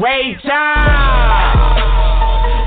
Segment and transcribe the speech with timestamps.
[0.00, 1.80] Ray Charles.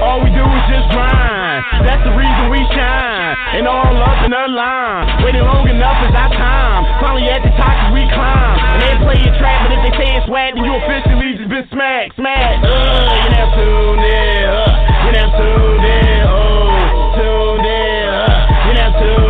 [0.02, 1.86] All we do is just grind.
[1.86, 3.36] That's the reason we shine.
[3.54, 5.22] And all up in the line.
[5.22, 6.88] Waiting long enough is our time.
[7.04, 8.58] Finally at the top as we climb.
[8.58, 11.50] And they play your trap, but if they say it's whack, then you officially just
[11.52, 12.66] been smacked, smacked.
[12.66, 14.44] Uh, you never tuned in.
[14.50, 16.22] Uh, you never tuned in.
[16.26, 18.10] Oh, tuned in.
[18.10, 19.29] Uh, you never tuned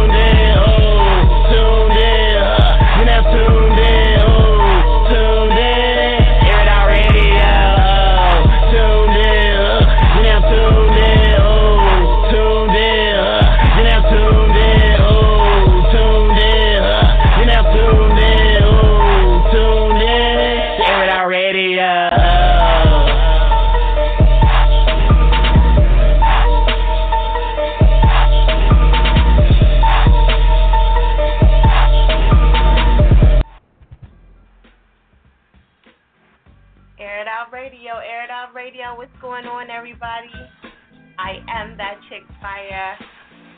[42.67, 43.07] chick.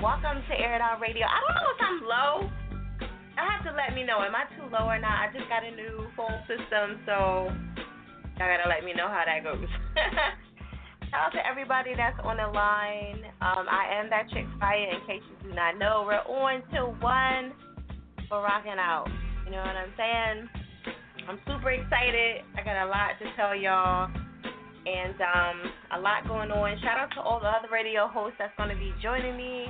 [0.02, 1.26] Welcome to Air It Out Radio.
[1.26, 2.34] I don't know if I'm low.
[3.38, 4.22] I have to let me know.
[4.22, 5.26] Am I too low or not?
[5.26, 7.50] I just got a new phone system, so
[8.38, 9.66] y'all gotta let me know how that goes.
[11.10, 13.26] Shout out to everybody that's on the line.
[13.42, 14.94] Um, I am that chick fire.
[14.94, 17.54] In case you do not know, we're on till one.
[18.30, 19.10] We're rocking out.
[19.46, 20.38] You know what I'm saying?
[21.28, 22.46] I'm super excited.
[22.54, 24.14] I got a lot to tell y'all
[24.86, 25.58] and um,
[25.98, 26.78] a lot going on.
[26.82, 29.68] Shout out to all the other radio hosts that's going to be joining me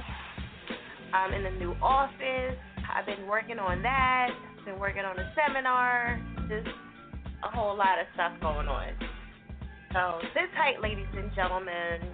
[1.13, 2.57] um, in the new office.
[2.91, 4.29] I've been working on that,
[4.65, 6.67] been working on a seminar, just
[7.43, 8.91] a whole lot of stuff going on.
[9.93, 12.07] So sit tight, ladies and gentlemen.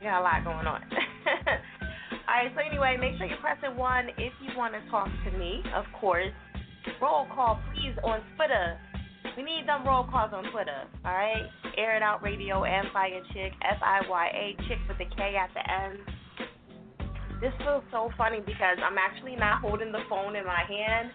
[0.00, 0.82] We got a lot going on.
[2.26, 5.38] all right, so anyway, make sure you're pressing one if you want to talk to
[5.38, 6.32] me, of course
[7.00, 8.78] roll call, please, on Twitter.
[9.36, 11.48] We need them roll calls on Twitter, all right?
[11.78, 15.36] Air It Out Radio and Fire Chick, F I Y A, Chick with a K
[15.36, 15.98] at the end.
[17.40, 21.10] This feels so funny because I'm actually not holding the phone in my hand,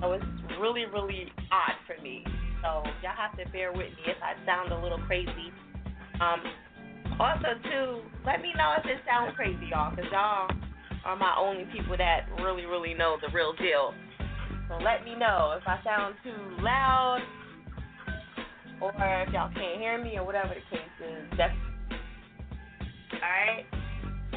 [0.00, 0.24] so it's
[0.60, 2.24] really, really odd for me.
[2.62, 5.54] So y'all have to bear with me if I sound a little crazy.
[6.20, 6.42] Um,
[7.20, 10.50] also, too, let me know if it sounds crazy, y'all, because y'all
[11.04, 13.94] are my only people that really, really know the real deal.
[14.68, 17.20] So let me know if I sound too loud
[18.80, 21.38] or if y'all can't hear me or whatever the case is.
[21.38, 21.54] That's
[23.14, 23.66] alright.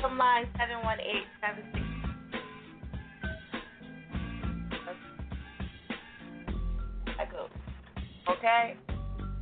[0.02, 1.86] Come line seven one eight seven six.
[7.18, 7.50] That goes.
[8.30, 8.78] Okay?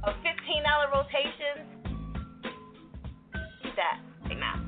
[0.03, 1.67] A fifteen dollar rotation.
[3.61, 4.63] Beat that right now.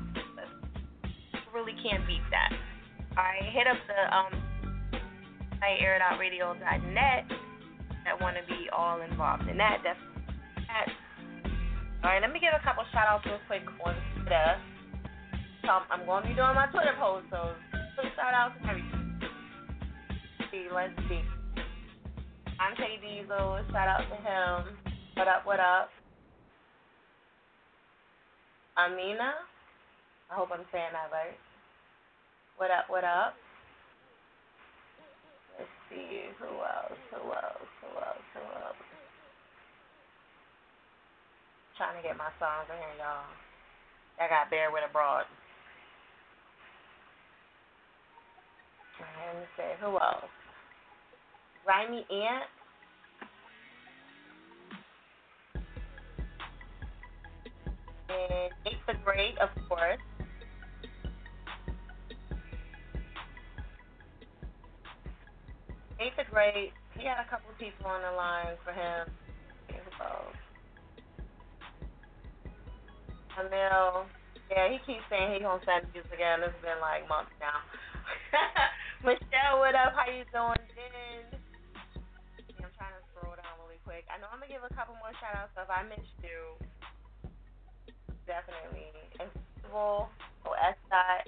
[1.52, 2.52] Really can't beat that.
[3.16, 4.49] Alright, hit up the um
[5.68, 7.24] airitoutradio.net
[8.04, 9.84] that want to be all involved in that.
[9.84, 9.98] That's
[10.56, 10.88] that.
[12.02, 14.56] All right, let me give a couple shout outs real quick on Twitter.
[15.62, 17.52] So I'm going to be doing my Twitter post, so
[18.16, 19.20] shout outs and everything.
[20.50, 21.20] See, let's see.
[22.56, 24.76] Ante Diesel, shout out to him.
[25.16, 25.90] What up, what up?
[28.78, 29.36] Amina,
[30.30, 31.36] I hope I'm saying that right.
[32.56, 33.34] What up, what up?
[35.90, 38.76] See who else, who else, who else, who else.
[41.76, 43.26] Trying to get my songs in here, y'all.
[44.20, 45.24] I got bear with a broad.
[49.00, 50.30] Let me see who else.
[51.64, 52.50] Grimy Ant.
[58.10, 59.98] And Eighth the Great, of course.
[66.00, 69.12] Eighth grade, he had a couple of people on the line for him.
[73.40, 74.04] O'Neal.
[74.52, 76.42] Yeah, he keeps saying he gonna send views again.
[76.44, 77.62] It's been like months now.
[79.06, 79.96] Michelle, what up?
[79.96, 81.38] How you doing, Jen?
[82.58, 84.04] I'm trying to scroll down really quick.
[84.10, 86.58] I know I'm gonna give a couple more shout outs if I missed you.
[88.26, 88.90] Definitely.
[89.16, 90.10] Festival,
[90.44, 90.54] oh
[90.90, 91.24] dot.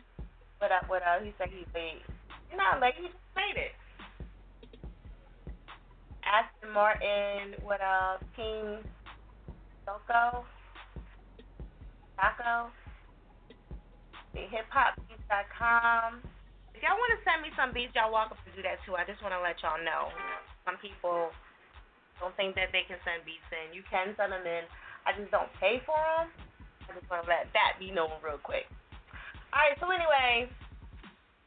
[0.59, 1.23] What up, what up?
[1.23, 2.03] He said he's late.
[2.51, 3.73] You're not late, he just made it.
[6.25, 8.25] Aston Martin, what up?
[8.37, 8.79] King
[9.85, 10.45] Soko.
[12.17, 12.71] Taco
[14.37, 16.25] hiphopbeats.com.
[16.73, 18.97] If y'all want to send me some beats, y'all welcome to do that too.
[18.97, 20.11] I just want to let y'all know.
[20.65, 21.31] Some people
[22.19, 23.77] don't think that they can send beats in.
[23.77, 24.65] You can send them in.
[25.05, 26.33] I just don't pay for them.
[26.89, 28.67] I just want to let that be known real quick.
[29.53, 29.77] All right.
[29.79, 30.49] So anyway,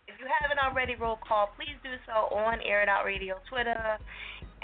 [0.07, 1.51] if you haven't already, roll call.
[1.57, 3.97] Please do so on Air It Out Radio, Twitter,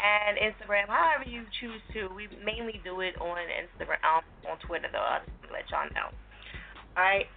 [0.01, 0.89] and Instagram.
[0.89, 2.09] However you choose to.
[2.13, 5.05] We mainly do it on Instagram, um, on Twitter though.
[5.05, 6.09] I'll just let y'all know.
[6.97, 7.29] All right.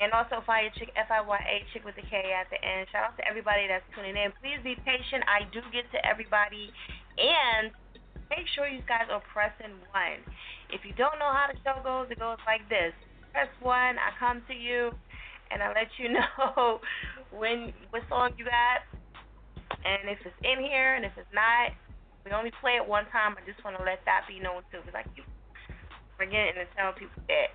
[0.00, 2.90] And also Fire Chick, F-I-Y-A, Chick with the K at the end.
[2.90, 4.34] Shout out to everybody that's tuning in.
[4.42, 5.22] Please be patient.
[5.30, 6.74] I do get to everybody.
[7.16, 7.70] And
[8.32, 10.20] make sure you guys are pressing one.
[10.72, 12.96] If you don't know how the show goes, it goes like this.
[13.30, 14.90] Press one, I come to you,
[15.52, 16.80] and I let you know
[17.30, 18.82] when what song you got.
[19.84, 21.76] And if it's in here, and if it's not,
[22.24, 23.34] we only play it one time.
[23.34, 25.26] I just want to let that be known too, I keep
[26.16, 27.50] forgetting to tell people that.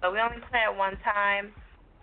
[0.00, 1.52] But we only play it one time.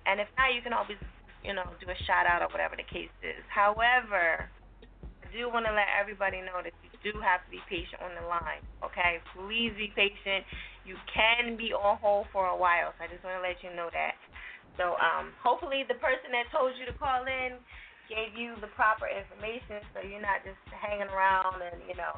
[0.05, 1.01] And if not, you can always,
[1.41, 3.41] you know, do a shout out or whatever the case is.
[3.49, 8.05] However, I do want to let everybody know that you do have to be patient
[8.05, 8.61] on the line.
[8.85, 10.45] Okay, please be patient.
[10.85, 12.93] You can be on hold for a while.
[12.97, 14.13] So I just want to let you know that.
[14.77, 17.57] So um, hopefully the person that told you to call in
[18.07, 22.17] gave you the proper information, so you're not just hanging around and you know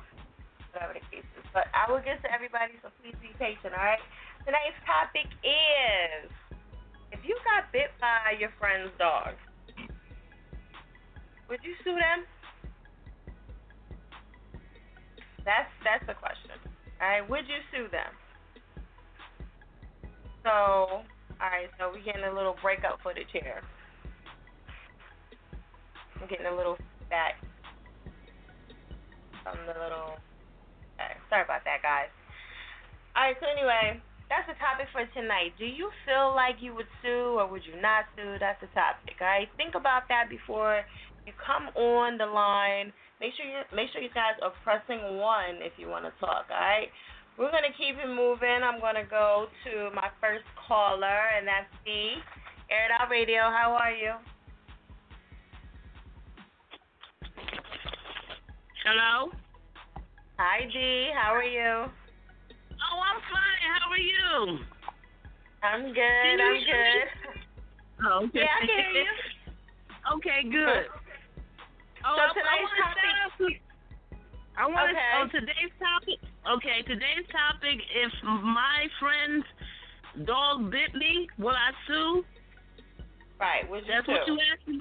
[0.72, 1.46] whatever the case is.
[1.54, 3.74] But I will get to everybody, so please be patient.
[3.74, 4.02] All right.
[4.46, 6.30] Tonight's topic is
[7.12, 9.36] if you got bit by your friend's dog,
[11.50, 12.28] would you sue them?
[15.48, 16.60] That's that's the question.
[17.00, 18.12] All right, would you sue them?
[20.44, 21.04] So, all
[21.40, 23.64] right, so we're getting a little breakup footage here.
[26.22, 26.78] I'm getting a little
[27.10, 27.38] back
[29.44, 30.18] from the little.
[30.98, 32.10] Okay, sorry about that, guys.
[33.16, 35.56] All right, so anyway, that's the topic for tonight.
[35.58, 38.38] Do you feel like you would sue or would you not sue?
[38.40, 39.18] That's the topic.
[39.22, 40.84] All right, think about that before
[41.26, 42.92] you come on the line.
[43.20, 46.48] Make sure you make sure you guys are pressing one if you want to talk.
[46.48, 46.88] All right.
[47.38, 48.64] We're gonna keep it moving.
[48.64, 52.18] I'm gonna go to my first caller, and that's D.
[52.70, 53.42] Air Out Radio.
[53.50, 54.14] How are you?
[58.88, 59.28] Hello.
[60.40, 61.12] Hi, D.
[61.12, 61.92] How are you?
[61.92, 63.60] Oh, I'm fine.
[63.76, 64.64] How are you?
[65.60, 66.40] I'm good.
[66.40, 67.04] I'm good.
[68.08, 68.48] Oh, okay.
[68.48, 69.12] Yeah, I can hear you.
[70.16, 70.88] okay, good.
[72.08, 72.96] Oh, So I, tonight's I
[73.36, 73.62] topic-
[74.56, 74.96] I want to.
[74.96, 75.20] Okay.
[75.20, 76.20] Oh, today's topic.
[76.48, 77.84] Okay, today's topic.
[77.92, 79.46] If my friend's
[80.26, 82.24] dog bit me, will I sue?
[83.38, 83.70] Right.
[83.70, 84.14] Would you That's sue?
[84.14, 84.80] what you asked me.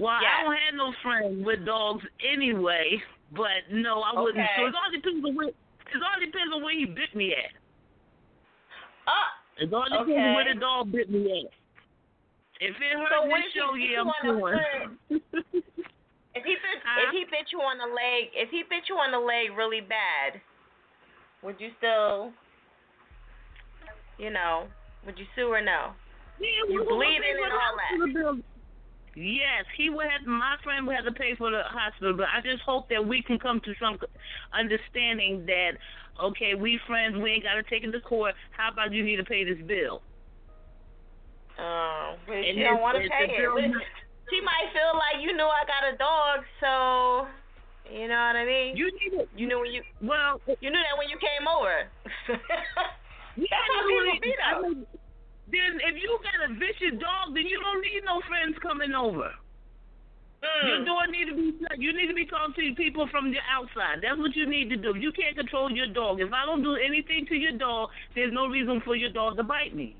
[0.00, 0.32] Well, Yes.
[0.32, 2.96] I don't have no friends with dogs anyway.
[3.32, 4.40] But no, I wouldn't.
[4.42, 4.56] Okay.
[4.58, 5.48] So it all depends on where.
[5.48, 7.52] It all depends on where he bit me at.
[9.06, 10.18] Ah, It all depends Okay.
[10.18, 11.52] on where the dog bit me at.
[12.60, 15.28] If it hurts So this show, yeah, you I'm suing.
[16.32, 17.06] If he bit, Huh?
[17.06, 19.80] if he bit you on the leg, if he bit you on the leg really
[19.80, 20.40] bad,
[21.42, 22.32] would you still,
[24.18, 24.66] you know,
[25.06, 25.92] would you sue or no?
[26.38, 28.42] Yeah, You bleeding and all that.
[29.20, 30.26] Yes, he would have.
[30.26, 33.22] My friend would have to pay for the hospital, but I just hope that we
[33.22, 33.98] can come to some
[34.56, 35.76] understanding that
[36.16, 38.34] okay, we friends, we ain't got to take it to court.
[38.56, 40.00] How about you need to pay this bill?
[41.60, 43.36] Um, but And she don't want to pay it.
[43.36, 43.60] bill
[44.30, 47.28] She might feel like you knew I got a dog, so
[47.92, 48.76] you know what I mean.
[48.76, 49.26] You to.
[49.36, 51.90] You knew when you Well, you knew that when you came over.
[53.36, 54.89] yeah, That's how people be though.
[55.52, 59.30] Then if you got a vicious dog, then you don't need no friends coming over.
[60.64, 60.86] Your Mm.
[60.86, 61.76] door need to be shut.
[61.78, 64.00] You need to be talking to people from the outside.
[64.00, 64.96] That's what you need to do.
[64.96, 66.20] You can't control your dog.
[66.20, 69.42] If I don't do anything to your dog, there's no reason for your dog to
[69.44, 69.96] bite me.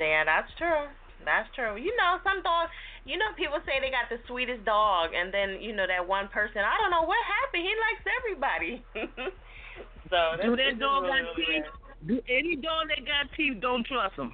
[0.00, 0.88] Yeah, that's true.
[1.24, 1.76] That's true.
[1.76, 2.70] You know, some dogs.
[3.04, 6.28] You know, people say they got the sweetest dog, and then you know that one
[6.28, 6.64] person.
[6.64, 7.64] I don't know what happened.
[7.68, 8.72] He likes everybody.
[10.08, 11.68] so Do that dog really, got really teeth?
[12.06, 14.32] Do any dog that got teeth, don't trust them.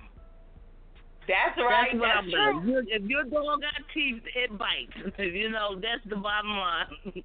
[1.28, 1.90] That's right.
[1.94, 2.82] That's That's true.
[2.88, 4.96] If your dog got teeth, it bites.
[5.18, 7.22] you know, that's the bottom line.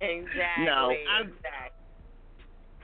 [0.00, 0.66] Exactly.
[0.66, 1.72] No, exactly.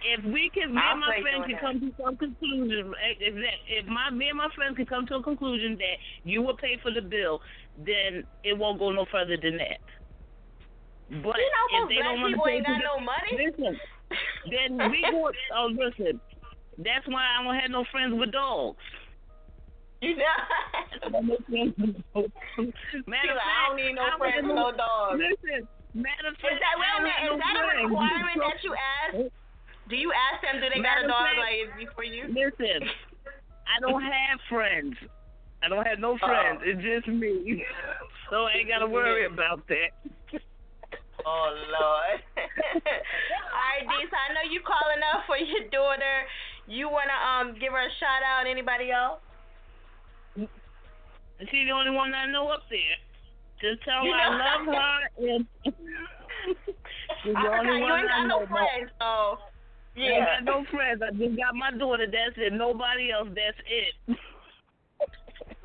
[0.07, 3.35] if we can, me I'll and my doing can come to some conclusion, eh, if
[3.35, 6.57] that, if my me and my friends can come to a conclusion that you will
[6.57, 7.41] pay for the bill,
[7.77, 9.83] then it won't go no further than that.
[11.11, 13.51] But You know, if they don't want to pay for the, no money.
[13.51, 13.81] listen,
[14.49, 15.31] then we go.
[15.55, 16.21] Oh, listen.
[16.79, 18.79] That's why I don't have no friends with dogs.
[20.01, 20.25] You know.
[23.07, 25.21] Matter of fact, I don't need no I friends, wouldn't- no dogs.
[25.21, 27.23] Listen, matter of Is fact, that wait a minute?
[27.29, 29.15] Is that a requirement that you ask?
[29.91, 30.59] Do you ask them?
[30.63, 31.27] Do they got a dog?
[31.27, 32.27] fact- Like, is for you?
[32.33, 32.89] Listen,
[33.69, 34.97] I don't have friends.
[35.63, 36.61] I don't have no friends.
[36.67, 37.63] It's just me.
[38.31, 39.93] So I ain't gotta worry about that.
[41.25, 42.19] Oh Lord.
[42.35, 46.27] All right, Disa, I know you calling up for your daughter.
[46.67, 48.47] You wanna um give her a shout out?
[48.49, 49.21] Anybody else?
[51.51, 52.97] She's the only one I know up there.
[53.61, 55.47] Just tell You her I love her and
[57.23, 58.41] she's the I only you one ain't I got know.
[58.41, 59.39] no friends, so I
[59.97, 60.07] yeah.
[60.07, 61.03] ain't got no friends.
[61.03, 62.07] I just got my daughter.
[62.07, 62.53] That's it.
[62.53, 63.29] Nobody else.
[63.35, 64.19] That's it.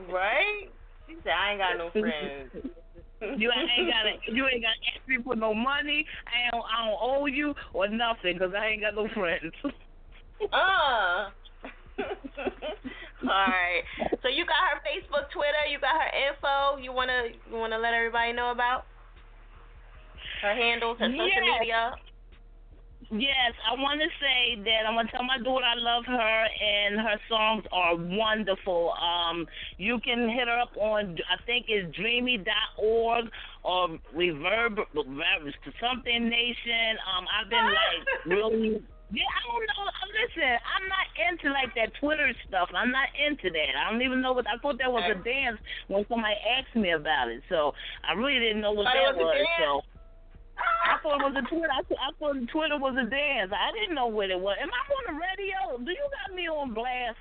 [0.10, 0.70] Right?
[1.08, 2.51] She said I ain't got no friends.
[3.20, 6.06] You ain't got to You ain't got to ask me for no money.
[6.27, 6.63] I don't.
[6.63, 9.54] I don't owe you or nothing because I ain't got no friends.
[10.51, 11.29] Uh.
[13.24, 13.82] All right.
[14.22, 15.65] So you got her Facebook, Twitter.
[15.70, 16.82] You got her info.
[16.82, 18.86] You wanna you wanna let everybody know about
[20.41, 21.60] her handles, her social Yes.
[21.60, 21.96] media.
[23.10, 26.46] Yes, I want to say that I want to tell my daughter I love her
[26.62, 28.94] and her songs are wonderful.
[29.00, 33.25] Um, you can hit her up on I think it's dreamy.org
[33.63, 36.98] or reverb to something nation.
[37.15, 38.84] Um, I've been like really.
[39.11, 39.87] Yeah, I don't know.
[40.19, 42.67] Listen, I'm not into like that Twitter stuff.
[42.75, 43.71] I'm not into that.
[43.79, 44.47] I don't even know what.
[44.47, 47.41] I thought that was a dance when somebody asked me about it.
[47.47, 47.71] So
[48.03, 49.47] I really didn't know what that was was.
[49.63, 49.69] So
[50.59, 51.71] I thought it was a Twitter.
[51.71, 53.51] I, I thought Twitter was a dance.
[53.55, 54.59] I didn't know what it was.
[54.59, 55.79] Am I on the radio?
[55.79, 57.19] Do you got me on blast?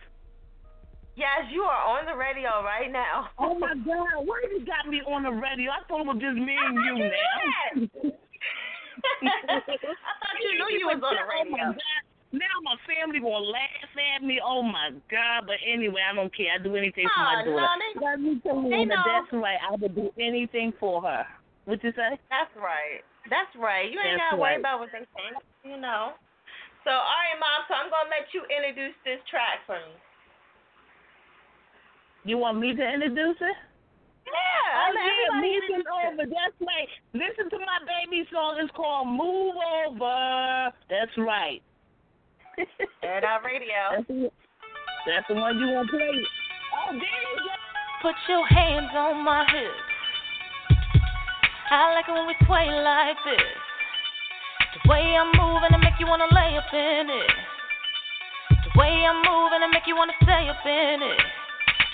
[1.16, 3.30] Yes, you are on the radio right now.
[3.38, 4.26] Oh my God!
[4.26, 5.70] Why did you got me on the radio?
[5.72, 8.25] I thought it was just me and you I now.
[9.22, 11.74] I thought you knew you was on the radio.
[12.34, 14.40] Now my family gonna laugh at me.
[14.44, 15.46] Oh my God!
[15.46, 16.52] But anyway, I don't care.
[16.52, 17.80] I do anything for my Oh, no, daughter.
[17.80, 19.00] they- Let me tell they you, know.
[19.06, 19.56] that's right.
[19.62, 21.24] I would do anything for her.
[21.64, 22.18] What you say?
[22.28, 23.00] That's right.
[23.30, 23.90] That's right.
[23.90, 24.60] You ain't gotta worry right.
[24.60, 26.12] about what they think, you know.
[26.84, 27.64] So all right, mom.
[27.70, 29.94] So I'm gonna let you introduce this track for me.
[32.24, 33.56] You want me to introduce it?
[34.26, 34.66] Yeah.
[34.74, 36.24] Oh, yeah, everybody moving over.
[36.26, 36.90] That's right.
[37.14, 38.58] Listen to my baby song.
[38.58, 40.74] It's called Move Over.
[40.90, 41.62] That's right.
[42.58, 43.70] It Out Radio.
[43.96, 44.30] That's the,
[45.06, 46.18] that's the one you want to play.
[46.74, 47.54] Oh, there you go.
[48.02, 49.86] Put your hands on my hips.
[51.70, 53.54] I like it when we sway like this.
[54.74, 57.32] The way I'm moving, I make you wanna lay up in it.
[58.50, 61.22] The way I'm moving, I make you wanna stay up in it.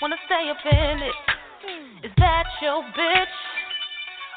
[0.01, 1.17] Wanna stay up in it.
[1.63, 3.37] Is that your bitch?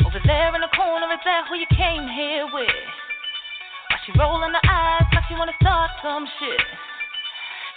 [0.05, 2.70] Over there in the corner, is that who you came here with?
[3.89, 6.62] Why she rolling her eyes like she wanna start some shit?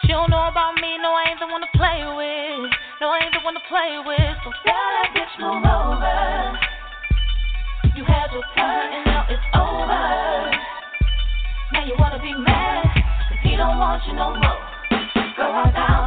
[0.04, 2.68] She don't know about me, no, I ain't the one to play with.
[3.00, 4.36] No, I ain't the one to play with.
[4.44, 6.60] So tell that bitch move over.
[7.96, 10.04] You had your turn and now it's over.
[11.72, 12.84] Now you wanna be mad,
[13.32, 14.60] cause he don't want you no more.
[15.40, 15.97] Go right down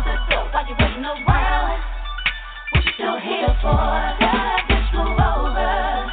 [3.01, 3.81] still here for?
[4.93, 6.05] Move over.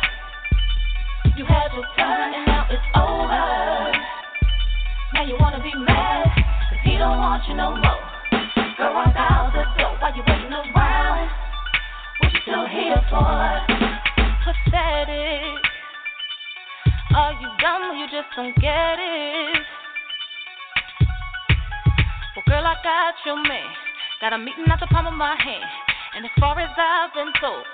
[1.37, 1.85] You had your
[2.33, 3.93] and now it's over.
[5.13, 5.69] Now you wanna be
[6.85, 8.01] he don't want you no more.
[8.33, 8.89] The
[10.17, 11.29] you around.
[12.21, 13.37] What you still here for?
[14.49, 15.61] Pathetic.
[17.15, 19.61] Are you dumb or you just don't get it?
[22.33, 23.77] Well, girl, I got your man.
[24.23, 25.88] Got a meeting at the palm of my hand.
[26.17, 27.65] And as far as I've been told,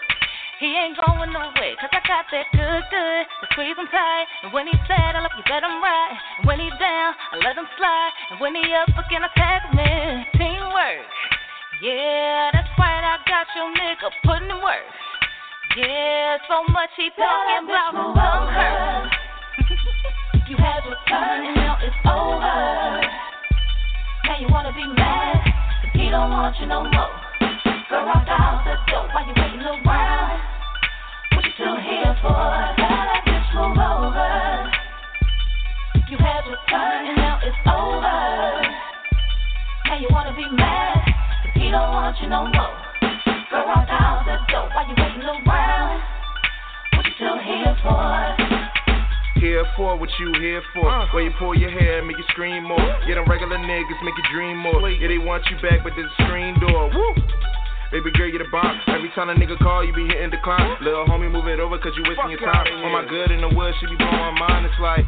[0.59, 1.75] he ain't going nowhere.
[1.83, 3.23] Cause I got that good, good.
[3.27, 4.27] To squeeze him tight.
[4.47, 6.15] And when he said, I love you, bet him right.
[6.39, 8.13] And when he's down, I let him slide.
[8.31, 10.25] And when he up again, I tag him in.
[10.39, 11.11] Teamwork.
[11.83, 13.03] Yeah, that's right.
[13.03, 14.87] I got your nigga putting in work.
[15.77, 19.11] Yeah, so much he talking about some hurt.
[20.49, 23.03] you had your turn and now it's over.
[24.23, 25.43] Now you wanna be mad,
[25.83, 27.24] cause he don't want you no more.
[42.05, 42.77] Want you no more.
[43.51, 46.03] Go right out the door while you waiting around.
[46.93, 48.37] What you still here for?
[49.41, 49.97] Here here for?
[49.97, 50.89] What you here for?
[50.89, 51.07] Uh.
[51.13, 52.79] Where you pull your hair, make you scream more.
[53.07, 54.91] Yeah, them regular niggas make you dream more.
[54.91, 56.91] Yeah, they want you back, but there's a screen door.
[56.95, 57.15] Woo!
[57.95, 58.75] Baby girl, you the bomb.
[58.91, 60.83] Every time a nigga call, you be hitting decline.
[60.83, 62.67] Little homie, move it over, cause you wasting your time.
[62.83, 64.67] On my good in the woods, she be blowing my mind.
[64.67, 65.07] It's like.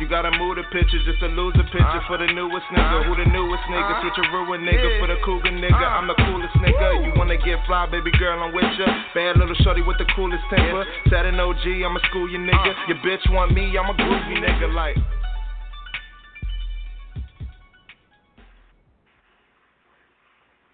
[0.00, 3.04] You gotta move the picture just to lose a picture uh, for the newest nigga.
[3.04, 3.92] Uh, Who the newest nigga?
[3.92, 4.98] Uh, Switch a ruin nigga yeah.
[4.98, 5.76] for the cougar nigga.
[5.76, 7.04] Uh, I'm the coolest nigga.
[7.04, 8.88] You wanna get fly, baby girl, I'm with ya.
[9.14, 10.88] Bad little shorty with the coolest temper.
[11.12, 12.72] Sad an OG, I'ma school you nigga.
[12.88, 14.96] Your bitch want me, I'm a groovy nigga like.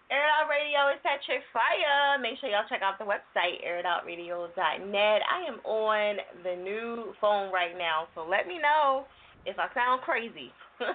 [0.08, 2.16] Air It Out Radio is Patrick Fire.
[2.16, 5.20] Make sure y'all check out the website, airitoutradio.net.
[5.20, 9.04] I am on the new phone right now, so let me know
[9.44, 10.48] if I sound crazy.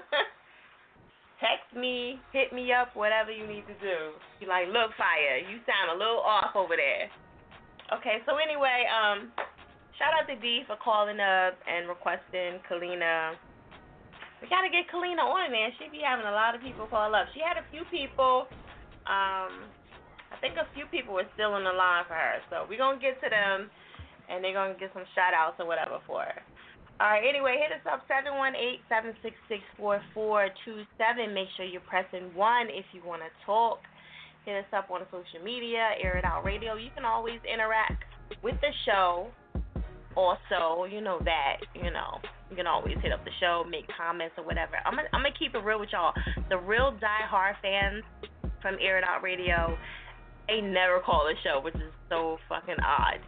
[1.45, 4.17] Text me, hit me up, whatever you need to do.
[4.41, 7.05] Be like, look, Fire, you sound a little off over there.
[7.93, 9.29] Okay, so anyway, um,
[10.01, 13.37] shout out to D for calling up and requesting Kalina.
[14.41, 15.69] We gotta get Kalina on, man.
[15.77, 17.29] She be having a lot of people call up.
[17.37, 18.49] She had a few people
[19.05, 19.67] um,
[20.31, 22.99] I think a few people were still in the line for her, so we're gonna
[22.99, 23.69] get to them,
[24.29, 26.41] and they're gonna get some shout outs or whatever for her.
[26.99, 27.25] All right.
[27.27, 31.33] Anyway, hit us up seven one eight seven six six four four two seven.
[31.33, 33.79] Make sure you're pressing one if you want to talk.
[34.45, 36.75] Hit us up on social media, Air It Out Radio.
[36.75, 38.03] You can always interact
[38.43, 39.27] with the show.
[40.15, 44.35] Also, you know that you know you can always hit up the show, make comments
[44.37, 44.77] or whatever.
[44.85, 46.13] I'm gonna, I'm gonna keep it real with y'all.
[46.49, 48.03] The real die-hard fans
[48.63, 49.77] from Air It Out Radio,
[50.47, 53.19] they never call the show, which is so fucking odd.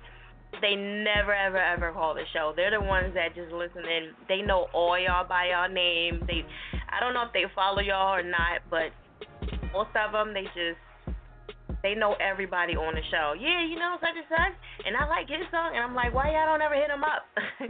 [0.61, 2.53] They never, ever, ever call the show.
[2.55, 6.23] They're the ones that just listen and they know all y'all by y'all name.
[6.25, 6.47] They,
[6.89, 8.95] I don't know if they follow y'all or not, but
[9.73, 10.79] most of them they just
[11.85, 13.37] they know everybody on the show.
[13.37, 14.55] Yeah, you know such and such,
[14.89, 17.29] and I like his song, and I'm like, why y'all don't ever hit him up?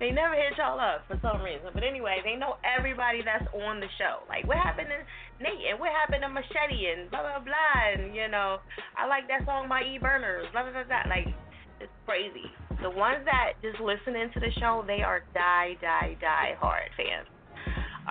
[0.00, 1.72] they never hit y'all up for some reason.
[1.72, 4.28] But anyway, they know everybody that's on the show.
[4.28, 5.00] Like, what happened to
[5.40, 8.60] Nate and what happened to Machete and blah blah blah, and you know,
[9.00, 10.84] I like that song by E Burners, blah blah blah.
[10.84, 11.08] blah.
[11.08, 11.32] Like,
[11.80, 12.52] it's crazy.
[12.84, 17.32] The ones that just listening to the show, they are die die die hard fans.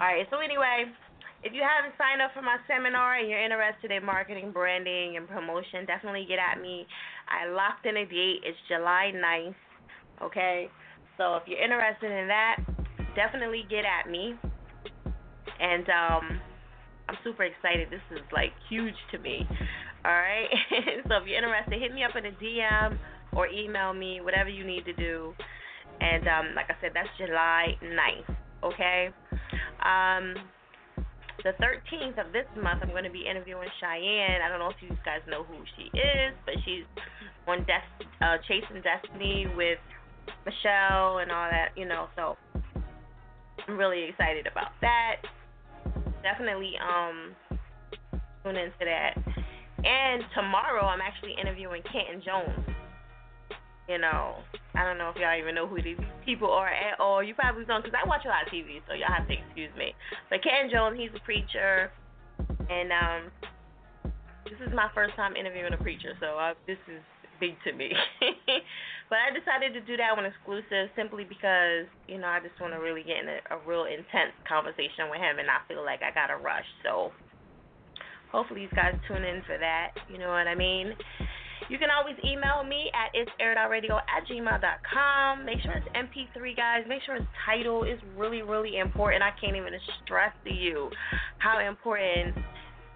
[0.02, 0.90] All right, so anyway,
[1.44, 5.28] if you haven't signed up for my seminar and you're interested in marketing, branding, and
[5.28, 6.88] promotion, definitely get at me.
[7.28, 8.48] I locked in a date.
[8.48, 9.60] It's July 9th.
[10.24, 10.72] Okay?
[11.18, 12.64] So if you're interested in that,
[13.16, 14.36] definitely get at me.
[15.60, 16.40] And um,
[17.10, 17.90] I'm super excited.
[17.92, 19.44] This is like huge to me.
[20.06, 20.48] All right?
[21.08, 22.98] so if you're interested, hit me up in a DM
[23.36, 25.34] or email me, whatever you need to do.
[26.00, 28.32] And um, like I said, that's July 9th.
[28.64, 29.10] Okay?
[29.84, 30.36] Um,
[31.44, 34.42] the 13th of this month, I'm going to be interviewing Cheyenne.
[34.42, 36.86] I don't know if you guys know who she is, but she's
[37.48, 39.80] on Des- uh, Chasing Destiny with
[40.46, 42.08] Michelle and all that, you know.
[42.16, 42.38] So
[43.68, 45.18] I'm really excited about that.
[46.22, 47.36] Definitely um
[48.44, 49.18] tune into that.
[49.84, 52.74] And tomorrow, I'm actually interviewing Canton Jones
[53.88, 54.40] you know,
[54.76, 57.22] I don't know if y'all even know who these people are at all.
[57.22, 59.72] You probably don't, because I watch a lot of TV, so y'all have to excuse
[59.78, 59.94] me.
[60.30, 61.92] But Ken Jones, he's a preacher,
[62.70, 63.22] and um,
[64.48, 67.04] this is my first time interviewing a preacher, so I, this is
[67.40, 67.92] big to me.
[69.12, 72.72] but I decided to do that one exclusive simply because, you know, I just want
[72.74, 76.00] to really get in a, a real intense conversation with him, and I feel like
[76.00, 76.68] I got to rush.
[76.88, 77.12] So
[78.32, 79.92] hopefully you guys tune in for that.
[80.08, 80.96] You know what I mean?
[81.70, 83.32] You can always email me at it's
[83.70, 85.46] radio at gmail.com.
[85.46, 86.84] Make sure it's MP3, guys.
[86.88, 89.24] Make sure it's title is really, really important.
[89.24, 89.74] I can't even
[90.04, 90.90] stress to you
[91.40, 92.36] how important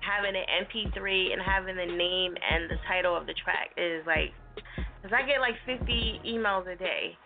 [0.02, 4.06] having an MP3 and having the name and the title of the track is.
[4.06, 4.32] Like,
[5.02, 7.18] because I get like 50 emails a day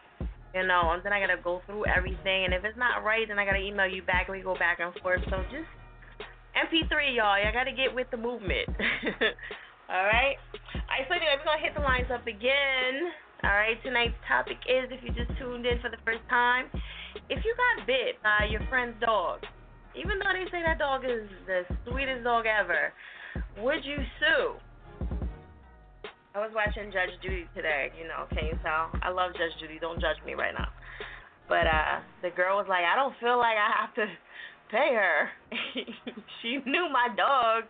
[0.53, 3.39] you know, and then I gotta go through everything, and if it's not right, then
[3.39, 4.27] I gotta email you back.
[4.27, 5.21] We go back and forth.
[5.29, 5.69] So just
[6.59, 7.39] MP3, y'all.
[7.39, 8.67] I gotta get with the movement.
[9.91, 10.39] All right.
[10.55, 11.03] All right.
[11.03, 13.11] So anyway, we're gonna hit the lines up again.
[13.43, 13.75] All right.
[13.83, 16.71] Tonight's topic is if you just tuned in for the first time,
[17.27, 19.43] if you got bit by your friend's dog,
[19.91, 22.95] even though they say that dog is the sweetest dog ever,
[23.59, 24.55] would you sue?
[26.31, 27.91] I was watching Judge Judy today.
[27.99, 28.95] You know, you tell?
[29.03, 29.75] I love Judge Judy.
[29.75, 30.71] Don't judge me right now.
[31.51, 34.07] But uh, the girl was like, I don't feel like I have to
[34.71, 35.27] pay her.
[36.39, 37.67] she knew my dog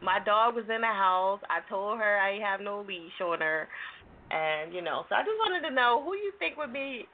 [0.00, 1.40] my dog was in the house.
[1.50, 3.68] I told her I have no leash on her,
[4.30, 7.06] and you know, so I just wanted to know who you think would be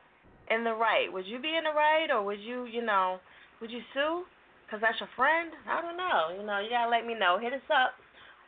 [0.51, 1.13] in the right.
[1.13, 3.19] Would you be in the right, or would you, you know,
[3.61, 4.25] would you sue?
[4.71, 5.51] Cause that's your friend.
[5.67, 6.29] I don't know.
[6.39, 7.39] You know, you gotta let me know.
[7.41, 7.95] Hit us up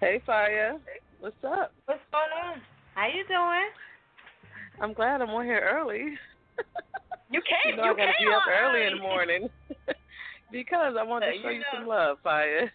[0.00, 0.78] Hey, Fire.
[1.20, 1.72] What's up?
[1.86, 2.60] What's going on?
[2.94, 3.70] How you doing?
[4.80, 6.18] I'm glad I'm on here early.
[7.30, 7.66] You came.
[7.70, 9.48] you know I gotta came be up on early in the morning
[10.52, 11.72] because I wanted to show you know.
[11.78, 12.70] some love, Fire.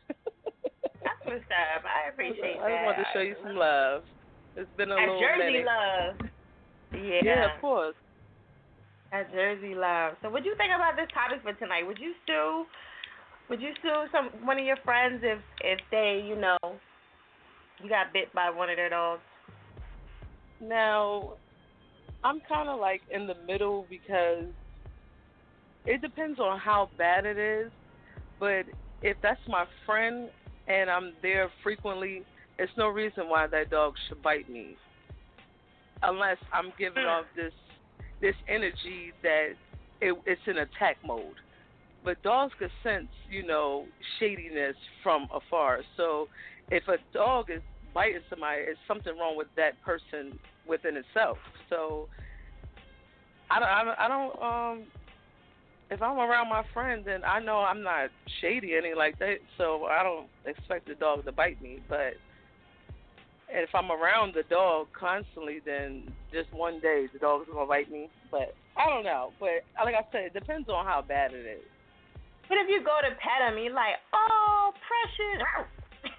[1.03, 1.83] That's what's up.
[1.85, 2.73] I appreciate I that.
[2.73, 4.01] just want to show you some love.
[4.55, 5.67] It's been a That little Jersey minute.
[5.67, 6.15] love.
[6.95, 7.21] Yeah.
[7.23, 7.95] Yeah, of course.
[9.11, 10.15] That Jersey love.
[10.23, 11.85] So, what do you think about this topic for tonight?
[11.85, 12.65] Would you sue?
[13.49, 16.57] Would you sue some one of your friends if if they, you know,
[17.81, 19.21] you got bit by one of their dogs?
[20.61, 21.33] Now,
[22.23, 24.45] I'm kind of like in the middle because
[25.85, 27.71] it depends on how bad it is.
[28.39, 28.65] But
[29.01, 30.29] if that's my friend
[30.67, 32.23] and I'm there frequently,
[32.59, 34.75] it's no reason why that dog should bite me,
[36.03, 37.09] unless I'm giving Hmm.
[37.09, 37.53] off this
[38.19, 39.49] this energy that
[40.01, 41.35] it, it's in attack mode.
[42.07, 43.83] But dogs can sense, you know,
[44.17, 45.81] shadiness from afar.
[45.97, 46.29] So
[46.71, 47.61] if a dog is
[47.93, 51.37] biting somebody, it's something wrong with that person within itself.
[51.69, 52.07] So
[53.51, 54.85] I don't, I don't, um,
[55.91, 59.39] if I'm around my friend, then I know I'm not shady or anything like that.
[59.57, 61.79] So I don't expect the dog to bite me.
[61.89, 62.13] But
[63.49, 68.09] if I'm around the dog constantly, then just one day the dog's gonna bite me.
[68.31, 69.33] But I don't know.
[69.41, 71.65] But like I said, it depends on how bad it is.
[72.49, 75.43] But if you go to pet him, he's like, "Oh, precious,"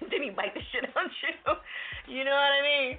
[0.11, 1.09] then he bite the shit out
[2.07, 2.17] you.
[2.17, 2.97] You know what I mean?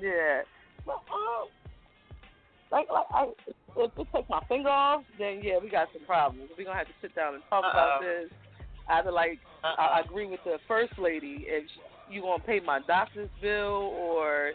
[0.00, 0.42] Yeah.
[0.86, 1.48] But, um,
[2.70, 3.28] like, like I,
[3.76, 6.50] if it takes my finger off, then yeah, we got some problems.
[6.56, 8.22] We're gonna have to sit down and talk about Uh-oh.
[8.22, 8.30] this.
[8.88, 11.64] Either like, I, I agree with the first lady, if
[12.10, 14.52] you gonna pay my doctor's bill, or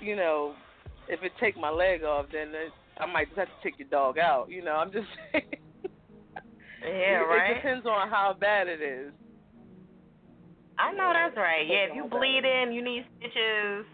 [0.00, 0.54] you know,
[1.08, 3.88] if it take my leg off, then it, I might just have to take your
[3.88, 4.50] dog out.
[4.50, 5.44] You know, I'm just saying.
[6.82, 7.50] Yeah, it, right.
[7.50, 9.12] It depends on how bad it is.
[10.78, 11.66] I know that's right.
[11.66, 13.84] Yeah, if you bleeding, you need stitches.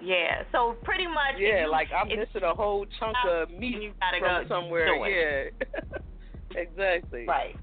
[0.00, 1.36] Yeah, so pretty much.
[1.38, 4.88] Yeah, you- like I'm missing a whole chunk of meat you gotta from go somewhere.
[5.04, 5.50] Yeah,
[6.56, 7.26] exactly.
[7.26, 7.56] Right.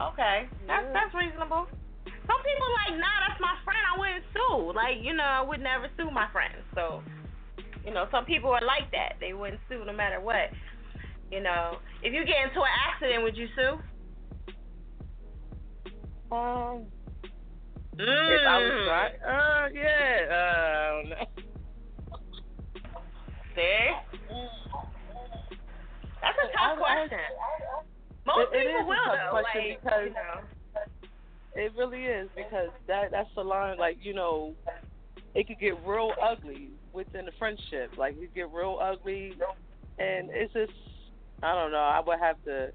[0.00, 0.92] Okay, that's Yeah.
[0.92, 1.66] that's reasonable.
[2.06, 3.80] Some people like, nah, that's my friend.
[3.82, 4.72] I wouldn't sue.
[4.72, 6.54] Like, you know, I would never sue my friend.
[6.74, 7.02] So,
[7.84, 9.14] you know, some people are like that.
[9.20, 10.50] They wouldn't sue no matter what.
[11.30, 13.78] You know, if you get into an accident, would you sue?
[16.34, 16.86] Um,
[17.98, 18.86] if I was Mm.
[18.86, 21.26] trying, uh, yeah, uh, I don't know.
[23.54, 23.90] See?
[26.20, 27.18] That's a tough question.
[28.26, 29.40] Most It- it people a will though.
[29.42, 30.40] like, because- you know.
[31.56, 33.76] It really is because that that's the line.
[33.76, 34.54] Like you know,
[35.34, 37.96] it could get real ugly within a friendship.
[37.96, 39.32] Like could get real ugly,
[39.98, 40.72] and it's just
[41.42, 41.80] I don't know.
[41.80, 42.72] I would have to.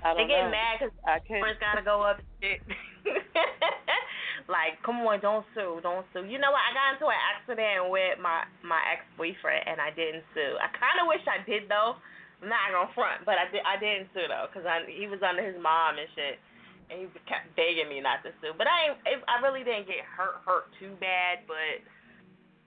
[0.00, 0.56] I don't they get know.
[0.56, 1.44] mad because I can't.
[1.44, 2.64] Friends gotta go up shit.
[4.48, 6.24] like, come on, don't sue, don't sue.
[6.24, 6.64] You know what?
[6.64, 10.56] I got into an accident with my my ex boyfriend and I didn't sue.
[10.56, 12.00] I kind of wish I did though.
[12.40, 13.60] I'm not gonna front, but I did.
[13.68, 16.40] I didn't sue though, cause I he was under his mom and shit,
[16.88, 18.56] and he kept begging me not to sue.
[18.56, 21.84] But I I really didn't get hurt hurt too bad, but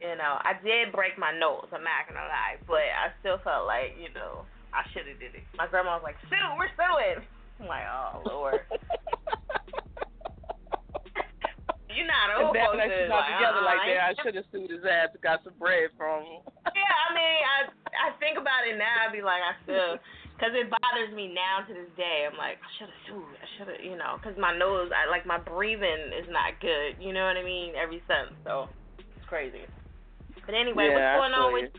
[0.04, 1.72] you know I did break my nose.
[1.72, 5.34] I'm not gonna lie, but I still felt like you know I should have did
[5.34, 5.44] it.
[5.56, 7.24] My grandma was like, sue, we're suing.
[7.62, 8.60] I'm like, oh lord.
[11.94, 13.94] You're not old that folks that not like, together uh-uh, like uh-huh.
[13.94, 14.10] that.
[14.10, 16.42] I should have sued his ass and got some bread from him.
[16.74, 17.58] Yeah, I mean, I
[17.94, 19.06] I think about it now.
[19.06, 20.02] I'd be like, I still,
[20.34, 22.26] because it bothers me now to this day.
[22.26, 23.38] I'm like, I should have sued.
[23.38, 26.98] I should have, you know, because my nose, I like my breathing is not good.
[26.98, 27.78] You know what I mean?
[27.78, 29.70] Every sense, so it's crazy.
[30.46, 31.72] But anyway, yeah, what's going on with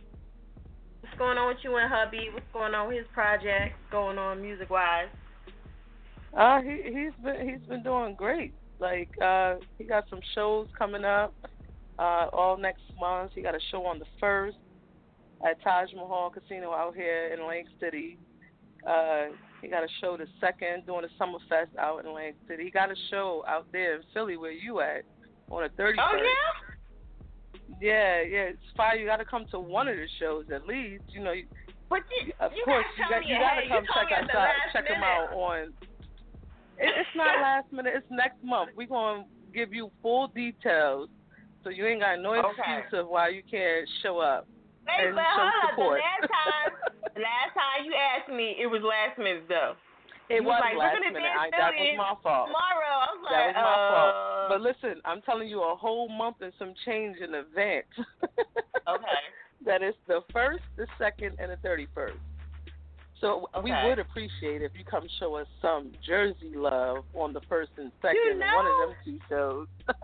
[1.01, 2.29] what's going on with you and hubby?
[2.33, 3.77] What's going on with his project?
[3.79, 5.09] What's going on music wise?
[6.37, 8.55] Uh, he he's been he's been doing great.
[8.81, 11.35] Like uh, he got some shows coming up.
[11.97, 13.31] Uh, all next month.
[13.37, 14.57] He got a show on the first
[15.49, 18.19] at Taj Mahal Casino out here in Lake City.
[18.85, 19.27] Uh,
[19.63, 22.65] he got a show the second doing a summer fest out in Lake City.
[22.65, 25.05] He got a show out there in Philly where you at
[25.51, 26.25] on the thirty Oh first.
[26.25, 26.64] yeah,
[27.81, 28.53] Yeah, yeah.
[28.55, 29.01] It's fine.
[29.01, 31.05] You got to come to one of the shows at least.
[31.13, 31.47] You know, you,
[31.89, 34.49] but you, of you course you got you got to come check us out.
[34.73, 35.03] Check minute.
[35.05, 35.73] out on.
[36.79, 37.95] It, it's not last minute.
[37.97, 38.71] It's next month.
[38.77, 41.09] We're gonna give you full details,
[41.63, 42.51] so you ain't got no Okay.
[42.81, 44.47] excuse of why you can't show up.
[44.87, 46.01] Hey, and but show hold up.
[46.01, 46.73] The last time,
[47.23, 49.75] last time you asked me, it was last minute though.
[50.31, 51.21] It You was like, last minute.
[51.21, 52.49] I, that was my fault.
[52.49, 52.97] tomorrow.
[52.97, 54.15] I was like, That was my fault.
[54.15, 57.93] uh, But listen, I'm telling you, a whole month and some change in advance.
[58.89, 59.23] okay.
[59.67, 62.17] that is the first, the second, and the thirty-first.
[63.21, 67.71] So we would appreciate if you come show us some Jersey love on the first
[67.79, 69.67] and second, You of one of them two shows.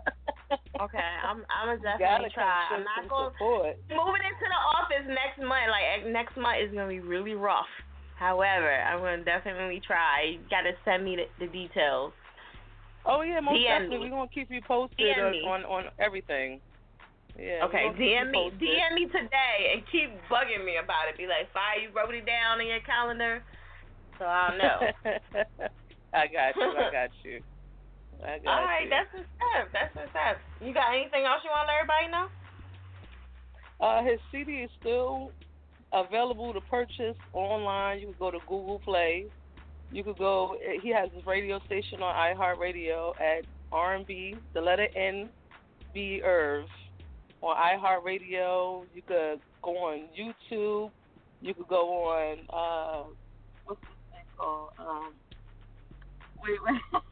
[0.81, 2.67] Okay, I'm I'm gonna definitely try.
[2.75, 3.77] I'm not going support.
[3.87, 5.69] moving into the office next month.
[5.71, 7.69] Like next month is gonna be really rough.
[8.21, 10.37] However, I'm gonna definitely try.
[10.37, 12.13] You gotta send me the, the details.
[13.01, 13.97] Oh yeah, most DM definitely.
[13.97, 14.13] me.
[14.13, 16.61] We're gonna keep you posted on, on on everything.
[17.33, 17.65] Yeah.
[17.65, 18.41] okay, we're gonna keep you DM me.
[18.61, 21.17] DM me today and keep bugging me about it.
[21.17, 23.41] Be like, Fire, you wrote it down in your calendar,
[24.21, 24.77] so I'll know.
[26.13, 26.77] I got you.
[26.77, 27.41] I got you.
[28.21, 28.93] I got All right, you.
[28.93, 29.65] that's what's up.
[29.73, 30.37] That's what's up.
[30.61, 32.29] You got anything else you want to let everybody know?
[33.81, 35.33] Uh, his CD is still
[35.93, 37.99] available to purchase online.
[37.99, 39.25] You can go to Google Play.
[39.91, 40.55] You could go.
[40.81, 45.29] He has his radio station on iHeartRadio at R&B, the letter N,
[45.93, 46.65] B Irv
[47.41, 48.85] on iHeartRadio.
[48.95, 50.91] You could go on YouTube.
[51.41, 53.09] You could go on uh,
[53.65, 54.69] what's this thing called?
[54.79, 55.13] Um,
[56.43, 57.01] wait, wait.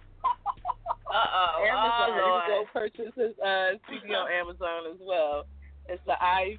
[1.10, 1.66] Uh oh.
[1.66, 2.10] Amazon.
[2.12, 5.46] Oh you can go purchase his uh, CD on Amazon as well.
[5.88, 6.58] It's the I.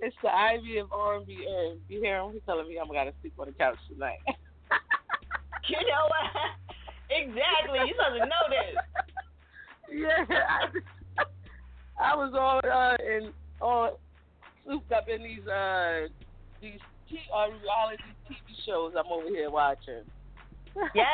[0.00, 1.46] It's the Ivy of R&B.
[1.88, 2.32] You hear him?
[2.32, 4.18] He's telling me I'm gonna sleep on the couch tonight.
[5.68, 6.30] You know what?
[7.10, 7.80] exactly.
[7.88, 8.74] You supposed to know this.
[9.90, 10.70] yeah,
[11.18, 13.98] I, I was all uh, in all
[14.64, 16.06] souped up in these uh
[16.62, 16.78] these
[17.10, 20.04] t- uh, reality TV shows I'm over here watching.
[20.94, 21.06] Yes.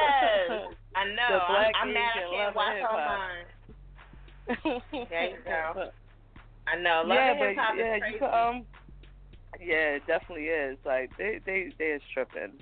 [0.97, 1.41] I know.
[1.49, 4.83] I'm, I'm mad I can't watch Hip Hop.
[5.09, 5.91] There you go.
[6.67, 7.03] I know.
[7.07, 8.15] Love yeah, and hip hop but yeah, crazy.
[8.15, 8.67] you could, um,
[9.61, 10.77] yeah, it definitely is.
[10.85, 12.53] Like they, they, they is tripping,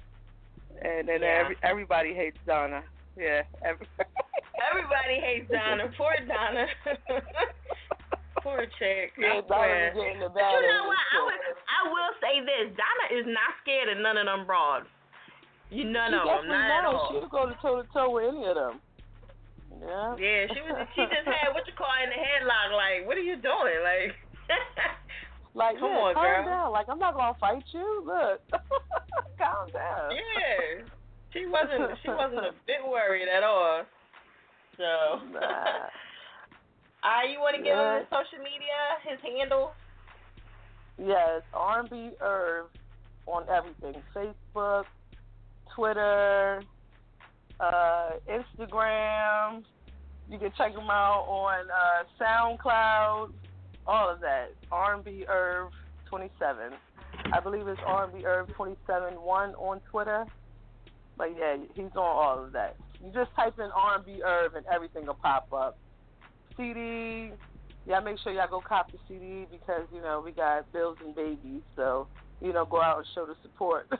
[0.82, 1.42] and then Yeah.
[1.44, 2.82] every, everybody hates Donna.
[3.16, 3.86] Yeah, every,
[4.70, 5.90] Everybody hates Donna.
[5.96, 6.66] Poor Donna.
[8.42, 9.12] Poor chick.
[9.18, 9.92] yeah, Donna swear.
[9.92, 10.96] be getting the But you know what?
[11.12, 12.72] I, would, I will say this.
[12.76, 14.86] Donna is not scared of none of them broads.
[15.70, 16.48] You none she of them.
[16.48, 17.08] Not at all.
[17.12, 18.80] She'll go to toe to toe with any of them.
[19.80, 20.16] Yeah.
[20.16, 20.88] Yeah, she was.
[20.96, 22.72] She just had what you call in the headlock.
[22.72, 23.78] Like, what are you doing?
[23.84, 24.12] Like,
[25.54, 26.44] like, Come yeah, on, calm girl.
[26.44, 26.72] down.
[26.72, 28.02] Like, I'm not gonna fight you.
[28.06, 28.40] Look,
[29.38, 30.10] calm down.
[30.12, 30.84] yeah,
[31.32, 31.98] she wasn't.
[32.02, 33.82] She wasn't a bit worried at all.
[34.76, 35.40] So, Nah.
[37.02, 38.76] Ah, you want to give him his social media,
[39.08, 39.72] his handle?
[40.98, 42.66] Yes, R&B Irv
[43.26, 44.84] on everything: Facebook,
[45.74, 46.62] Twitter,
[47.58, 49.64] uh, Instagram.
[50.28, 53.30] You can check him out on uh, SoundCloud.
[53.86, 54.48] All of that.
[54.70, 55.70] R&B Irv
[56.08, 56.72] 27.
[57.32, 60.24] I believe it's R&B Irv 27 one on Twitter.
[61.16, 62.76] But yeah, he's on all of that.
[63.04, 65.78] You just type in R&B Irv and everything will pop up.
[66.56, 67.32] CD.
[67.86, 71.14] Yeah, make sure y'all go cop the CD because you know we got bills and
[71.14, 72.06] babies, so
[72.40, 73.88] you know go out and show the support.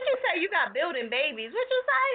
[0.00, 0.40] You say?
[0.40, 1.52] You got building babies.
[1.52, 2.08] What you say?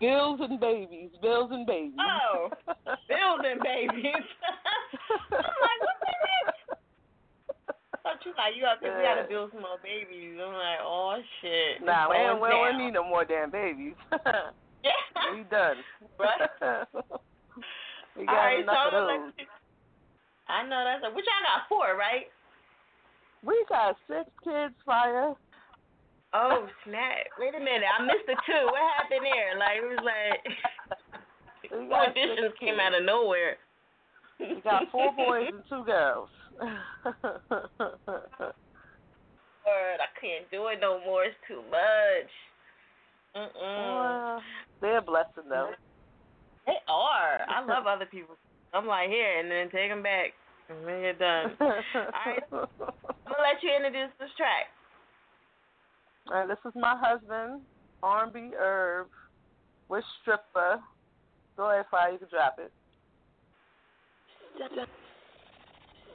[0.00, 1.98] Bills and babies, bills and babies.
[1.98, 2.50] Oh,
[3.08, 4.04] bills and babies.
[5.32, 6.78] I'm like, what the heck?
[8.02, 8.96] Thought you like you out there.
[8.96, 10.38] We gotta build some more babies.
[10.40, 11.84] I'm like, oh shit.
[11.84, 13.94] Nah, we don't, we don't need no more damn babies.
[14.82, 15.36] Yeah.
[15.36, 15.76] we done.
[16.18, 16.40] Right.
[18.16, 19.32] we got right, enough so of those.
[19.36, 19.46] like,
[20.48, 22.32] I know that's a, which y'all got four, right?
[23.44, 25.34] We got six kids, fire.
[26.32, 27.26] Oh snap!
[27.38, 28.64] Wait a minute, I missed the two.
[28.70, 29.58] What happened there?
[29.58, 30.38] Like it was like
[31.90, 33.56] auditions came out of nowhere.
[34.38, 36.28] You got four boys and two girls.
[39.66, 41.24] Word, I can't do it no more.
[41.24, 42.30] It's too much.
[43.36, 44.40] Mm-mm.
[44.80, 45.70] They're a blessing though.
[46.66, 47.40] They are.
[47.48, 48.36] I love other people.
[48.72, 50.30] I'm like here, and then take them back,
[50.68, 51.56] and then you're done.
[51.60, 52.42] right.
[52.52, 52.68] I'm
[53.26, 54.70] gonna let you introduce this track.
[56.30, 57.60] All right, this is my husband,
[58.04, 59.08] R&B Irv,
[59.88, 60.78] with Stripper.
[61.56, 62.70] Go ahead, Fire, you can drop it.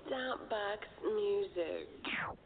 [0.09, 1.89] Soundbox music.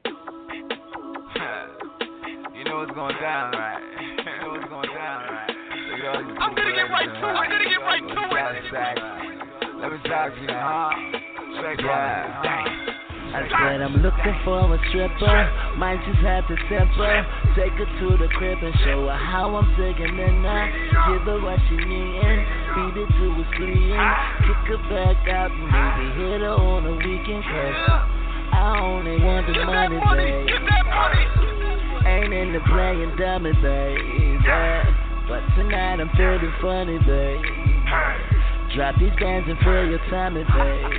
[2.56, 3.84] you know what's going down, right?
[4.20, 5.56] You know what's going down, right?
[6.40, 7.16] I'm gonna get right to it.
[7.22, 8.06] I'm gonna get right to
[8.82, 8.98] it.
[9.82, 10.90] Let me talk to you, huh?
[11.62, 12.89] Check yeah.
[13.30, 15.38] I said I'm looking for a stripper.
[15.78, 17.18] Might just have to tip her.
[17.54, 20.66] Take her to the crib and show her how I'm digging in her.
[21.14, 22.42] Give her what she needin'.
[22.74, 24.02] Feed it to her sleeping.
[24.50, 27.44] Kick her back out and maybe hit her on the weekend.
[27.46, 27.78] Cause
[28.50, 30.48] I only want the money, babe.
[30.50, 31.26] Get that money.
[32.10, 34.42] Ain't into playing dummy, baby.
[35.30, 38.29] But tonight I'm feeling funny, babe.
[38.76, 40.98] Drop these bands and fill your tummy, baby.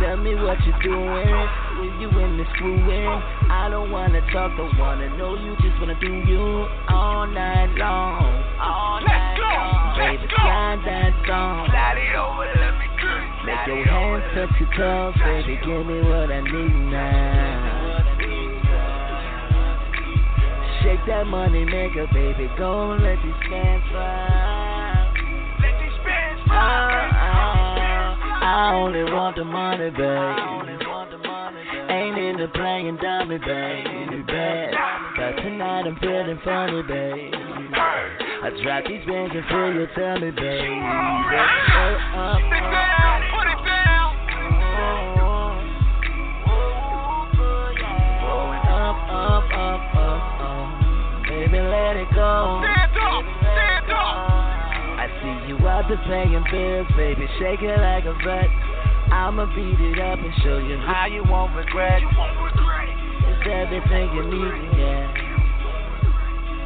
[0.00, 1.32] Tell me what you're doing.
[1.80, 3.08] Will you in the screwing?
[3.50, 5.56] I don't wanna talk, don't wanna know you.
[5.62, 8.20] Just wanna do you all night long.
[8.60, 9.96] All night long.
[9.96, 11.68] Baby, slide that song.
[13.46, 15.56] Make your hands touch your toes, baby.
[15.64, 17.84] Give me what I need now.
[20.82, 22.50] Shake that money maker, baby.
[22.58, 24.43] Go and let these fans fly.
[28.46, 30.70] I only want the money, babe.
[31.90, 34.22] Ain't into playing dummy, baby.
[35.16, 37.34] But tonight I'm feeling funny, babe.
[37.74, 40.70] I drop these bands and fill your tummy, babe.
[40.70, 44.10] Oh, oh, Sit down, put it down.
[48.74, 50.68] Up, up, up, up, up.
[51.28, 52.73] Baby, let it go.
[55.64, 55.96] You out there
[56.52, 57.26] bills, baby.
[57.40, 58.52] Shake it like a vet.
[59.08, 62.02] I'ma beat it up and show you how you won't regret.
[62.02, 62.96] You won't regret it.
[63.24, 65.08] It's everything you need, yeah.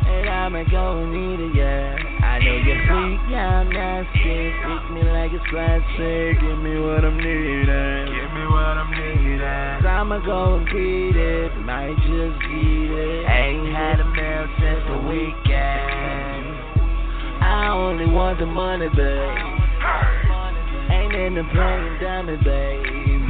[0.03, 1.95] And I'ma go and need it, yeah.
[2.27, 4.51] I know you're freak, yeah, I'm nasty.
[4.67, 6.41] Freak me like it's classic.
[6.43, 8.03] Give me what I'm needing.
[8.11, 9.39] Give me what I'm needing.
[9.39, 11.55] Cause I'ma go and beat it.
[11.63, 13.31] Might just beat it.
[13.31, 16.38] Ain't had a meal since the weekend.
[17.49, 19.49] I only want the money, babe.
[20.93, 23.25] Ain't in into playing dummy, baby.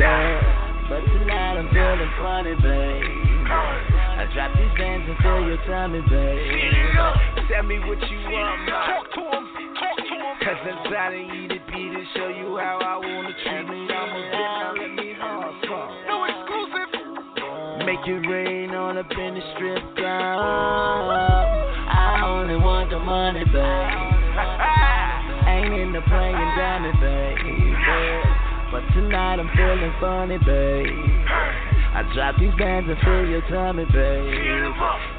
[0.91, 3.47] But tonight I'm feeling funny, babe.
[3.47, 7.47] I drop these bands and fill your tummy, babe.
[7.47, 8.67] Tell me what you want.
[8.67, 9.45] Talk to him,
[9.79, 10.35] talk to him.
[10.43, 13.87] Cause I'm trying to eat it, beat it, show you how I wanna treat me.
[13.87, 15.95] I'm a bit now, let me hustle.
[16.11, 16.91] No exclusive.
[17.87, 21.48] Make it rain on up in the strip club.
[22.49, 23.53] I only want the money, babe.
[25.53, 27.37] Ain't into playing dummy, babe.
[28.73, 30.89] But tonight I'm feeling funny, babe.
[31.29, 34.73] I drop these bands and fill your tummy, babe.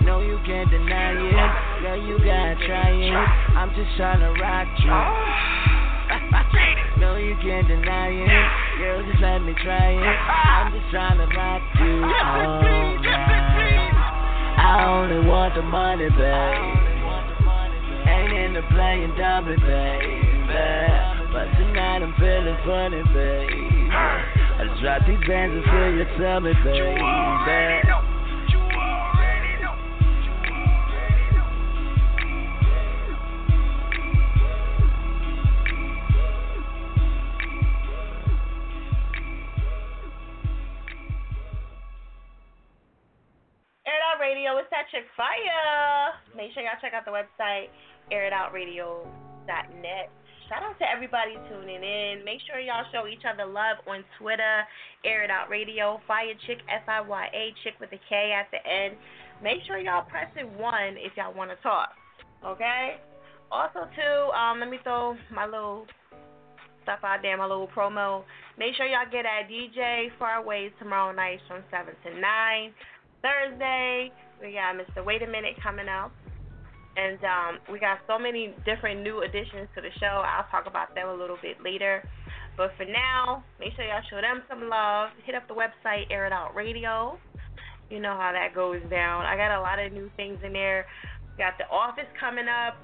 [0.09, 1.37] No, you can't deny it.
[1.85, 3.13] Girl, you gotta try it.
[3.13, 4.89] I'm just trying to rock you.
[7.05, 8.25] no, you can't deny it.
[8.81, 10.01] Girl, just let me try it.
[10.01, 12.65] I'm just trying to rock you all
[13.05, 13.93] night.
[14.57, 16.88] I only want the money, babe.
[18.19, 20.47] Ain't into playing dummy, babe.
[21.31, 23.91] But tonight I'm feeling funny, babe.
[23.91, 28.01] I drop these bands and fill your tummy, You already know.
[28.49, 29.75] You already know.
[30.11, 31.47] You already know.
[43.87, 46.19] Air It Out Radio, it's that chick fire.
[46.35, 47.69] Make sure y'all check out the website,
[48.11, 50.09] airitoutradio.net.
[50.49, 52.25] Shout out to everybody tuning in.
[52.25, 54.65] Make sure y'all show each other love on Twitter,
[55.05, 58.49] Air It Out Radio, Fire Chick, F I Y A, Chick with a K at
[58.49, 58.97] the end.
[59.43, 61.89] Make sure y'all press it one if y'all want to talk.
[62.43, 62.97] Okay?
[63.51, 65.85] Also, too, um, let me throw my little
[66.81, 68.23] stuff out there, my little promo.
[68.57, 72.73] Make sure y'all get at DJ Farways tomorrow night from 7 to 9.
[73.21, 75.05] Thursday, we got Mr.
[75.05, 76.11] Wait a Minute coming out.
[76.97, 80.23] And um, we got so many different new additions to the show.
[80.25, 82.03] I'll talk about them a little bit later.
[82.57, 85.11] But for now, make sure y'all show them some love.
[85.23, 87.17] Hit up the website, Air It Out Radio.
[87.89, 89.25] You know how that goes down.
[89.25, 90.85] I got a lot of new things in there.
[91.37, 92.75] Got the office coming up.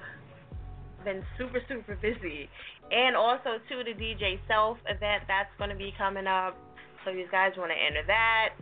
[1.04, 2.48] Been super, super busy.
[2.90, 6.56] And also, too, the DJ Self event that's going to be coming up.
[7.04, 8.56] So, you guys want to enter that.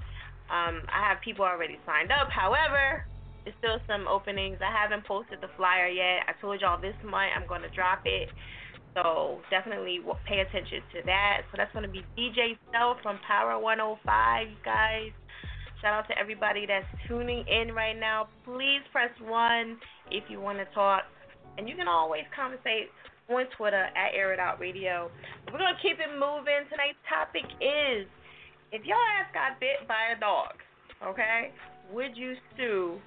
[0.51, 2.29] Um, I have people already signed up.
[2.29, 3.07] However,
[3.45, 4.59] there's still some openings.
[4.65, 6.25] I haven't posted the flyer yet.
[6.25, 8.29] I told y'all this month I'm going to drop it.
[8.97, 11.45] So definitely pay attention to that.
[11.51, 15.13] So that's going to be DJ Self from Power 105, you guys.
[15.83, 18.29] Shout out to everybody that's tuning in right now.
[18.47, 19.77] Please press one
[20.11, 21.03] if you want to talk.
[21.59, 22.89] And you can always conversate
[23.29, 25.11] on Twitter at Air It Out Radio.
[25.53, 26.65] We're going to keep it moving.
[26.71, 28.07] Tonight's topic is
[28.73, 30.57] if your ass got bit by a dog,
[31.05, 31.53] okay,
[31.93, 32.99] would you sue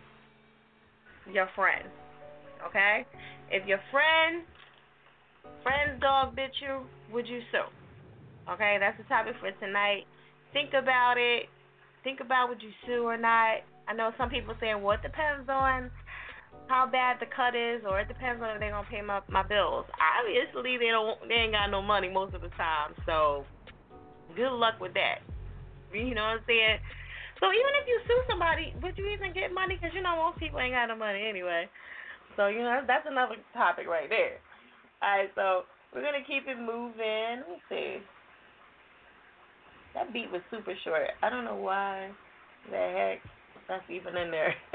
[1.34, 1.86] your friend?
[2.68, 3.06] Okay?
[3.50, 4.44] If your friend,
[5.64, 6.82] friend's dog bit you,
[7.14, 7.68] would you sue?
[8.52, 10.08] Okay, that's the topic for tonight.
[10.54, 11.48] Think about it.
[12.04, 13.60] Think about would you sue or not.
[13.88, 15.92] I know some people saying, well, it depends on
[16.68, 19.44] how bad the cut is, or it depends on if they're gonna pay my my
[19.44, 19.86] bills.
[19.96, 21.16] Obviously, they don't.
[21.28, 23.46] They ain't got no money most of the time, so
[24.36, 25.24] good luck with that.
[25.94, 26.80] You know what I'm saying?
[27.40, 29.78] So even if you sue somebody, would you even get money?
[29.78, 31.70] Because you know most people ain't got no money anyway.
[32.36, 34.42] So you know that's another topic right there.
[35.02, 37.46] All right, so we're gonna keep it moving.
[37.46, 37.98] Let me see.
[39.94, 41.14] That beat was super short.
[41.22, 42.10] I don't know why
[42.70, 43.22] the heck
[43.68, 44.54] that's even in there.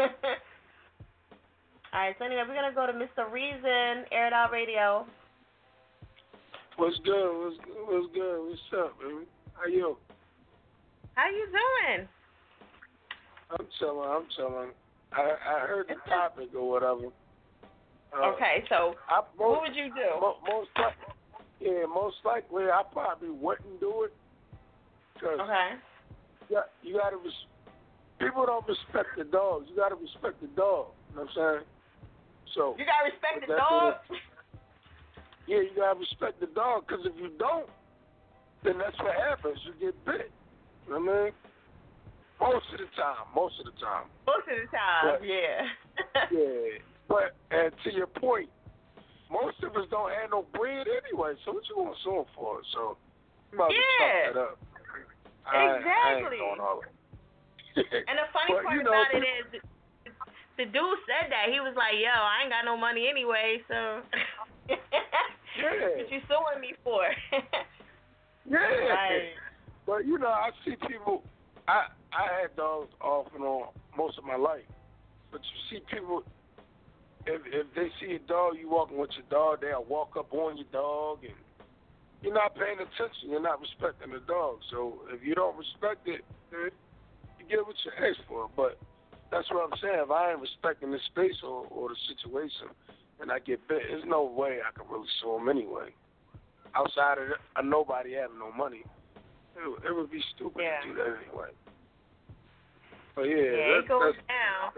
[1.92, 3.30] All right, so anyway, we're gonna go to Mr.
[3.30, 5.06] Reason, Air It Out Radio.
[6.76, 7.44] What's good?
[7.44, 7.84] What's good?
[7.86, 8.48] What's good?
[8.48, 9.26] What's up, baby?
[9.54, 9.96] How you?
[11.14, 12.08] How you doing?
[13.58, 14.08] I'm chilling.
[14.08, 14.70] I'm chilling.
[15.12, 17.12] I I heard the topic or whatever.
[18.12, 20.20] Uh, okay, so I, most, what would you do?
[20.20, 21.14] Mo- most likely,
[21.60, 24.12] yeah, most likely I probably wouldn't do it.
[25.20, 25.80] Cause okay.
[26.48, 27.48] You got, you gotta res-
[28.20, 29.66] people don't respect the dogs.
[29.70, 30.92] You gotta respect the dog.
[31.10, 31.66] You know what I'm saying?
[32.54, 33.94] So you gotta respect the dog.
[35.46, 36.86] Yeah, you gotta respect the dog.
[36.88, 37.68] Cause if you don't,
[38.64, 39.58] then that's what happens.
[39.64, 40.30] You get bit.
[40.86, 41.32] You know what I mean?
[42.42, 43.24] Most of the time.
[43.34, 44.06] Most of the time.
[44.26, 45.62] Most of the time, But- yeah.
[46.34, 46.82] Yeah.
[47.08, 48.48] But and to your point,
[49.30, 51.34] most of us don't have no bread anyway.
[51.44, 52.60] So what you gonna sue for?
[52.74, 52.96] So
[53.52, 54.32] you might Yeah.
[54.32, 54.58] that up.
[55.46, 56.38] I- I ain't Exactly.
[56.38, 56.90] that.
[58.08, 59.62] And the funny But, part you know, about it is,
[60.58, 64.02] the dude said that he was like, "Yo, I ain't got no money anyway, so
[64.68, 65.96] Yeah.
[65.96, 67.02] what you suing me for?"
[68.44, 68.58] Yeah.
[68.58, 69.32] Right.
[69.86, 71.24] But you know, I see people.
[71.66, 74.64] I I had dogs off and on most of my life,
[75.30, 76.22] but you see people.
[77.24, 80.56] If if they see a dog, you walking with your dog, they'll walk up on
[80.56, 81.38] your dog, and
[82.22, 83.30] you're not paying attention.
[83.30, 84.58] You're not respecting the dog.
[84.70, 86.70] So if you don't respect it, then
[87.38, 88.50] you get what you ask for.
[88.56, 88.76] But
[89.30, 90.02] that's what I'm saying.
[90.02, 92.74] If I ain't respecting the space or, or the situation,
[93.20, 95.94] and I get bit, there's no way I can really sue them anyway.
[96.74, 98.82] Outside of, the, nobody having no money,
[99.54, 100.80] it, would- it would be stupid Yeah.
[100.82, 101.54] to do that anyway.
[103.14, 104.72] But yeah, Yeah, it goes down.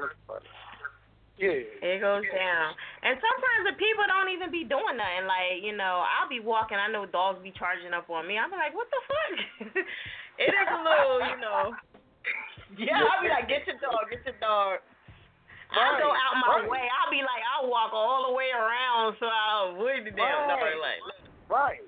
[1.34, 1.66] Yeah.
[1.82, 2.68] It goes down.
[3.02, 5.26] And sometimes the people don't even be doing nothing.
[5.26, 8.38] Like, you know, I'll be walking, I know dogs be charging up on me.
[8.38, 9.34] I'm like, what the fuck?
[10.44, 11.74] it is a little, you know.
[12.78, 14.78] Yeah, I'll be like, get your dog, get your dog.
[15.74, 16.70] I'll go out my right.
[16.70, 16.86] way.
[16.86, 20.62] I'll be like, I'll walk all the way around so I'll avoid the damn dog.
[20.62, 20.78] Right.
[20.78, 21.02] Like,
[21.48, 21.84] Right,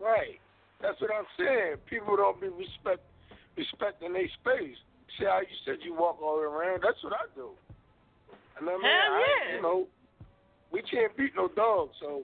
[0.00, 0.36] right.
[0.82, 1.76] That's what I'm saying.
[1.88, 3.02] People don't be respect
[3.56, 4.76] respecting their space.
[5.18, 6.82] See how you said you walk all around?
[6.82, 7.50] That's what I do.
[8.58, 9.56] And I mean, Hell I, yeah.
[9.56, 9.86] you know,
[10.72, 12.22] we can't beat no dog, so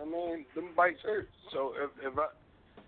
[0.00, 1.28] I mean, them bites hurt.
[1.52, 2.26] So if if I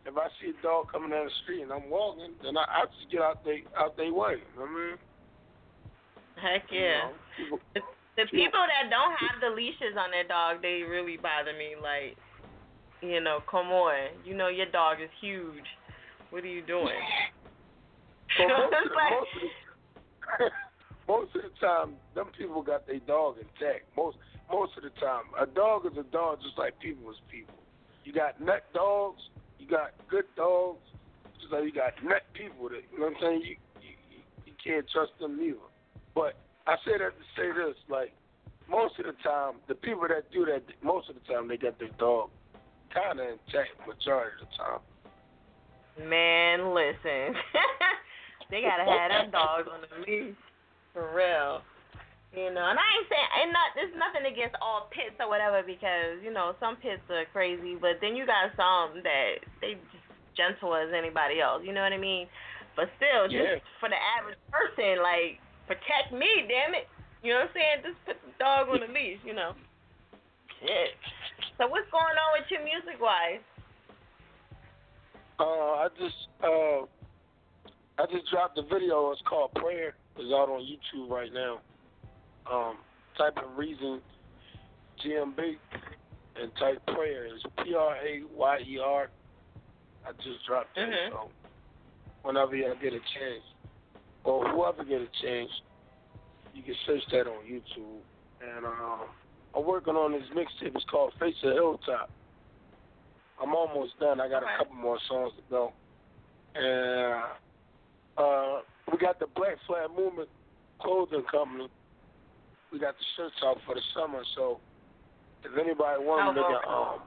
[0.06, 2.84] if I see a dog coming down the street and I'm walking, then I, I
[2.86, 4.36] just get out they out their way.
[4.54, 4.98] You know what I mean?
[6.36, 6.98] heck You yeah.
[6.98, 7.80] know, people- The,
[8.16, 11.74] the people that don't have the leashes on their dog, they really bother me.
[11.80, 12.16] Like,
[13.00, 14.08] you know, come on.
[14.24, 15.64] You know your dog is huge.
[16.30, 17.00] What are you doing?
[18.38, 19.42] But most, of the, like- most, of
[20.38, 20.50] the,
[21.08, 23.84] most of the time, them people got their dog intact.
[23.96, 24.16] Most
[24.50, 27.56] most of the time, a dog is a dog, just like people is people.
[28.04, 29.22] You got nut dogs,
[29.58, 30.84] you got good dogs,
[31.40, 32.68] just like you got nut people.
[32.68, 33.42] That you know what I'm saying.
[33.44, 33.90] You you,
[34.46, 35.58] you- can't trust them neither.
[36.14, 38.12] But I say that to say this, like
[38.68, 41.78] most of the time, the people that do that, most of the time, they got
[41.78, 42.30] their dog
[42.94, 43.76] kind of intact.
[43.86, 46.08] Majority of the time.
[46.08, 47.36] Man, listen.
[48.54, 50.38] they gotta have them dogs on the leash.
[50.94, 51.66] For real.
[52.30, 55.62] You know, and I ain't saying and not there's nothing against all pits or whatever
[55.62, 60.06] because, you know, some pits are crazy, but then you got some that they just
[60.34, 62.26] gentle as anybody else, you know what I mean?
[62.74, 63.58] But still, Yeah.
[63.58, 66.90] just for the average person, like, protect me, damn it.
[67.22, 67.76] You know what I'm saying?
[67.86, 69.54] Just put the dog on the leash, you know.
[70.58, 70.98] Shit.
[71.58, 73.42] So what's going on with you music wise?
[75.38, 76.86] Uh, I just uh,
[77.98, 79.10] I just dropped a video.
[79.12, 79.94] It's called Prayer.
[80.16, 81.60] It's out on YouTube right now.
[82.50, 82.78] Um,
[83.16, 84.00] type of reason
[85.04, 85.38] GMB
[86.40, 89.08] and type prayer is P R A Y E R.
[90.06, 90.88] I just dropped it.
[90.88, 91.10] Mhm.
[91.10, 91.30] So
[92.22, 93.44] whenever y'all get a chance,
[94.24, 95.50] or whoever get a chance,
[96.52, 98.00] you can search that on YouTube.
[98.40, 99.08] And um,
[99.54, 100.74] I'm working on this mixtape.
[100.74, 102.10] It's called Face the Hilltop.
[103.40, 104.20] I'm almost done.
[104.20, 105.72] I got a couple more songs to go.
[106.54, 107.22] And
[108.16, 108.60] uh,
[108.90, 110.28] we got the Black Flag Movement
[110.80, 111.68] Clothing Company.
[112.72, 114.22] We got the shirts out for the summer.
[114.36, 114.60] So
[115.44, 116.54] if anybody wants to, okay.
[116.68, 117.00] um,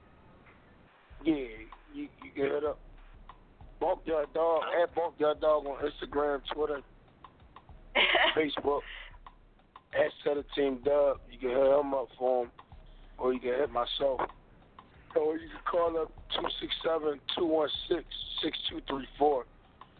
[1.24, 1.48] yeah,
[1.94, 2.80] you you can hit up
[3.80, 6.82] Bump Your Dog at Bump Your Dog on Instagram, Twitter,
[8.38, 8.82] Facebook.
[9.94, 11.20] At Set Team Dub.
[11.32, 12.52] You can hit him up for him,
[13.18, 14.20] or you can hit myself.
[15.16, 16.12] Or you can call up
[17.40, 19.46] 267-216-6234.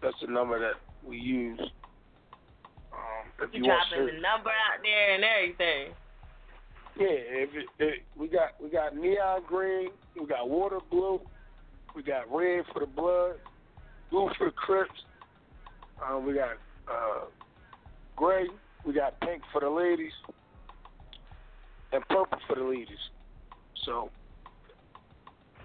[0.04, 0.76] That's the number that
[1.08, 1.60] we use.
[2.92, 5.94] Um, if You you want dropping the number out there and everything.
[7.00, 9.90] Yeah, if it, it, we got we got neon green,
[10.20, 11.22] we got water blue,
[11.96, 13.36] we got red for the blood,
[14.10, 14.90] blue for the Crips,
[16.04, 16.58] uh, we got
[16.92, 17.26] uh,
[18.16, 18.48] gray,
[18.84, 20.12] we got pink for the ladies,
[21.92, 22.98] and purple for the ladies.
[23.86, 24.10] So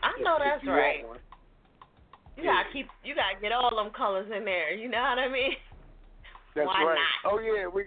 [0.03, 1.07] I know that's right.
[1.07, 1.19] one,
[2.37, 2.89] You gotta keep.
[3.05, 4.73] You gotta get all them colors in there.
[4.75, 5.53] You know what I mean?
[6.55, 6.99] That's Why right.
[6.99, 7.33] not?
[7.33, 7.85] Oh yeah, we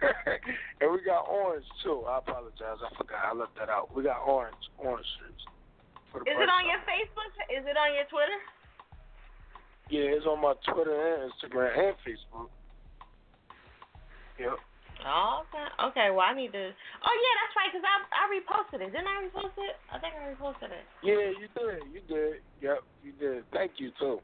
[0.80, 2.04] and we got orange too.
[2.08, 3.20] I apologize, I forgot.
[3.24, 3.94] I left that out.
[3.94, 5.42] We got orange, orange shirts.
[6.26, 6.70] Is it on birthday.
[6.70, 7.32] your Facebook?
[7.50, 8.38] Is it on your Twitter?
[9.90, 12.48] Yeah, it's on my Twitter and Instagram and Facebook.
[14.38, 14.58] Yep.
[15.06, 15.66] Oh, okay.
[15.90, 16.08] Okay.
[16.12, 16.64] Well, I need to.
[16.70, 17.72] Oh yeah, that's right.
[17.72, 18.92] Cause I I reposted it.
[18.92, 19.74] Didn't I repost it?
[19.92, 20.84] I think I reposted it.
[21.02, 21.80] Yeah, you did.
[21.88, 22.44] You did.
[22.60, 23.44] Yep, you did.
[23.52, 24.20] Thank you too.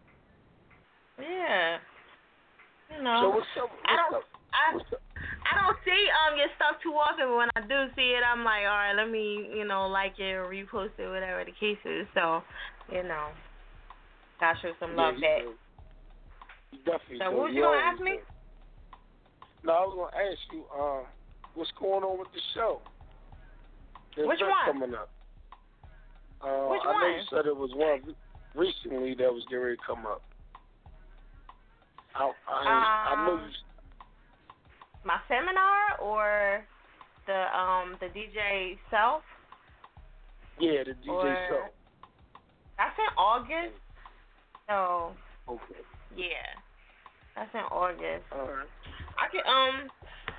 [1.19, 1.79] Yeah.
[2.93, 3.21] You know.
[3.23, 3.71] So what's up?
[3.89, 4.15] I what's don't.
[4.21, 4.25] up?
[4.53, 4.67] I
[5.47, 7.31] I don't see um your stuff too often.
[7.31, 10.19] But when I do see it, I'm like, all right, let me you know like
[10.19, 12.07] it or repost it, whatever the case is.
[12.15, 12.43] So,
[12.93, 13.33] you know,
[14.41, 15.43] gotta show some love yeah, back.
[16.85, 18.21] definitely So what was you gonna ask me?
[19.65, 21.05] No, I was gonna ask you, um,
[21.55, 22.81] what's going on with the show?
[24.15, 24.53] There's Which one?
[24.81, 25.11] Coming up.
[26.41, 28.15] Uh, Which I know you said it was one
[28.55, 30.23] recently that was getting ready to come up.
[32.15, 33.51] I, I, I know Um, you.
[35.05, 36.65] My seminar or
[37.27, 39.23] the um the DJ self?
[40.59, 41.65] Yeah, the DJ or- show.
[42.79, 43.75] That's in August.
[44.69, 45.13] So
[45.49, 45.81] Okay.
[46.17, 46.27] yeah,
[47.35, 48.25] that's in August.
[48.33, 48.67] All right.
[49.19, 49.91] I can um,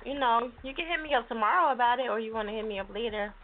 [0.04, 2.66] you know, you can hit me up tomorrow about it, or you want to hit
[2.66, 3.34] me up later.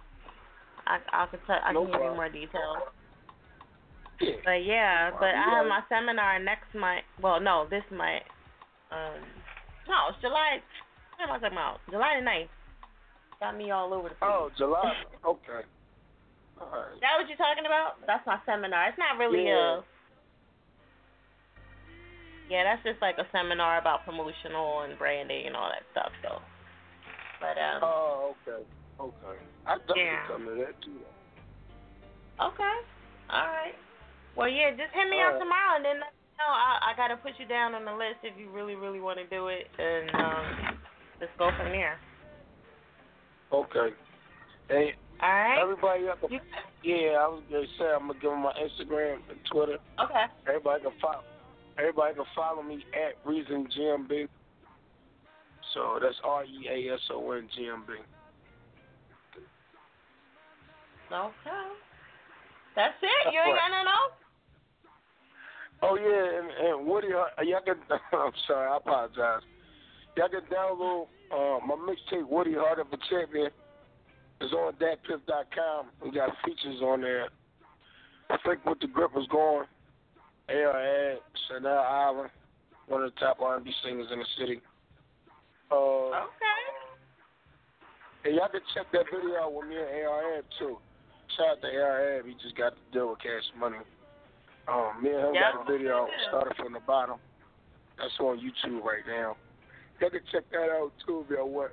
[0.86, 2.78] I I could t- I No can give you more details.
[4.20, 4.38] Yeah.
[4.44, 7.02] But yeah, Wow, but I have my seminar next month.
[7.20, 8.22] Well, no, this month.
[8.94, 9.18] Um,
[9.90, 10.62] no, it's July.
[11.18, 11.82] What am I talking about?
[11.90, 12.52] July the 9th.
[13.40, 14.30] Got me all over the place.
[14.30, 14.94] Oh, July.
[15.26, 15.66] Okay.
[16.62, 16.94] All right.
[16.94, 17.98] Is that what you're talking about?
[18.06, 18.88] That's my seminar.
[18.88, 19.82] It's not really Yeah.
[19.82, 19.93] a.
[22.50, 26.12] Yeah, that's just like a seminar about promotional and branding and all that stuff.
[26.22, 26.42] So,
[27.40, 28.62] but um, Oh, okay.
[29.00, 29.38] Okay.
[29.66, 30.28] I definitely Yeah.
[30.28, 31.00] come to that too.
[32.40, 32.76] okay,
[33.30, 33.74] all right.
[34.36, 35.40] Well, yeah, just hit me up Alright.
[35.40, 36.52] tomorrow and then let me know.
[36.52, 39.26] I I gotta put you down on the list if you really really want to
[39.32, 40.44] do it, and um,
[41.20, 41.96] let's go from there.
[43.52, 43.94] Okay.
[44.68, 45.60] Hey, All right.
[45.62, 46.40] everybody got the You,
[46.82, 49.78] Yeah, I was gonna say I'm gonna give them my Instagram and Twitter.
[50.02, 50.24] okay.
[50.46, 51.22] Everybody can follow.
[51.78, 54.28] Everybody can follow me at Reason GMB.
[55.74, 57.94] So that's R E A S O N G M B.
[61.12, 61.64] Okay.
[62.76, 63.32] That's it.
[63.32, 64.14] You ain't got nothing else.
[65.82, 67.76] Oh yeah, and, and Woody, uh, y'all can.
[68.12, 69.42] I'm sorry, I apologize.
[70.16, 73.50] Y'all can download uh, my mixtape Woody Heart of a Champion.
[74.40, 75.86] It's on datpiff.com.
[76.02, 77.28] We got features on there.
[78.30, 79.66] I think what the grip was going.
[80.48, 81.18] Ad,
[81.48, 82.30] Chanel Island,
[82.88, 84.60] one of the top R&B singers in the city.
[85.70, 86.60] Uh, Okay.
[88.24, 90.78] And y'all can check that video out with me and AR Ab too.
[91.36, 93.76] Shout out to AR Ab, he just got to deal with cash money.
[94.68, 95.52] Um, me and him Yeah.
[95.52, 97.18] got a video started from the bottom.
[97.98, 99.36] That's on YouTube right now.
[100.00, 101.72] Y'all can check that out too if y'all want.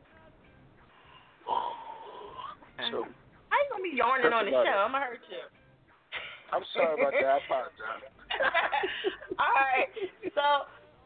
[2.91, 3.05] So,
[3.49, 4.61] How you gonna be yarning on the show?
[4.61, 4.67] it.
[4.67, 5.37] I'm gonna hurt you.
[6.51, 7.25] I'm sorry about that.
[7.25, 8.03] I apologize.
[9.41, 9.89] All right.
[10.33, 10.45] So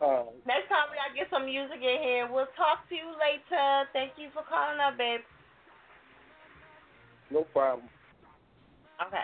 [0.04, 2.28] Uh, next time we gotta get some music in here.
[2.28, 3.88] We'll talk to you later.
[3.96, 5.22] Thank you for calling up, babe.
[7.32, 7.88] no problem.
[9.08, 9.24] Okay.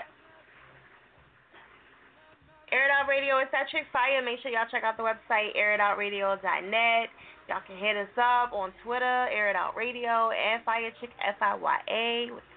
[2.72, 4.24] Air It Out Radio is that chick fire.
[4.24, 7.08] Make sure y'all check out the website airitoutradio.net.
[7.52, 11.36] Y'all can hit us up on Twitter, Air It Out Radio, and Fire Chick F
[11.42, 12.48] I Y A with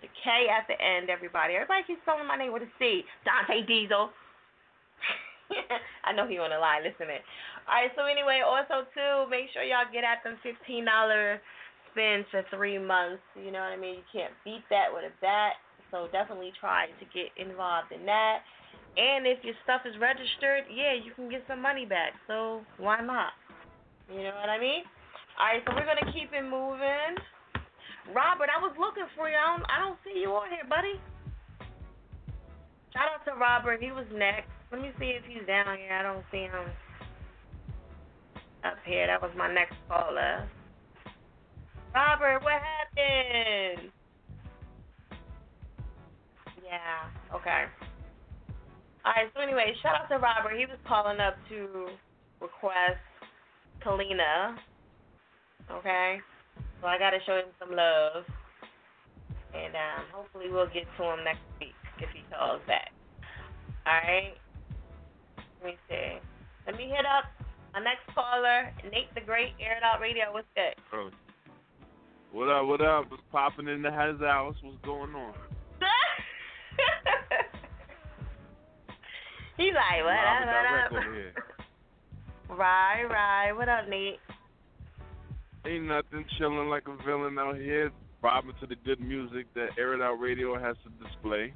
[0.00, 1.10] the K at the end.
[1.12, 3.04] Everybody, everybody keeps spelling my name with a C.
[3.28, 4.08] Dante Diesel.
[6.06, 7.22] I know he on the line listening.
[7.66, 7.90] All right.
[7.96, 11.40] So anyway, also too, make sure y'all get at them fifteen dollar
[11.90, 13.22] spins for three months.
[13.34, 14.02] You know what I mean?
[14.02, 15.58] You can't beat that with a bat.
[15.90, 18.46] So definitely try to get involved in that.
[18.96, 22.14] And if your stuff is registered, yeah, you can get some money back.
[22.26, 23.34] So why not?
[24.10, 24.82] You know what I mean?
[25.38, 27.14] All right, so we're gonna keep it moving.
[28.10, 29.38] Robert, I was looking for you.
[29.38, 30.98] I don't, I don't see you on here, buddy.
[32.92, 33.80] Shout out to Robert.
[33.80, 34.50] He was next.
[34.72, 35.92] Let me see if he's down here.
[35.92, 36.70] I don't see him
[38.64, 39.06] up here.
[39.06, 40.48] That was my next caller.
[41.94, 43.90] Robert, what happened?
[46.64, 47.10] Yeah.
[47.34, 47.64] Okay.
[49.04, 49.30] All right.
[49.34, 50.56] So anyway, shout out to Robert.
[50.56, 51.88] He was calling up to
[52.40, 53.02] request
[53.84, 54.56] Kalina.
[55.70, 56.18] Okay.
[56.80, 58.24] So I gotta show him some love.
[59.54, 62.92] and um, hopefully we'll get to him next week if he calls back.
[63.86, 64.34] All right.
[65.62, 66.18] Let me see.
[66.66, 67.24] Let me hit up
[67.74, 70.32] my next caller, Nate the Great, Air It Out Radio.
[70.32, 70.74] What's good?
[70.92, 71.10] Oh.
[72.32, 72.66] What up?
[72.66, 73.10] What up?
[73.10, 74.56] What's popping in the house?
[74.62, 75.34] What's going on?
[79.56, 81.04] He's like, what up, what up?
[82.58, 83.52] Right, right.
[83.52, 84.18] What up, Nate?
[85.66, 86.24] Ain't nothing.
[86.36, 87.92] Chilling like a villain out here,
[88.22, 91.54] bobbing to the good music that Air It Out Radio has to display.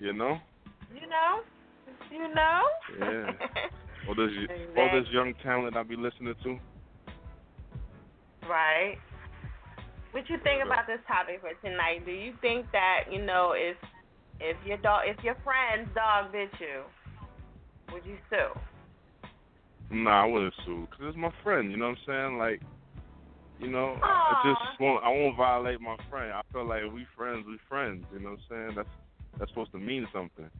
[0.00, 0.40] You know?
[0.92, 1.42] You know?
[2.12, 2.60] You know?
[2.98, 3.32] Yeah.
[4.06, 4.30] All this,
[4.76, 6.58] all this young talent I be listening to.
[8.46, 8.96] Right.
[10.10, 12.04] What you think about this topic for tonight?
[12.04, 13.76] Do you think that you know if
[14.40, 16.82] if your dog if your friend's dog bit you,
[17.92, 18.60] would you sue?
[19.90, 21.70] Nah, I wouldn't sue because it's my friend.
[21.70, 22.38] You know what I'm saying?
[22.38, 22.60] Like,
[23.58, 25.02] you know, I just won't.
[25.02, 26.32] I won't violate my friend.
[26.32, 28.04] I feel like we friends, we friends.
[28.12, 28.72] You know what I'm saying?
[28.76, 28.88] That's
[29.38, 30.50] that's supposed to mean something.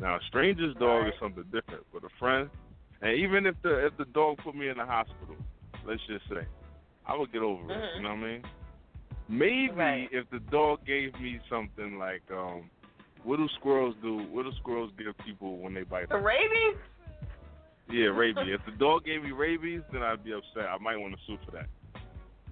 [0.00, 2.50] Now, a stranger's dog is something different, but a friend,
[3.02, 5.36] and even if the if the dog put me in the hospital,
[5.86, 6.46] let's just say,
[7.06, 7.96] I would get over it.
[7.96, 8.42] You know what I mean?
[9.28, 12.70] Maybe if the dog gave me something like, um,
[13.24, 14.18] what do squirrels do?
[14.30, 16.08] What do squirrels give people when they bite?
[16.08, 16.24] The them?
[16.24, 16.76] rabies?
[17.90, 18.44] Yeah, rabies.
[18.48, 20.68] if the dog gave me rabies, then I'd be upset.
[20.70, 21.66] I might want to sue for that.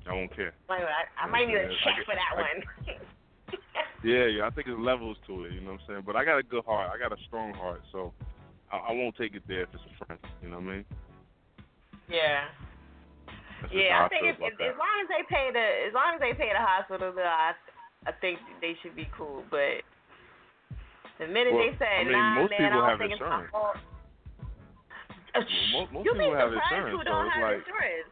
[0.09, 0.53] I won't care.
[0.69, 2.97] Wait, I, I might need a check for that I- one.
[4.05, 4.47] Yeah, yeah.
[4.47, 5.53] I think there's levels to it.
[5.57, 6.03] You know what I'm saying?
[6.05, 6.91] But I got a good heart.
[6.93, 8.13] I got a strong heart, so
[8.71, 10.21] I, I won't take it there if it's a friend.
[10.43, 10.85] You know what I mean?
[12.13, 12.53] yeah.
[13.63, 16.21] That's Yeah, I think if, if, as long as they pay the as long as
[16.21, 17.57] they pay the hospital bill, I
[18.05, 19.43] I think they should be cool.
[19.49, 19.81] But
[21.17, 23.13] the minute Well, they say, I mean, nah, most man, people I don't have think
[23.17, 23.81] it's my insurance.
[25.73, 28.11] Most, most you people be have surprised insurance, who don't it's have like, insurance.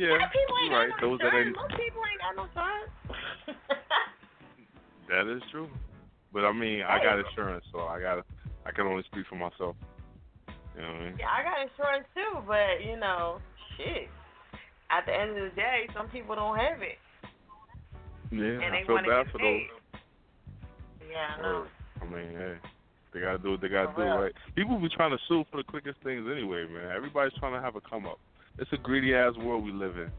[0.00, 0.88] yeah, people ain't right.
[0.88, 1.52] got no Those that insurance.
[1.52, 2.90] ain't, Most people ain't got no insurance.
[5.08, 5.68] that is true.
[6.32, 8.24] But I mean, I got insurance, so I got
[8.66, 9.76] I can only speak for myself.
[10.76, 11.16] You know what I mean?
[11.18, 13.38] yeah, I got insurance too, but you know,
[13.76, 14.08] shit.
[14.90, 16.98] At the end of the day, some people don't have it,
[18.30, 19.66] Yeah, and they I feel bad for paid.
[19.66, 20.00] those.
[21.10, 21.66] Yeah, I know.
[22.02, 22.54] I mean, hey,
[23.12, 24.18] they gotta do what they gotta For do, real.
[24.18, 24.32] right?
[24.54, 26.92] People be trying to sue for the quickest things anyway, man.
[26.94, 28.18] Everybody's trying to have a come up.
[28.58, 30.10] It's a greedy ass world we live in.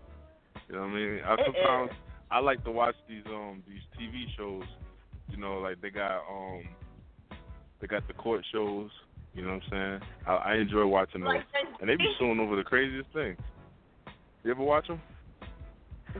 [0.67, 1.19] You know what I mean?
[1.25, 1.97] I It sometimes is.
[2.29, 4.63] I like to watch these um these TV shows.
[5.29, 6.63] You know, like they got um
[7.81, 8.89] they got the court shows.
[9.33, 10.09] You know what I'm saying?
[10.25, 13.37] I, I enjoy watching those, Like the- and they be suing over the craziest things.
[14.43, 15.01] You ever watch them?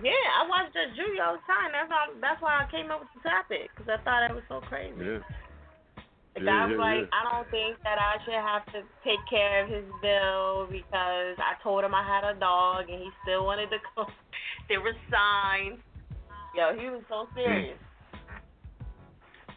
[0.04, 1.74] Yeah, I watched that Judy all the time.
[1.74, 2.06] That's how.
[2.22, 4.94] That's why I came up with the topic because I thought it was so crazy.
[5.00, 5.24] Yeah.
[6.38, 7.18] The Yeah, guy was yeah, like, yeah.
[7.18, 11.58] I don't think that I should have to take care of his bill because I
[11.66, 14.12] told him I had a dog and he still wanted to come.
[14.70, 15.82] There was signs.
[16.58, 17.78] Yo, he was so serious.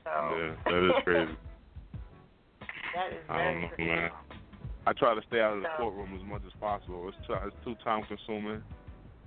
[0.04, 1.32] So Yeah, that is crazy.
[2.94, 3.90] that is I very don't know, crazy.
[3.90, 4.10] man.
[4.86, 7.06] I try to stay out of the So- courtroom as much as possible.
[7.08, 8.62] It's too, it's too time consuming.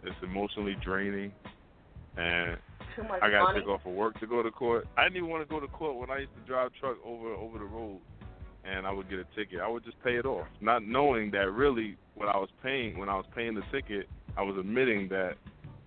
[0.03, 1.31] It's emotionally draining,
[2.17, 2.57] and
[3.21, 4.87] I got to take off of work to go to court.
[4.97, 7.29] I didn't even want to go to court when I used to drive truck over
[7.35, 7.99] over the road,
[8.65, 9.61] and I would get a ticket.
[9.61, 13.07] I would just pay it off, not knowing that really what I was paying when
[13.09, 15.35] I was paying the ticket, I was admitting that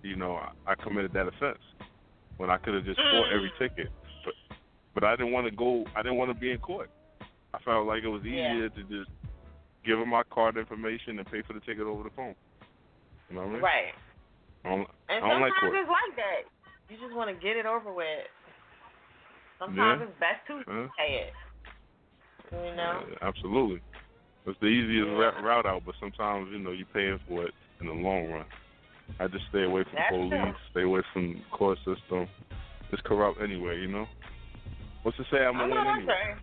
[0.01, 1.59] you know I, I committed that offense
[2.37, 3.57] when I could have just bought every Mm.
[3.59, 3.89] ticket.
[4.25, 4.33] But
[4.93, 5.85] but I didn't want to go.
[5.95, 6.89] I didn't want to be in court.
[7.53, 8.53] I felt like it was Yeah.
[8.53, 9.09] easier to just
[9.85, 12.35] give them my card information and pay for the ticket over the phone.
[13.29, 13.61] You know what I mean?
[13.61, 13.93] Right.
[14.65, 15.75] I don't, And I don't like sometimes court.
[15.75, 16.41] it's like that.
[16.89, 18.27] You just want to get it over with.
[19.59, 20.07] Sometimes Yeah.
[20.07, 20.87] it's best to Huh?
[20.97, 21.33] pay it.
[22.51, 23.05] You know?
[23.09, 23.81] Yeah, absolutely.
[24.45, 27.87] It's the easiest ra- route out, but sometimes you know you're paying for it in
[27.87, 28.45] the long run.
[29.19, 30.53] I just stay away from That's police, true.
[30.71, 32.27] stay away from court system.
[32.91, 34.05] It's corrupt anyway, you know.
[35.03, 36.35] What's to say I'm gonna win anyway?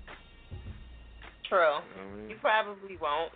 [1.49, 1.59] True.
[1.61, 2.31] You know I mean?
[2.31, 3.33] You probably won't.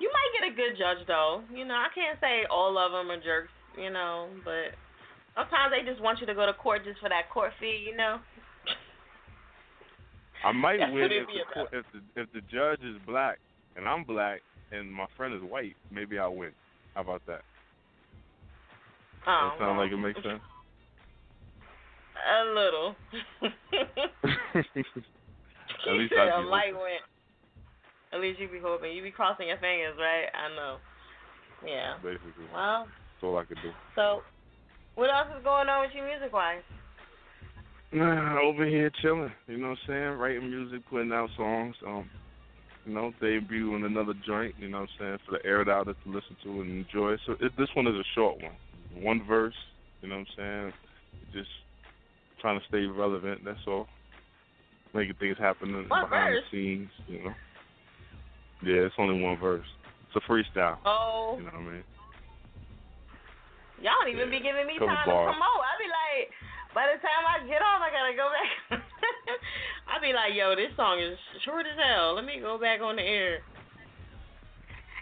[0.00, 1.42] You might get a good judge though.
[1.54, 3.52] You know, I can't say all of them are jerks.
[3.78, 4.74] You know, but
[5.36, 7.84] sometimes they just want you to go to court just for that court fee.
[7.86, 8.18] You know.
[10.42, 13.38] I might win if the, court, if the if the judge is black
[13.76, 14.40] and I'm black
[14.72, 15.76] and my friend is white.
[15.90, 16.52] Maybe I'll win.
[16.94, 17.42] How about that?
[19.26, 20.40] Oh, that sound well, like it makes sense.
[22.20, 22.94] a little.
[25.88, 26.82] At least said I'd a be light hoping.
[26.82, 27.00] win.
[28.12, 28.92] At least you be hoping.
[28.92, 30.26] You be crossing your fingers, right?
[30.34, 30.76] I know.
[31.66, 31.94] Yeah.
[32.02, 33.70] Basically, Well, that's all I could do.
[33.94, 34.22] so
[34.94, 36.62] what else is going on with you music wise?
[37.92, 39.32] Nah, over here chilling.
[39.46, 40.18] You know what I'm saying?
[40.18, 41.74] Writing music, putting out songs.
[41.86, 42.08] Um,
[42.86, 44.54] you know, debuting another joint.
[44.58, 45.18] You know what I'm saying?
[45.26, 47.16] For the aired outers to listen to and enjoy.
[47.26, 48.52] So it, this one is a short one,
[48.96, 49.54] one verse.
[50.02, 50.72] You know what I'm saying?
[51.32, 51.50] Just
[52.40, 53.42] trying to stay relevant.
[53.44, 53.86] That's all.
[54.94, 56.42] Making things happen What behind verse?
[56.50, 57.34] the scenes, you know.
[58.62, 59.66] Yeah, it's only one verse.
[60.08, 60.78] It's a freestyle.
[60.84, 61.84] Oh, You know what I mean?
[63.80, 65.30] y'all don't even be giving me Couple time bars.
[65.30, 65.62] to promote.
[65.64, 66.28] I be like,
[66.74, 68.82] by the time I get on, I gotta go back.
[69.88, 72.14] I be like, yo, this song is short as hell.
[72.16, 73.38] Let me go back on the air.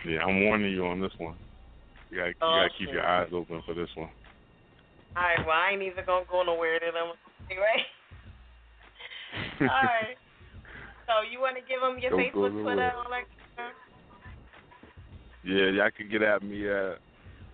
[0.07, 1.34] Yeah, I'm warning you on this one.
[2.11, 4.11] You gotta, you Oh, gotta keep your eyes open for this one.
[5.16, 6.90] All right, well, I ain't even gonna go nowhere then.
[6.96, 7.14] I'm
[7.50, 7.84] anyway.
[9.61, 10.16] All right.
[11.09, 13.72] So you want to give them your Don't Facebook, Twitter, all that stuff?
[15.42, 16.98] Yeah, y'all can get at me at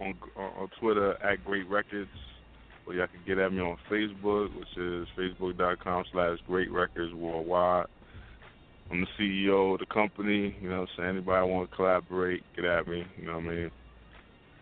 [0.00, 2.10] on on, Twitter at Great Records,
[2.84, 7.86] or y'all can get at me on Facebook, which is facebook.com slash Great Records Worldwide.
[8.90, 10.56] I'm the CEO of the company.
[10.60, 13.04] You know, what anybody want to collaborate, get at me.
[13.16, 13.70] You know what I mean?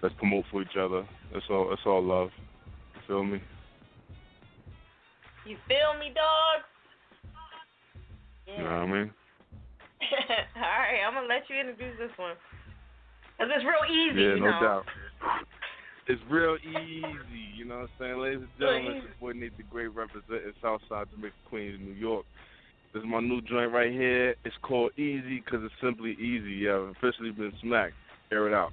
[0.03, 1.07] Let's promote for each other.
[1.33, 2.31] It's all it's all love.
[2.95, 3.41] You feel me?
[5.47, 6.63] You feel me, dog?
[8.47, 9.11] You know what I mean?
[10.57, 12.35] all right, I'm gonna let you introduce this one.
[13.39, 14.61] Cause it's real easy, Yeah, you no know.
[14.61, 14.85] doubt.
[16.09, 17.07] It's real easy,
[17.57, 18.19] you know what I'm saying?
[18.19, 22.25] Ladies and gentlemen, it's your boy Nate the Great representing Southside Jamaica, Queens, New York.
[22.93, 24.35] This is my new joint right here.
[24.45, 26.67] It's called Easy because it's simply easy.
[26.67, 27.95] Yeah, I've officially been smacked.
[28.31, 28.73] Air it out.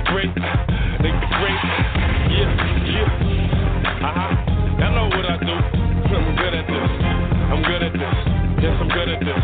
[0.00, 0.32] The Great.
[0.32, 1.60] Nate the Great.
[2.32, 2.48] Yeah,
[2.88, 4.08] yeah.
[4.08, 4.80] Uh-huh.
[4.80, 5.52] Y'all know what I do.
[5.52, 6.88] I'm good at this.
[7.52, 8.16] I'm good at this.
[8.64, 9.42] Yes, I'm good at this.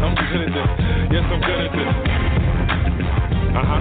[0.00, 0.70] I'm good at this.
[1.12, 1.92] Yes, I'm good at this.
[3.60, 3.80] Uh-huh.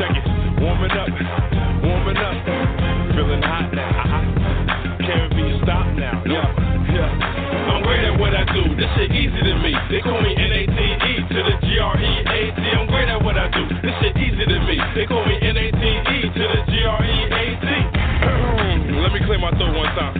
[0.00, 0.24] Check it.
[0.62, 1.12] Warming up.
[1.84, 2.36] Warming up.
[3.12, 3.92] Feeling hot now.
[3.92, 5.04] Uh-huh.
[5.04, 6.22] Can't be stopped now.
[6.24, 6.48] Yeah,
[6.96, 7.12] yeah.
[7.68, 8.72] I'm great at what I do.
[8.72, 9.76] This shit easy to me.
[9.92, 12.60] They call me N-A-T-E to the G-R-E-A-T.
[12.72, 13.68] I'm great at what I do.
[13.84, 14.80] This shit easy to me.
[14.94, 15.57] They call me N-A-T-E
[16.38, 17.66] to the G-R-E-A-T.
[19.02, 20.14] Let me clear my throat one time.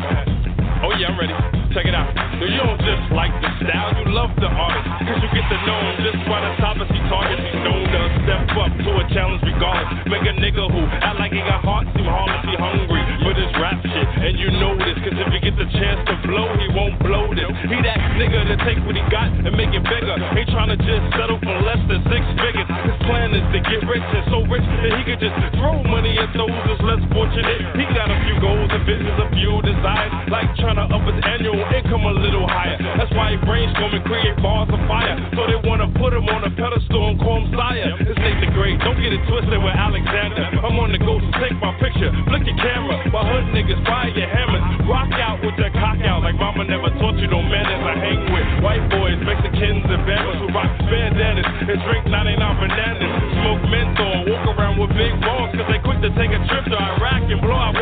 [0.82, 1.30] Oh yeah, I'm ready.
[1.70, 2.10] Check it out.
[2.42, 4.82] No, you don't just like the style, you love the artist.
[5.06, 7.38] Cause you get to know him just by the top as he targets.
[7.38, 10.10] He's known to step up to a challenge regardless.
[10.10, 13.50] Make a nigga who act like he got heart seem harmless, he hungry for this
[13.62, 14.08] rap shit.
[14.18, 17.30] And you know this, cause if he get the chance to blow, he won't blow
[17.30, 17.46] this.
[17.70, 20.18] He that nigga to take what he got and make it bigger.
[20.34, 22.67] Ain't trying to just settle for less than six figures.
[23.08, 26.28] Plan is to get rich and so rich that he could just throw money at
[26.36, 27.72] those that's less fortunate.
[27.72, 31.16] He got a few goals and visions, a few desires, like trying to up his
[31.24, 32.76] annual income a little higher.
[33.00, 35.16] That's why he brainstorm and create bars of fire.
[35.32, 37.96] So they wanna put him on a pedestal and call him sire.
[37.96, 40.44] It's Nate the Great, don't get it twisted with Alexander.
[40.60, 43.08] I'm on the go, so take my picture, flick your camera.
[43.08, 46.92] While hood niggas fire your hammers, rock out with that cock out like mama never
[47.00, 47.82] taught you no manners.
[47.88, 53.12] I hang with white boys, Mexicans, and Bama's who rock bandanas and drink 99 bananas.
[53.38, 56.76] Smoke menthol, walk around with big balls, cause they quick to take a trip to
[56.76, 57.77] Iraq and blow out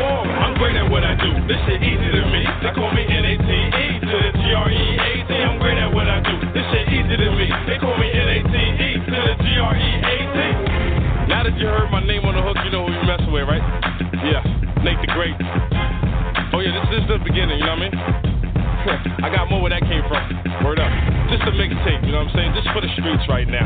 [22.76, 23.64] for the streets right now.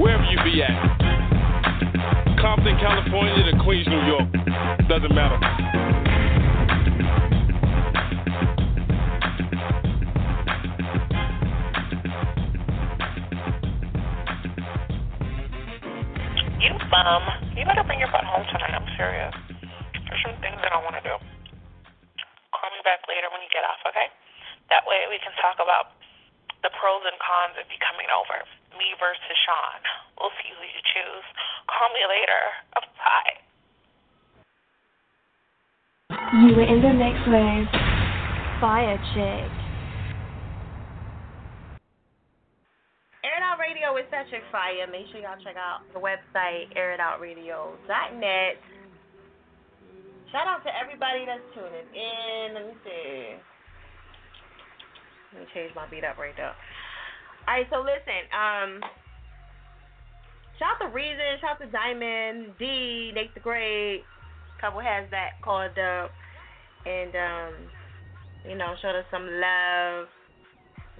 [0.00, 0.74] Wherever you be at.
[2.42, 4.43] Compton, California to Queens, New York.
[45.34, 48.54] Y'all check out the website, airitoutradio.net.
[50.30, 52.54] Shout out to everybody that's tuning in.
[52.54, 53.34] Let me see.
[55.32, 56.54] Let me change my beat up right there.
[57.46, 58.22] All right, so listen.
[58.30, 58.80] Um,
[60.58, 64.02] shout out to Reason, shout out to Diamond, D, Nate the Great.
[64.60, 66.10] Couple has that called up,
[66.86, 67.54] and um,
[68.48, 70.06] you know, showed us some love.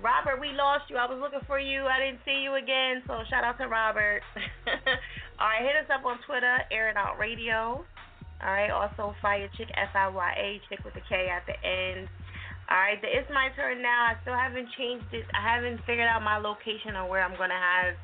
[0.05, 1.01] Robert, we lost you.
[1.01, 1.89] I was looking for you.
[1.89, 3.01] I didn't see you again.
[3.09, 4.21] So shout out to Robert.
[5.41, 7.81] All right, hit us up on Twitter, Air It Out Radio.
[8.45, 11.57] All right, also Fire Chick, F I Y A, Chick with a K at the
[11.57, 12.05] end.
[12.69, 14.13] All right, the, it's my turn now.
[14.13, 15.25] I still haven't changed it.
[15.33, 17.97] I haven't figured out my location or where I'm gonna have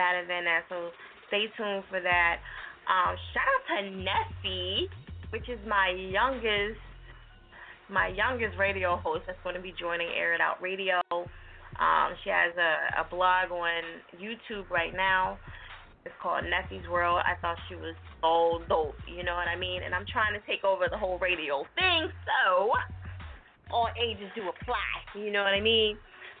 [0.00, 0.64] that event at.
[0.72, 0.88] So
[1.28, 2.40] stay tuned for that.
[2.88, 4.88] Um, shout out to Nessie,
[5.28, 6.80] which is my youngest
[7.92, 11.04] my youngest radio host that's going to be joining Air It Out Radio.
[11.80, 13.82] Um, she has a, a blog on
[14.20, 15.38] YouTube right now.
[16.04, 17.22] It's called Nessie's World.
[17.24, 19.82] I thought she was so dope, you know what I mean?
[19.82, 22.72] And I'm trying to take over the whole radio thing, so
[23.70, 25.96] all ages do apply, you know what I mean?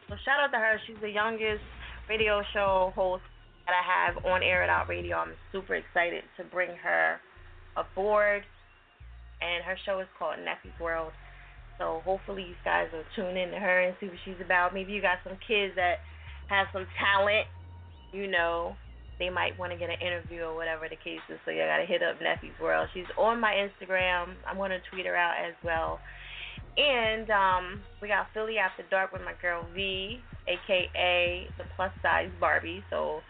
[0.08, 0.80] So shout out to her.
[0.86, 1.62] She's the youngest
[2.08, 3.22] radio show host
[3.66, 5.16] that I have on Air It Out Radio.
[5.16, 7.20] I'm super excited to bring her
[7.76, 8.42] aboard.
[9.40, 11.12] And her show is called Nessie's World.
[11.82, 14.72] So hopefully you guys will tune in to her and see what she's about.
[14.72, 15.98] Maybe you got some kids that
[16.46, 17.50] have some talent,
[18.12, 18.76] you know,
[19.18, 21.42] they might want to get an interview or whatever the case is.
[21.44, 22.88] So you gotta hit up Nessie's World.
[22.94, 24.34] She's on my Instagram.
[24.46, 25.98] I'm gonna tweet her out as well.
[26.76, 32.30] And um, we got Philly After Dark with my girl V, aka the plus size
[32.38, 32.82] Barbie.
[32.90, 33.20] So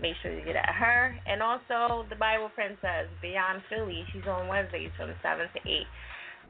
[0.00, 1.16] make sure you get at her.
[1.26, 4.04] And also the Bible Princess Beyond Philly.
[4.12, 5.88] She's on Wednesdays from seven to eight.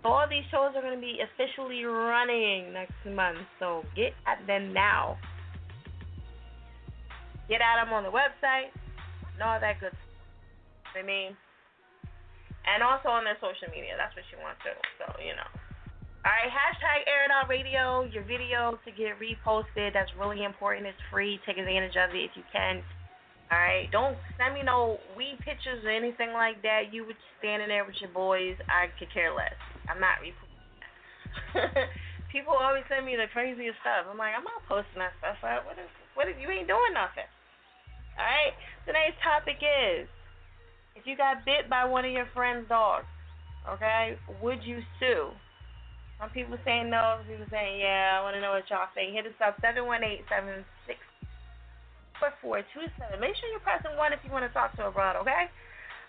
[0.03, 3.45] So all these shows are going to be officially running next month.
[3.59, 5.19] So get at them now.
[7.49, 8.73] Get at them on the website
[9.35, 10.97] and all that good stuff.
[10.97, 11.37] I mean,
[12.67, 13.95] and also on their social media.
[13.97, 14.73] That's what you want to.
[14.99, 15.49] So, you know.
[16.21, 19.97] All right, hashtag Air It Out Radio, your video to get reposted.
[19.97, 20.87] That's really important.
[20.87, 21.41] It's free.
[21.47, 22.85] Take advantage of it if you can.
[23.51, 26.93] All right, don't send me no weed pictures or anything like that.
[26.93, 28.55] You were standing there with your boys.
[28.69, 29.57] I could care less.
[29.89, 30.51] I'm not reposting.
[32.35, 34.07] People always send me the craziest stuff.
[34.07, 35.67] I'm like, I'm not posting that stuff up.
[35.67, 35.91] What is?
[36.15, 37.27] What if you ain't doing nothing?
[38.19, 38.55] All right.
[38.87, 40.07] Today's topic is:
[40.95, 43.09] if you got bit by one of your friend's dogs,
[43.67, 45.31] okay, would you sue?
[46.21, 48.19] Some people saying no, some people saying yeah.
[48.19, 49.17] I want to know what y'all think.
[49.17, 51.01] Hit us up seven one eight seven six
[52.21, 53.19] four four two seven.
[53.19, 55.49] Make sure you're pressing one if you want to talk to a broad, okay?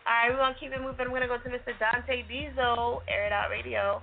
[0.08, 1.12] All right, we're gonna keep it moving.
[1.12, 1.78] We're gonna go to Mr.
[1.78, 4.02] Dante Diesel, Air It Out Radio.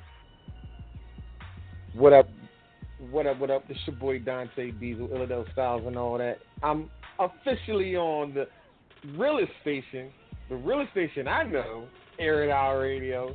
[1.95, 2.29] What up?
[3.11, 3.41] What up?
[3.41, 3.67] What up?
[3.67, 6.39] This your boy Dante Diesel, Illidale Styles, and all that.
[6.63, 6.89] I'm
[7.19, 8.47] officially on the
[9.17, 10.11] realest station,
[10.49, 11.89] the realest station I know,
[12.21, 13.35] Air It Out Radio.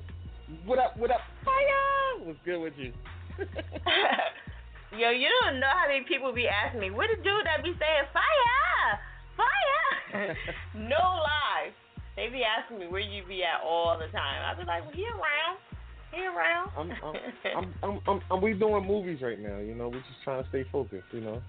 [0.65, 0.97] What up?
[0.97, 1.21] What up?
[1.43, 2.25] Fire!
[2.25, 2.93] What's good with you?
[4.97, 7.73] Yo, you don't know how many people be asking me, what the dude that be
[7.79, 8.99] saying fire,
[9.35, 10.37] fire?
[10.75, 11.73] no lie.
[12.15, 14.41] They be asking me where you be at all the time.
[14.45, 15.57] I be like, well, he around,
[16.13, 16.69] he around.
[16.77, 17.15] I'm, I'm,
[17.57, 19.57] I'm, I'm, I'm, I'm, we doing movies right now.
[19.57, 21.07] You know, we're just trying to stay focused.
[21.11, 21.41] You know,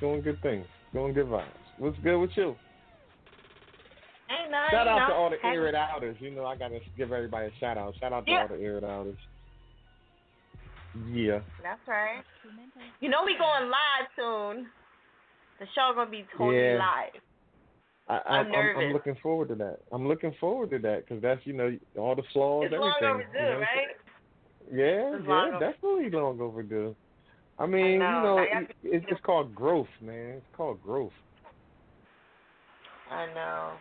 [0.00, 1.48] doing good things, doing good vibes.
[1.78, 2.56] What's good with you?
[4.30, 6.16] Ain't nothing, Shout out know, to all the air it outers.
[6.18, 7.94] You know, I gotta give everybody a shout out.
[8.00, 8.42] Shout out to Yeah.
[8.42, 9.18] all the air it outers.
[11.12, 11.40] Yeah.
[11.62, 12.22] That's right.
[13.00, 14.66] You know we going live soon.
[15.60, 16.78] The show gonna be totally Yeah.
[16.78, 17.20] live.
[18.08, 18.76] I, I, I'm I'm.
[18.76, 19.78] I'm looking forward to that.
[19.92, 23.14] I'm looking forward to that because that's you know all the flaws, It's long everything.
[23.14, 23.58] overdue, you know?
[23.58, 23.88] right?
[24.72, 26.94] Yeah, It's long yeah, definitely long overdue.
[27.58, 28.06] I mean, know.
[28.06, 30.36] you know, I it, it's just called growth, man.
[30.36, 31.12] It's called growth.
[33.10, 33.72] I know.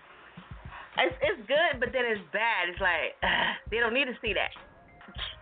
[0.97, 2.69] It's it's good, but then it's bad.
[2.69, 3.17] It's like
[3.71, 4.51] they don't need to see that.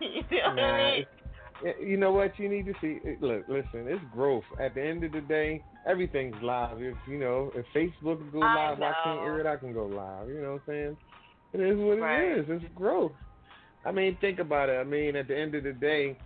[0.00, 1.06] you know what I mean?
[1.80, 2.98] you know what you need to see?
[3.20, 4.44] Look, listen, it's growth.
[4.60, 6.80] At the end of the day, everything's live.
[6.80, 9.24] If you know, if Facebook can go I live, why can't know.
[9.24, 10.28] Air It I can go live?
[10.28, 10.96] You know what I'm saying?
[11.54, 12.22] It is what Right.
[12.22, 12.46] it is.
[12.48, 13.12] It's growth.
[13.84, 14.74] I mean, think about it.
[14.74, 16.16] I mean, at the end of the day,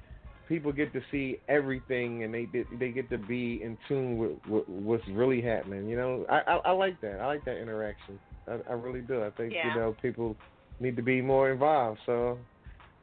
[0.49, 2.47] people get to see everything, and they
[2.79, 5.89] they get to be in tune with, with what's really happening.
[5.89, 7.21] You know, I, I I like that.
[7.21, 8.19] I like that interaction.
[8.47, 9.23] I, I really do.
[9.25, 9.75] I think Yeah.
[9.75, 10.37] you know people
[10.81, 11.99] need to be more involved.
[12.07, 12.39] So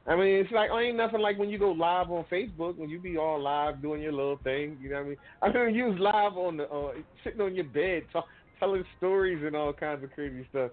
[0.05, 2.99] I mean, it's like ain't nothing like when you go live on Facebook when you
[2.99, 4.77] be all live doing your little thing.
[4.81, 5.17] You know what I mean?
[5.41, 6.91] I mean, you was live on the uh,
[7.23, 8.25] sitting on your bed talk,
[8.59, 10.71] telling stories and all kinds of crazy stuff.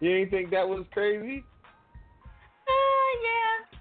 [0.00, 1.44] You ain't think that was crazy?
[2.66, 3.78] Uh, yeah.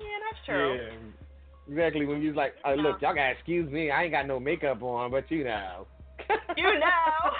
[0.00, 0.74] Yeah, that's true.
[0.74, 2.06] Yeah, exactly.
[2.06, 3.92] When you was like, oh, look, y'all gotta excuse me.
[3.92, 5.86] I ain't got no makeup on, but you know.
[6.56, 7.30] You know.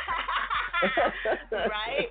[1.52, 2.08] right?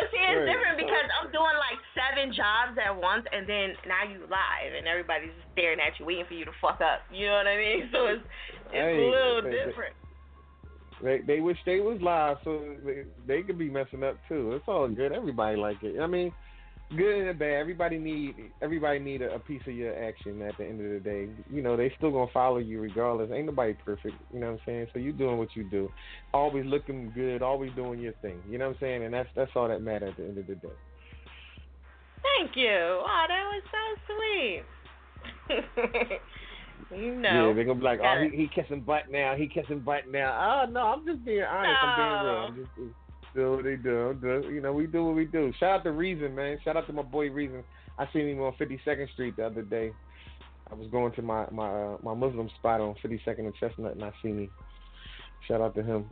[0.00, 0.48] But see, it's Right.
[0.48, 4.88] different because I'm doing like seven jobs at once, and then now you live, and
[4.88, 7.04] everybody's just staring at you, waiting for you to fuck up.
[7.12, 7.80] You know what I mean?
[7.92, 9.94] So it's it's Hey, a little they- different.
[11.02, 14.52] They they wish they was live so they, they could be messing up too.
[14.52, 15.12] It's all good.
[15.12, 15.98] Everybody like it.
[15.98, 16.30] I mean,
[16.96, 17.54] good and bad.
[17.54, 21.00] Everybody need everybody need a, a piece of your action at the end of the
[21.00, 21.28] day.
[21.50, 23.30] You know, they still gonna follow you regardless.
[23.32, 24.14] Ain't nobody perfect.
[24.32, 24.86] You know what I'm saying?
[24.92, 25.88] So you doing what you do.
[26.34, 27.42] Always looking good.
[27.42, 28.40] Always doing your thing.
[28.48, 29.04] You know what I'm saying?
[29.04, 30.68] And that's that's all that matters at the end of the day.
[32.22, 32.68] Thank you.
[32.68, 34.62] Oh, that was so sweet.
[36.96, 37.48] you know.
[37.48, 39.34] Yeah, they're gonna be like, oh, he, he kissing butt now.
[39.36, 40.66] He kissing butt now.
[40.66, 41.78] Oh no, I'm just being honest.
[41.82, 42.44] I'm being real.
[42.44, 42.96] I'm just,
[43.34, 44.16] do what they do.
[44.20, 44.50] do.
[44.52, 45.52] You know, we do what we do.
[45.58, 46.58] Shout out to Reason, man.
[46.64, 47.62] Shout out to my boy Reason.
[47.98, 49.92] I seen him on 52nd Street the other day.
[50.70, 54.04] I was going to my my uh, my Muslim spot on 52nd and Chestnut, and
[54.04, 54.50] I seen him.
[55.48, 56.06] Shout out to him.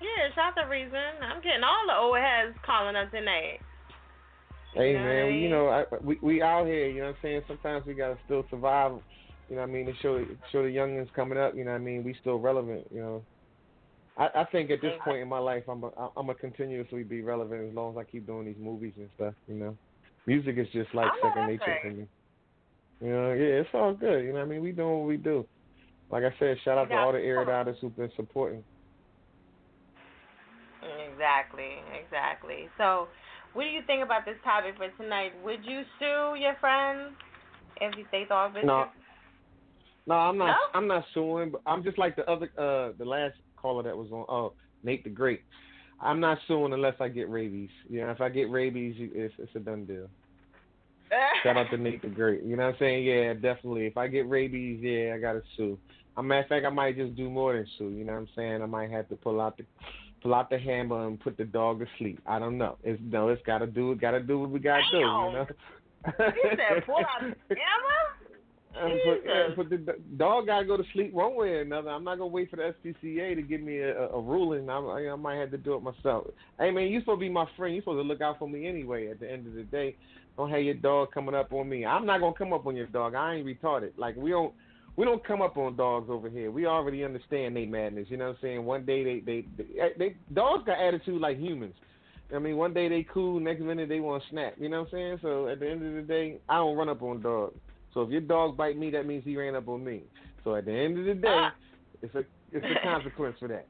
[0.00, 0.92] Yeah, shout out to Reason.
[1.22, 3.58] I'm getting all the old heads calling us tonight.
[4.74, 5.42] Hey You know what I man, mean?
[5.42, 6.88] you know, I, we we out here.
[6.88, 7.42] You know what I'm saying?
[7.48, 8.92] Sometimes we gotta still survive.
[9.48, 9.86] You know what I mean?
[9.86, 11.54] To show show the youngins coming up.
[11.54, 12.04] You know what I mean?
[12.04, 12.86] We still relevant.
[12.90, 13.22] You know.
[14.16, 17.22] I, I think at this point in my life, I'm a, I'm gonna continuously be
[17.22, 19.34] relevant as long as I keep doing these movies and stuff.
[19.48, 19.76] You know,
[20.26, 22.06] music is just like know second nature for me.
[23.00, 24.22] You know, yeah, it's all good.
[24.24, 24.62] You know what I mean?
[24.62, 25.46] We doing what we do.
[26.10, 28.62] Like I said, shout out to all the Air It Outers who've been supporting.
[31.10, 32.68] Exactly, exactly.
[32.76, 33.08] So,
[33.54, 35.32] what do you think about this topic for tonight?
[35.42, 37.14] Would you sue your friends
[37.80, 38.66] if they thought of it?
[38.66, 38.86] No,
[40.06, 40.46] no, I'm not.
[40.46, 40.54] No?
[40.74, 41.50] I'm not suing.
[41.50, 44.26] But I'm just like the other, uh, the last caller that was on.
[44.28, 44.52] Oh,
[44.82, 45.42] Nate the Great.
[46.00, 47.70] I'm not suing unless I get rabies.
[47.88, 50.08] You know, if I get rabies, it's it's a done deal.
[51.42, 52.42] Shout out to Nate the Great.
[52.42, 53.04] You know what I'm saying?
[53.04, 53.86] Yeah, definitely.
[53.86, 55.78] If I get rabies, yeah, I gotta sue.
[56.16, 57.90] A matter of fact, I might just do more than sue.
[57.90, 58.62] You know what I'm saying?
[58.62, 59.64] I might have to pull out the
[60.22, 62.20] pull out the hammer and put the dog to sleep.
[62.26, 62.76] I don't know.
[62.82, 63.94] It's no, it's gotta do.
[63.94, 64.98] Gotta do what we gotta do.
[64.98, 65.46] You know.
[66.04, 68.21] He said, "Pull out the hammer."
[68.74, 71.90] And put, and put the dog gotta go to sleep one way or another.
[71.90, 74.70] I'm not gonna wait for the SPCA to give me a, a, ruling.
[74.70, 76.28] I, I, I might have to do it myself.
[76.58, 77.74] Hey man, you supposed to be my friend.
[77.74, 79.08] You supposed to look out for me anyway.
[79.08, 79.96] At the end of the day,
[80.36, 81.84] don't have your dog coming up on me.
[81.84, 83.14] I'm not gonna come up on your dog.
[83.14, 83.92] I ain't retarded.
[83.96, 84.54] Like we don't.
[84.94, 86.50] We don't come up on dogs over here.
[86.50, 88.08] We already understand they madness.
[88.10, 88.64] You know what I'm saying?
[88.64, 91.74] One day they they they, eh, they dogs got attitude like humans.
[92.34, 94.54] I mean, one day they cool, next minute they want to snap.
[94.58, 95.18] You know what I'm saying?
[95.22, 97.58] So at the end of the day, I don't run up on dogs.
[97.94, 100.02] So if your dog bite me, that means he ran up on me.
[100.44, 101.54] So at the end of the day, Ah.
[102.02, 103.66] it's a it's a consequence for that.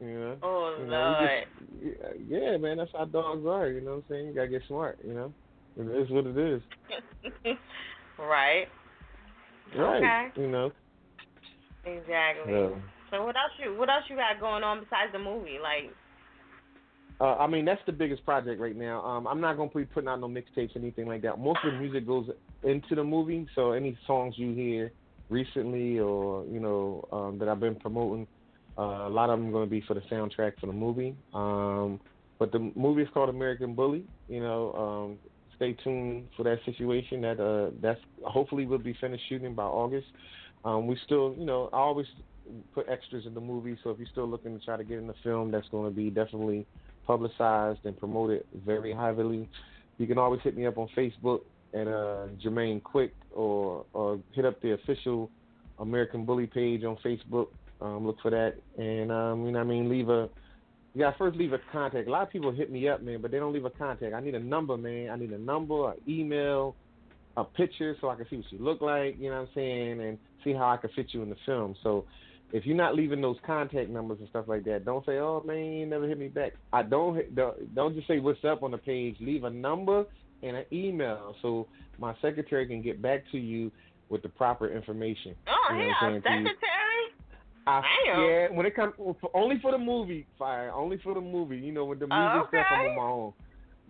[0.00, 0.36] You know?
[0.42, 1.30] Oh You know, Lord.
[1.82, 3.68] just- yeah, man, that's how dogs are.
[3.68, 4.26] You know what I'm saying?
[4.28, 4.98] You gotta get smart.
[5.04, 5.34] You know,
[5.76, 6.62] it is what it is.
[8.18, 8.66] right.
[9.76, 9.96] Right.
[9.96, 10.40] Okay.
[10.40, 10.72] You know.
[11.84, 12.52] Exactly.
[12.52, 12.70] Yeah.
[13.10, 15.58] So what else you what else you got going on besides the movie?
[15.62, 15.92] Like
[17.20, 19.04] Uh, I mean, that's the biggest project right now.
[19.04, 21.38] Um, I'm not gonna be putting out no mixtapes or anything like that.
[21.38, 22.28] Most of the music goes
[22.62, 24.92] into the movie, so any songs you hear
[25.28, 28.26] recently or you know um, that I've been promoting,
[28.78, 31.14] uh, a lot of them going to be for the soundtrack for the movie.
[31.32, 32.00] Um,
[32.38, 34.04] but the movie is called American Bully.
[34.28, 35.18] You know, um,
[35.56, 37.20] stay tuned for that situation.
[37.20, 40.08] That uh, that's hopefully we'll be finished shooting by August.
[40.64, 42.06] Um, we still, you know, I always
[42.74, 43.78] put extras in the movie.
[43.82, 45.94] So if you're still looking to try to get in the film, that's going to
[45.94, 46.66] be definitely
[47.06, 49.48] publicized and promoted very heavily.
[49.98, 51.40] You can always hit me up on Facebook
[51.74, 55.30] at uh, Jermaine Quick or or hit up the official
[55.78, 57.48] American Bully page on Facebook.
[57.80, 60.28] Um, look for that, and um, you know, I mean, leave a.
[60.94, 62.08] You got to first leave a contact.
[62.08, 64.12] A lot of people hit me up, man, but they don't leave a contact.
[64.12, 65.10] I need a number, man.
[65.10, 66.74] I need a number, an email,
[67.36, 69.16] a picture, so I can see what you look like.
[69.18, 71.76] You know what I'm saying, and see how I can fit you in the film.
[71.82, 72.06] So
[72.52, 75.72] if you're not leaving those contact numbers and stuff like that, don't say, "Oh man,
[75.72, 77.34] you never hit me back." I don't
[77.74, 79.16] don't just say what's up on the page.
[79.20, 80.04] Leave a number
[80.42, 81.66] and an email so
[81.98, 83.70] my secretary can get back to you
[84.08, 85.34] with the proper information.
[85.48, 86.36] Oh You know yeah, saying to you?
[86.36, 86.56] secretary.
[87.66, 88.20] I, Damn.
[88.22, 88.94] yeah, when it comes
[89.34, 91.58] only for the movie, fire, only for the movie.
[91.58, 93.32] You know, with the music stuff, I'm on my own.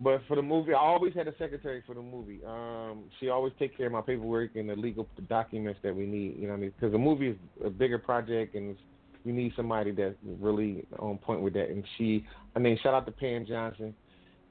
[0.03, 2.41] But for the movie, I always had a secretary for the movie.
[2.45, 6.37] Um, she always take care of my paperwork and the legal documents that we need.
[6.37, 6.73] You know what I mean?
[6.75, 8.79] Because the movie is a bigger project, and it's,
[9.23, 11.69] you need somebody that's really on point with that.
[11.69, 12.25] And she,
[12.55, 13.93] I mean, shout out to Pam Johnson.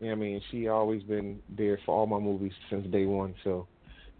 [0.00, 0.40] You know what I mean?
[0.50, 3.34] She always been there for all my movies since day one.
[3.44, 3.68] So,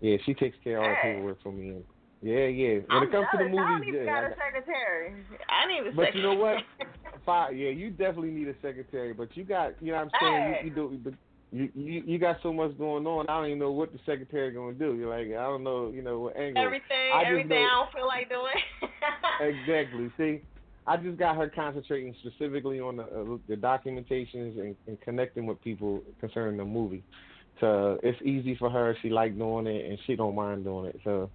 [0.01, 1.69] yeah, she takes care of all the paperwork for me.
[1.71, 1.85] And
[2.23, 2.75] yeah, yeah.
[2.87, 3.59] When I'm it comes to the jealous.
[3.59, 5.13] I don't movies, even yeah, got a secretary.
[5.49, 6.57] I need a but you know what?
[6.79, 7.23] secretary.
[7.25, 9.13] Fire, yeah, you definitely need a secretary.
[9.15, 10.61] But you got, you know, what I'm saying Hey.
[10.65, 11.01] you, you do.
[11.03, 11.15] but
[11.53, 13.27] You, you you got so much going on.
[13.29, 14.95] I don't even know what the secretary gonna do.
[14.97, 16.63] You're like, I don't know, you know, what angle.
[16.63, 18.61] everything, I everything know- I don't feel like doing.
[19.41, 20.11] Exactly.
[20.19, 20.43] See,
[20.87, 25.63] I just got her concentrating specifically on the, uh, the documentations and, and connecting with
[25.63, 27.05] people concerning the movie.
[27.61, 28.97] So it's easy for her.
[29.03, 30.99] She like doing it, and she don't mind doing it.
[31.05, 31.31] So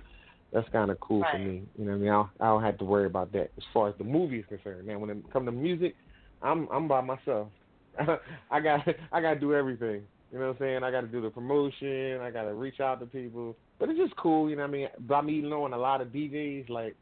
[0.52, 1.64] that's kind of cool for me.
[1.78, 3.64] You know, what I mean, I don't, I don't have to worry about that as
[3.74, 4.88] far as the movie is concerned.
[4.88, 5.96] Now, when it come to music,
[6.41, 7.50] I'm I'm by myself.
[8.52, 10.02] I got I got to do everything.
[10.32, 10.84] You know what I'm saying?
[10.84, 12.20] I got to do the promotion.
[12.22, 13.56] I got to reach out to people.
[13.80, 14.50] But it's just cool.
[14.50, 14.88] You know what I mean?
[15.02, 16.96] By me knowing a lot of DJs, like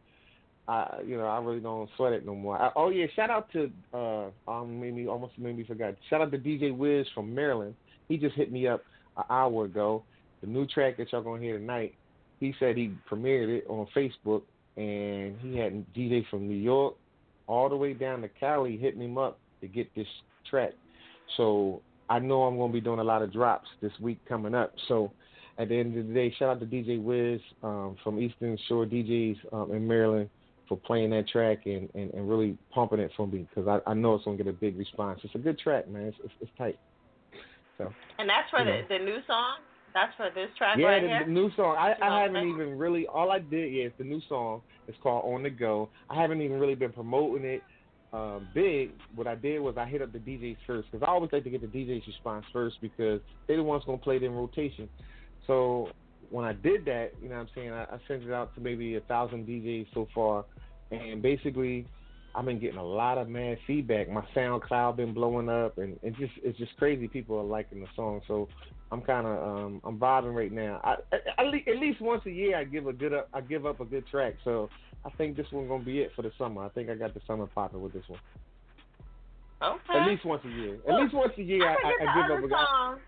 [0.67, 2.61] I, you know, I really don't sweat it no more.
[2.61, 5.95] I, oh yeah, shout out to uh, um, made me almost made me forgot.
[6.09, 7.75] Shout out to DJ Wiz from Maryland.
[8.07, 8.81] He just hit me up
[9.17, 10.03] an hour ago.
[10.41, 11.95] The new track that y'all gonna hear tonight.
[12.39, 14.43] He said he premiered it on Facebook,
[14.77, 16.95] and he had DJ from New York
[17.47, 20.07] all the way down to Cali hitting him up to get this
[20.49, 20.71] track.
[21.35, 24.73] So I know I'm to be doing a lot of drops this week coming up.
[24.87, 25.11] So
[25.57, 28.85] at the end of the day, shout out to DJ Wiz um, from Eastern Shore
[28.85, 30.29] DJs um, in Maryland
[30.67, 33.93] for playing that track and, and, and really pumping it for me because I, I
[33.93, 35.19] know it's going to get a big response.
[35.23, 36.03] It's a good track, man.
[36.03, 36.79] It's, it's, it's tight.
[37.77, 37.91] So.
[38.19, 38.81] And that's for the, know.
[38.89, 39.57] the new song?
[39.93, 41.23] That's for this track Yeah, right the, here?
[41.25, 41.75] the new song.
[41.77, 43.05] I, I haven't even really.
[43.07, 44.61] All I did, yeah, it's the new song.
[44.87, 45.89] It's called On the Go.
[46.09, 47.61] I haven't even really been promoting it
[48.13, 48.91] um, big.
[49.15, 51.49] What I did was I hit up the DJs first because I always like to
[51.49, 54.87] get the DJs response first because they're the ones gonna play it in rotation.
[55.47, 55.89] So
[56.29, 58.61] when I did that, you know what I'm saying, I, I sent it out to
[58.61, 60.45] maybe a thousand DJs so far,
[60.91, 61.87] and basically
[62.35, 64.09] I've been getting a lot of mad feedback.
[64.09, 67.07] My SoundCloud been blowing up, and it just it's just crazy.
[67.07, 68.47] People are liking the song, so
[68.91, 70.81] I'm kind of um, I'm vibing right now.
[70.83, 73.79] I, at, at least once a year I give a good up I give up
[73.81, 74.35] a good track.
[74.43, 74.69] So
[75.05, 76.63] I think this one's gonna be it for the summer.
[76.63, 78.19] I think I got the summer popping with this one.
[79.61, 79.99] Okay.
[79.99, 80.77] At least once a year.
[80.87, 82.99] At least once a year I, I I, I give up a song.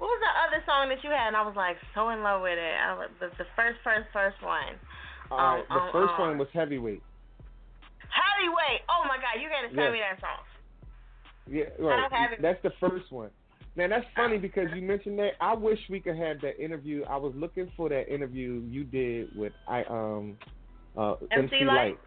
[0.00, 1.28] What was the other song that you had?
[1.28, 2.74] And I was like so in love with it.
[2.80, 4.80] I was, the, the first, first, first one.
[5.30, 7.04] All right, the Um, first um, one was heavyweight.
[8.08, 8.80] Heavyweight.
[8.88, 9.92] Oh my God, you gotta send Yeah.
[9.92, 10.40] me that song.
[11.46, 12.40] Yeah, right.
[12.40, 13.28] That's the first one.
[13.76, 15.32] Now that's funny because you mentioned that.
[15.38, 17.04] I wish we could have that interview.
[17.04, 20.38] I was looking for that interview you did with I um
[20.96, 21.76] uh MC MC Lyte?
[21.76, 21.98] Lyte.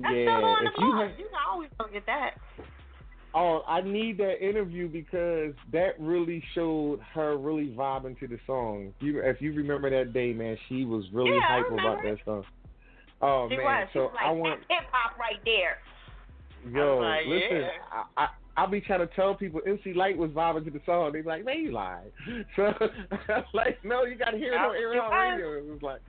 [0.00, 2.38] That's yeah, if you have, You can always go get that.
[3.34, 8.94] Oh, I need that interview because that really showed her really vibing to the song.
[9.00, 12.44] You, if you remember that day, man, she was really Yeah, hype about that song.
[13.20, 13.88] Oh she man, was.
[13.92, 15.78] She so was like, I want hip hop right there.
[16.72, 17.68] Yo, like, listen, yeah.
[18.16, 21.12] I, I I'll be trying to tell people MC Lyte was vibing to the song.
[21.12, 22.10] They be like, man, you lied.
[22.56, 22.72] So
[23.54, 25.58] like, no, you got to hear it on Air It Radio.
[25.58, 26.00] It was like,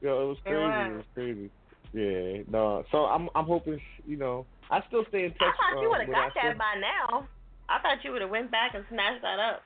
[0.00, 0.62] yo, it was crazy.
[0.62, 0.96] It was.
[0.96, 1.50] was crazy.
[1.92, 2.84] Yeah, no.
[2.90, 5.52] So I'm I'm hoping, you know, I still stay in touch.
[5.52, 7.28] I thought you um, would have got that by now.
[7.68, 9.60] I thought you would have went back and snatched that up.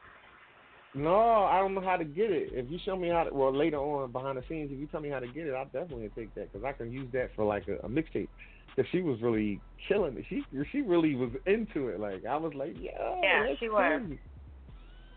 [0.94, 2.50] No, I don't know how to get it.
[2.52, 5.00] If you show me how to, well, later on behind the scenes, if you tell
[5.00, 7.44] me how to get it, I'll definitely take that because I can use that for
[7.44, 8.28] like a, a mixtape.
[8.74, 10.24] Because she was really killing it.
[10.28, 10.42] She
[10.72, 12.00] she really was into it.
[12.00, 12.90] Like I was like, yeah,
[13.22, 14.02] Yeah, she was.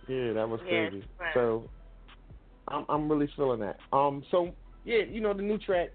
[0.08, 1.04] Yeah, that was Yeah, crazy.
[1.20, 1.32] was.
[1.34, 1.70] So
[2.68, 3.78] I'm I'm really feeling that.
[3.92, 5.90] Um, so yeah, you know the new track.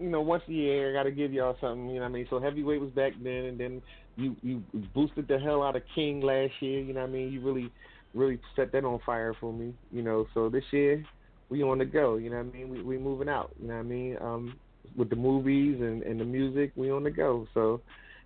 [0.00, 1.88] You know, once a year, I got to give y'all something.
[1.88, 2.26] You know what I mean?
[2.30, 3.82] So heavyweight was back then, and then
[4.16, 4.62] you you
[4.94, 6.80] boosted the hell out of King last year.
[6.80, 7.32] You know what I mean?
[7.32, 7.70] You really
[8.14, 9.74] really set that on fire for me.
[9.90, 11.04] You know, so this year
[11.48, 12.16] we on the go.
[12.16, 12.68] You know what I mean?
[12.68, 13.54] We we moving out.
[13.60, 14.16] You know what I mean?
[14.20, 14.58] Um,
[14.96, 17.46] with the movies and and the music, we on the go.
[17.54, 17.80] So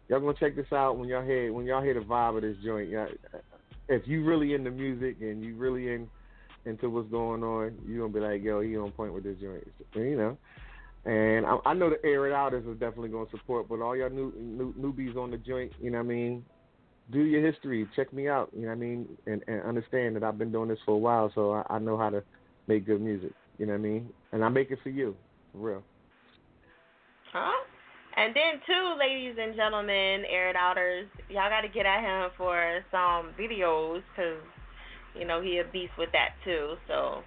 [0.09, 2.57] y'all gonna check this out when y'all hear when y'all hear the vibe of this
[2.64, 2.89] joint.
[2.89, 3.09] Y'all,
[3.89, 6.09] if you really into music and you really in
[6.64, 9.67] into what's going on, you gonna be like, yo, he on point with this joint.
[9.95, 10.39] You know.
[11.07, 14.11] And I, I know the air it outers is definitely gonna support, but all y'all
[14.11, 16.44] new, new newbies on the joint, you know what I mean?
[17.12, 20.24] Do your history, check me out, you know what I mean, and, and understand that
[20.24, 22.24] I've been doing this for a while, so I, I know how to
[22.66, 24.09] make good music, you know what I mean?
[24.32, 25.14] And I make it for you,
[25.52, 25.82] for real.
[27.32, 27.52] Huh?
[28.16, 32.30] And then too, ladies and gentlemen, air it outers, y'all got to get at him
[32.36, 34.42] for some videos because
[35.14, 36.76] you know he a beast with that too.
[36.88, 37.22] So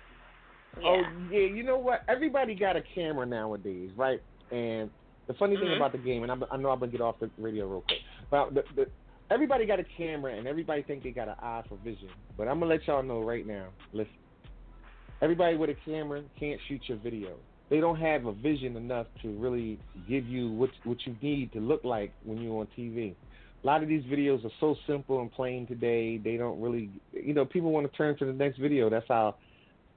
[0.82, 0.88] yeah.
[0.88, 2.04] Oh yeah, you know what?
[2.08, 4.22] Everybody got a camera nowadays, right?
[4.52, 4.90] And
[5.28, 5.76] the funny thing Mhm.
[5.76, 8.00] about the game, and I'm, I know I'm gonna get off the radio real quick,
[8.32, 8.88] but the, the,
[9.30, 12.10] everybody got a camera, and everybody think they got an eye for vision.
[12.38, 13.68] But I'm gonna let y'all know right now.
[13.94, 14.12] Listen,
[15.22, 17.38] everybody with a camera can't shoot your video.
[17.70, 21.60] They don't have a vision enough to really give you what what you need to
[21.60, 23.14] look like when you're on TV.
[23.64, 26.18] A lot of these videos are so simple and plain today.
[26.18, 28.90] They don't really, you know, people want to turn to the next video.
[28.90, 29.36] That's how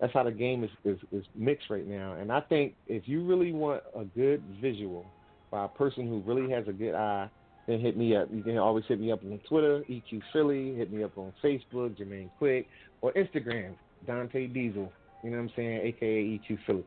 [0.03, 2.15] that's how the game is, is, is mixed right now.
[2.15, 5.07] And I think if you really want a good visual
[5.53, 7.31] by a person who really has a good eye,
[7.69, 8.27] then hit me up.
[8.33, 11.97] You can always hit me up on Twitter, EQ Philly, hit me up on Facebook,
[11.97, 12.67] Jermaine Quick,
[13.01, 13.75] or Instagram,
[14.05, 14.93] Dante Diesel.
[15.23, 15.81] You know what I'm saying?
[15.85, 16.85] AKA EQ Philly.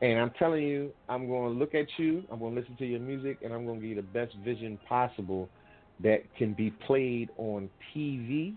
[0.00, 2.86] And I'm telling you, I'm going to look at you, I'm going to listen to
[2.86, 5.48] your music, and I'm going to give you the best vision possible
[5.98, 8.54] that can be played on TV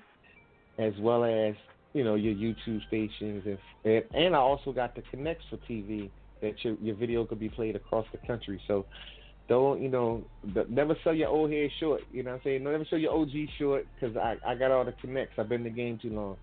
[0.77, 1.55] as well as
[1.95, 6.09] you know your YouTube stations and and, I also got the connects for TV
[6.41, 8.61] that your your video could be played across the country.
[8.67, 8.85] So
[9.47, 10.25] don't you know
[10.69, 12.01] never sell your old head short.
[12.11, 12.63] You know what I'm saying?
[12.63, 15.35] Don't never sell your OG short because I I got all the connects.
[15.39, 16.35] I've been in the game too long.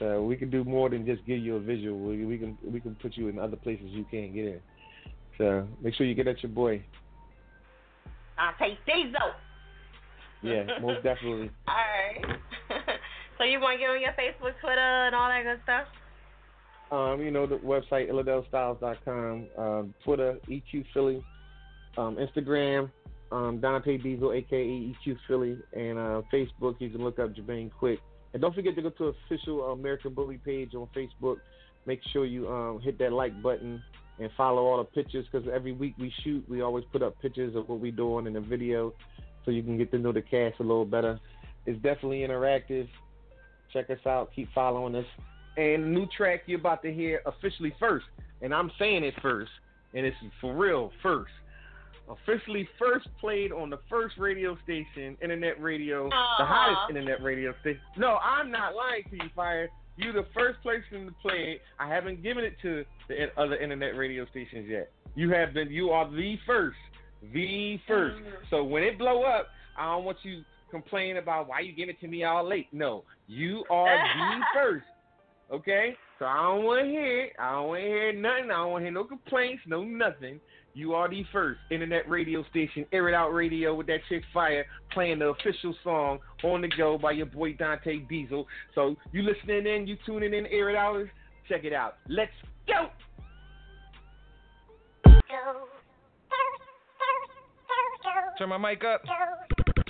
[0.00, 2.00] So we can do more than just give you a visual.
[2.00, 4.60] We, we can we can put you in other places you can't get in.
[5.38, 6.84] So make sure you get at your boy.
[8.36, 9.12] Dante Diesel.
[10.42, 11.50] Yeah, most definitely.
[11.68, 12.40] All right.
[13.40, 15.86] So you want to get on your Facebook, Twitter, and all that good stuff?
[16.92, 21.24] Um, you know, the website, IlladelStyles.com, um, Twitter, EQ Philly,
[21.96, 22.90] um, Instagram,
[23.32, 26.76] um, Dante Diesel, aka EQ Philly, and uh, Facebook.
[26.80, 28.00] You can look up Jermaine Quick,
[28.34, 31.36] and don't forget to go to official American Bully page on Facebook.
[31.86, 33.82] Make sure you um, hit that like button
[34.18, 37.56] and follow all the pictures because every week we shoot, we always put up pictures
[37.56, 38.92] of what we're doing in the video,
[39.46, 41.18] so you can get to know the cast a little better.
[41.64, 42.86] It's definitely interactive.
[43.72, 44.30] Check us out.
[44.34, 45.06] Keep following us.
[45.56, 48.06] And new track you're about to hear officially first,
[48.40, 49.50] and I'm saying it first,
[49.94, 51.32] and it's for real first.
[52.08, 56.44] Officially first played on the first radio station, internet radio, the uh-huh.
[56.44, 57.80] hottest internet radio station.
[57.96, 59.68] No, I'm not lying to you, Fire.
[59.96, 61.62] You're the first person to play it.
[61.78, 64.90] I haven't given it to the other internet radio stations yet.
[65.14, 65.70] You have been.
[65.70, 66.76] You are the first,
[67.32, 68.22] the 1st mm.
[68.48, 69.48] So when it blow up,
[69.78, 72.68] I don't want you complaining about why you give it to me all late.
[72.72, 74.84] No, you are the first.
[75.52, 75.96] Okay?
[76.18, 77.32] So I don't want to hear it.
[77.38, 78.50] I don't want to hear nothing.
[78.50, 80.40] I don't want to hear no complaints, no nothing.
[80.72, 84.64] You are the first internet radio station, Air It Out Radio with that chick Fire,
[84.92, 88.46] playing the official song on the go by your boy Dante Diesel.
[88.74, 91.08] So you listening in, you tuning in, Air It Outers,
[91.48, 91.96] check it out.
[92.08, 92.30] Let's
[92.68, 92.90] go.
[98.38, 99.02] Turn my mic up.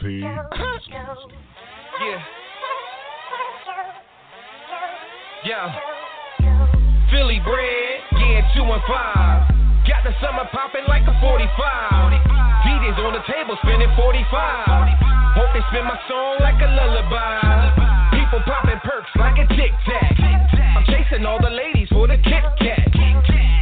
[0.01, 0.21] T.
[0.21, 0.41] Yeah.
[5.45, 5.77] Yeah.
[7.11, 9.45] Philly bred, yeah, two and five.
[9.85, 11.45] Got the summer popping like a 45.
[12.65, 14.25] DJs on the table spinning 45.
[15.37, 18.17] Hope they spin my song like a lullaby.
[18.17, 20.17] People popping perks like a tic tac.
[20.17, 22.89] I'm chasing all the ladies for the Kit Kat.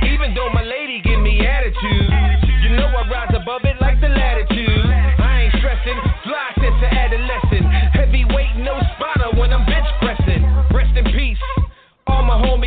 [0.06, 2.27] Even though my lady give me attitude,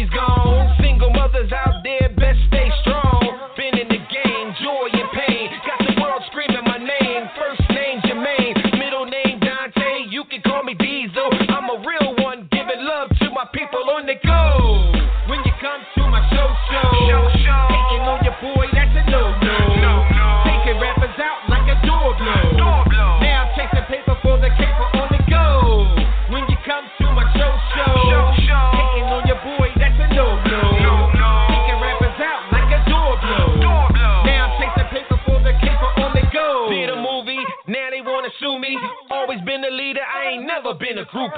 [0.02, 0.76] All my gone.
[0.82, 2.10] Single mothers out there,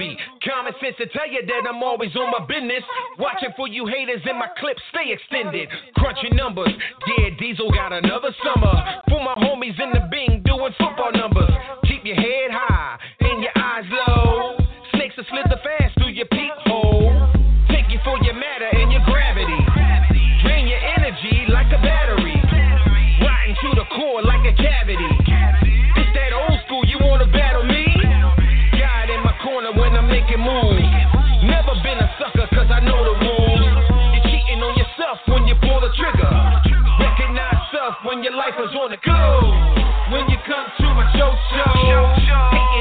[0.04, 0.18] a.
[0.44, 2.84] Common sense to tell you that I'm always on my business.
[3.18, 5.70] Watching for you haters in my clips stay extended.
[5.96, 6.72] Crunching numbers,
[7.08, 8.74] yeah, Diesel got another summer.
[9.10, 11.50] For my homies in the Bing doing football numbers.
[11.88, 14.58] Keep your head high and your eyes low.
[14.92, 15.93] Snakes will slither fast
[38.94, 39.42] the go.
[40.14, 41.66] When you come to my show, show.
[41.74, 42.73] Hating on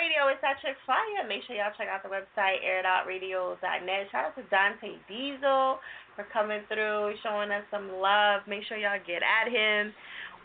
[0.00, 1.28] Radio is that chick fire.
[1.28, 4.08] Make sure y'all check out the website, airitoutradio.net.
[4.08, 5.76] Shout out to Dante Diesel
[6.16, 8.40] for coming through, showing us some love.
[8.48, 9.92] Make sure y'all get at him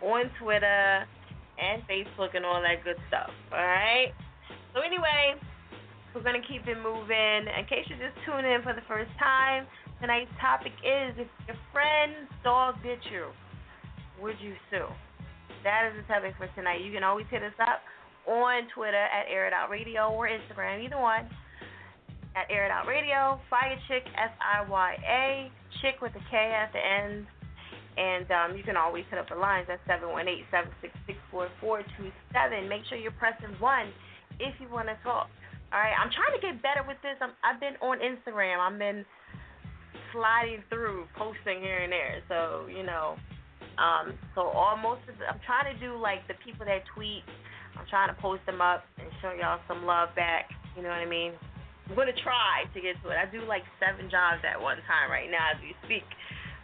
[0.03, 1.07] on Twitter
[1.55, 3.31] and Facebook and all that good stuff.
[3.47, 4.11] Alright?
[4.75, 5.39] So anyway,
[6.11, 7.47] we're gonna keep it moving.
[7.47, 9.71] In case you're just tuning in for the first time,
[10.03, 13.31] tonight's topic is if your friend's dog bit you,
[14.19, 14.91] would you sue?
[15.63, 16.83] That is the topic for tonight.
[16.83, 17.79] You can always hit us up
[18.27, 21.29] on Twitter at Air It Out Radio or Instagram, either one.
[22.35, 23.39] at Air It Out Radio.
[23.49, 27.27] Fire Chick, S I Y A, Chick with a K at the end.
[27.95, 32.67] And um, you can always hit up the lines at 718 766 4427.
[32.67, 33.87] Make sure you're pressing 1
[34.43, 35.31] if you want to talk.
[35.71, 37.15] All right, I'm trying to get better with this.
[37.23, 38.59] I'm, I've been on Instagram.
[38.59, 39.05] I've been
[40.11, 42.19] sliding through, posting here and there.
[42.27, 43.15] So you know,
[43.79, 47.23] um, so almost I'm trying to do like the people that tweet.
[47.89, 50.49] Trying to post them up and show y'all some love back.
[50.75, 51.31] You know what I mean?
[51.87, 53.17] I'm gonna try to get to it.
[53.17, 56.05] I do like seven jobs at one time right now as we speak.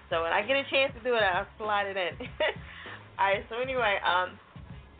[0.10, 2.18] So when I get a chance to do it, I'll slide it in.
[3.22, 3.45] All right.
[3.48, 4.34] So anyway, um,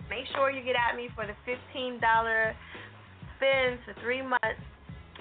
[0.08, 2.54] make sure you get at me for the fifteen dollar
[3.36, 4.62] spin for three months,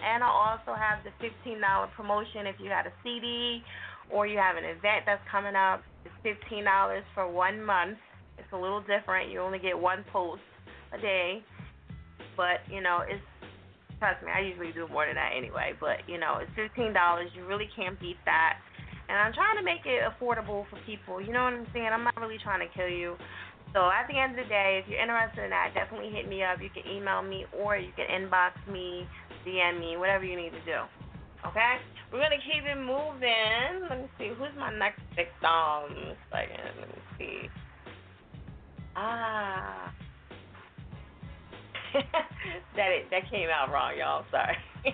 [0.05, 3.65] and I also have the fifteen dollar promotion if you had a CD
[4.13, 5.81] or you have an event that's coming up.
[6.05, 7.97] It's fifteen dollars for one month.
[8.37, 9.33] It's a little different.
[9.33, 10.45] You only get one post
[10.93, 11.43] a day,
[12.37, 13.23] but you know it's
[13.99, 15.75] trust me, I usually do more than that anyway.
[15.79, 17.31] But you know, it's fifteen dollars.
[17.37, 18.59] You really can't beat that
[19.11, 21.19] and I'm trying to make it affordable for people.
[21.19, 21.91] You know what I'm saying?
[21.91, 23.19] I'm not really trying to kill you.
[23.75, 26.47] So at the end of the day, if you're interested in that, definitely hit me
[26.47, 26.63] up.
[26.63, 29.07] You can email me or you can inbox me,
[29.43, 30.87] DM me, whatever you need to do.
[31.43, 31.83] Okay?
[32.13, 33.91] We're gonna keep it moving.
[33.91, 34.31] Let me see.
[34.31, 36.15] Who's my next victim?
[36.31, 36.71] Second.
[36.79, 37.51] Let me see.
[38.95, 39.93] Ah.
[42.77, 44.25] that it that came out wrong, y'all.
[44.31, 44.57] Sorry.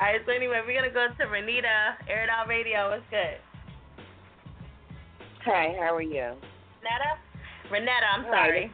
[0.00, 2.90] All right, so anyway, we're gonna go to Renita, Air It Out Radio.
[2.90, 3.38] What's good?
[5.44, 6.36] Hi, how are you?
[6.82, 7.16] Netta?
[7.72, 8.30] Renetta, I'm Hi.
[8.30, 8.72] sorry.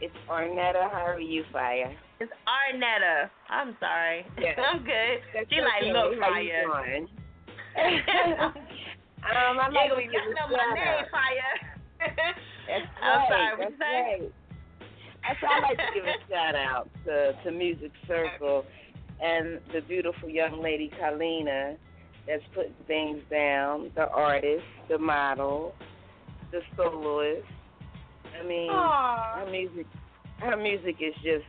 [0.00, 0.90] It's Arnetta.
[0.92, 1.94] How are you, Fire?
[2.20, 3.30] It's Arnetta.
[3.48, 4.26] I'm sorry.
[4.38, 4.58] Yes.
[4.72, 5.20] I'm good.
[5.34, 5.92] That's she like, okay.
[5.92, 7.06] look, How you Fire.
[9.26, 11.04] um, I'm yeah, like give got my name.
[11.10, 11.54] Fire.
[12.66, 13.28] That's I'm right.
[13.28, 13.84] sorry, what That's you say?
[13.86, 14.20] right.
[14.20, 14.45] That's
[15.40, 18.64] why I like to give a shout out to to Music Circle
[19.22, 21.76] and the beautiful young lady Kalina
[22.26, 23.90] that's putting things down.
[23.94, 25.74] The artist, the model,
[26.50, 27.46] the soloist.
[28.38, 29.86] I mean, her music,
[30.40, 31.44] her music is just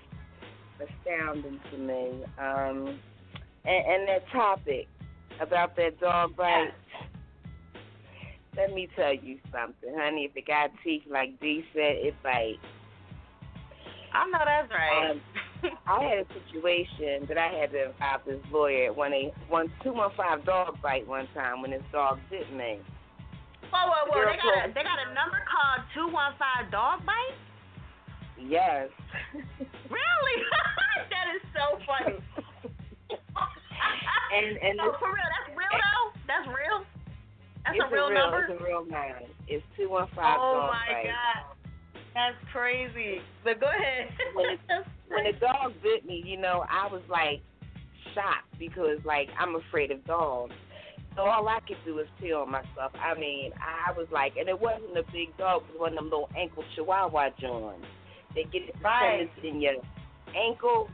[0.80, 2.24] astounding to me.
[2.40, 3.00] Um,
[3.66, 4.88] and, and that topic
[5.42, 6.72] about that dog bite.
[8.56, 10.26] Let me tell you something, honey.
[10.26, 12.60] If it got teeth like D said, it bites.
[14.14, 15.12] I know that's right.
[15.12, 15.22] Um,
[15.88, 19.94] I had a situation that I had to involve this lawyer when a one two
[19.94, 22.80] one five dog bite one time when this dog bit me.
[23.74, 24.26] Whoa, whoa, whoa!
[24.32, 27.36] They got a they got a number called two one five dog bite.
[28.40, 28.90] Yes.
[29.90, 30.38] Really?
[31.12, 32.18] that is so funny.
[34.28, 36.06] And and this- for real, that's real though.
[36.28, 36.84] That's real.
[37.64, 38.44] That's it's a real, number.
[38.52, 39.32] It's a real nine.
[39.48, 41.08] It's two one five oh dog my bite.
[41.08, 41.40] god,
[42.18, 43.22] that's crazy.
[43.44, 44.10] But go ahead.
[44.34, 44.60] When it,
[45.08, 47.42] when the dog bit me, you know, I was like
[48.14, 50.54] shocked because like I'm afraid of dogs.
[51.16, 52.92] So all I could do is peel myself.
[52.94, 55.64] I mean, I was like, and it wasn't a big dog.
[55.70, 57.86] It was one of them little ankle chihuahua joints.
[58.36, 59.28] They get it Right.
[59.44, 59.74] in your
[60.36, 60.90] ankle,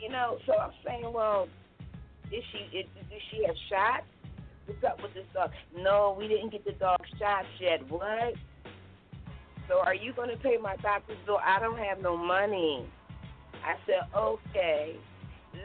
[0.00, 0.38] you know.
[0.46, 1.48] So I'm saying, well,
[2.32, 2.76] is she?
[2.78, 4.06] Is, does she have shots?
[4.66, 5.50] What's up with this dog?
[5.76, 7.88] No, we didn't get the dog shots yet.
[7.90, 8.34] What?
[9.68, 11.38] So are you going to pay my doctor's bill?
[11.44, 12.86] I don't have no money.
[13.64, 14.96] I said, okay,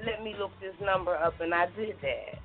[0.05, 2.39] let me look this number up, and I did that.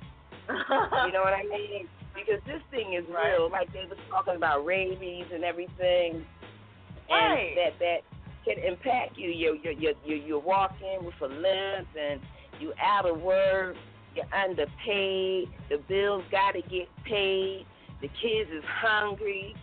[1.06, 1.88] you know what I mean?
[2.14, 3.50] Because this thing is real.
[3.50, 6.24] Like they was talking about rabies and everything,
[7.10, 7.54] and Right.
[7.56, 7.98] that that
[8.44, 9.30] can impact you.
[9.30, 12.20] You're you're you're, you're, you're walking with a limp, and
[12.60, 13.76] you out of work.
[14.14, 15.48] You're underpaid.
[15.70, 17.66] The bills got to get paid.
[18.00, 19.54] The kids is hungry.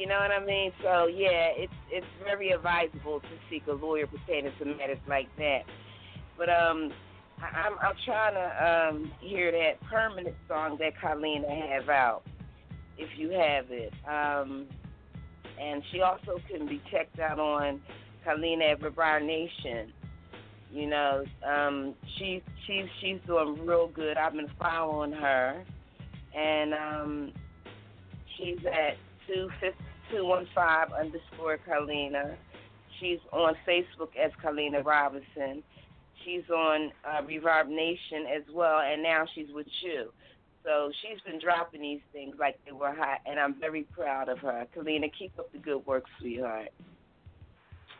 [0.00, 0.72] You know what I mean?
[0.82, 5.64] So yeah, it's it's very advisable to seek a lawyer pertaining to matters like that.
[6.38, 6.90] But um,
[7.42, 12.22] I'm I'm trying to um hear that permanent song that Carlina have out,
[12.96, 13.92] if you have it.
[14.08, 14.68] Um,
[15.60, 17.82] and she also can be checked out on
[18.24, 19.92] Carlina at Reverb Nation.
[20.72, 24.16] You know, um, she's she's she's doing real good.
[24.16, 25.62] I've been following her,
[26.34, 27.32] and um,
[28.38, 28.96] she's at
[29.26, 29.50] two
[30.10, 32.36] two one five underscore Carlina.
[33.00, 35.62] She's on Facebook as Carlina Robinson.
[36.24, 40.10] She's on uh, Reverb Nation as well, and now she's with you.
[40.64, 44.38] So she's been dropping these things like they were hot, and I'm very proud of
[44.40, 44.66] her.
[44.76, 46.68] Kalina, keep up the good work, sweetheart.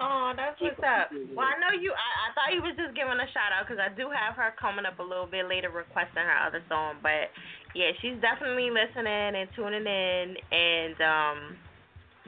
[0.01, 1.13] Oh, that's Keep what's up.
[1.13, 1.93] up Well, I know you.
[1.93, 4.53] I, I thought you was just giving a shout out because I do have her
[4.57, 6.97] coming up a little bit later requesting her other song.
[7.05, 7.29] But
[7.77, 11.39] yeah, she's definitely listening and tuning in, and um,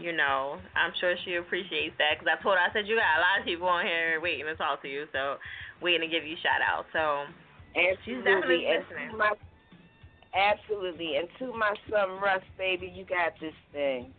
[0.03, 3.19] you know, I'm sure she appreciates that because I told her I said you got
[3.19, 5.39] a lot of people on here waiting to talk to you, so
[5.81, 6.87] waiting to give you shout out.
[6.93, 7.31] So
[7.73, 7.97] Absolutely.
[8.05, 9.19] She's definitely and listening.
[9.19, 9.33] my,
[10.37, 11.17] absolutely.
[11.17, 14.13] And to my son Russ, baby, you got this thing.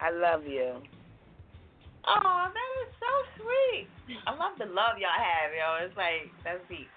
[0.00, 0.80] I love you.
[2.08, 3.88] Oh, that is so sweet.
[4.26, 5.84] I love the love y'all have, yo.
[5.84, 6.88] It's like that's deep.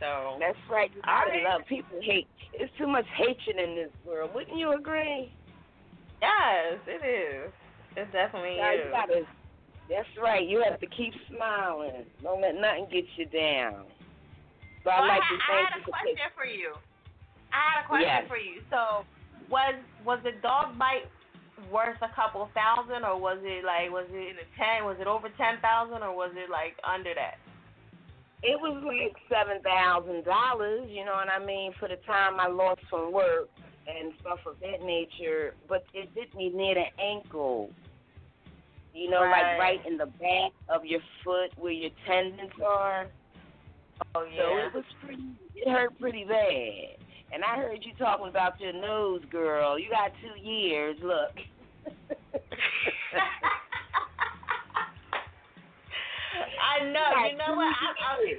[0.00, 0.90] So That's right.
[0.94, 1.44] You gotta right.
[1.44, 2.26] love people hate.
[2.52, 4.34] It's too much hatred in this world.
[4.34, 5.32] Wouldn't you agree?
[6.24, 7.52] Yes, it is.
[7.96, 8.80] It definitely Yeah, is.
[8.84, 9.20] you gotta.
[9.88, 10.48] That's right.
[10.48, 12.08] You have to keep smiling.
[12.22, 13.84] Don't let nothing get you down.
[14.82, 16.72] So I Well, like I, I had a question for you.
[17.52, 18.28] I had a question Yes.
[18.28, 18.64] for you.
[18.72, 19.04] So,
[19.52, 21.04] was was the dog bite
[21.70, 24.84] worth a couple thousand, or was it like was it in the ten?
[24.88, 27.36] Was it over ten thousand, or was it like under that?
[28.42, 30.88] It was like seven thousand dollars.
[30.88, 31.72] You know what I mean?
[31.78, 33.48] For the time I lost from work
[33.86, 37.70] and stuff of that nature, but it hit me near the ankle.
[38.94, 39.56] You know, Right.
[39.56, 43.08] like right in the back of your foot where your tendons are.
[44.14, 44.42] Oh yeah.
[44.42, 45.22] So it was pretty.
[45.54, 46.96] It hurt pretty bad.
[47.32, 49.78] And I heard you talking about your nose, girl.
[49.78, 50.96] You got two years.
[51.02, 51.34] Look.
[56.62, 57.10] I know.
[57.30, 57.74] You know what?
[57.74, 58.34] I, I,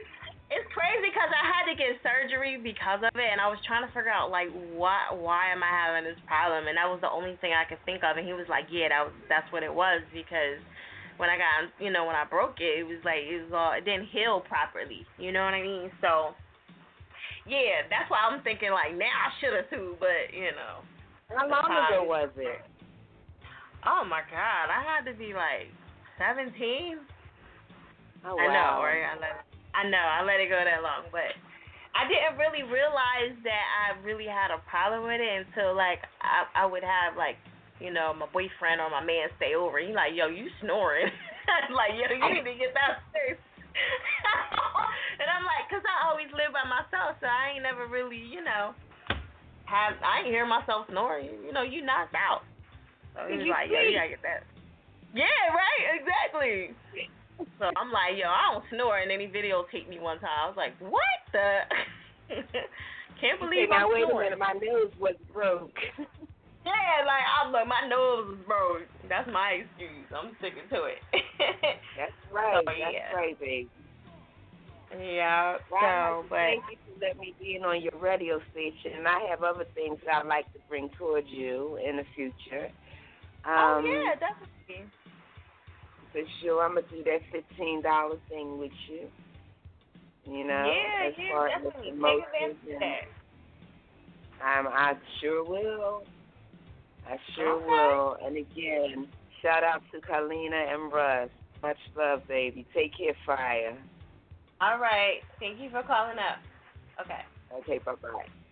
[0.54, 3.82] it's crazy because I had to get surgery because of it, and I was trying
[3.82, 7.10] to figure out like why why am I having this problem, and that was the
[7.10, 8.22] only thing I could think of.
[8.22, 10.62] And he was like, yeah, that was that's what it was because
[11.18, 13.74] when I got you know when I broke it, it was like it was all
[13.74, 15.02] it didn't heal properly.
[15.18, 15.90] You know what I mean?
[15.98, 16.38] So
[17.50, 20.86] yeah, that's why I'm thinking like now I should have too, but you know.
[21.34, 22.62] How long ago was it?
[23.82, 25.74] Oh my God, I had to be like
[26.22, 27.02] seventeen.
[28.26, 28.86] Oh, I know, wow.
[28.86, 29.06] right?
[29.06, 29.45] I let
[29.76, 31.36] I know, I let it go that long, but
[31.96, 36.48] I didn't really realize that I really had a problem with it until like I
[36.52, 37.36] I would have like
[37.80, 39.80] you know my boyfriend or my man stay over.
[39.80, 41.08] He like, yo, you snoring?
[41.76, 43.40] like, yo, you need to get downstairs.
[45.20, 48.44] and I'm like, cause I always live by myself, so I ain't never really, you
[48.44, 48.76] know,
[49.68, 51.32] have I ain't hear myself snoring.
[51.44, 52.44] You know, you knocked out.
[53.16, 54.44] So he was You like, yo, you gotta get that.
[55.16, 56.76] Yeah, right, exactly.
[57.60, 60.32] So I'm like, yo, I don't snore, and then he videotaped me one time.
[60.44, 61.68] I was like, what the?
[63.22, 64.32] Can't believe I'm wait a snoring.
[64.32, 64.40] minute.
[64.40, 65.76] My nose was broke.
[66.66, 68.90] Yeah, like I'm like my nose is broke.
[69.08, 70.10] That's my excuse.
[70.10, 70.98] I'm sticking to it.
[71.94, 72.58] That's right.
[72.58, 73.14] So, That's yeah.
[73.14, 73.70] right, baby.
[74.98, 75.58] yeah.
[75.72, 79.08] Well, So, but thank you for letting me be in on your radio station, and
[79.08, 82.74] I have other things I'd like to bring towards you in the future.
[83.46, 84.90] oh Um, yeah, definitely.
[86.16, 89.12] For sure, I'm gonna do that fifteen dollar thing with you.
[90.24, 91.92] You know, yeah, as yeah, far as definitely.
[91.92, 93.04] the Take motives advantage and that.
[94.40, 96.04] um, I sure will.
[97.06, 97.68] I sure Okay.
[97.68, 98.18] will.
[98.26, 99.08] And again,
[99.44, 101.30] shout out to Carlina and Russ.
[101.62, 102.66] Much love, baby.
[102.74, 103.78] Take care, Fire.
[104.62, 105.20] All right.
[105.40, 106.40] Thank you for calling up.
[107.02, 107.22] Okay.
[107.54, 108.45] Okay, bye bye.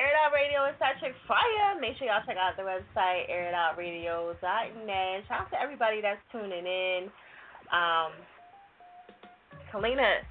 [0.00, 1.76] Air It Out Radio is such a fire.
[1.76, 5.28] Make sure y'all check out the website, airitoutradio.net.
[5.28, 7.12] Shout out to everybody that's tuning in.
[7.68, 8.16] Um,
[9.68, 10.24] Kalina,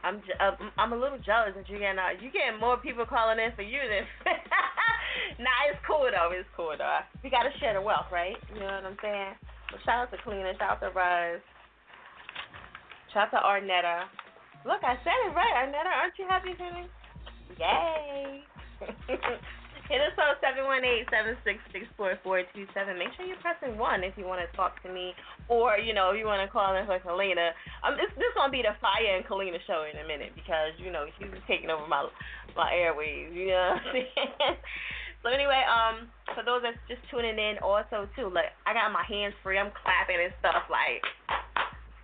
[0.00, 3.36] I'm uh, I'm a little jealous that you're getting uh, you getting more people calling
[3.36, 4.08] in for you than.
[5.44, 6.32] nah, it's cool though.
[6.32, 7.04] It's cool though.
[7.20, 8.40] We gotta share the wealth, right?
[8.56, 9.36] You know what I'm saying?
[9.68, 10.56] So shout out to Kalina.
[10.56, 11.44] Shout out to Russ.
[13.12, 14.08] Shout out to Arnetta.
[14.64, 16.00] Look, I said it right, Arnetta.
[16.00, 16.88] Aren't you happy for me?
[17.60, 18.48] Yay!
[19.90, 22.96] Hit us on seven one eight seven six six four four two seven.
[22.96, 25.12] Make sure you're pressing one if you want to talk to me,
[25.50, 27.52] or you know if you want to call in for Kalina.
[27.82, 30.94] Um, this this gonna be the Fire and Kalina show in a minute because you
[30.94, 32.08] know she's taking over my
[32.56, 33.34] my airwaves.
[33.34, 34.58] You know what I'm saying?
[35.22, 39.06] So anyway, um, for those that's just tuning in, also too, like I got my
[39.06, 39.54] hands free.
[39.54, 40.98] I'm clapping and stuff like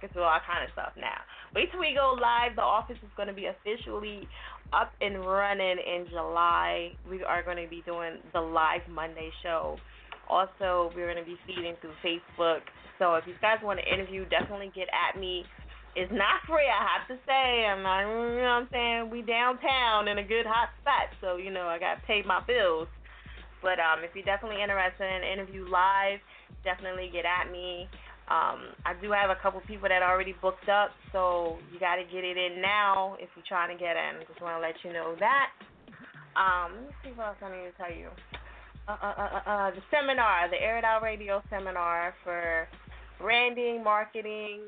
[0.06, 1.18] to all kind of stuff now.
[1.54, 2.54] Wait till we go live.
[2.54, 4.28] The office is going to be officially
[4.72, 6.92] up and running in July.
[7.08, 9.76] We are going to be doing the live Monday show.
[10.28, 12.60] Also, we're going to be feeding through Facebook.
[12.98, 15.44] So if you guys want to interview, definitely get at me.
[15.96, 17.64] It's not free, I have to say.
[17.64, 19.10] I'm not, you know what I'm saying?
[19.10, 22.44] We downtown in a good hot spot, so you know I got to pay my
[22.46, 22.86] bills.
[23.62, 26.20] But um, if you're definitely interested in interview live,
[26.62, 27.88] definitely get at me.
[28.28, 32.04] Um, I do have a couple people that already booked up, so you got to
[32.04, 34.20] get it in now if you're trying to get in.
[34.28, 35.48] Just want to let you know that.
[36.36, 38.08] Um, let me see what else I need to tell you.
[38.86, 42.68] Uh, uh, uh, uh, uh, the seminar, the Air It Out Radio seminar for
[43.18, 44.60] branding, marketing,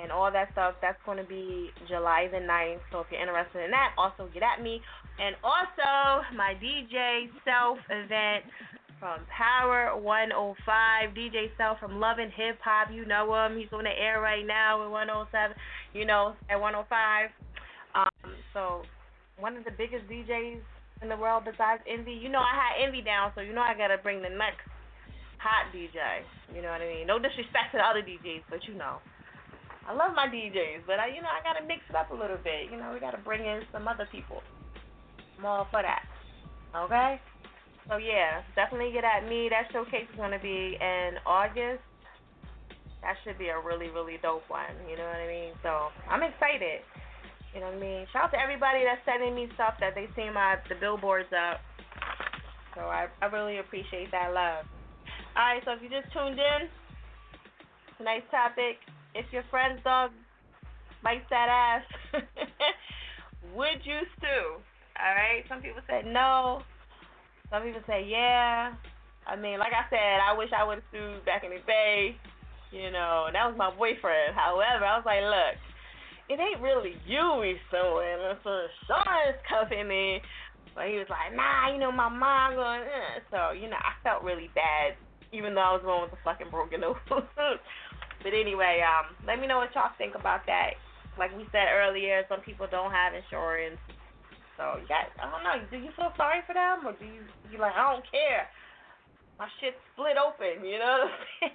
[0.00, 0.74] and all that stuff.
[0.80, 2.78] That's going to be July the 9th.
[2.92, 4.80] So if you're interested in that, also get at me.
[5.18, 8.44] And also my DJ self event
[8.98, 11.14] from Power 105.
[11.14, 12.88] DJ Self from Love and Hip Hop.
[12.92, 13.58] You know him.
[13.58, 15.56] He's on the air right now at 107.
[15.94, 17.30] You know, at 105.
[17.94, 18.82] Um, so
[19.38, 20.60] one of the biggest DJs
[21.02, 22.12] in the world besides Envy.
[22.12, 24.66] You know I had Envy down, so you know I gotta bring the next
[25.38, 26.26] hot DJ.
[26.54, 27.06] You know what I mean?
[27.06, 28.98] No disrespect to the other DJs, but you know.
[29.88, 32.36] I love my DJs, but I you know I gotta mix it up a little
[32.36, 32.68] bit.
[32.70, 34.42] You know, we gotta bring in some other people.
[35.38, 36.04] I'm all for that.
[36.76, 37.20] Okay?
[37.88, 39.48] So yeah, definitely get at me.
[39.48, 41.80] That showcase is gonna be in August.
[43.00, 44.76] That should be a really, really dope one.
[44.90, 45.52] You know what I mean?
[45.62, 46.84] So I'm excited.
[47.54, 48.06] You know what I mean?
[48.12, 51.64] Shout out to everybody that's sending me stuff that they see my the billboards up.
[52.76, 54.66] So I I really appreciate that love.
[55.32, 56.68] Alright, so if you just tuned in,
[57.96, 58.76] tonight's topic,
[59.14, 60.10] if your friend's dog
[61.02, 61.86] bites that ass,
[63.54, 64.60] would you stew?
[64.98, 65.44] Alright?
[65.48, 66.62] Some people said no.
[67.50, 68.72] Some people say yeah.
[69.28, 72.16] I mean, like I said, I wish I would have sued back in the day.
[72.72, 74.36] You know, that was my boyfriend.
[74.36, 75.56] However, I was like, look,
[76.28, 78.20] it ain't really you we suing.
[78.28, 80.20] It's a insurance company.
[80.76, 83.24] But he was like, nah, you know, my mom going, eh.
[83.32, 84.94] So, you know, I felt really bad,
[85.32, 87.00] even though I was one with the fucking broken nose.
[87.10, 90.76] but anyway, um, let me know what y'all think about that.
[91.18, 93.80] Like we said earlier, some people don't have insurance.
[94.58, 96.82] So, got, I don't know, do you feel sorry for them?
[96.82, 98.50] Or do you, you like, I don't care.
[99.38, 101.06] My shit's split open, you know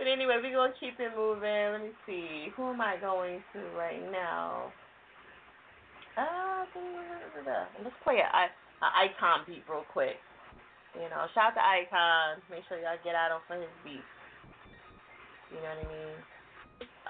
[0.00, 1.76] but anyway, we're to keep it moving.
[1.76, 2.48] Let me see.
[2.56, 4.72] Who am I going to right now?
[6.16, 6.64] Uh,
[7.84, 10.16] let's play a, a icon beat real quick.
[10.94, 12.38] You know, shout out to Icon.
[12.48, 14.06] Make sure y'all get out on for his beat.
[15.50, 16.16] You know what I mean?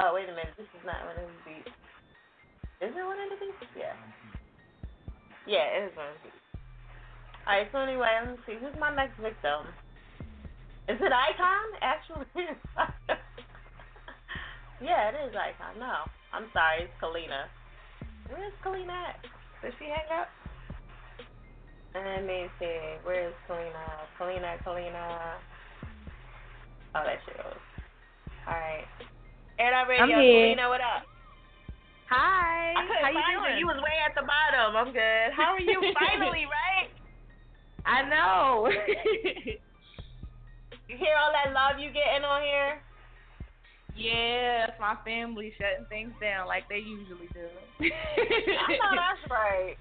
[0.01, 0.57] Oh, wait a minute.
[0.57, 1.77] This is not one of his beats.
[2.81, 3.77] Is it one of the beats?
[3.77, 3.93] Yeah.
[5.47, 6.35] Yeah, it is one beats.
[7.47, 8.57] Alright, so anyway, let me see.
[8.57, 9.69] Who's my next victim?
[10.89, 11.69] Is it Icon?
[11.81, 12.27] Actually,
[14.81, 15.81] yeah, it is Icon.
[15.81, 17.49] No, I'm sorry, it's Kalina.
[18.29, 19.21] Where's Kalina at?
[19.63, 20.29] Did she hang up?
[21.95, 22.97] Let me see.
[23.05, 24.09] Where's Kalina?
[24.19, 25.37] Kalina, Kalina.
[26.95, 27.61] Oh, there she goes.
[28.47, 28.85] All right.
[29.89, 30.57] Radio, I'm here.
[30.57, 31.14] Kalina, what up?
[32.11, 32.75] Hi.
[32.75, 33.53] How you doing?
[33.55, 33.59] you.
[33.61, 34.77] You was way at the bottom.
[34.77, 35.33] I'm good.
[35.37, 35.81] How are you?
[35.99, 36.91] Finally, right?
[37.87, 38.69] I know.
[40.87, 42.77] You hear all that love you getting on here?
[43.97, 47.47] yeah, it's my family shutting things down like they usually do.
[47.81, 49.77] I know that's right.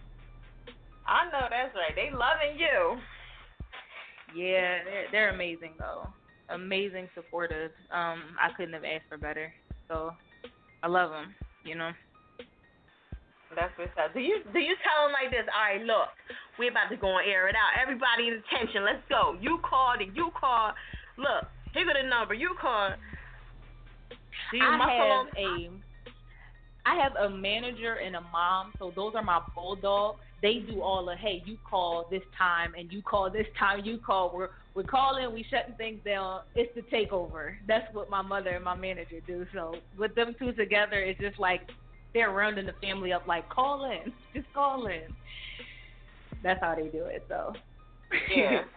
[1.06, 1.94] I know that's right.
[1.96, 2.98] They loving you.
[4.36, 6.08] Yeah, they're they're amazing though.
[6.50, 7.72] Amazing, supportive.
[7.92, 9.52] Um, I couldn't have asked for better.
[9.88, 10.12] So,
[10.84, 11.36] I love them.
[11.66, 11.92] You know.
[13.56, 14.14] That's what's up.
[14.14, 15.46] Do you do you tell them like this?
[15.50, 16.10] All right, look,
[16.58, 17.78] we're about to go and air it out.
[17.80, 18.86] Everybody in attention.
[18.86, 19.36] Let's go.
[19.40, 20.74] You called and you called.
[21.18, 22.34] Look, here go the number.
[22.34, 22.94] You called.
[24.52, 25.34] Do you I have them?
[25.38, 25.84] a
[26.86, 30.20] I have a manager and a mom, so those are my bulldogs.
[30.42, 33.98] They do all the hey, you call this time and you call this time, you
[33.98, 34.34] call.
[34.36, 36.42] We're we're calling, we shutting things down.
[36.56, 37.54] It's the takeover.
[37.68, 39.46] That's what my mother and my manager do.
[39.54, 41.62] So with them two together, it's just like
[42.14, 43.28] they're rounding the family up.
[43.28, 45.04] Like call in, just call in.
[46.44, 47.26] That's how they do it.
[47.30, 47.54] So
[48.30, 48.64] Yeah.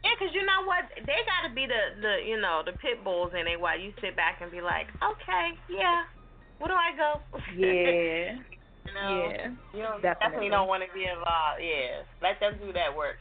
[0.00, 0.88] Yeah, 'cause you know what?
[0.96, 3.92] They got to be the the you know the pit bulls in it while you
[4.00, 6.08] sit back and be like, okay, yeah,
[6.56, 7.20] where do I go?
[7.56, 8.40] yeah.
[8.88, 10.48] You know, Yeah, you don't, definitely.
[10.48, 11.60] definitely don't want to be involved.
[11.60, 13.20] Yeah, let them do that work.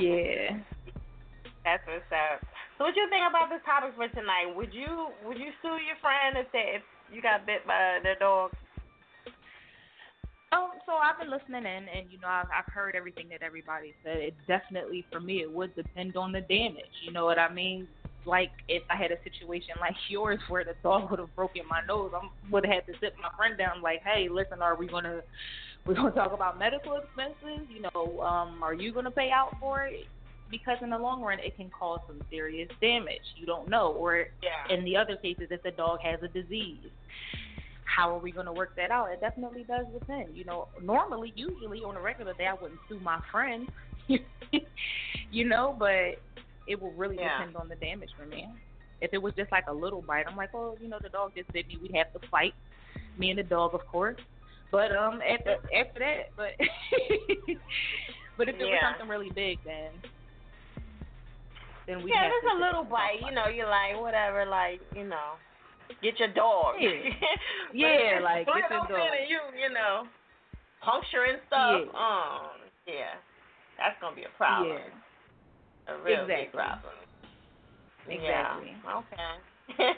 [0.00, 0.56] yeah.
[1.60, 2.40] That's what's up.
[2.80, 4.48] So, what you think about this topic for tonight?
[4.56, 6.82] Would you would you sue your friend if they if
[7.12, 8.52] you got bit by their dog?
[10.52, 13.94] Um, so I've been listening in, and you know, I've, I've heard everything that everybody
[14.04, 14.18] said.
[14.18, 16.94] It definitely, for me, it would depend on the damage.
[17.04, 17.88] You know what I mean?
[18.24, 21.80] Like if I had a situation like yours where the dog would have broken my
[21.86, 24.86] nose, I would have had to sit my friend down, like, hey, listen, are we
[24.86, 25.20] gonna
[25.86, 27.66] we're gonna talk about medical expenses?
[27.68, 30.06] You know, um, are you gonna pay out for it?
[30.50, 33.22] Because in the long run, it can cause some serious damage.
[33.36, 34.74] You don't know, or Yeah.
[34.74, 36.90] in the other cases, if the dog has a disease
[37.96, 39.10] how are we going to work that out?
[39.10, 40.36] It definitely does depend.
[40.36, 43.66] You know, normally, usually on a regular day, I wouldn't sue my friend,
[45.30, 46.20] you know, but
[46.66, 47.38] it will really Yeah.
[47.38, 48.48] depend on the damage for me.
[49.00, 51.32] If it was just like a little bite, I'm like, oh, you know, the dog
[51.34, 51.78] just bit me.
[51.80, 52.54] We'd have to fight,
[53.16, 54.16] me and the dog, of course.
[54.70, 56.50] But um, after after that, but
[58.36, 59.92] but if it was something really big, then
[61.86, 63.22] then we yeah, have there's a little bite.
[63.22, 65.38] You know, you're like whatever, like you know,
[66.02, 66.76] get your dog.
[66.80, 66.90] Yeah.
[67.74, 69.12] Yeah, like, get your dog.
[69.28, 70.06] You you know,
[70.82, 71.82] puncturing stuff.
[71.86, 71.98] Yeah.
[71.98, 72.56] Um,
[72.86, 73.14] yeah,
[73.78, 74.78] that's gonna be a problem.
[74.78, 75.94] Yeah.
[75.94, 76.94] A real big problem.
[78.08, 78.74] Exactly.
[78.74, 79.02] Yeah.
[79.02, 79.34] Okay.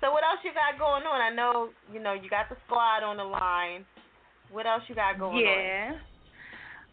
[0.00, 1.20] so what else you got going on?
[1.20, 3.84] I know you know you got the squad on the line.
[4.50, 5.40] What else you got going on?
[5.40, 5.92] yeah.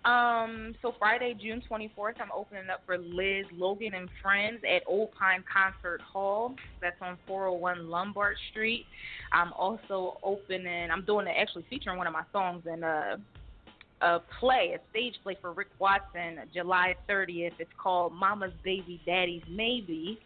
[0.06, 5.12] Um, so Friday, June 24th, I'm opening up for Liz Logan and Friends at Old
[5.12, 6.56] Pine Concert Hall.
[6.82, 8.86] That's on 401 Lombard Street.
[9.34, 10.90] I'm also opening.
[10.90, 13.18] I'm doing actually featuring one of my songs in a
[14.02, 17.52] a play, a stage play for Rick Watson, July 30th.
[17.60, 20.18] It's called Mama's Baby, Daddy's Maybe,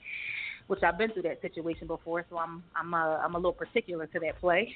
[0.68, 4.06] which I've been through that situation before, so I'm I'm a, I'm a little particular
[4.06, 4.76] to that play,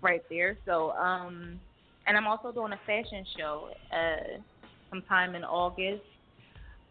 [0.00, 0.56] right there.
[0.64, 1.60] So um
[2.06, 4.38] and I'm also doing a fashion show uh,
[4.90, 6.02] sometime in August.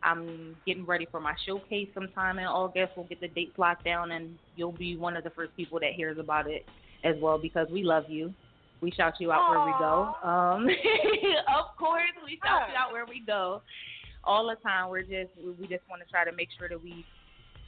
[0.04, 2.94] I'm getting ready for my showcase sometime in August.
[2.98, 5.94] We'll get the dates locked down, and you'll be one of the first people that
[5.96, 6.66] hears about it
[7.04, 8.34] as well because we love you.
[8.82, 9.50] We shout you out Aww.
[9.50, 10.28] where we go.
[10.28, 10.68] Um,
[11.56, 13.62] of course, we shout you out where we go
[14.24, 14.90] all the time.
[14.90, 17.06] We're just we just want to try to make sure that we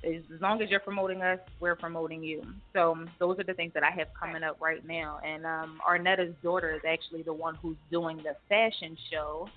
[0.04, 2.44] as long as you're promoting us, we're promoting you.
[2.74, 5.20] So um, those are the things that I have coming up right now.
[5.26, 9.48] And um, Arnetta's daughter is actually the one who's doing the fashion show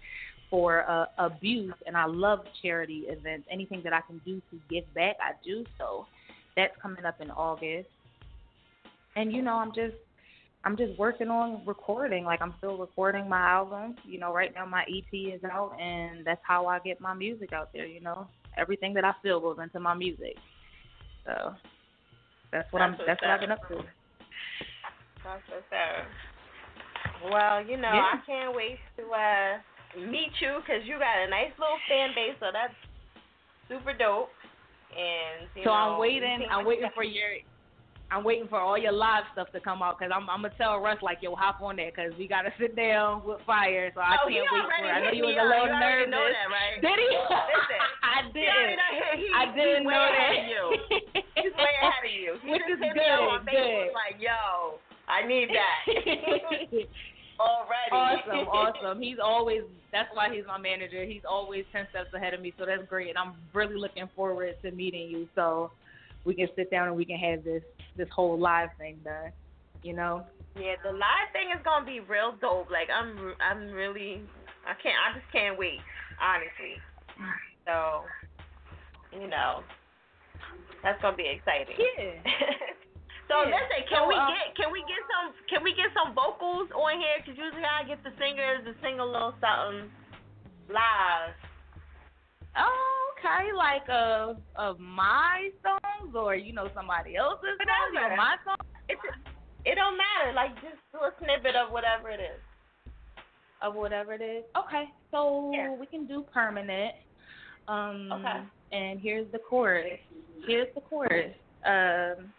[0.48, 3.48] for uh, abuse, and I love charity events.
[3.50, 5.64] Anything that I can do to give back, I do.
[5.78, 6.06] So
[6.56, 7.88] that's coming up in August.
[9.16, 9.96] And you know, I'm just
[10.64, 12.24] I'm just working on recording.
[12.24, 13.96] Like I'm still recording my album.
[14.04, 17.52] You know, right now my EP is out, and that's how I get my music
[17.52, 17.86] out there.
[17.86, 20.36] You know, everything that I feel goes into my music.
[21.24, 21.54] So
[22.52, 23.06] that's what That's I'm.
[23.06, 23.76] That's what I've been up to.
[25.24, 27.30] That's what's up.
[27.30, 28.14] Well, you know, Yeah.
[28.14, 29.58] I can't wait to uh
[30.10, 32.74] meet you because you got a nice little fan base, so that's
[33.68, 34.30] super dope.
[34.96, 36.46] And So know, I'm waiting.
[36.50, 37.28] I'm waiting for your.
[38.10, 40.30] I'm waiting for all your live stuff to come out because I'm.
[40.30, 43.42] I'm gonna tell Russ like, yo, hop on there because we gotta sit down with
[43.44, 43.90] fire.
[43.94, 44.90] So I Oh, he can't wait for it.
[44.94, 45.50] I know you was a up.
[45.50, 46.14] little already nervous.
[46.14, 46.78] know that, right?
[46.78, 47.10] Did he?
[47.10, 48.46] Listen, I did.
[48.46, 50.38] already done hit- he- I he's didn't way know ahead that.
[50.38, 50.64] of you.
[51.34, 52.30] He's way ahead of you.
[52.46, 53.98] He Which just is hit me up on good, Facebook good.
[53.98, 54.78] like, yo,
[55.10, 55.78] I need that.
[57.36, 57.92] Already.
[57.92, 59.02] awesome, awesome.
[59.02, 59.60] He's always
[59.92, 61.04] that's why he's my manager.
[61.04, 63.08] He's always ten steps ahead of me, so that's great.
[63.10, 65.70] And I'm really looking forward to meeting you so
[66.24, 67.62] we can sit down and we can have this
[67.96, 69.32] this whole live thing done.
[69.82, 70.24] You know?
[70.56, 72.70] Yeah, the live thing is gonna be real dope.
[72.70, 74.22] Like I'm, I'm really,
[74.64, 75.80] I can't, I just can't wait,
[76.16, 76.80] honestly.
[77.66, 78.02] So,
[79.12, 79.60] you know,
[80.82, 81.76] that's gonna be exciting.
[81.76, 82.22] Yeah.
[83.28, 83.52] so Yeah.
[83.52, 86.72] listen, can So, we um, get, can we get some, can we get some vocals
[86.72, 87.20] on here?
[87.20, 89.92] Cause usually I get the singers to sing a little something
[90.72, 91.36] live.
[92.56, 95.50] Okay, like of of my
[96.12, 98.16] songs or you know somebody else's songs Whatever.
[98.16, 98.56] my song
[98.88, 99.00] It's,
[99.64, 100.32] it don't matter.
[100.34, 102.40] Like just do a snippet of whatever it is.
[103.62, 104.44] of whatever it is.
[104.56, 105.74] Okay, so Yeah.
[105.74, 106.94] we can do permanent.
[107.68, 108.40] Um, Okay.
[108.72, 109.98] And here's the chorus.
[110.46, 111.32] Here's the chorus.
[111.64, 112.32] Um,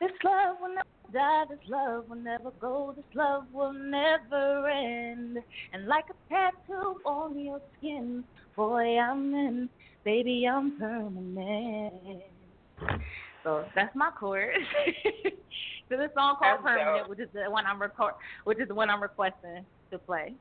[0.00, 1.44] this love will never die.
[1.48, 2.92] This love will never go.
[2.94, 5.38] This love will never end.
[5.72, 8.24] And like a tattoo on your skin,
[8.54, 9.68] boy, I'm in.
[10.04, 12.22] Baby, I'm permanent.
[13.46, 14.58] So that's my chorus.
[15.88, 17.10] so the song called That's Permanent, dope.
[17.10, 20.34] which is the one I'm record, which is the one I'm requesting to play.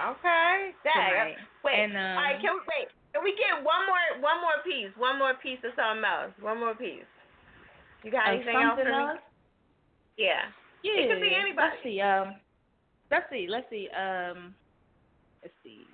[0.00, 0.74] Okay.
[0.82, 1.10] Dang.
[1.12, 1.36] Tonight.
[1.62, 1.78] Wait.
[1.78, 2.40] And, um, all right.
[2.40, 2.88] Can we wait?
[3.12, 4.90] Can we get one more one more piece?
[4.96, 6.32] One more piece of something else.
[6.40, 7.06] One more piece.
[8.02, 9.20] You got anything else for me?
[10.16, 10.48] Yeah.
[10.82, 11.04] Yeah.
[11.04, 11.70] It could be anybody.
[11.70, 12.00] Let's see.
[12.00, 12.34] Um,
[13.10, 13.46] let's see.
[13.48, 13.88] Let's see.
[13.94, 14.54] Um,
[15.42, 15.84] let's see.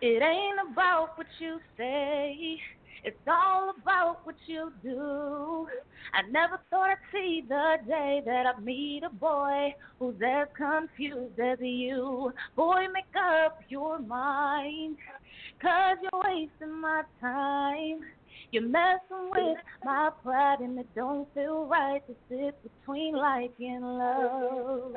[0.00, 2.58] It ain't about what you say.
[3.04, 5.68] It's all about what you do.
[6.12, 11.38] I never thought I'd see the day that I'd meet a boy who's as confused
[11.38, 12.32] as you.
[12.56, 14.96] Boy, make up your mind,
[15.60, 18.00] cause you're wasting my time.
[18.50, 23.84] You're messing with my pride, and it don't feel right to sit between like and
[23.98, 24.94] love.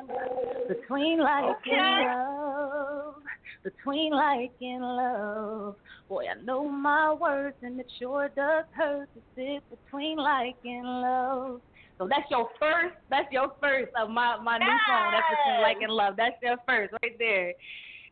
[0.68, 1.72] Between like Okay.
[1.72, 3.14] and love.
[3.62, 5.76] Between like and love.
[6.08, 10.86] Boy, I know my words, and it sure does hurt to sit between like and
[11.02, 11.60] love.
[11.98, 12.96] So that's your first.
[13.10, 15.12] That's your first of my my new song.
[15.12, 16.14] That's between like and love.
[16.16, 17.52] That's your first right there.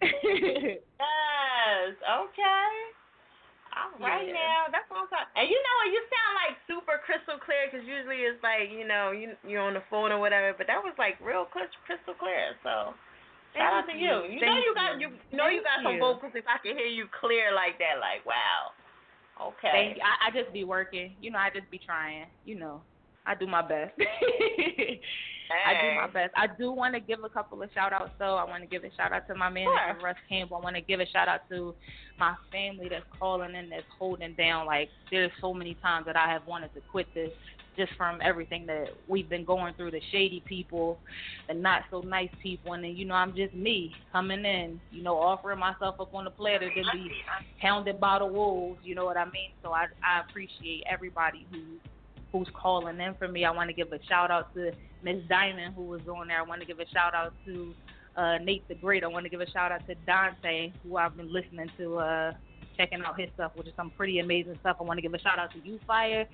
[1.01, 1.97] Yes.
[2.05, 2.69] Okay.
[3.81, 4.37] All right Yeah.
[4.37, 5.33] now, that's what I'm talking.
[5.41, 5.89] And you know what?
[5.89, 9.73] You sound like super crystal clear because usually it's like you know you you're on
[9.73, 12.55] the phone or whatever, but that was like real crystal clear.
[12.63, 12.93] So
[13.57, 14.29] shout out to you.
[14.29, 14.37] you.
[14.37, 15.09] You know you got you.
[15.33, 16.01] you know you got some you.
[16.01, 16.37] vocals.
[16.37, 18.77] If I can hear you clear like that, like wow.
[19.41, 19.73] Okay.
[19.73, 20.03] Thank you.
[20.05, 21.17] I, I just be working.
[21.21, 22.27] You know, I just be trying.
[22.45, 22.83] You know,
[23.25, 23.97] I do my best.
[25.51, 26.35] I do my best.
[26.37, 28.37] I do want to give a couple of shout outs though.
[28.37, 30.05] I want to give a shout out to my manager Sure.
[30.05, 30.57] Russ Campbell.
[30.57, 31.75] I want to give a shout out to
[32.19, 34.67] my family that's calling in, that's holding down.
[34.67, 37.31] Like there's so many times that I have wanted to quit this
[37.77, 40.99] just from everything that we've been going through, the shady people,
[41.49, 45.03] the not so nice people, and then you know I'm just me coming in, you
[45.03, 47.11] know, offering myself up on the platter to be
[47.63, 48.81] hounded by the wolves.
[48.85, 49.53] You know what I mean?
[49.63, 51.61] So I I appreciate everybody who
[52.33, 53.45] who's calling in for me.
[53.45, 56.39] I want to give a shout out to Miss Diamond who was on there.
[56.39, 57.75] I want to give a shout out to
[58.17, 59.05] uh, Nate the Great.
[59.05, 61.99] I want to give a shout out to Dante who I've been listening to.
[61.99, 62.33] Uh,
[62.81, 64.77] checking out his stuff, which is some pretty amazing stuff.
[64.81, 66.27] I want to give a shout out to you, Fire,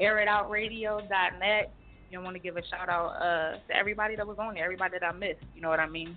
[0.00, 1.72] airitoutradio.net.
[2.10, 4.54] You know, I want to give a shout out uh, to everybody that was on
[4.54, 5.44] there, everybody that I missed.
[5.54, 6.16] You know what I mean?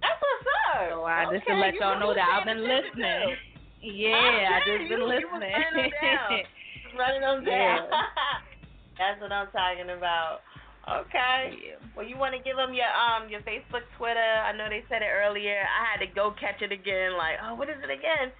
[0.00, 0.90] That's what's up.
[0.90, 2.92] So I okay, just to let y'all know that I've been listening.
[2.98, 3.36] listening.
[3.82, 5.52] Yeah, okay, I just been you, listening.
[5.54, 6.42] You
[6.98, 7.88] running them down.
[7.90, 8.06] Yeah.
[8.98, 10.40] That's what I'm talking about.
[10.82, 11.78] Okay.
[11.96, 14.18] Well, you want to give them your um your Facebook, Twitter?
[14.18, 15.62] I know they said it earlier.
[15.62, 17.16] I had to go catch it again.
[17.16, 18.32] Like, oh, what is it again?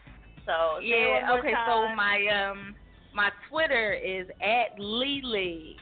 [0.44, 1.30] So yeah.
[1.38, 1.54] Okay.
[1.66, 2.74] So my um
[3.14, 5.76] my Twitter is at Lele.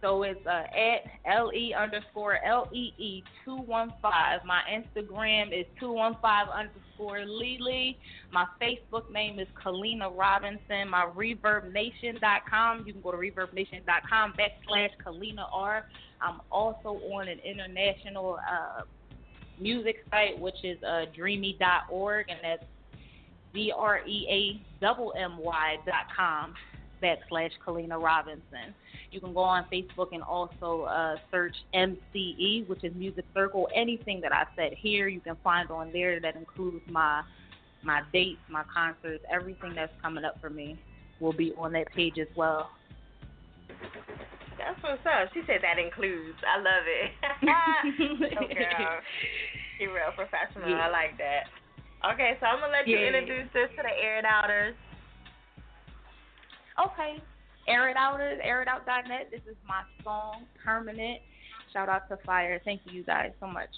[0.00, 4.40] So it's uh, at L E underscore L E E two one five.
[4.44, 7.94] My Instagram is two one five underscore Lele.
[8.32, 10.88] My Facebook name is Kalina Robinson.
[10.88, 12.84] My ReverbNation.com.
[12.86, 15.86] You can go to ReverbNation.com backslash Kalina R.
[16.20, 18.82] I'm also on an international uh,
[19.58, 22.64] music site, which is uh, dreamy.org, and that's
[23.52, 26.54] D R E A double M Y dot com
[27.02, 28.74] backslash Kalina Robinson.
[29.10, 33.68] You can go on Facebook and also uh, search MCE, which is Music Circle.
[33.74, 36.20] Anything that I said here, you can find on there.
[36.20, 37.22] That includes my
[37.82, 40.78] my dates, my concerts, everything that's coming up for me
[41.20, 42.70] will be on that page as well.
[44.58, 45.32] That's what's up.
[45.32, 46.38] She said that includes.
[46.44, 47.10] I love it.
[48.38, 49.00] oh, girl.
[49.80, 50.68] Real professional.
[50.68, 50.86] Yeah.
[50.86, 51.48] I like that.
[52.12, 53.06] Okay, so I'm gonna let you Yeah.
[53.08, 54.74] introduce this to the air it outers.
[56.78, 57.22] Okay.
[57.68, 59.28] Air It Outers, airitOut.net.
[59.30, 61.20] This is my song, Permanent.
[61.72, 62.60] Shout out to Fire.
[62.64, 63.70] Thank you, you guys, so much.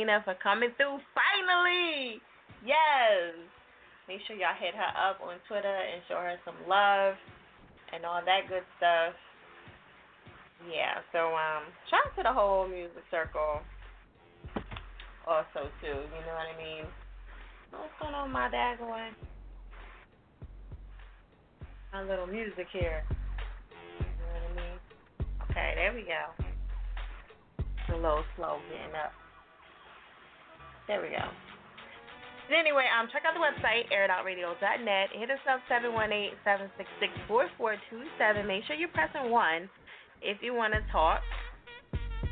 [0.00, 2.20] Kalina for coming through finally.
[2.64, 3.34] Yes.
[4.08, 7.14] Make sure y'all hit her up on Twitter and show her some love
[7.92, 9.14] and all that good stuff.
[10.68, 13.60] Yeah, so um shout out to the whole music circle.
[15.26, 15.86] also too.
[15.86, 16.84] You know what I mean?
[17.70, 19.14] What's going on, my daggone?
[21.92, 23.04] My little music here.
[24.00, 24.78] You know what I mean?
[25.50, 26.44] Okay, there we go.
[27.58, 29.12] It's a little slow getting up.
[30.90, 31.22] There we go.
[32.50, 35.14] But anyway, um, check out the website, airitoutradio.net.
[35.14, 35.62] Hit us up,
[37.30, 38.42] 718-766-4427.
[38.42, 39.70] Make sure you're pressing 1
[40.18, 41.22] if you want to talk.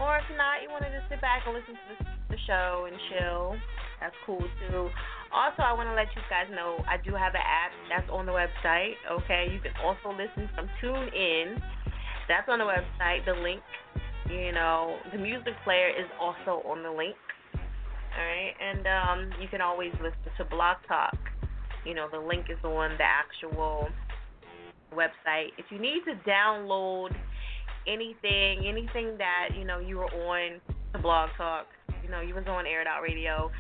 [0.03, 2.91] Or if not, you want to just sit back and listen to the, the show
[2.91, 3.55] and chill.
[4.03, 4.91] That's cool, too.
[5.31, 8.27] Also, I want to let you guys know I do have an app that's on
[8.27, 9.55] the website, okay?
[9.55, 11.63] You can also listen from TuneIn.
[12.27, 13.63] That's on the website, the link.
[14.27, 17.15] You know, the music player is also on the link.
[18.19, 18.83] All right, and
[19.31, 21.17] um, you can always listen to Blog Talk.
[21.87, 23.87] You know, the link is on the actual
[24.93, 25.55] website.
[25.57, 27.15] If you need to download
[27.87, 30.61] anything, anything that you know you were on
[30.93, 31.67] the Blog Talk,
[32.03, 33.53] you know, you was on Air Out Radio,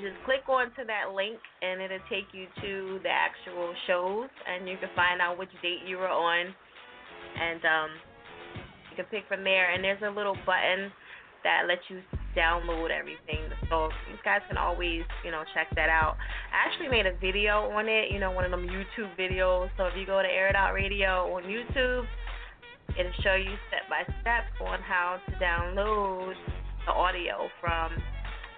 [0.00, 4.78] just click onto that link and it'll take you to the actual shows, and you
[4.80, 6.46] can find out which date you were on,
[7.36, 7.90] and um,
[8.88, 9.70] you can pick from there.
[9.70, 10.90] And there's a little button
[11.44, 12.00] that lets you
[12.36, 13.42] download everything.
[13.68, 16.16] So you guys can always, you know, check that out.
[16.52, 19.68] I actually made a video on it, you know, one of them YouTube videos.
[19.76, 22.06] So if you go to Air It Out Radio on YouTube,
[22.98, 26.34] it'll show you step by step on how to download
[26.86, 27.92] the audio from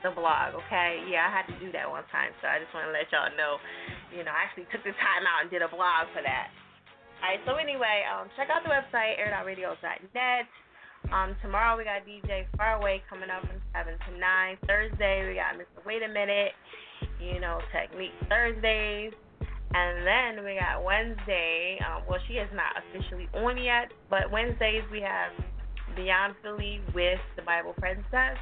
[0.03, 1.05] the blog, okay?
[1.09, 3.33] Yeah, I had to do that one time, so I just want to let y'all
[3.37, 3.61] know.
[4.13, 6.49] You know, I actually took the time out and did a blog for that.
[7.21, 10.49] Alright, so anyway, um, check out the website, airitoutradio.net.
[11.13, 14.59] Um, tomorrow we got DJ Faraway coming up from 7 to 9.
[14.67, 15.85] Thursday we got Mr.
[15.85, 16.53] Wait a Minute,
[17.19, 19.13] you know, Technique Thursdays.
[19.75, 24.83] And then we got Wednesday, um, well, she is not officially on yet, but Wednesdays
[24.93, 25.33] we have
[25.97, 28.39] Beyond Philly with the Bible Princess.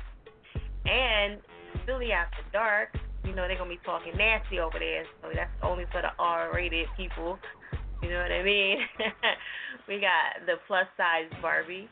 [0.84, 1.40] And
[1.86, 5.50] Philly After Dark, you know, they're going to be talking nasty over there, so that's
[5.62, 7.38] only for the R rated people.
[8.02, 8.78] You know what I mean?
[9.88, 11.88] we got the plus size Barbie.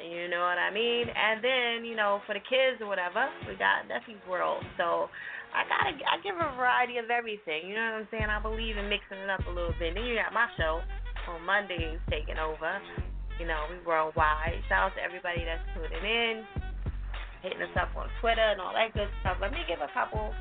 [0.00, 1.06] You know what I mean?
[1.08, 4.64] And then, you know, for the kids or whatever, we got Neffy's World.
[4.80, 5.12] So
[5.52, 7.68] I gotta I give a variety of everything.
[7.68, 8.30] You know what I'm saying?
[8.30, 9.92] I believe in mixing it up a little bit.
[9.92, 10.80] And then you got my show
[11.28, 12.78] on Mondays taking over.
[13.38, 14.56] You know, we worldwide.
[14.68, 16.44] Shout out to everybody that's tuning in,
[17.42, 19.40] hitting us up on Twitter and all that good stuff.
[19.40, 20.32] Let me give a couple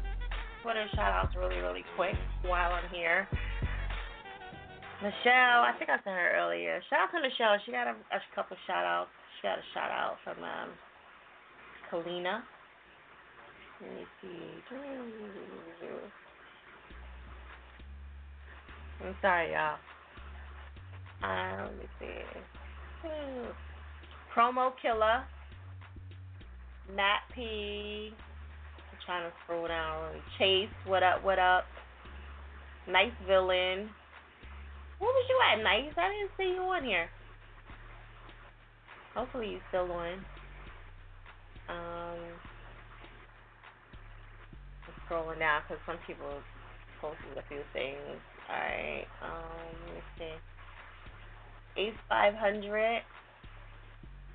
[0.64, 3.28] Twitter shout outs really, really quick while I'm here.
[5.00, 6.84] Michelle, I think I said her earlier.
[6.92, 7.56] Shout out to Michelle.
[7.66, 9.16] She got a, a couple shout outs.
[9.40, 10.70] She got a shout out from um,
[11.90, 12.42] Kalina.
[13.82, 14.28] Let me see.
[19.02, 19.78] I'm sorry, y'all.
[21.24, 23.08] Uh, let me see.
[24.36, 25.24] Promo Killer.
[26.94, 28.12] Nat P.
[28.12, 30.16] I'm trying to scroll down.
[30.38, 31.64] Chase, what up, what up?
[32.90, 33.90] Nice Villain.
[35.00, 35.94] Where was you at, Nice?
[35.96, 37.08] I didn't see you on here.
[39.16, 40.14] Hopefully you're still on.
[41.68, 42.20] Um,
[44.88, 46.28] I'm scrolling down because some people
[47.02, 47.98] posted a few things.
[48.50, 51.82] Alright, um, let me see.
[51.82, 53.02] Ace 500,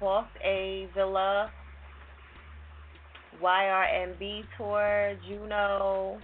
[0.00, 1.50] Boss A Villa,
[3.42, 6.18] YRMB Tour, Juno,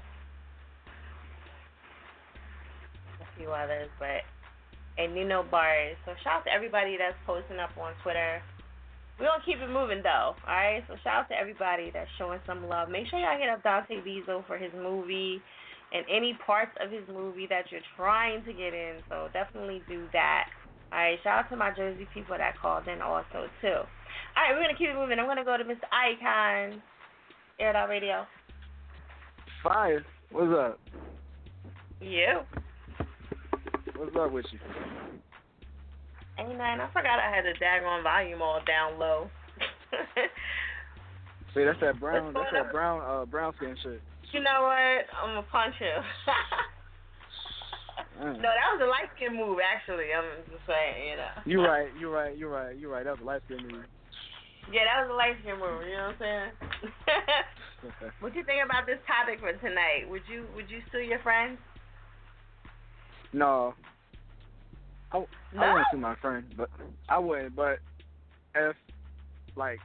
[3.20, 4.22] a few others, but
[5.00, 5.96] and Nino Bars.
[6.04, 8.42] So shout out to everybody that's posting up on Twitter.
[9.18, 10.84] We're gonna keep it moving though, alright?
[10.88, 12.88] So shout out to everybody that's showing some love.
[12.88, 15.40] Make sure y'all hit up Dante Bezo for his movie
[15.92, 19.00] and any parts of his movie that you're trying to get in.
[19.08, 20.48] So definitely do that.
[20.92, 23.84] Alright, shout out to my Jersey people that called in also too.
[24.36, 25.18] Alright, we're gonna keep it moving.
[25.18, 25.88] I'm gonna go to Mr.
[25.92, 26.82] Icon.
[27.58, 28.24] Air Out Radio.
[29.62, 30.04] Fire.
[30.32, 30.80] What's up?
[32.00, 32.40] You.
[34.00, 34.58] What's up with you?
[36.38, 36.80] Ain't nothing.
[36.80, 39.28] I forgot I had the daggone volume all down low.
[41.52, 42.32] See, that's that brown.
[42.32, 43.04] That's that brown.
[43.04, 44.00] Uh, brown skin shit.
[44.32, 45.04] You know what?
[45.20, 46.02] I'm gonna punch him.
[48.20, 48.36] Mm.
[48.36, 49.56] no, that was a light skin move.
[49.64, 51.08] Actually, I'm just saying.
[51.08, 51.34] You know.
[51.44, 51.88] You're right.
[51.98, 52.36] You're right.
[52.36, 52.76] You're right.
[52.76, 53.04] You're right.
[53.04, 53.84] That was a light skin move.
[54.68, 55.88] Yeah, that was a light skin move.
[55.88, 56.52] You know what I'm saying?
[58.20, 60.04] what do you think about this topic for tonight?
[60.08, 61.56] Would you Would you sue your friends?
[63.32, 63.74] No.
[65.12, 65.18] I,
[65.54, 65.62] No?
[65.62, 66.70] I wouldn't sue my friend, but
[67.08, 67.56] I wouldn't.
[67.56, 67.78] But
[68.54, 68.76] if
[69.56, 69.80] like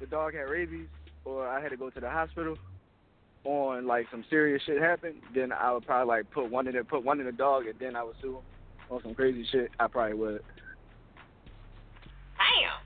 [0.00, 0.88] the dog had rabies
[1.24, 2.56] or I had to go to the hospital
[3.44, 6.84] on like some serious shit happened, then I would probably like put one in the
[6.84, 8.42] put one in the dog and then I would sue him
[8.90, 9.70] on some crazy shit.
[9.80, 10.42] I probably would.
[12.38, 12.78] Damn.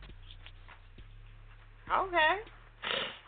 [2.06, 2.36] Okay.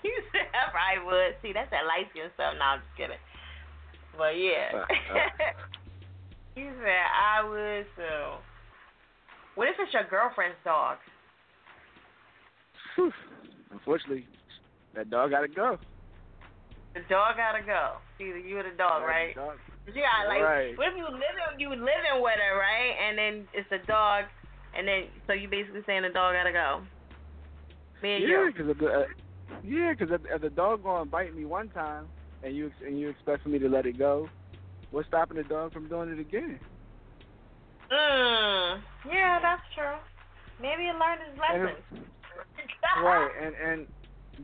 [0.05, 1.35] You said I probably would.
[1.43, 2.55] See, that's that light skin stuff.
[2.57, 3.19] No, I'm just kidding.
[4.17, 4.71] But yeah.
[4.73, 5.27] Uh, uh,
[6.59, 8.43] he said I would so.
[9.55, 10.99] What if it's your girlfriend's dog?
[12.95, 13.13] Whew.
[13.71, 14.27] Unfortunately,
[14.95, 15.79] that dog gotta go.
[16.95, 18.03] The dog gotta go.
[18.19, 19.35] Either you or the dog, right?
[19.35, 19.59] Dog.
[19.87, 20.77] But you got like, Right.
[20.77, 22.95] what if you living you living with her, right?
[22.99, 24.25] And then it's the dog,
[24.77, 26.83] and then so you basically saying the dog gotta go.
[28.03, 28.53] Me and Yeah, you.
[28.53, 29.05] because the uh,
[29.63, 32.07] yeah, because if, if the dog to bite me one time,
[32.43, 34.29] and you and you expect for me to let it go,
[34.91, 36.59] what's stopping the dog from doing it again?
[37.93, 38.81] Mm.
[39.11, 39.97] Yeah, that's true.
[40.61, 42.11] Maybe he learned his And lesson.
[43.05, 43.87] right, and and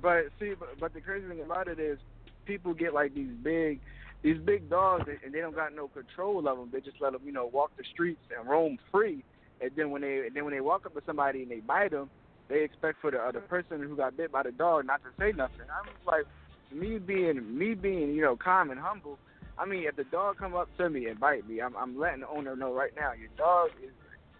[0.02, 1.98] but see, but, but the crazy thing about it is,
[2.46, 3.80] people get like these big,
[4.22, 6.70] these big dogs, and- and they don't got no control of them.
[6.72, 9.24] They just let them, you know, walk the streets and roam free.
[9.60, 11.90] And then when they and then when they walk up to somebody and they bite
[11.92, 12.10] them,
[12.48, 15.32] they expect for the other person who got bit by the dog not to say
[15.36, 15.66] nothing.
[15.70, 16.24] I'm just like,
[16.72, 19.18] me being me being, you know, calm and humble.
[19.58, 22.20] I mean, if the dog come up to me and bite me, I'm I'm letting
[22.20, 23.12] the owner know right now.
[23.12, 23.90] Your dog is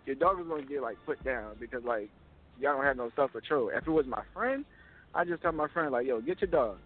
[0.07, 2.11] your dog is gonna get like put down because like
[2.61, 3.71] y'all don't have no self control.
[3.75, 4.65] If it was my friend,
[5.15, 6.79] I just tell my friend like, yo, get your dog.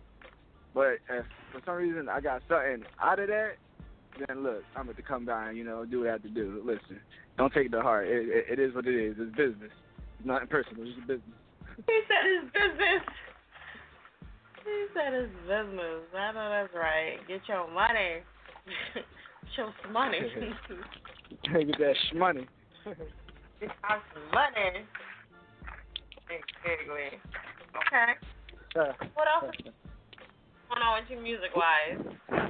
[0.74, 3.52] But if for some reason I got something out of that,
[4.26, 6.62] then look, I'm going to come down, you know, do what I have to do.
[6.64, 7.00] Listen,
[7.36, 8.06] don't take it to heart.
[8.06, 9.16] It, it, it is what it is.
[9.18, 9.72] It's business.
[10.18, 10.84] It's not personal.
[10.84, 11.38] It's business.
[11.86, 13.02] He said his business.
[14.68, 16.04] He said his business.
[16.12, 17.16] I know that's right.
[17.26, 18.20] Get your money.
[19.56, 20.20] Get your money.
[21.42, 22.46] Get that shmoney.
[22.84, 24.84] Get some money.
[26.28, 27.18] Exactly.
[27.76, 28.12] Okay.
[29.14, 29.72] What else is
[30.68, 32.42] going on with you music wise?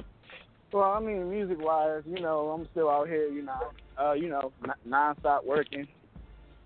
[0.71, 4.29] Well, I mean, music wise, you know, I'm still out here, you know, uh, you
[4.29, 5.87] know, n- non-stop working,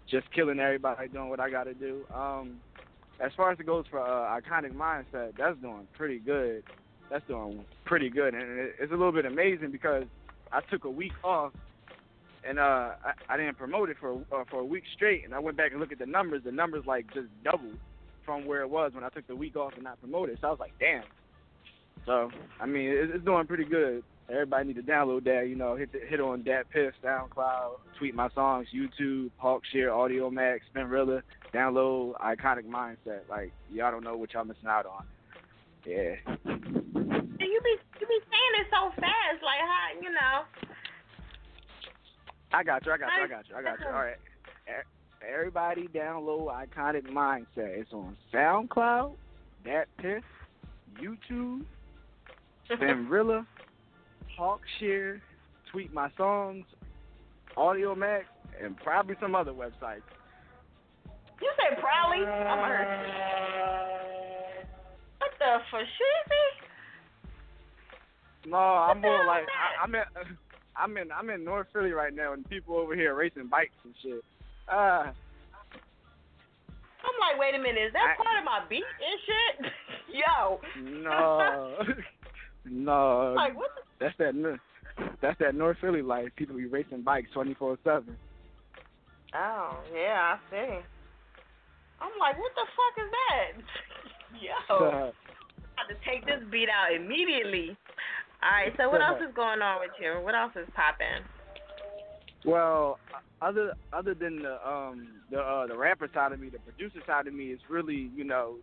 [0.10, 2.02] just killing everybody, doing what I got to do.
[2.14, 2.58] Um,
[3.20, 6.64] as far as it goes for uh, iconic mindset, that's doing pretty good.
[7.10, 8.44] That's doing pretty good, and
[8.80, 10.06] it's a little bit amazing because
[10.52, 11.52] I took a week off,
[12.48, 15.40] and uh, I, I didn't promote it for uh, for a week straight, and I
[15.40, 16.42] went back and looked at the numbers.
[16.44, 17.78] The numbers like just doubled
[18.26, 20.38] from where it was when I took the week off and not promoted.
[20.42, 21.04] So I was like, damn.
[22.06, 24.04] So I mean, it, it's doing pretty good.
[24.30, 25.48] Everybody need to download that.
[25.50, 30.62] You know, hit the, hit on DatPiff, SoundCloud, tweet my songs, YouTube, Hulkshare, Audio Max,
[30.74, 31.22] Spinrilla.
[31.54, 33.22] Download Iconic Mindset.
[33.30, 35.06] Like y'all don't know what y'all missing out on.
[35.86, 36.16] Yeah.
[36.46, 40.44] And you be you be saying it so fast, like how you know.
[42.52, 42.92] I got you.
[42.92, 43.24] I got you.
[43.24, 43.56] I got you.
[43.56, 43.86] I got you.
[43.88, 44.18] All right.
[45.32, 47.46] Everybody download Iconic Mindset.
[47.56, 49.14] It's on SoundCloud,
[49.64, 50.24] Dat Piff,
[51.02, 51.64] YouTube,
[52.72, 53.46] Spinrilla,
[54.38, 55.22] Hulkshare,
[55.72, 56.66] Tweet My Songs,
[57.58, 58.24] Audiomack,
[58.62, 60.02] and probably some other websites.
[61.42, 62.26] You say probably?
[62.26, 62.88] I'm hurt.
[65.20, 65.82] What the for
[68.50, 70.02] No, I'm more like I, I'm in,
[70.76, 73.94] I'm in, I'm in North Philly right now, and people over here racing bikes and
[74.02, 74.24] shit.
[74.72, 75.12] Uh,
[77.06, 79.72] I'm like, wait a minute, is that I- part of my beat and shit?
[80.14, 80.60] Yo.
[81.02, 81.78] no,
[82.66, 83.34] no.
[83.36, 83.70] Like what?
[83.76, 84.60] The, That's that.
[85.22, 86.30] That's that North Philly life.
[86.36, 88.16] People be racing bikes twenty four seven.
[89.34, 90.80] oh yeah, I see.
[92.04, 93.52] I'm like, what the fuck is that?
[94.44, 94.52] Yo.
[94.68, 97.78] I Got to take this beat out immediately.
[98.44, 100.20] All right, so what else is going on with you?
[100.22, 101.24] What else is popping?
[102.46, 103.00] Well,
[103.42, 107.28] other other than the um the uh, the rapper side of me, the producer side
[107.28, 108.56] of me is really you know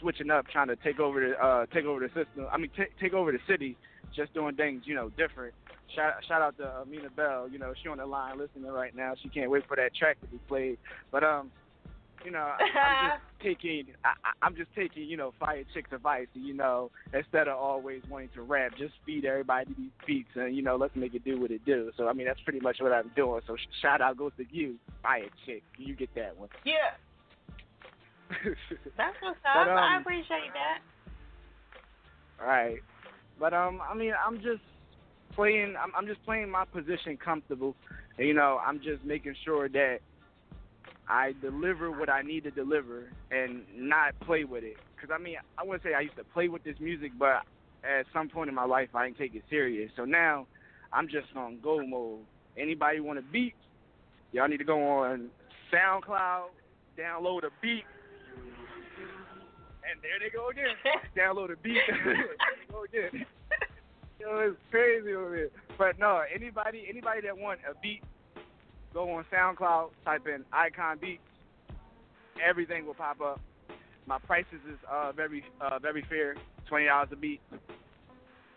[0.00, 2.48] switching up, trying to take over the uh take over the system.
[2.50, 3.76] I mean, t- take over the city,
[4.16, 5.54] just doing things you know different.
[5.94, 7.48] Shout shout out to Amina Bell.
[7.48, 9.14] You know, she on the line listening right now.
[9.22, 10.78] She can't wait for that track to be played.
[11.12, 11.52] But um,
[12.24, 14.10] you know, I'm just taking I,
[14.42, 16.26] I'm just taking you know fire chicks advice.
[16.34, 20.62] You know, instead of always wanting to rap, just feed everybody these beats and you
[20.62, 21.90] know let's make it do what it do.
[21.96, 23.40] So I mean that's pretty much what I'm doing.
[23.46, 25.62] So sh- shout out goes to you, fire chick.
[25.78, 26.48] You get that one.
[26.64, 26.74] Yeah.
[28.96, 29.66] That's what's up.
[29.66, 30.80] But, um, I appreciate that.
[32.44, 32.78] Right.
[33.38, 34.62] But um, I mean, I'm just
[35.34, 35.74] playing.
[35.82, 37.74] I'm, I'm just playing my position comfortable.
[38.18, 39.98] And, you know, I'm just making sure that
[41.10, 44.76] I deliver what I need to deliver and not play with it.
[44.94, 47.42] Because I mean, I wouldn't say I used to play with this music, but
[47.82, 49.90] at some point in my life, I didn't take it serious.
[49.96, 50.46] So now,
[50.92, 52.20] I'm just on go mode.
[52.56, 53.54] Anybody want a beat?
[54.32, 55.30] Y'all need to go on
[55.72, 56.46] SoundCloud,
[56.98, 57.84] download a beat,
[59.90, 60.76] and there they go again.
[61.16, 61.78] Download a beat.
[62.70, 63.26] go again.
[64.20, 65.50] Yo, it's crazy over here.
[65.78, 68.02] But no, anybody anybody that want a beat,
[68.92, 71.22] go on SoundCloud, type in Icon Beats.
[72.46, 73.40] Everything will pop up.
[74.06, 76.36] My prices is uh very uh very fair.
[76.68, 77.40] twenty dollars a beat.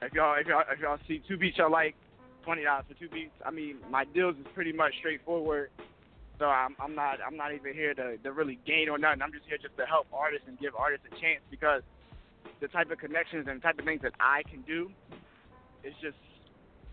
[0.01, 1.95] If y'all if y'all if y'all see two beats y'all like,
[2.43, 3.34] twenty dollars for two beats.
[3.45, 5.69] I mean, my deals is pretty much straightforward.
[6.39, 9.22] So I'm I'm not I'm not even here to, to really gain or nothing.
[9.22, 11.84] I'm just here just to help artists and give artists a chance because
[12.61, 14.89] the type of connections and the type of things that I can do
[15.84, 16.18] is just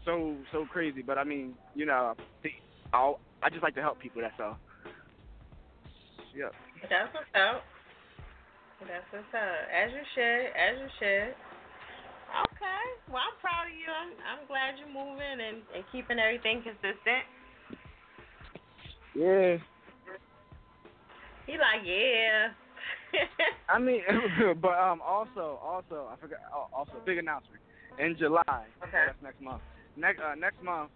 [0.05, 1.03] so so crazy.
[1.03, 2.51] But I mean, you know, the,
[2.93, 4.23] I'll, I just like to help people.
[4.23, 4.59] That's all.
[6.37, 6.53] Yep.
[6.89, 7.65] That's what's up.
[8.81, 9.61] That's what's up.
[9.69, 10.45] As you should.
[10.57, 11.31] As you should.
[12.31, 12.83] Okay.
[13.11, 13.91] Well, I'm proud of you.
[13.91, 17.27] I'm, I'm glad you're moving and, and keeping everything consistent.
[19.15, 19.57] Yeah.
[21.47, 22.55] He like, yeah.
[23.69, 24.03] I mean,
[24.63, 26.39] but um, also, also, I forgot.
[26.55, 27.61] oh, Also, big announcement
[27.99, 28.43] in July.
[28.83, 29.03] Okay.
[29.07, 29.63] That's next month.
[29.97, 30.91] Next uh, next month,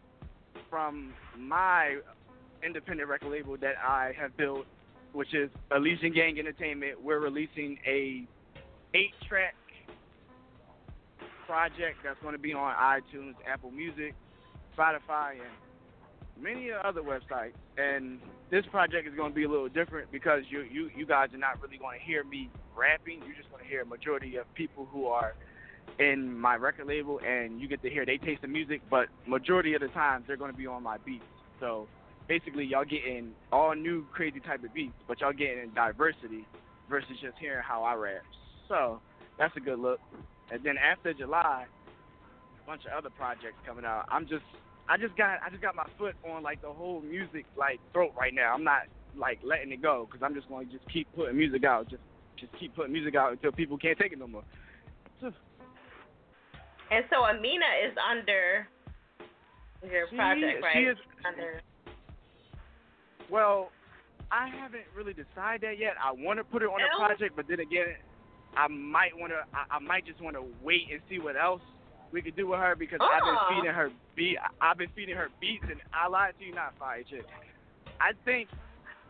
[0.71, 1.99] from my
[2.65, 4.67] independent record label that I have built,
[5.13, 8.27] which is Elysian Gang Entertainment, we're releasing a
[8.95, 9.55] eight-track
[11.47, 14.15] project that's going to be on iTunes, Apple Music,
[14.77, 17.53] Spotify, and many other websites.
[17.77, 18.21] And
[18.51, 21.39] this project is going to be a little different because you you you guys are
[21.39, 23.21] not really going to hear me rapping.
[23.27, 25.35] You're just going to hear a majority of people who are
[25.99, 28.83] in my record label, and you get to hear they taste the music.
[28.91, 31.25] But majority of the times they're going to be on my beats.
[31.61, 31.89] So
[32.29, 36.47] basically, y'all getting all new crazy type of beats, but y'all getting diversity
[36.89, 38.23] versus just hearing how I rap.
[38.69, 39.01] So
[39.39, 40.01] that's a good look.
[40.53, 41.67] And then after July,
[42.63, 44.07] a bunch of other projects coming out.
[44.11, 44.45] I'm just
[44.89, 48.13] I just got I just got my foot on like the whole music like throat
[48.19, 48.53] right now.
[48.55, 48.83] I'm not
[49.17, 52.03] like letting it go because I'm just going to just keep putting music out, just
[52.39, 54.45] just keep putting music out until people can't take it no more.
[56.91, 58.69] And so Amina is under
[59.91, 60.75] your She- project, right?
[60.75, 61.61] she is- under.
[63.31, 63.71] Well,
[64.31, 65.95] I haven't really decided that yet.
[66.03, 67.95] I want to put her on a project, but then again,
[68.57, 69.43] I might want to.
[69.55, 71.63] I, I might just want to wait and see what else
[72.13, 73.49] we could do with her because I've been ah.
[73.51, 74.39] feeding her beat.
[74.61, 77.27] I've been feeding her beats, and I lied to you not, fire chick.
[78.01, 78.49] I think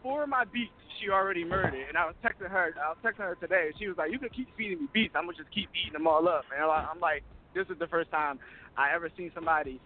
[0.03, 2.75] four of my beats she already murdered, and I was texting her.
[2.81, 3.69] I was texting her today.
[3.69, 5.15] and She was like, "You can keep feeding me beats.
[5.17, 7.23] I'm gonna just keep eating them all up." And I'm like,
[7.55, 8.39] "This is the first time
[8.77, 9.81] I ever seen somebody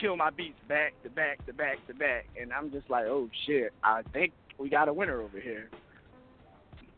[0.00, 3.28] kill my beats back to back to back to back," and I'm just like, "Oh
[3.46, 3.72] shit!
[3.82, 5.68] I think we got a winner over here."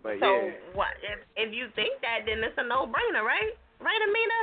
[0.02, 0.50] But So yeah.
[0.72, 0.96] what?
[1.02, 3.52] If if you think that, then it's a no-brainer, right?
[3.80, 4.40] Right, Amina?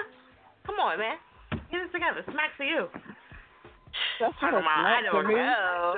[0.66, 1.18] Come on, man.
[1.72, 2.22] Get it together.
[2.32, 2.88] Smack to you.
[4.20, 5.34] That's I don't, I don't me.
[5.36, 5.96] know.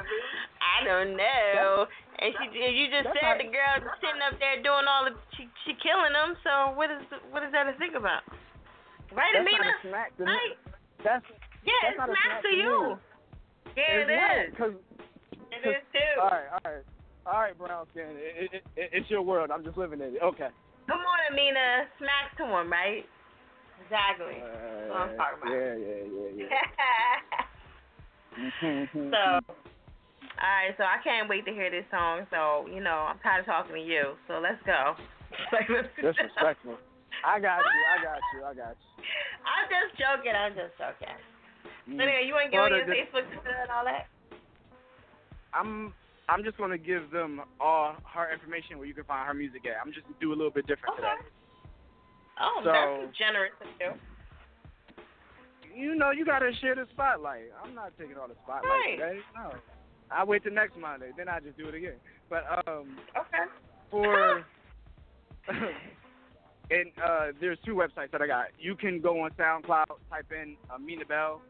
[0.60, 1.86] I don't know.
[2.20, 5.16] And she, you just that's said not- the girl sitting up there doing all the,
[5.36, 6.36] she, she killing them.
[6.44, 7.00] So what is,
[7.32, 8.24] what is that to think about?
[9.12, 9.64] Right, That's Amina?
[9.68, 10.32] not a smack to me.
[10.32, 10.56] Right?
[11.04, 11.26] That's
[11.66, 12.76] Yeah, that's it's not a smack smack to you.
[13.76, 14.50] Yeah, it's it not, is.
[14.58, 14.76] Cause,
[15.52, 16.14] It is too.
[16.22, 16.86] all right, all right,
[17.26, 18.16] all right, brown skin.
[18.16, 19.52] It, it, it, it's your world.
[19.52, 20.24] I'm just living in it.
[20.24, 20.50] Okay.
[20.88, 21.86] Come on, Amina.
[22.00, 23.06] Smack to him, right?
[23.86, 24.42] Exactly.
[24.42, 25.54] Uh, what I'm talking about.
[25.54, 26.50] Yeah, yeah, yeah, yeah.
[29.14, 29.24] so,
[30.40, 30.74] all right.
[30.78, 32.26] So I can't wait to hear this song.
[32.32, 34.16] So you know, I'm tired of talking to you.
[34.28, 34.96] So let's go.
[35.54, 36.10] Like, let's go.
[36.10, 36.76] Disrespectful.
[37.24, 37.82] I got you.
[37.86, 38.40] I got you.
[38.44, 39.06] I got you.
[39.46, 40.34] I'm just joking.
[40.34, 41.16] I'm just joking.
[41.90, 44.08] So anyway, you want to give Well, me your the- Facebook and all that?
[45.54, 45.94] I'm
[46.30, 49.82] I'm just gonna give them all her information where you can find her music at.
[49.84, 51.16] I'm just do a little bit different today.
[52.40, 53.94] Oh, So- that's generous of you.
[55.76, 57.50] You know, you gotta share the spotlight.
[57.64, 58.98] I'm not taking all the spotlight Right.
[59.00, 59.20] today.
[59.36, 59.54] No.
[60.12, 62.00] I wait till next Monday, then I just do it again.
[62.30, 63.46] But um Okay.
[63.90, 64.46] for
[65.48, 68.48] and uh there's two websites that I got.
[68.60, 71.42] You can go on SoundCloud, type in Amina Bell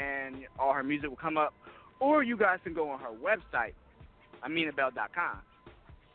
[0.00, 1.54] and all her music will come up.
[2.00, 3.74] Or you guys can go on her website,
[4.44, 5.38] aminabell.com,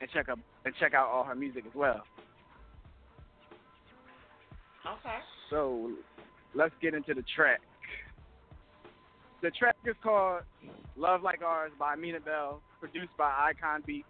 [0.02, 2.04] and check up and check out all her music as well.
[4.86, 5.18] Okay.
[5.50, 5.92] So
[6.54, 7.62] let's get into the track.
[9.42, 10.42] The track is called
[10.98, 14.08] Love Like Ours by Amina Bell, produced by Icon Beats.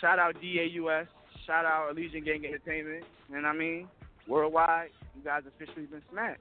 [0.00, 1.06] Shout out DAUS,
[1.46, 3.88] shout out Elysian Gang Entertainment, and I mean,
[4.28, 6.40] worldwide, you guys officially been smacked.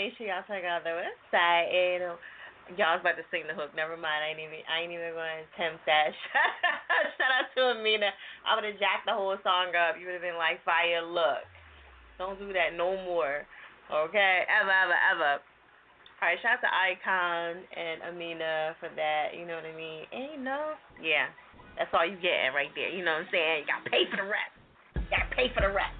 [0.00, 1.68] Make sure y'all check out the website.
[1.68, 2.16] And uh,
[2.72, 3.76] y'all was about to sing the hook.
[3.76, 4.24] Never mind.
[4.24, 4.64] I ain't even.
[4.64, 6.08] I ain't even going to attempt that.
[7.20, 8.08] Shout out to Amina.
[8.48, 10.00] I would have jacked the whole song up.
[10.00, 11.44] You would have been like, "Fire, look."
[12.16, 13.44] Don't do that no more.
[13.92, 15.32] Okay, ever, ever, ever.
[16.20, 19.36] All right, shout out to Icon and Amina for that.
[19.36, 20.08] You know what I mean?
[20.16, 21.28] And no, yeah,
[21.76, 22.88] that's all you getting right there.
[22.88, 23.64] You know what I'm saying?
[23.64, 24.52] You got to pay for the rest.
[24.96, 25.96] You got to pay for the rest.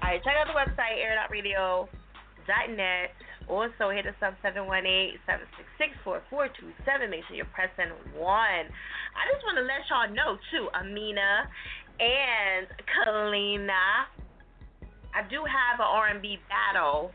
[0.00, 0.96] All right, check out the website,
[2.48, 3.10] air.radio.net.
[3.48, 7.10] Also, hit us up 718-766-4427.
[7.10, 8.18] Make sure you're pressing 1.
[8.18, 8.64] I
[9.30, 11.48] just want to let y'all know, too, Amina
[12.00, 14.04] and Kalina,
[15.14, 17.12] I do have an R&B battle.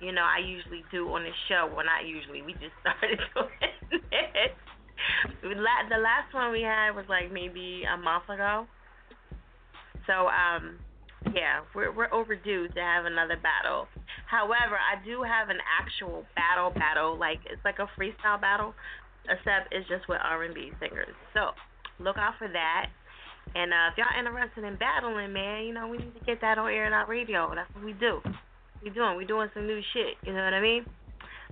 [0.00, 1.70] You know, I usually do on the show.
[1.74, 2.42] Well, not usually.
[2.42, 4.54] We just started doing it.
[5.42, 8.66] The last one we had was like maybe a month ago.
[10.06, 10.78] So, um,
[11.34, 13.86] yeah, we're we're overdue to have another battle.
[14.26, 18.74] However, I do have an actual battle battle, like it's like a freestyle battle,
[19.28, 21.14] except it's just with R and B singers.
[21.34, 21.52] So
[22.00, 22.88] look out for that.
[23.54, 26.56] And uh, if y'all interested in battling, man, you know we need to get that
[26.56, 27.52] on air and out radio.
[27.54, 28.20] That's what we do.
[28.82, 30.16] We doing we doing some new shit.
[30.24, 30.86] You know what I mean?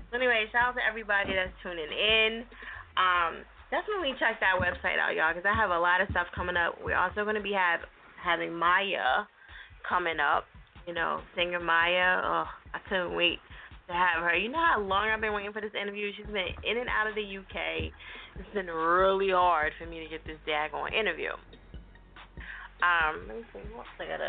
[0.09, 2.49] So anyway, shout out to everybody that's tuning in.
[2.97, 6.57] Um, definitely check that website out, y'all, because I have a lot of stuff coming
[6.57, 6.81] up.
[6.81, 7.85] We're also to be have
[8.17, 9.29] having Maya
[9.89, 10.45] coming up.
[10.87, 12.21] You know, singer Maya.
[12.25, 13.39] Oh, I couldn't wait
[13.89, 14.35] to have her.
[14.37, 16.13] You know how long I've been waiting for this interview?
[16.17, 17.93] She's been in and out of the UK.
[18.39, 21.33] It's been really hard for me to get this daggone interview.
[22.81, 23.65] Um, let me see.
[23.75, 24.21] What else, I got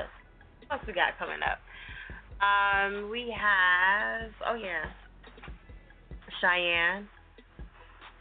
[0.67, 1.59] what else we got coming up?
[2.39, 4.87] Um, we have, oh yeah,
[6.41, 7.07] Cheyenne.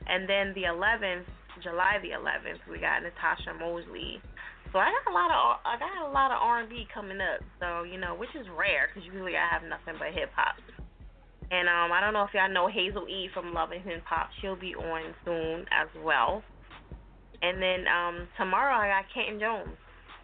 [0.08, 1.28] And then the 11th,
[1.62, 4.20] July the 11th, we got Natasha Mosley
[4.72, 7.18] so I got a lot of I got a lot of R and B coming
[7.20, 7.40] up.
[7.60, 10.56] So you know, which is rare because usually I have nothing but hip hop.
[11.50, 14.28] And um, I don't know if y'all know Hazel E from Love and Hip Hop.
[14.40, 16.44] She'll be on soon as well.
[17.40, 19.72] And then um, tomorrow I got Kenton Jones,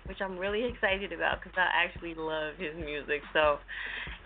[0.04, 3.24] which I'm really excited about because I actually love his music.
[3.32, 3.56] So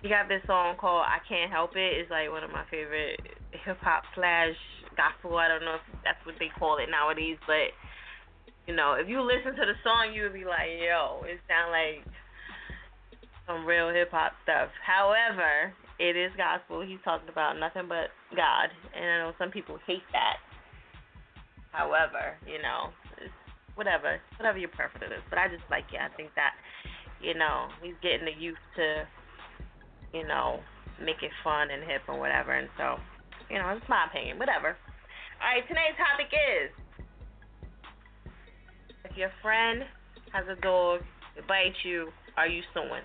[0.02, 3.22] he got this song called "I Can't Help It." It's like one of my favorite
[3.62, 4.58] hip hop slash
[4.98, 5.38] gospel.
[5.38, 7.70] I don't know if that's what they call it nowadays, but
[8.68, 11.72] you know, if you listen to the song, you would be like, yo, it sounds
[11.72, 12.04] like
[13.48, 14.68] some real hip hop stuff.
[14.84, 16.84] However, it is gospel.
[16.84, 20.36] He's talking about nothing but God, and I know some people hate that.
[21.72, 22.92] However, you know,
[23.72, 25.24] whatever, whatever your preference is.
[25.32, 26.04] But I just like it.
[26.04, 26.52] I think that,
[27.24, 29.08] you know, he's getting the youth to,
[30.12, 30.60] you know,
[31.00, 32.52] make it fun and hip and whatever.
[32.52, 33.00] And so,
[33.48, 34.36] you know, it's my opinion.
[34.36, 34.76] Whatever.
[35.40, 36.68] All right, today's topic is
[39.18, 39.82] your friend
[40.30, 41.02] has a dog,
[41.34, 43.02] it bites you, are you suing?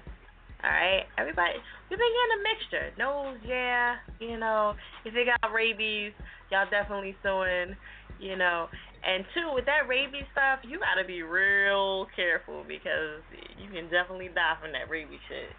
[0.61, 1.10] Alright?
[1.18, 1.57] Everybody,
[1.90, 2.88] we've been getting a mixture.
[3.02, 6.14] Nose, yeah, you know, if they got rabies,
[6.53, 7.73] y'all definitely suing,
[8.22, 8.69] you know.
[9.02, 13.26] And two, with that rabies stuff, you gotta be real careful because
[13.57, 15.49] you can definitely die from that rabies shit.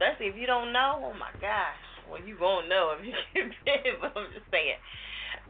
[0.00, 1.84] Especially if you don't know, oh my gosh.
[2.08, 4.80] Well, you won't know if you get bit, but I'm just saying.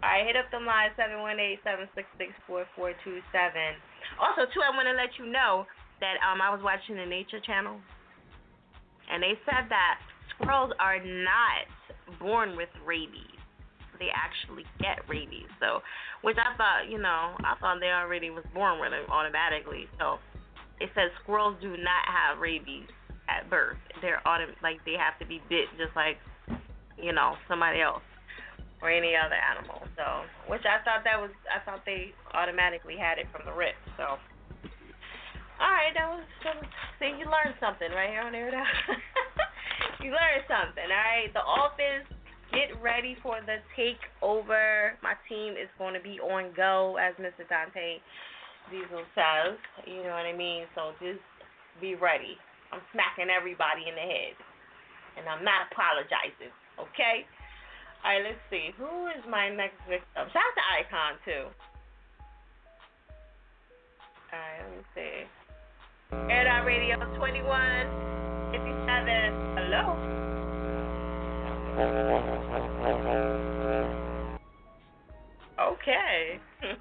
[0.02, 3.22] All right, hit up the line seven one eight seven six six four four two
[3.30, 3.78] seven.
[4.16, 5.68] Also, too, I want to let you know
[6.00, 7.76] that um I was watching the Nature Channel,
[9.12, 10.00] and they said that
[10.34, 11.68] squirrels are not
[12.18, 13.36] born with rabies.
[13.98, 15.50] They actually get rabies.
[15.58, 15.82] So,
[16.22, 19.90] which I thought, you know, I thought they already was born with it automatically.
[19.98, 20.22] So,
[20.78, 22.86] it says squirrels do not have rabies
[23.26, 23.78] at birth.
[24.00, 26.16] They're autom- like they have to be bit just like,
[26.96, 28.06] you know, somebody else
[28.82, 29.82] or any other animal.
[29.98, 30.06] So,
[30.46, 33.74] which I thought that was, I thought they automatically had it from the rip.
[33.98, 34.18] So,
[35.58, 36.68] all right, that was, that was
[37.02, 38.50] see, you learned something right here on there.
[40.02, 40.86] you learned something.
[40.86, 42.06] All right, the office.
[42.48, 44.96] Get ready for the takeover.
[45.04, 47.44] My team is going to be on go, as Mr.
[47.44, 48.00] Dante
[48.72, 49.60] Diesel says.
[49.84, 50.64] You know what I mean?
[50.72, 51.20] So just
[51.76, 52.40] be ready.
[52.72, 54.32] I'm smacking everybody in the head,
[55.20, 56.52] and I'm not apologizing.
[56.80, 57.28] Okay?
[58.08, 58.72] All right, let's see.
[58.78, 60.00] Who is my next victim?
[60.16, 61.44] Shout out to Icon too.
[64.32, 65.28] All right, let me see.
[66.32, 67.92] Air Dot Radio 2157.
[69.60, 69.92] Hello.
[75.60, 76.40] Okay.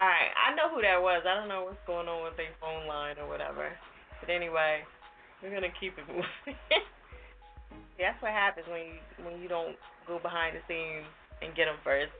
[0.00, 1.26] All right, I know who that was.
[1.26, 3.72] I don't know what's going on with their phone line or whatever.
[4.20, 4.86] But anyway,
[5.42, 6.22] we're gonna keep it moving.
[8.00, 9.76] That's what happens when you when you don't
[10.08, 11.06] go behind the scenes
[11.42, 12.12] and get them first.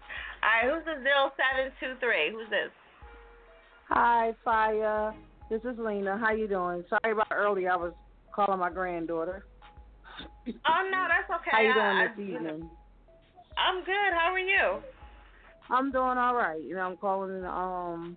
[0.45, 2.31] All right, who's the zero seven two three?
[2.31, 2.71] Who's this?
[3.89, 5.15] Hi, Fire.
[5.51, 6.17] This is Lena.
[6.19, 6.85] How you doing?
[6.89, 7.73] Sorry about earlier.
[7.73, 7.93] I was
[8.33, 9.45] calling my granddaughter.
[10.47, 11.51] Oh no, that's okay.
[11.51, 12.71] How you doing I- this evening?
[13.59, 14.13] I'm good.
[14.15, 14.81] How are you?
[15.71, 16.63] I'm doing all right.
[16.63, 18.17] You know, I'm calling um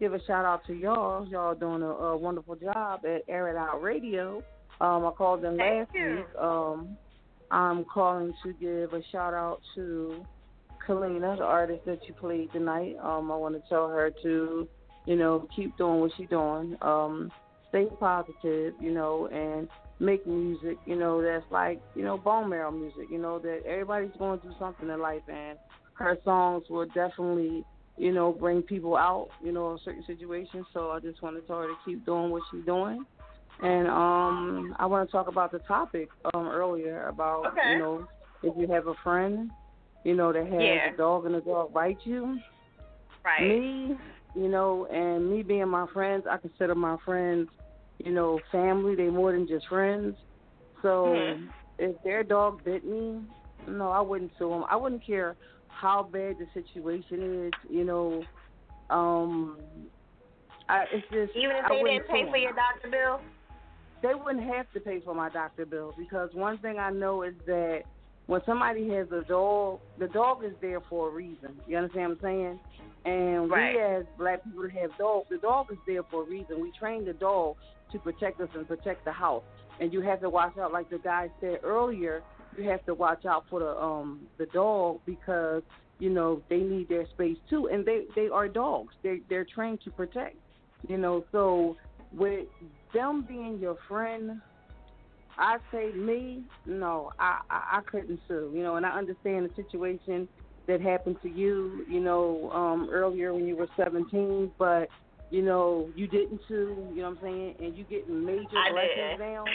[0.00, 1.26] give a shout out to y'all.
[1.26, 4.42] Y'all doing a, a wonderful job at Air It Out Radio.
[4.80, 6.16] Um, I called in Thank last you.
[6.16, 6.42] week.
[6.42, 6.96] Um,
[7.50, 10.24] I'm calling to give a shout out to
[10.86, 12.96] Kalina, the artist that you played tonight.
[13.02, 14.68] Um, I want to tell her to,
[15.06, 16.76] you know, keep doing what she's doing.
[16.82, 17.32] Um,
[17.70, 19.68] stay positive, you know, and
[20.00, 24.16] make music, you know, that's like, you know, bone marrow music, you know, that everybody's
[24.18, 25.58] going through something in life and
[25.94, 27.64] her songs will definitely,
[27.96, 30.66] you know, bring people out, you know, in certain situations.
[30.72, 33.04] So I just want to tell her to keep doing what she's doing.
[33.60, 37.72] And um I want to talk about the topic um earlier about, Okay.
[37.72, 38.06] you know,
[38.42, 39.50] if you have a friend,
[40.04, 40.92] you know, that has Yeah.
[40.92, 42.38] a dog and the dog bite you.
[43.24, 43.48] Right.
[43.48, 43.96] Me,
[44.34, 47.48] you know, and me being my friends, I consider my friends,
[47.98, 48.94] you know, family.
[48.94, 50.16] They more than just friends.
[50.82, 51.50] So Mhm.
[51.78, 53.20] if their dog bit me,
[53.66, 54.64] no, I wouldn't sue them.
[54.70, 55.36] I wouldn't care
[55.68, 57.52] how bad the situation is.
[57.68, 58.24] You know,
[58.90, 59.58] um,
[60.68, 63.20] I, it's just Even if they didn't pay for your doctor bill.
[64.02, 67.34] They wouldn't have to pay for my doctor bill because one thing I know is
[67.46, 67.82] that
[68.26, 71.60] when somebody has a dog, the dog is there for a reason.
[71.66, 72.60] You understand what I'm saying?
[73.04, 73.74] And Right.
[73.74, 76.60] we as black people that have dogs, the dog is there for a reason.
[76.60, 77.56] We train the dog
[77.92, 79.44] to protect us and protect the house.
[79.80, 82.22] And you have to watch out, like the guy said earlier.
[82.56, 85.62] You have to watch out for the um the dog because
[85.98, 88.94] you know they need their space too, and they they are dogs.
[89.02, 90.36] They they're trained to protect.
[90.88, 91.76] You know, so
[92.12, 92.46] with
[92.94, 94.40] them being your friend,
[95.38, 98.52] I say me, no, I, I I couldn't sue.
[98.54, 100.28] You know, and I understand the situation
[100.66, 101.84] that happened to you.
[101.88, 104.88] You know, um, earlier when you were 17, but
[105.30, 106.90] you know you didn't sue.
[106.94, 107.54] You know what I'm saying?
[107.60, 109.18] And you getting major I lessons did.
[109.18, 109.46] down.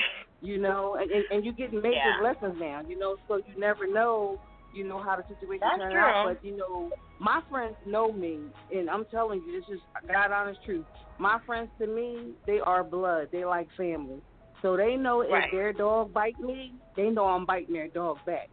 [0.41, 2.21] You know, and, and, and you getting major Yeah.
[2.21, 2.89] lessons down.
[2.89, 4.39] You know, so you never know.
[4.73, 6.01] You know how the situation That's turn true.
[6.01, 6.89] out, but you know
[7.19, 8.39] my friends know me,
[8.73, 9.79] and I'm telling you, this is
[10.11, 10.85] God honest truth.
[11.19, 13.29] My friends to me, they are blood.
[13.31, 14.19] They like family.
[14.61, 15.45] So they know Right.
[15.45, 18.49] if their dog bite me, they know I'm biting their dog back.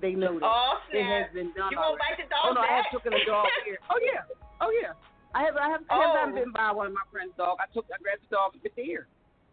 [0.00, 0.46] They know that.
[0.48, 1.70] Oh, it has been done.
[1.70, 2.92] You gonna bite the dog Oh no, I have back?
[3.04, 3.78] taken a dog here.
[3.90, 4.22] Oh yeah,
[4.62, 4.92] oh yeah.
[5.34, 6.36] I have I have I have gotten oh.
[6.36, 7.58] bitten by one of my friend's dog.
[7.60, 9.06] I took I grabbed the dog and bit the ear.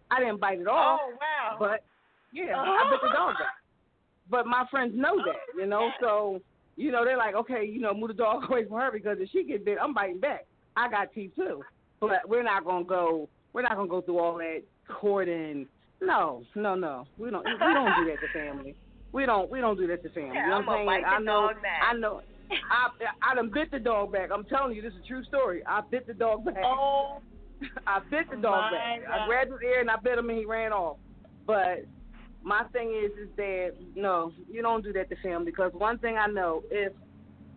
[0.09, 1.01] I didn't bite it off.
[1.03, 1.57] Oh wow.
[1.59, 1.83] But
[2.31, 3.59] yeah, I bit the dog back.
[4.29, 6.41] But my friends know that, you know, so
[6.75, 9.29] you know they're like, okay, you know, move the dog away from her because if
[9.31, 10.45] she gets bit, I'm biting back.
[10.75, 11.63] I got teeth too,
[11.99, 13.29] but we're not gonna go.
[13.53, 15.67] We're not gonna go through all that courting.
[16.01, 17.07] No, no, no.
[17.17, 17.43] We don't.
[17.43, 18.75] We don't do that to family.
[19.11, 19.49] We don't.
[19.49, 20.35] We don't do that to family.
[20.35, 21.05] Yeah, you know I'ma what I'm saying?
[21.07, 21.49] I know.
[21.89, 22.21] I know.
[22.51, 22.89] I
[23.31, 24.29] I done bit the dog back.
[24.31, 25.63] I'm telling you, this is a true story.
[25.65, 26.63] I bit the dog back.
[26.63, 27.19] Oh.
[27.87, 29.01] I bit the dog back.
[29.09, 30.97] I grabbed his ear and I bit him and he ran off.
[31.45, 31.85] But
[32.43, 36.17] my thing is, is that no, you don't do that to family because one thing
[36.17, 36.93] I know, if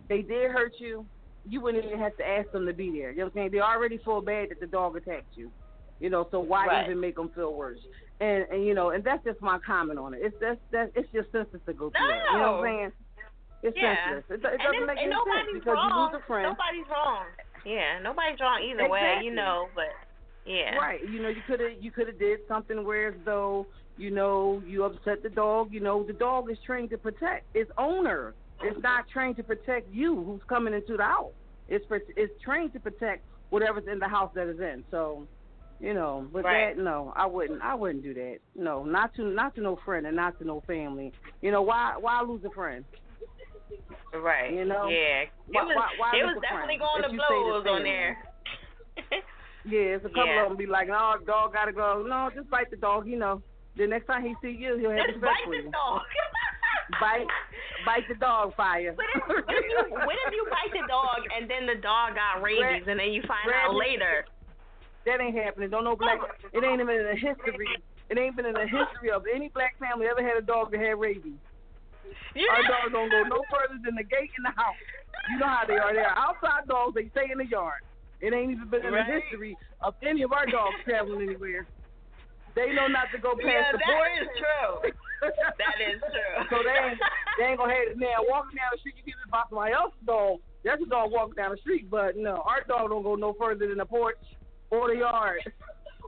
[0.09, 1.05] they did hurt you,
[1.47, 3.11] you wouldn't even have to ask them to be there.
[3.11, 3.51] You know what I'm saying?
[3.51, 5.51] They already feel bad that the dog attacked you.
[5.99, 6.85] You know, so why Right.
[6.85, 7.79] even make them feel worse?
[8.19, 10.21] And and you know, and that's just my comment on it.
[10.23, 12.23] It's that's that it's just senseless to go through that.
[12.33, 12.91] You know what I'm saying?
[13.63, 13.95] It's Yeah.
[13.95, 14.25] senseless.
[14.29, 16.11] It, it doesn't make any sense nobody's because you wrong.
[16.11, 16.43] lose a friend.
[16.49, 17.25] Nobody's wrong.
[17.65, 19.93] Yeah, nobody's wrong either way, you know, but
[20.45, 20.75] yeah.
[20.75, 20.99] Right.
[21.07, 23.67] You know, you could have you could have did something where as though
[24.01, 25.71] you know you upset the dog.
[25.71, 28.33] You know, the dog is trained to protect its owner.
[28.63, 31.31] It's not trained to protect you, who's coming into the house.
[31.69, 31.85] It's
[32.17, 34.83] it's trained to protect whatever's in the house that is in.
[34.91, 35.27] So,
[35.79, 36.75] you know, but Right.
[36.75, 37.61] that, no, I wouldn't.
[37.61, 38.37] I wouldn't do that.
[38.55, 41.11] No, not to not to no friend and not to no family.
[41.41, 42.83] You know, why why lose a friend?
[44.13, 44.53] Right.
[44.53, 44.87] You know?
[44.89, 45.25] Yeah.
[45.47, 47.83] Why- it was why- why it was definitely going to you say the blows on
[47.83, 48.17] there.
[49.63, 50.41] Yeah, it's a couple Yeah.
[50.43, 52.03] of them be like, no, dog gotta go.
[52.07, 53.05] No, just bite the dog.
[53.05, 53.43] You know,
[53.77, 55.71] the next time he see you, he'll have Just respect bite for the you.
[55.71, 56.01] dog.
[56.99, 57.27] bite,
[57.85, 58.93] bite the dog, fire.
[58.93, 62.15] What if, what if you what if you bite the dog and then the dog
[62.15, 64.25] got rabies and then you find grab out later?
[65.05, 65.69] That ain't happening.
[65.71, 66.19] Don't know black.
[66.53, 67.67] It ain't even in the history.
[68.11, 70.79] It ain't been in the history of any black family ever had a dog that
[70.81, 71.39] had rabies.
[72.35, 74.75] Our dogs don't go no further than the gate in the house.
[75.31, 75.93] You know how they are.
[75.93, 76.93] They're outside dogs.
[76.95, 77.79] They stay in the yard.
[78.19, 79.07] It ain't even been in Right.
[79.07, 81.65] the history of any of our dogs traveling anywhere.
[82.55, 84.17] They know not to go past Yeah, the that porch.
[84.21, 84.71] is true.
[85.21, 86.35] That is true.
[86.51, 86.99] So they ain't
[87.39, 88.25] they ain't gonna have it now.
[88.27, 90.39] Walking down the street, you get it by somebody else's dog.
[90.63, 93.67] That's a dog walking down the street, but no, our dog don't go no further
[93.67, 94.19] than the porch
[94.69, 95.41] or the yard.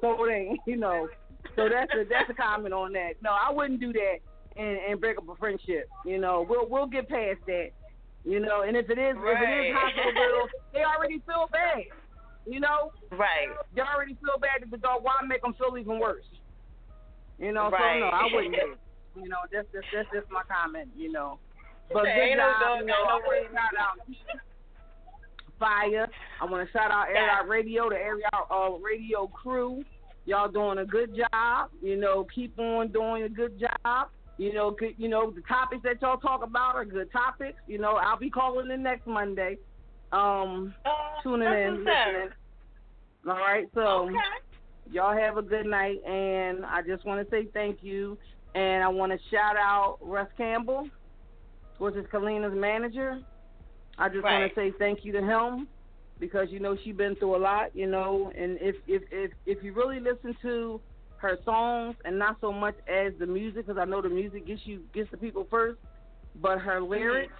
[0.01, 1.07] So it ain't, you know.
[1.55, 3.13] So that's a that's a comment on that.
[3.23, 4.17] No, I wouldn't do that
[4.57, 5.87] and and break up a friendship.
[6.05, 7.69] You know, we'll we'll get past that.
[8.25, 9.71] You know, and if it is if it is Right.
[9.73, 11.87] hospital they already feel bad.
[12.45, 13.47] You know, Right.
[13.73, 15.03] they already feel bad that the dog.
[15.03, 16.25] Why make them feel even worse?
[17.39, 17.99] You know, Right.
[18.01, 18.53] so no, I wouldn't.
[18.59, 18.79] do it.
[19.23, 20.89] You know, that's just that's just my comment.
[20.95, 21.39] You know,
[21.91, 22.59] but Okay, good no job.
[22.61, 23.95] dog, you know, ain't no I want to shout out
[25.59, 26.07] Fire.
[26.41, 29.83] I want to shout out Air Out Radio, the Air Out uh, Radio crew.
[30.25, 31.69] Y'all doing a good job.
[31.81, 34.07] You know, keep on doing a good job.
[34.37, 37.59] You know, good, you know the topics that y'all talk about are good topics.
[37.67, 39.57] You know, I'll be calling in next Monday.
[40.11, 40.73] Um,
[41.23, 42.29] tuning in, listening.
[43.27, 44.09] All right, so
[44.91, 48.17] y'all have a good night, and I just want to say thank you,
[48.55, 50.87] and I want to shout out Russ Campbell,
[51.77, 53.19] which is Kalina's manager.
[53.97, 55.67] I just want to say thank you to him
[56.19, 59.63] because you know she's been through a lot, you know, and if if if if
[59.63, 60.79] you really listen to
[61.17, 64.61] her songs and not so much as the music, because I know the music gets
[64.65, 65.79] you gets the people first,
[66.41, 66.91] but her mm-hmm.
[66.91, 67.33] lyrics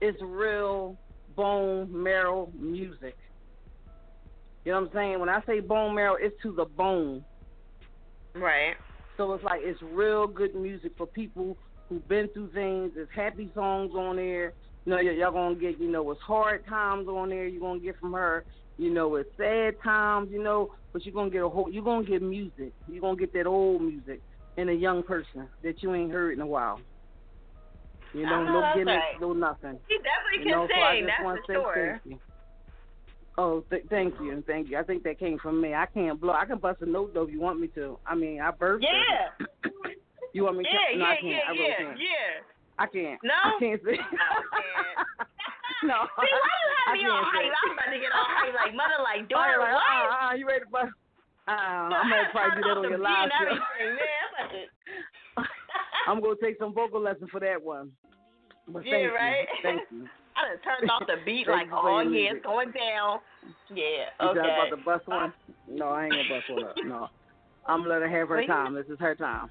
[0.00, 0.96] is real
[1.36, 3.16] bone marrow music.
[4.64, 5.20] You know what I'm saying?
[5.20, 7.24] When I say bone marrow, it's to the bone.
[8.34, 8.74] Right.
[9.16, 11.56] So it's like it's real good music for people
[11.88, 12.92] who've been through things.
[12.94, 14.52] There's happy songs on there.
[14.84, 17.46] You know, y- y'all gonna get, you know, it's hard times on there.
[17.46, 18.44] You're gonna get from her.
[18.78, 20.30] You know, it's sad times.
[20.32, 21.70] You know, but you're gonna get a whole.
[21.70, 22.72] You're gonna get music.
[22.88, 24.20] You're gonna get that old music
[24.56, 26.80] in a young person that you ain't heard in a while.
[28.14, 29.20] You know, no gimmicks, right.
[29.20, 29.78] no nothing.
[29.88, 31.06] He definitely You can sing.
[31.06, 32.00] That's for sure.
[33.36, 34.78] Oh, th- thank you, thank you.
[34.78, 35.74] I think that came from me.
[35.74, 36.32] I can't blow.
[36.34, 37.98] I can bust a note though if you want me to.
[38.06, 38.78] I mean, I her.
[38.80, 39.46] Yeah.
[40.34, 40.70] You want me to?
[40.70, 41.26] Yeah, no, I can't.
[41.30, 41.98] yeah, I really yeah, can't.
[41.98, 42.82] yeah.
[42.82, 43.20] I can't.
[43.22, 43.38] No.
[43.38, 43.94] I can't say.
[45.86, 45.94] no.
[46.18, 47.54] See, why you have me all hype?
[47.54, 49.62] I'm about to get all hype like mother, like daughter.
[49.62, 49.86] like, what?
[49.86, 50.90] uh, uh, you ready to bust?
[51.46, 53.46] Uh, I'm gonna probably do that on your live show.
[53.46, 53.62] I'm
[54.34, 54.74] about to-
[56.10, 57.92] I'm gonna take some vocal lessons for that one.
[58.66, 59.46] But thank Yeah, right?
[59.46, 59.62] you.
[59.62, 60.08] Thank you.
[60.36, 63.20] I done turned off the beat like, oh yeah, it's going down.
[63.70, 64.20] Yeah, Okay.
[64.20, 64.54] You said I was okay.
[64.54, 65.32] about to bust one?
[65.68, 66.74] No, I ain't gonna bust one up.
[66.84, 67.08] No.
[67.66, 68.74] I'm gonna let her have her time.
[68.74, 69.50] This is her time.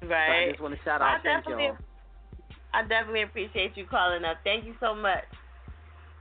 [0.00, 1.20] So I just want to shout out.
[1.22, 1.76] Thank definitely, y'all.
[2.72, 4.38] I definitely appreciate you calling up.
[4.44, 5.24] Thank you so much.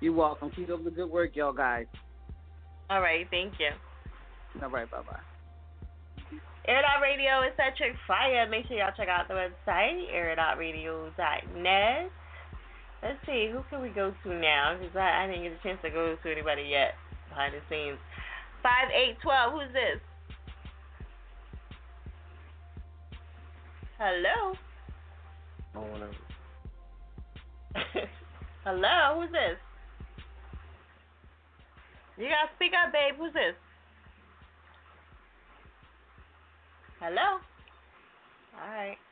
[0.02, 0.52] You're welcome.
[0.56, 1.86] Keep up the good work, y'all guys.
[2.90, 3.70] All right, thank you.
[4.62, 5.20] All right, bye bye.
[6.68, 8.48] Air Dot Radio is trick fire.
[8.50, 12.12] Make sure y'all check out the website, airitoutradio.net.
[13.08, 14.76] Let's see, who can we go to now?
[14.78, 16.96] Because I, I didn't get a chance to go to anybody yet
[17.30, 17.98] behind the scenes.
[18.62, 18.92] Five
[19.24, 20.02] 5812, who's this?
[23.98, 24.60] Hello?
[25.74, 26.12] Oh, whatever.
[28.66, 29.56] Hello, who's this?
[32.18, 33.16] You gotta speak up, babe.
[33.18, 33.56] Who's this?
[37.00, 37.40] Hello?
[38.60, 38.98] Alright.
[38.98, 39.07] See,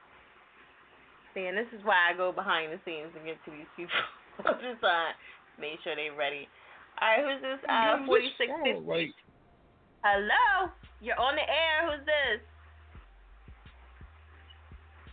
[1.44, 4.00] and this is why I go behind the scenes and get to these people.
[4.48, 5.12] I'm just uh,
[5.60, 6.48] make sure they're ready.
[6.96, 7.60] Alright, who's this?
[7.68, 9.12] Uh, 4650.
[10.00, 10.72] Hello?
[11.02, 11.92] You're on the air.
[11.92, 12.40] Who's this?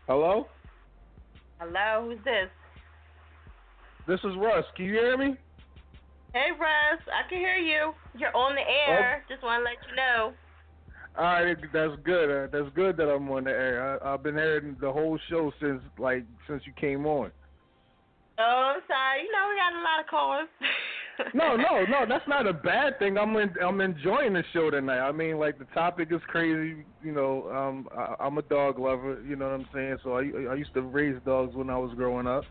[0.07, 0.47] Hello,
[1.59, 2.11] Hello?
[2.11, 2.51] Who's this?
[4.07, 4.65] this is Russ.
[4.77, 5.37] Can you hear me?
[6.35, 7.03] Hey, Russ.
[7.07, 7.95] I can hear you.
[8.19, 9.25] You're on the air.
[9.29, 10.33] Just want to let you know.
[11.17, 12.31] All right, that's good.
[12.31, 14.03] Uh, that's good that I'm on the air.
[14.03, 17.31] I, I've been hearing the whole show since like since you came on.
[18.39, 19.23] Oh, I'm sorry.
[19.23, 20.49] You know, we got a lot of callers.
[21.35, 22.07] No, no, no.
[22.09, 23.19] That's not a bad thing.
[23.19, 24.99] I'm in, I'm enjoying the show tonight.
[24.99, 26.85] I mean, like the topic is crazy.
[27.05, 29.23] You know, um, I, I'm a dog lover.
[29.25, 29.99] You know what I'm saying?
[30.03, 32.45] So I I used to raise dogs when I was growing up.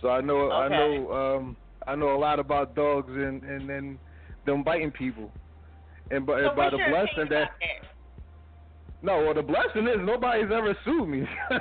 [0.00, 1.56] So I know I know um
[1.86, 3.98] I know a lot about dogs and and and
[4.46, 5.32] them biting people.
[6.10, 7.95] And by, So by the blessing that that?
[9.02, 11.24] No, well the blessing is nobody's ever sued me.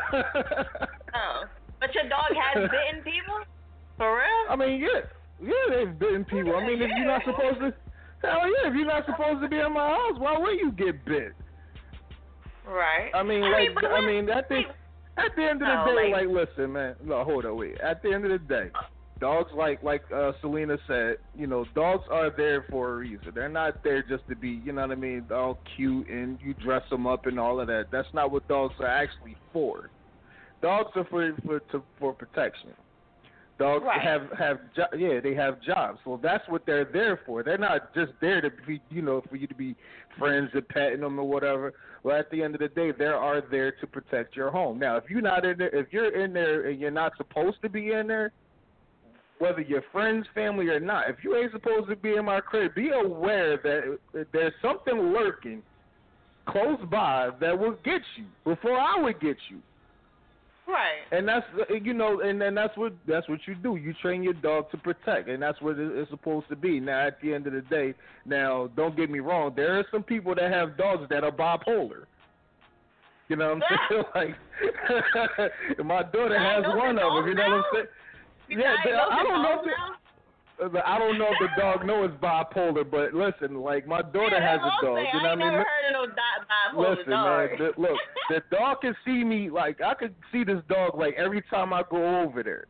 [1.17, 1.45] Oh.
[1.79, 3.39] But your dog has bitten people?
[3.97, 4.49] For real?
[4.49, 4.99] I mean, yeah,
[5.41, 6.55] yeah, they've bitten people.
[6.57, 7.73] I mean, if you're not supposed to,
[8.21, 11.05] hell yeah, if you're not supposed to be in my house, why would you get
[11.05, 11.31] bit?
[12.67, 13.11] Right.
[13.13, 14.61] I mean, I like, mean, I mean, at the
[15.17, 16.95] at the end of the Oh, day, like- like, listen, man.
[17.03, 17.79] No, hold on, wait.
[17.79, 18.81] At the end of the day, uh,
[19.19, 23.31] dogs, like like uh, Selena said, you know, dogs are there for a reason.
[23.33, 26.53] They're not there just to be, you know what I mean, all cute and you
[26.53, 27.87] dress them up and all of that.
[27.91, 29.89] That's not what dogs are actually for.
[30.61, 32.71] Dogs are for for to, for protection.
[33.57, 34.01] Dogs Right.
[34.01, 35.99] have have jo- yeah, they have jobs.
[36.03, 37.41] So that's what they're there for.
[37.41, 39.77] They're not just there to be, you know, for you to be
[40.19, 41.73] friends and petting them or whatever.
[42.03, 44.77] Well, at the end of the day, they are there to protect your home.
[44.77, 47.69] Now, if you're not in there, if you're in there and you're not supposed to
[47.69, 48.33] be in there,
[49.39, 52.73] whether you're friends, family, or not, if you ain't supposed to be in my crib,
[52.75, 55.61] be aware that there's something lurking
[56.47, 59.59] close by that will get you before I would get you.
[60.67, 61.01] Right.
[61.11, 61.45] And that's
[61.83, 63.75] you know, and then that's what that's what you do.
[63.75, 66.79] You train your dog to protect, and that's what it's supposed to be.
[66.79, 67.93] Now, at the end of the day,
[68.25, 69.53] now don't get me wrong.
[69.55, 72.05] There are some people that have dogs that are bipolar.
[73.27, 74.03] You know what I'm saying?
[74.15, 77.27] like my daughter has one of them.
[77.27, 77.85] You know what I'm saying?
[78.49, 79.61] Yeah, I uh, but I don't know.
[80.57, 84.01] If the, I don't know if the dog knows it's bipolar, but listen, like my
[84.01, 84.97] daughter Yeah, has a dog.
[85.13, 85.39] You know I what I mean?
[85.51, 87.49] never heard of no bipolar Listen, dog.
[87.49, 87.59] man.
[87.59, 87.99] The, look,
[88.29, 89.49] the dog can see me.
[89.49, 92.65] Like I could see this dog like every time I go over there.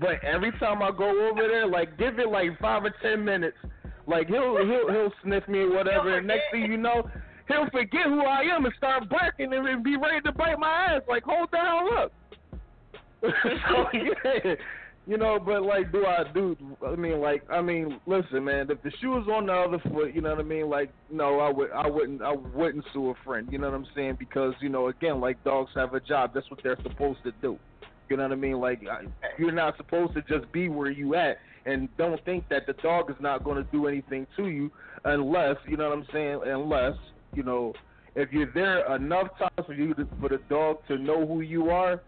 [0.00, 3.56] But every time I go over there, like give it like five or ten minutes,
[4.06, 6.18] like he'll he'll he'll sniff me or whatever.
[6.18, 7.08] And next thing you know,
[7.46, 11.02] he'll forget who I am and start barking and be ready to bite my ass.
[11.08, 12.12] Like hold the hell up.
[13.22, 14.54] so yeah.
[15.08, 16.54] You know, but like, do I do?
[16.86, 18.70] I mean, like, I mean, listen, man.
[18.70, 20.68] If the shoe was on the other foot, you know what I mean.
[20.68, 23.48] Like, no, I would, I wouldn't, I wouldn't sue a friend.
[23.50, 24.16] You know what I'm saying?
[24.18, 26.32] Because you know, again, like, dogs have a job.
[26.34, 27.58] That's what they're supposed to do.
[28.10, 28.60] You know what I mean?
[28.60, 28.82] Like,
[29.38, 33.10] you're not supposed to just be where you at, and don't think that the dog
[33.10, 34.70] is not going to do anything to you
[35.06, 36.40] unless, you know what I'm saying?
[36.44, 36.96] Unless,
[37.34, 37.72] you know,
[38.14, 41.70] if you're there enough times for you to, for the dog to know who you
[41.70, 42.02] are,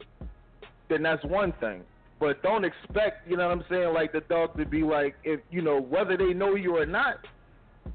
[0.91, 1.83] then that's one thing.
[2.21, 5.41] But don't expect, you know what I'm saying, like the dog to be like, if
[5.51, 7.17] you know whether they know you or not,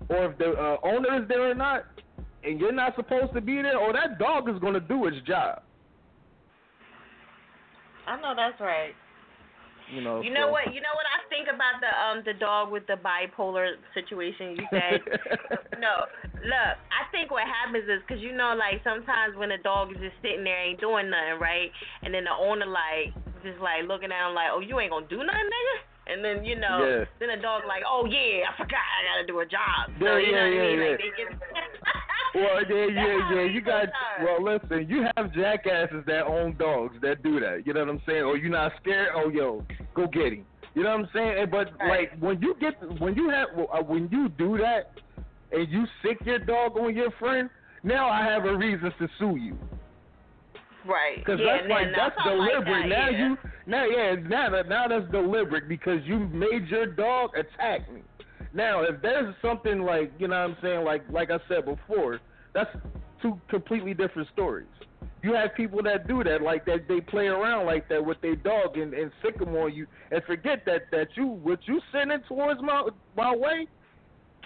[0.09, 1.85] or if the uh, owner is there or not,
[2.43, 5.17] and you're not supposed to be there, or that dog is going to do its
[5.27, 5.61] job.
[8.07, 8.93] I know that's right.
[9.93, 10.21] You know.
[10.21, 10.51] You know so.
[10.51, 10.73] what?
[10.73, 14.57] You know what I think about the um the dog with the bipolar situation.
[14.57, 15.01] You said
[15.77, 16.09] no.
[16.41, 19.97] Look, I think what happens is because you know, like sometimes when a dog is
[20.01, 21.69] just sitting there ain't doing nothing, right?
[22.01, 23.13] And then the owner like
[23.45, 25.77] just like looking at him like, oh, you ain't gonna do nothing, nigga.
[26.07, 27.05] And then you know, Yeah.
[27.21, 29.93] then the dog like, oh yeah, I forgot I gotta do a job.
[30.01, 30.79] So Yeah, you know yeah, what I mean?
[30.81, 31.05] yeah, Like yeah.
[31.05, 31.35] they just.
[32.35, 33.41] Well, yeah, yeah, yeah.
[33.43, 33.87] You got
[34.21, 34.43] well.
[34.43, 37.65] Listen, you have jackasses that own dogs that do that.
[37.65, 38.23] You know what I'm saying?
[38.23, 39.07] Or you not scared?
[39.15, 39.63] Oh, yo,
[39.93, 40.45] go get him.
[40.73, 41.47] You know what I'm saying?
[41.49, 44.91] But like when you get when you have uh, when you do that
[45.53, 47.49] and you sick your dog on your friend,
[47.83, 49.57] now I have a reason to sue you.
[50.85, 51.17] Right.
[51.17, 52.89] Because yeah, that's like that's something like deliberate.
[52.89, 53.17] that, now yeah.
[53.29, 58.01] you now yeah now that now that's deliberate because you made your dog attack me.
[58.53, 62.19] Now if there's something like you know what I'm saying like like I said before,
[62.53, 62.69] that's
[63.21, 64.67] two completely different stories.
[65.23, 68.35] You have people that do that like that they play around like that with their
[68.35, 72.21] dog and, and sick 'em on you and forget that that you what you sending
[72.27, 72.87] towards my
[73.17, 73.67] my way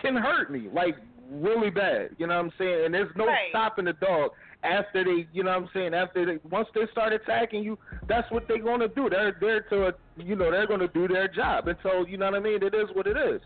[0.02, 0.96] can hurt me like
[1.30, 2.10] really bad.
[2.18, 2.86] You know what I'm saying?
[2.86, 3.50] And there's no Right.
[3.50, 4.32] stopping the dog
[4.64, 5.94] after they, you know what I'm saying?
[5.94, 7.78] After they, once they start attacking you,
[8.08, 9.10] that's what they're gonna do.
[9.10, 11.68] They're there to, you know, they're gonna do their job.
[11.68, 12.62] And so, you know what I mean?
[12.64, 13.42] It is what it is.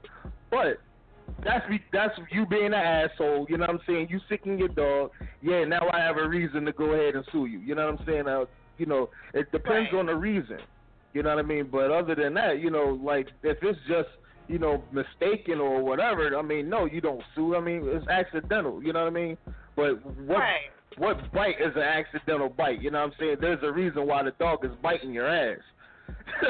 [0.49, 0.79] But
[1.43, 3.45] that's that's you being an asshole.
[3.49, 4.07] You know what I'm saying?
[4.09, 5.11] You sicking your dog.
[5.41, 7.59] Yeah, now I have a reason to go ahead and sue you.
[7.59, 8.27] You know what I'm saying?
[8.27, 8.45] Uh,
[8.77, 9.99] you know, it depends Right.
[9.99, 10.59] on the reason.
[11.13, 11.69] You know what I mean?
[11.71, 14.09] But other than that, you know, like if it's just
[14.47, 17.55] you know mistaken or whatever, I mean, no, you don't sue.
[17.55, 18.83] I mean, it's accidental.
[18.83, 19.37] You know what I mean?
[19.75, 20.71] But what Right.
[20.97, 22.81] What bite is an accidental bite?
[22.81, 23.37] You know what I'm saying?
[23.41, 25.59] There's a reason why the dog is biting your ass.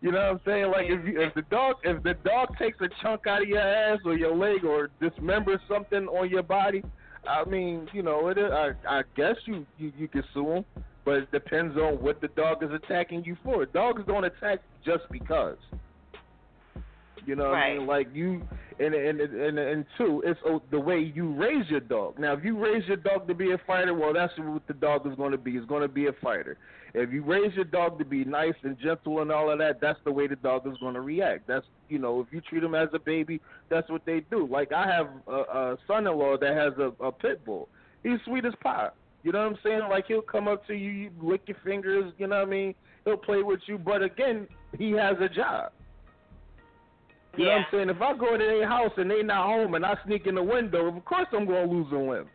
[0.00, 0.70] you know what I'm saying?
[0.70, 3.60] Like if you, if the dog if the dog takes a chunk out of your
[3.60, 6.82] ass or your leg or dismembers something on your body,
[7.28, 10.64] I mean, you know, it is, I I guess you, you you can sue him,
[11.04, 13.66] but it depends on what the dog is attacking you for.
[13.66, 15.58] Dogs don't attack just because.
[17.26, 17.86] You know what I mean?
[17.86, 18.42] Like you,
[18.78, 22.18] and and and and two, it's oh, the way you raise your dog.
[22.18, 25.06] Now, if you raise your dog to be a fighter, well, that's what the dog
[25.06, 25.52] is going to be.
[25.52, 26.56] It's going to be a fighter.
[26.94, 29.98] If you raise your dog to be nice and gentle and all of that, that's
[30.04, 31.48] the way the dog is going to react.
[31.48, 34.46] That's you know, if you treat him as a baby, that's what they do.
[34.46, 37.68] Like I have a, a son-in-law that has a, a pit bull.
[38.02, 38.90] He's sweet as pie.
[39.24, 39.80] You know what I'm saying?
[39.90, 42.12] Like he'll come up to you, you lick your fingers.
[42.18, 42.74] You know what I mean?
[43.04, 44.46] He'll play with you, but again,
[44.78, 45.72] he has a job.
[47.36, 47.90] You know what I'm saying?
[47.90, 50.42] If I go to their house and they not home and I sneak in the
[50.42, 52.28] window, of course I'm gonna lose a limb.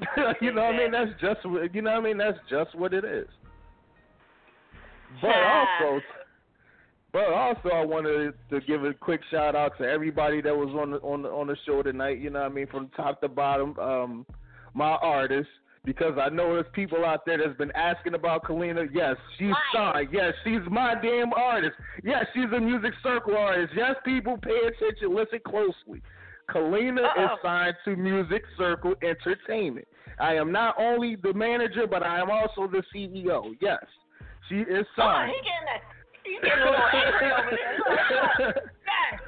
[0.40, 0.90] you know what I mean?
[0.92, 2.18] That's just what- you know what I mean?
[2.18, 3.26] That's just what it is.
[5.22, 6.00] But also,
[7.12, 10.90] but also I wanted to give a quick shout out to everybody that was on
[10.92, 12.18] the on the on the show tonight.
[12.18, 12.66] You know what I mean?
[12.66, 14.26] From top to bottom, um,
[14.74, 15.50] my artists.
[15.88, 18.86] Because I know there's people out there that's been asking about Kalina.
[18.92, 20.10] Yes, she's signed.
[20.12, 21.76] Yes, she's my damn artist.
[22.04, 23.72] Yes, she's a music circle artist.
[23.74, 26.02] Yes, people pay attention, listen closely.
[26.50, 29.88] Kalina is signed to Music Circle Entertainment.
[30.20, 33.54] I am not only the manager, but I am also the CEO.
[33.62, 33.82] Yes,
[34.50, 35.32] she is Oh, signed.
[35.32, 35.82] he getting that.
[36.22, 38.46] He getting a little over there.
[38.46, 38.64] Look, look.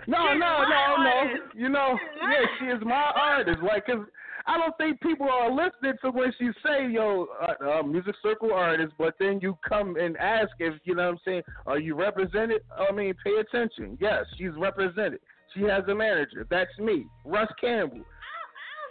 [0.06, 1.22] No, no, no, no.
[1.54, 3.60] You know, yeah, she is my artist.
[3.62, 4.04] Like, cause
[4.50, 8.52] I don't think people are listening to when she say, "Yo, uh, uh, music circle
[8.52, 11.42] artist," but then you come and ask if you know what I'm saying.
[11.66, 12.62] Are you represented?
[12.76, 13.96] I mean, pay attention.
[14.00, 15.20] Yes, she's represented.
[15.54, 16.48] She has a manager.
[16.50, 18.00] That's me, Russ Campbell.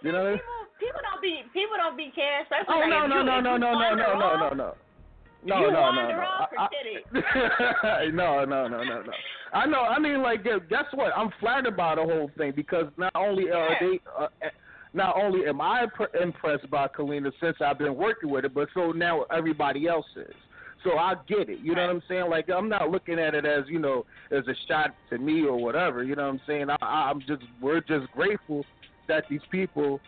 [0.02, 0.20] You know.
[0.20, 0.40] What I mean?
[0.80, 2.44] people don't be people don't be caring.
[2.44, 4.74] Especially Oh like no no you, no no you no no no no no no.
[5.44, 6.26] No, you no, no, no.
[6.58, 8.14] I- it.
[8.14, 9.12] no, no, no, no, no.
[9.54, 9.82] I know.
[9.82, 11.14] I mean, like, yeah, guess what?
[11.16, 14.28] I'm flattered by the whole thing because not only are they, uh,
[14.94, 18.70] not only am I pr- impressed by Kalina since I've been working with her, but
[18.74, 20.34] so now everybody else is.
[20.84, 21.60] So I get it.
[21.60, 22.30] You know what I'm saying?
[22.30, 25.58] Like, I'm not looking at it as you know as a shot to me or
[25.58, 26.04] whatever.
[26.04, 26.70] You know what I'm saying?
[26.70, 28.66] I, I'm just we're just grateful
[29.08, 30.00] that these people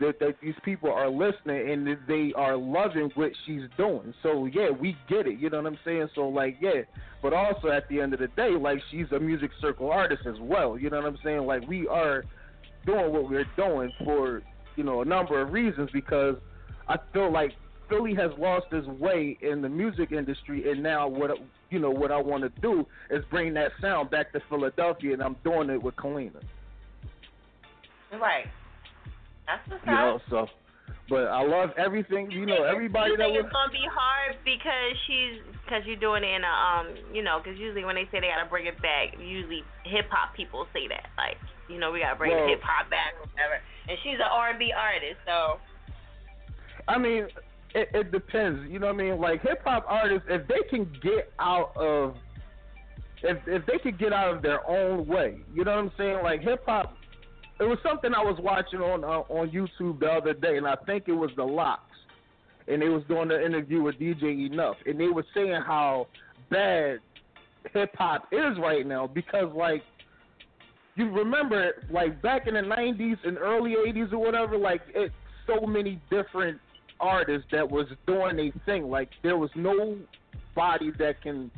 [0.00, 4.14] that, that these people are listening and they are loving what she's doing.
[4.22, 5.38] So yeah, we get it.
[5.38, 6.08] You know what I'm saying?
[6.14, 6.82] So like yeah,
[7.22, 10.40] but also at the end of the day, like she's a music circle artist as
[10.40, 10.78] well.
[10.78, 11.44] You know what I'm saying?
[11.44, 12.24] Like we are
[12.86, 14.42] doing what we're doing for
[14.76, 16.36] you know a number of reasons because
[16.88, 17.52] I feel like
[17.88, 21.30] Philly has lost its way in the music industry, and now what
[21.70, 25.22] you know what I want to do is bring that sound back to Philadelphia, and
[25.22, 26.40] I'm doing it with Kalina.
[28.12, 28.46] Right.
[29.46, 30.46] That's what's You know, so.
[31.08, 32.30] But I love everything.
[32.30, 33.46] You know, everybody you that think was.
[33.46, 37.40] it's gonna be hard because she's because you're doing it in a um you know
[37.42, 40.86] because usually when they say they gotta bring it back usually hip hop people say
[40.86, 41.38] that like
[41.70, 44.72] you know we gotta bring Well- hip hop back or whatever and she's an R&B
[44.76, 45.58] artist so
[46.88, 47.28] I mean,
[47.74, 48.68] it, it depends.
[48.70, 49.20] You know what I mean?
[49.20, 52.16] Like hip hop artists, if they can get out of,
[53.22, 56.18] if if they could get out of their own way, you know what I'm saying?
[56.22, 56.96] Like hip hop,
[57.60, 60.76] it was something I was watching on uh, on YouTube the other day, and I
[60.86, 61.82] think it was the LOX,
[62.66, 66.08] and they was doing an interview with DJ Enough, and they were saying how
[66.50, 66.98] bad
[67.72, 69.82] hip hop is right now because like
[71.00, 75.10] you remember like back in the 90s and early 80s or whatever like it
[75.46, 76.60] so many different
[77.00, 78.90] artists that was doing a thing.
[78.90, 81.50] Like there was nobody that can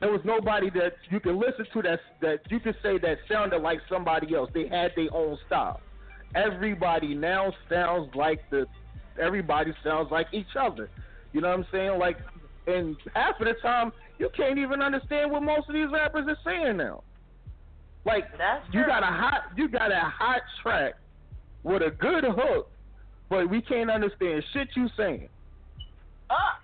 [0.00, 3.62] there was nobody that you can listen to that that you could say that sounded
[3.62, 4.50] like somebody else.
[4.52, 5.80] They had their own style.
[6.34, 8.66] Everybody now sounds like the
[9.20, 10.90] everybody sounds like each other.
[11.32, 11.98] You know what i'm saying?
[12.00, 12.18] Like
[12.66, 16.38] and half of the time you can't even understand what most of these rappers are
[16.44, 17.04] saying now
[18.06, 18.24] like
[18.72, 20.94] you got a hot you got a hot track
[21.64, 22.70] with a good hook,
[23.28, 25.28] but we can't understand shit you saying.
[26.30, 26.60] Ah.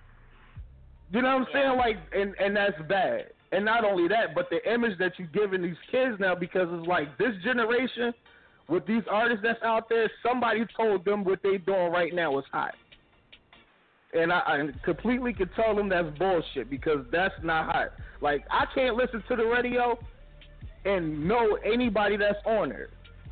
[1.11, 1.77] You know what I'm saying?
[1.77, 3.25] Like and and that's bad.
[3.51, 6.87] And not only that, but the image that you're giving these kids now because it's
[6.87, 8.11] like this generation
[8.67, 12.45] with these artists that's out there, somebody told them what they doing right now is
[12.51, 12.73] hot.
[14.13, 17.93] And I, I completely can tell them that's bullshit because that's not hot.
[18.21, 19.99] Like I can't listen to the radio
[20.85, 22.89] and know anybody that's on there.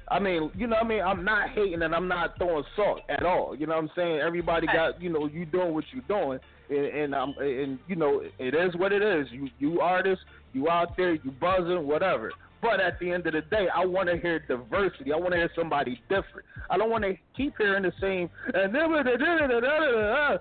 [0.10, 1.02] I mean, you know what I mean?
[1.02, 3.56] I'm not hating and I'm not throwing salt at all.
[3.56, 4.20] You know what I'm saying?
[4.20, 6.40] Everybody got, you know, you doing what you're doing
[6.72, 9.28] and and I'm, and you know, it is what it is.
[9.32, 10.24] You you artists,
[10.54, 12.32] you out there, you buzzing, whatever.
[12.62, 15.12] But at the end of the day, I want to hear diversity.
[15.12, 16.46] I want to hear somebody different.
[16.70, 18.30] I don't want to keep hearing the same.
[18.54, 18.94] And then, oh,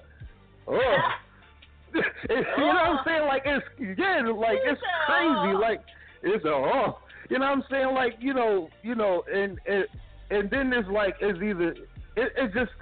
[1.94, 2.02] you
[2.36, 3.26] know what I'm saying?
[3.26, 3.64] Like it's
[3.98, 5.54] yeah, like it's crazy.
[5.54, 5.58] Oh.
[5.60, 5.80] Like
[6.22, 7.94] it's a oh, you know what I'm saying?
[7.94, 9.84] Like you know, you know, and and
[10.30, 11.70] and then there's like it's either
[12.16, 12.72] it, it's just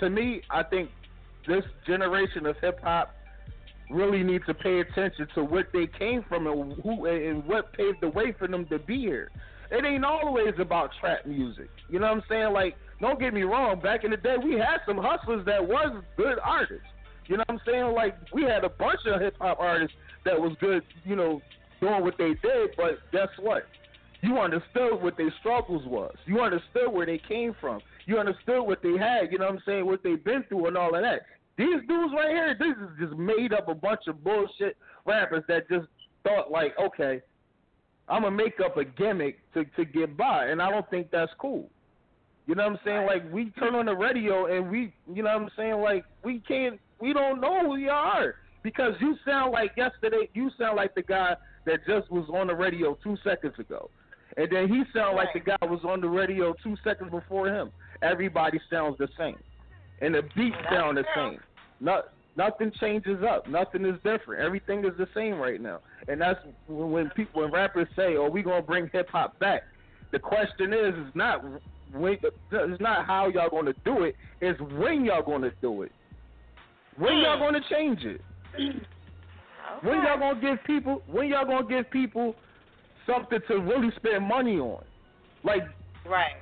[0.00, 0.42] to me.
[0.50, 0.90] I think
[1.46, 3.14] this generation of hip hop
[3.90, 7.98] really needs to pay attention to what they came from and who and what paved
[8.00, 9.30] the way for them to be here.
[9.70, 11.68] It ain't always about trap music.
[11.88, 12.52] You know what I'm saying?
[12.52, 13.80] Like, don't get me wrong.
[13.80, 16.86] Back in the day, we had some hustlers that was good artists.
[17.26, 17.94] You know what I'm saying?
[17.94, 20.82] Like, we had a bunch of hip hop artists that was good.
[21.04, 21.42] You know,
[21.84, 22.70] doing what they did.
[22.76, 23.66] But guess what?
[24.22, 26.14] You understood what their struggles was.
[26.26, 27.80] You understood where they came from.
[28.06, 29.30] You understood what they had.
[29.30, 29.86] You know what I'm saying?
[29.86, 31.22] What they've been through and all of that.
[31.56, 35.68] These dudes right here, this is just made up a bunch of bullshit rappers that
[35.68, 35.86] just
[36.24, 37.20] thought like, okay,
[38.08, 41.32] I'm gonna make up a gimmick to to get by, and I don't think that's
[41.38, 41.70] cool.
[42.46, 43.06] You know what I'm saying?
[43.06, 45.80] Like we turn on the radio and we, you know what I'm saying?
[45.80, 50.28] Like we can't, we don't know who you are because you sound like yesterday.
[50.34, 53.90] You sound like the guy that just was on the radio two seconds ago,
[54.36, 57.70] and then he sound like the guy was on the radio two seconds before him.
[58.02, 59.38] Everybody sounds the same,
[60.00, 61.38] and the beats sound the same.
[61.80, 63.48] Not, nothing changes up.
[63.48, 64.42] Nothing is different.
[64.42, 68.42] Everything is the same right now, and that's when, people, when rappers say, "Oh, we
[68.42, 69.62] gonna bring hip hop back."
[70.12, 71.44] The question is, is not
[71.92, 72.18] when,
[72.52, 74.14] it's not how y'all gonna do it.
[74.40, 75.92] It's when y'all gonna do it.
[76.96, 77.44] When y'all hmm.
[77.44, 78.20] gonna change it.
[79.82, 81.02] When y'all gonna give people?
[81.06, 82.34] When y'all gonna give people
[83.06, 84.82] something to really spend money on?
[85.42, 85.62] Like,
[86.06, 86.32] right.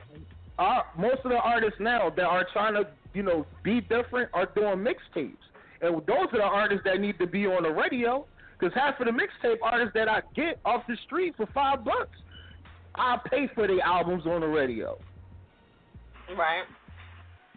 [0.59, 4.47] Our, most of the artists now that are trying to, you know, be different are
[4.47, 5.37] doing mixtapes,
[5.81, 8.27] and those are the artists that need to be on the radio.
[8.59, 12.17] Because half of the mixtape artists that I get off the street for five bucks,
[12.95, 14.99] I pay for the albums on the radio.
[16.37, 16.63] Right.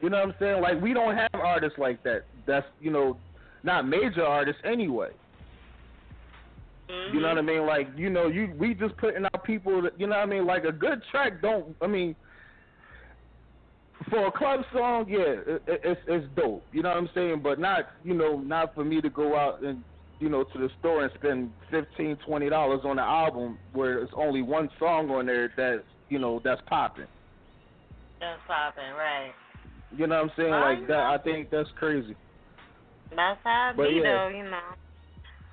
[0.01, 0.61] You know what I'm saying?
[0.61, 2.23] Like we don't have artists like that.
[2.47, 3.17] That's you know,
[3.63, 5.11] not major artists anyway.
[6.88, 7.23] You know mm-hmm.
[7.23, 7.65] what I mean?
[7.65, 9.81] Like you know, you we just putting out people.
[9.81, 10.45] That, you know what I mean?
[10.45, 11.75] Like a good track don't.
[11.81, 12.15] I mean,
[14.09, 16.64] for a club song, yeah, it, it, it's it's dope.
[16.72, 17.41] You know what I'm saying?
[17.41, 19.83] But not you know not for me to go out and
[20.19, 24.14] you know to the store and spend fifteen twenty dollars on an album where it's
[24.15, 27.07] only one song on there that's you know that's popping.
[28.19, 29.31] That's popping, right?
[29.97, 30.53] You know what I'm saying?
[30.53, 30.99] I like that.
[30.99, 32.15] I think that's crazy.
[33.15, 34.03] That's how it But be, yeah.
[34.03, 34.59] though, you know.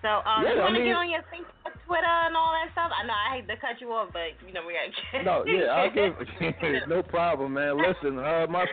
[0.03, 2.73] So, um, Yeah, you want to mean- get on your Facebook, Twitter, and all that
[2.73, 2.91] stuff?
[2.93, 5.25] I know I hate to cut you off, but you know we got.
[5.25, 7.79] No, yeah, I'll give no problem, man.
[7.79, 8.67] Listen, uh, my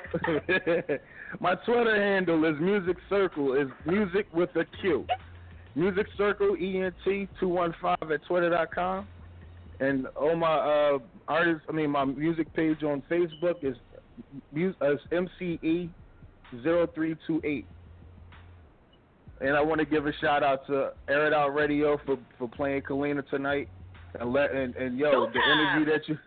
[1.40, 3.54] my Twitter handle is Music Circle.
[3.54, 5.06] Is music with a Q.
[5.76, 9.08] Music Circle E N T two one five at twitter dot com.
[9.80, 13.76] And on my uh artist, I mean my music page on Facebook is
[14.82, 15.90] uh, is MCE
[16.64, 17.66] zero three two eight.
[19.42, 22.50] And I want to give a shout out to Air It Out Radio for for
[22.50, 23.70] playing Kalina tonight,
[24.20, 26.18] and let and, and yo Two the energy that you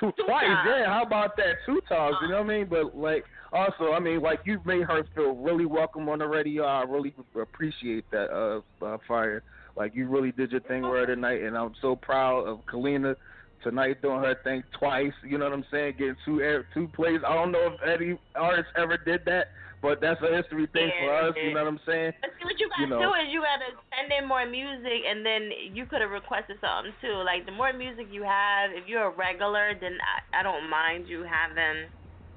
[0.00, 0.68] two, twice, times.
[0.68, 0.86] yeah.
[0.86, 1.56] How about that?
[1.66, 2.66] Two times, you know what I mean?
[2.68, 6.64] But like, also, I mean, like you've made her feel really welcome on the radio.
[6.64, 9.42] I really appreciate that, uh, uh fire.
[9.76, 13.14] Like you really did your thing with her tonight, and I'm so proud of Kalina
[13.62, 15.12] tonight doing her thing twice.
[15.24, 15.94] You know what I'm saying?
[15.98, 17.20] Getting two air, two plays.
[17.26, 19.48] I don't know if any artist ever did that,
[19.82, 21.34] but that's a history thing for Yeah, us.
[21.36, 22.12] You know what I'm saying?
[22.20, 23.00] But see, what you gotta You know.
[23.00, 26.92] do is you gotta send in more music, and then you could have requested something
[27.00, 27.22] too.
[27.24, 31.06] Like the more music you have, if you're a regular, then I, I don't mind
[31.08, 31.86] you having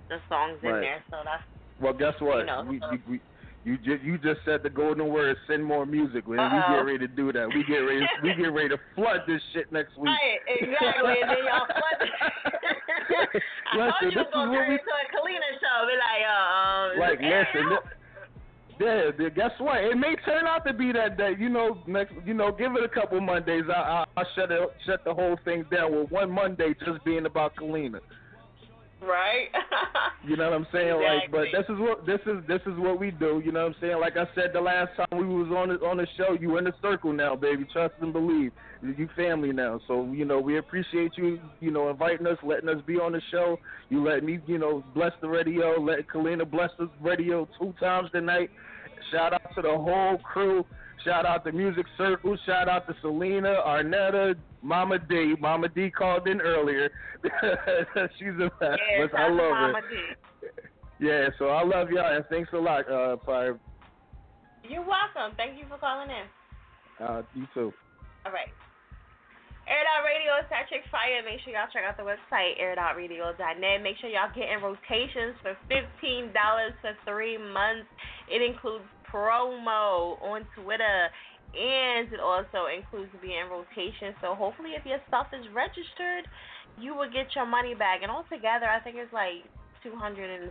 [0.10, 1.04] the songs in there.
[1.10, 1.44] So that's
[1.80, 2.40] Well, guess what?
[2.40, 3.22] You know, we, so- we, we,
[3.64, 5.38] you just you just said the golden word.
[5.48, 6.28] Send more music.
[6.28, 6.40] Man.
[6.52, 7.48] We get ready to do that.
[7.54, 8.06] We get ready.
[8.24, 10.10] we get ready to flood this shit next week.
[10.10, 11.14] right, exactly.
[11.22, 12.10] and then y'all flood.
[13.10, 15.78] I Listen, told you was gonna turn we- into a Kalina show.
[15.88, 17.72] Be like, uh, um, like listen.
[17.74, 17.84] out.
[18.80, 19.84] Yeah, guess what?
[19.84, 21.34] It may turn out to be that day.
[21.38, 22.14] You know, next.
[22.26, 23.66] You know, give it a couple Mondays.
[23.70, 27.26] I I I'll shut it shut the whole thing down with one Monday just being
[27.28, 28.00] about Kalina.
[29.02, 29.50] Right.
[30.24, 31.02] You know what I'm saying?
[31.02, 33.42] Like, but this is what this is this is what we do.
[33.44, 34.00] You know what I'm saying?
[34.00, 36.66] Like I said the last time we was on the on the show, you in
[36.66, 37.66] the circle now, baby.
[37.74, 38.52] Trust and believe.
[38.84, 39.82] You family now.
[39.88, 41.40] So you know we appreciate you.
[41.60, 43.58] You know inviting us, letting us be on the show.
[43.90, 45.82] You let me, you know, bless the radio.
[45.82, 48.52] Let Kalina bless the radio two times tonight.
[49.12, 50.64] Shout out to the whole crew.
[51.04, 52.38] Shout out to Music Circle.
[52.46, 55.36] Shout out to Selena, Arnetta, Mama D.
[55.40, 56.90] Mama D called in earlier.
[58.20, 59.90] She's a Yeah, I shout out to love Mama her.
[59.90, 60.48] D.
[61.00, 63.58] Yeah, so I love y'all and thanks a lot, uh, Fire.
[64.64, 65.36] You're welcome.
[65.36, 67.06] Thank you for calling in.
[67.06, 67.74] Uh, you too.
[68.26, 68.50] All right.
[69.68, 71.22] Air Out Radio is Patrick Fire.
[71.26, 73.82] Make sure y'all check out the website, airitoutradio.net.
[73.82, 76.34] Make sure y'all get in rotations for $15
[76.82, 77.88] for three months.
[78.30, 81.08] It includes promo on Twitter,
[81.52, 84.16] and it also includes being in rotation.
[84.24, 86.28] So hopefully, if your stuff is registered,
[86.80, 88.04] you will get your money back.
[88.04, 89.44] And altogether, I think it's like
[89.84, 90.48] 270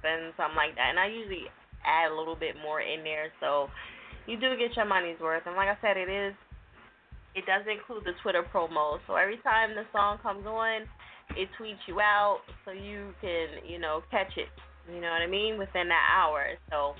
[0.00, 0.96] spins, something like that.
[0.96, 1.48] And I usually
[1.84, 3.68] add a little bit more in there, so
[4.24, 5.44] you do get your money's worth.
[5.44, 6.32] And like I said, it is
[7.34, 8.98] it does include the Twitter promo.
[9.06, 10.82] So every time the song comes on,
[11.36, 14.50] it tweets you out so you can, you know, catch it.
[14.92, 15.58] You know what I mean?
[15.58, 16.58] Within that hour.
[16.70, 16.94] So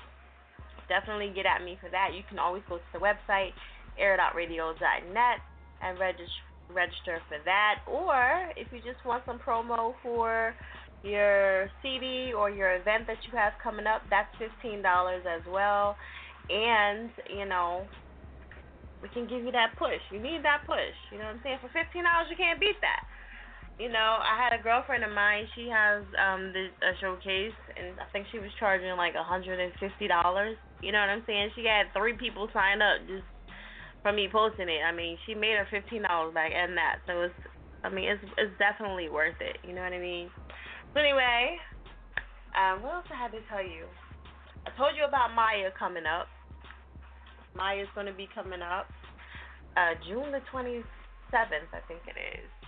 [0.91, 2.11] definitely get at me for that.
[2.11, 3.55] You can always go to the website,
[3.95, 5.37] airitoutradio.net,
[5.79, 7.83] and register register for that.
[7.83, 10.55] Or if you just want some promo for
[11.03, 15.95] your CD or your event that you have coming up, that's fifteen dollars as well.
[16.51, 17.87] And, you know,
[19.03, 19.99] we can give you that push.
[20.11, 20.95] You need that push.
[21.11, 21.59] You know what I'm saying?
[21.59, 23.03] For fifteen dollars, you can't beat that.
[23.81, 25.49] You know, I had a girlfriend of mine.
[25.57, 29.57] She has um the a showcase, and I think she was charging like a hundred
[29.57, 30.53] and fifty dollars.
[30.85, 31.49] You know what I'm saying?
[31.57, 33.25] She had three people sign up just
[34.05, 34.85] from me posting it.
[34.85, 37.01] I mean, she made her fifteen dollars back and that.
[37.09, 37.41] So it's,
[37.81, 39.57] I mean, it's it's definitely worth it.
[39.65, 40.29] You know what I mean?
[40.93, 41.57] So anyway,
[42.53, 43.89] um, what else I had to tell you?
[44.69, 46.29] I told you about Maya coming up.
[47.57, 48.85] Maya's going to be coming up
[49.75, 50.85] uh, June the 27th,
[51.73, 52.60] I think it is.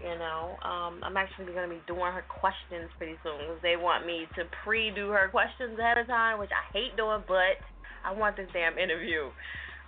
[0.00, 3.76] You know, um, I'm actually going to be doing her questions pretty soon because they
[3.76, 7.60] want me to pre-do her questions ahead of time, which I hate doing, but
[8.00, 9.28] I want this damn interview.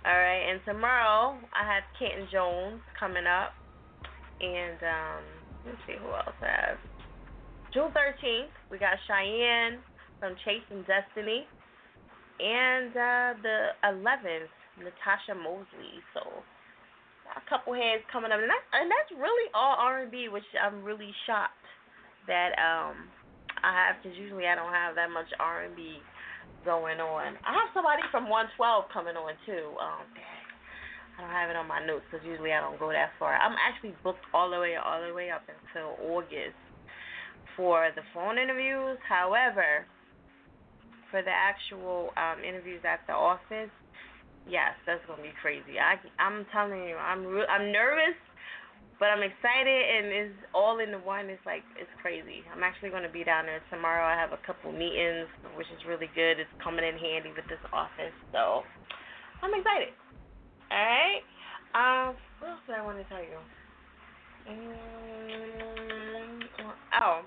[0.05, 3.57] All right, and tomorrow I have Kenton Jones coming up,
[4.37, 5.23] and um,
[5.65, 6.79] let's see who else I have.
[7.73, 9.81] June 13th, we got Cheyenne
[10.19, 11.47] from Chasing Destiny,
[12.37, 16.05] and uh, the 11th, Natasha Mosley.
[16.13, 16.21] So
[17.35, 21.11] a couple heads coming up, and that's and that's really all R&B, which I'm really
[21.25, 21.57] shocked
[22.27, 23.09] that um
[23.63, 25.99] I have because usually I don't have that much R and B
[26.63, 27.35] going on.
[27.43, 28.55] I have somebody from 112
[28.93, 29.73] coming on too.
[29.79, 30.05] Um.
[31.13, 33.37] I don't have it on my notes because usually I don't go that far.
[33.37, 36.57] I'm actually booked all the way, all the way up until August
[37.55, 38.97] for the phone interviews.
[39.07, 39.85] However,
[41.11, 43.69] for the actual um, interviews at the office,
[44.49, 45.79] yes, that's gonna be crazy.
[45.79, 48.17] I, I'm telling you, I'm re- I'm nervous,
[48.99, 51.29] but I'm excited, and it's all in the one.
[51.29, 52.43] It's like it's crazy.
[52.53, 54.05] I'm actually gonna be down there tomorrow.
[54.05, 56.39] I have a couple meetings, which is really good.
[56.39, 58.63] It's coming in handy with this office, so
[59.41, 59.93] I'm excited.
[60.71, 61.23] All right.
[61.73, 63.39] Um, what else do I want to tell you?
[64.43, 66.39] Mm,
[67.01, 67.21] oh,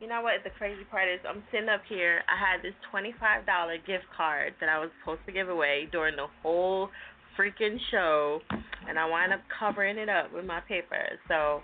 [0.00, 0.44] you know what?
[0.44, 2.22] The crazy part is, I'm sitting up here.
[2.28, 6.26] I had this $25 gift card that I was supposed to give away during the
[6.42, 6.90] whole
[7.38, 8.40] freaking show,
[8.88, 11.18] and I wind up covering it up with my paper.
[11.28, 11.62] So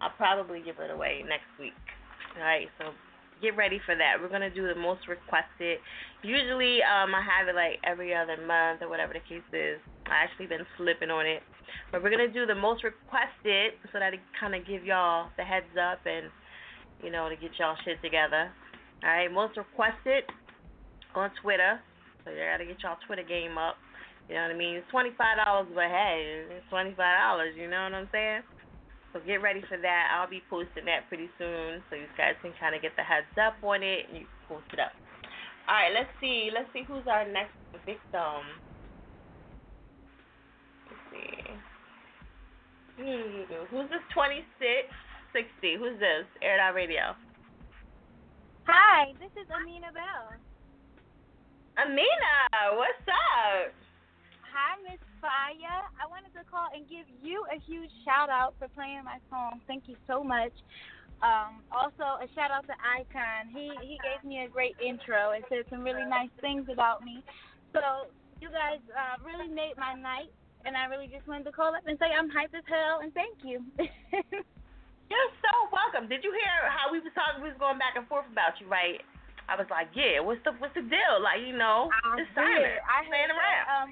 [0.00, 1.78] I'll probably give it away next week.
[2.36, 2.68] All right.
[2.78, 2.90] So
[3.40, 4.14] get ready for that.
[4.20, 5.78] We're gonna do the most requested.
[6.22, 9.78] Usually, um, I have it like every other month or whatever the case is.
[10.06, 11.42] I actually been slipping on it,
[11.92, 15.44] but we're gonna do the most requested so that it kind of give y'all the
[15.44, 16.30] heads up and
[17.02, 18.50] you know to get y'all shit together.
[19.04, 20.24] All right, most requested
[21.14, 21.80] on Twitter.
[22.24, 23.76] So you gotta get y'all Twitter game up.
[24.28, 24.76] You know what I mean?
[24.76, 27.54] It's twenty five dollars, but hey, it's twenty five dollars.
[27.56, 28.42] You know what I'm saying?
[29.12, 30.12] So get ready for that.
[30.12, 33.30] I'll be posting that pretty soon, so you guys can kind of get the heads
[33.40, 34.92] up on it and you post it up.
[35.64, 36.50] All right, let's see.
[36.52, 38.44] Let's see who's our next victim.
[40.92, 41.40] Let's see.
[43.00, 44.04] Hmm, Who's this?
[44.12, 44.44] Twenty
[45.38, 45.78] six sixty.
[45.78, 46.26] Who's this?
[46.42, 47.14] Air It Out Radio.
[48.66, 50.34] Hi, this is Amina Bell.
[51.78, 53.70] Amina, what's up?
[54.50, 55.86] Hi, Miss Faya.
[55.94, 59.60] I wanted to call and give you a huge shout out for playing my song.
[59.68, 60.52] Thank you so much.
[61.22, 63.54] Um, also, a shout out to Icon.
[63.54, 67.22] He he gave me a great intro and said some really nice things about me.
[67.72, 68.10] So
[68.42, 70.34] you guys uh, really made my night,
[70.66, 73.14] and I really just wanted to call up and say I'm hype as hell and
[73.14, 73.62] thank you.
[75.08, 76.08] You're so welcome.
[76.08, 77.40] Did you hear how we was talking?
[77.40, 79.00] We was going back and forth about you, right?
[79.48, 80.20] I was like, yeah.
[80.20, 81.16] What's the what's the deal?
[81.24, 82.60] Like, you know, I it's silent.
[82.60, 82.84] did.
[82.84, 83.64] I playing around.
[83.72, 83.88] um,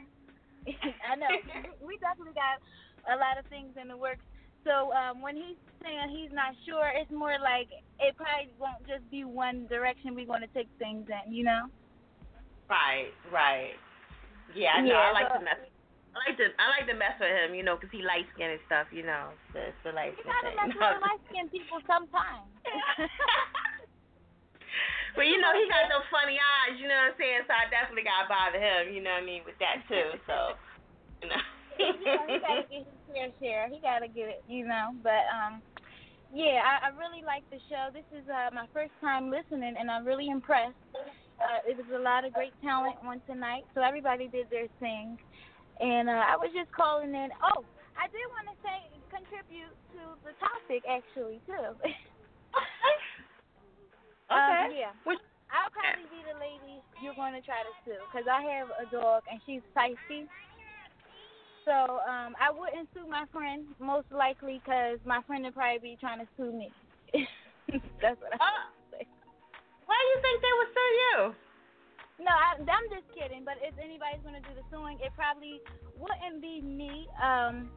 [1.11, 1.33] I know.
[1.81, 2.61] we definitely got
[3.09, 4.21] a lot of things in the works.
[4.69, 7.71] So um, when he's saying he's not sure, it's more like
[8.03, 11.71] it probably won't just be one direction we're going to take things in, you know?
[12.69, 13.79] Right, right.
[14.59, 14.91] Yeah, I know.
[14.91, 15.63] Yeah, I like so- to mess.
[16.17, 18.57] I like to I like to mess with him, you know, 'cause he light skinned
[18.57, 19.37] and stuff, you know.
[19.53, 22.49] The, the light You gotta mess with light skinned people sometimes.
[25.17, 27.49] But you know, he got those funny eyes, you know what I'm saying?
[27.49, 30.13] So I definitely gotta bother him, you know what I mean, with that too.
[30.29, 30.61] So,
[31.25, 31.41] you know.
[31.81, 33.65] you know, he gotta get his fair share.
[33.73, 34.93] He gotta get it, you know.
[35.01, 35.65] But um,
[36.29, 37.89] yeah, I, I really like the show.
[37.97, 40.77] This is uh, my first time listening, and I'm really impressed.
[41.41, 45.17] Uh, it was a lot of great talent on tonight, so everybody did their thing.
[45.81, 47.29] And uh, I was just calling in.
[47.45, 47.61] Oh,
[47.97, 48.77] I did want to say
[49.13, 51.77] contribute to the topic actually too.
[54.27, 54.67] Okay.
[54.67, 54.95] Um, yeah.
[55.07, 58.87] I'll probably be the lady you're going to try to sue because I have a
[58.91, 60.27] dog and she's feisty.
[61.63, 65.97] So um, I wouldn't sue my friend most likely because my friend would probably be
[65.99, 66.71] trying to sue me.
[68.03, 69.07] That's what I uh, say.
[69.87, 71.46] Why do you think they would sue you?
[72.19, 73.45] No, I, I'm just kidding.
[73.45, 75.61] But if anybody's to do the suing, it probably
[75.99, 77.09] wouldn't be me.
[77.21, 77.69] Um,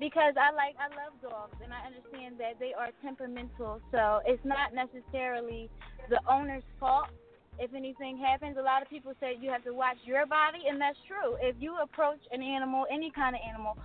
[0.00, 4.42] because I like I love dogs and I understand that they are temperamental, so it's
[4.44, 5.70] not necessarily
[6.10, 7.06] the owner's fault
[7.58, 8.56] if anything happens.
[8.58, 11.38] A lot of people say you have to watch your body, and that's true.
[11.40, 13.78] If you approach an animal, any kind of animal,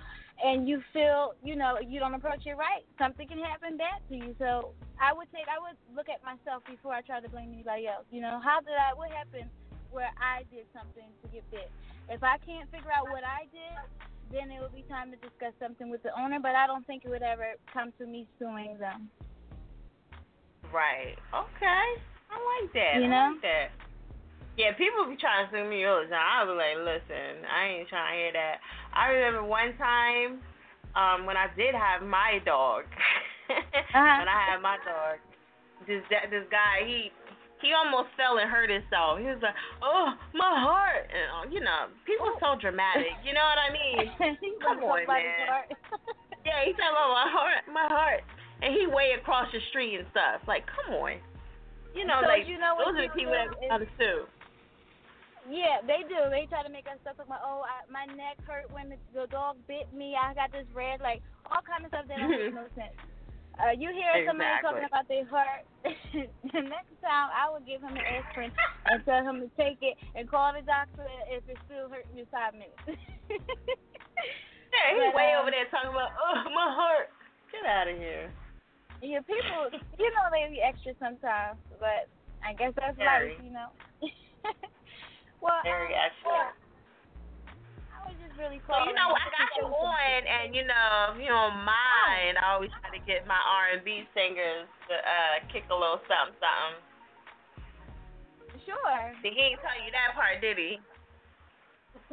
[0.44, 4.16] and you feel you know you don't approach it right, something can happen bad to
[4.16, 4.36] you.
[4.40, 7.88] So I would take I would look at myself before I try to blame anybody
[7.88, 8.06] else.
[8.10, 8.98] You know, how did I?
[8.98, 9.50] What happened
[9.92, 11.72] where I did something to get bit?
[12.10, 13.78] If I can't figure out what I did,
[14.32, 17.06] then it would be time to discuss something with the owner, but I don't think
[17.06, 19.10] it would ever come to me suing them.
[20.74, 21.18] Right.
[21.34, 21.86] Okay.
[22.30, 23.02] I like that.
[23.02, 23.16] You know?
[23.16, 23.68] I like that.
[24.58, 26.20] Yeah, people be trying to sue me all the time.
[26.20, 28.60] I was like, listen, I ain't trying to hear that.
[28.94, 30.44] I remember one time
[30.98, 32.84] um when I did have my dog.
[33.50, 34.22] Uh-huh.
[34.22, 35.18] when I had my dog,
[35.88, 37.10] this this guy he
[37.60, 39.20] he almost fell and hurt himself.
[39.20, 43.12] He was like, "Oh, my heart," and uh, you know, people are so dramatic.
[43.24, 44.08] You know what I mean?
[44.64, 45.68] Come on, man.
[46.48, 48.24] yeah, he said, "Oh, my heart, my heart,"
[48.64, 50.44] and he way across the street and stuff.
[50.48, 51.20] Like, come on.
[51.92, 54.24] You know, So like you know those are the people that try to sue.
[55.50, 56.30] Yeah, they do.
[56.30, 59.26] They try to make us stuff like, oh, I, my neck hurt when the, the
[59.34, 60.14] dog bit me.
[60.14, 62.94] I got this red, like all kind of stuff that don't make no sense.
[63.60, 65.68] Uh, you hear somebody talking about their heart.
[65.84, 68.52] the next time, I would give him an aspirin
[68.88, 72.24] and tell him to take it and call the doctor if it's still hurting you
[72.32, 72.80] five minutes.
[74.70, 77.10] Yeah, he's But, way um, over there talking about, oh, my heart.
[77.50, 78.30] Get out of here.
[79.02, 82.06] Yeah, people, you know, they be extra sometimes, but
[82.46, 83.34] I guess that's Very.
[83.34, 83.74] life, you know.
[85.42, 86.54] well, Very um, extra.
[88.40, 91.20] I was just really So you know, I got you on, and you know, if
[91.20, 95.44] you don't mind, I always try to get my R and B singers to uh
[95.52, 96.80] kick a little something, something.
[98.64, 99.12] Sure.
[99.24, 100.80] See, he ain't tell you that part, did he?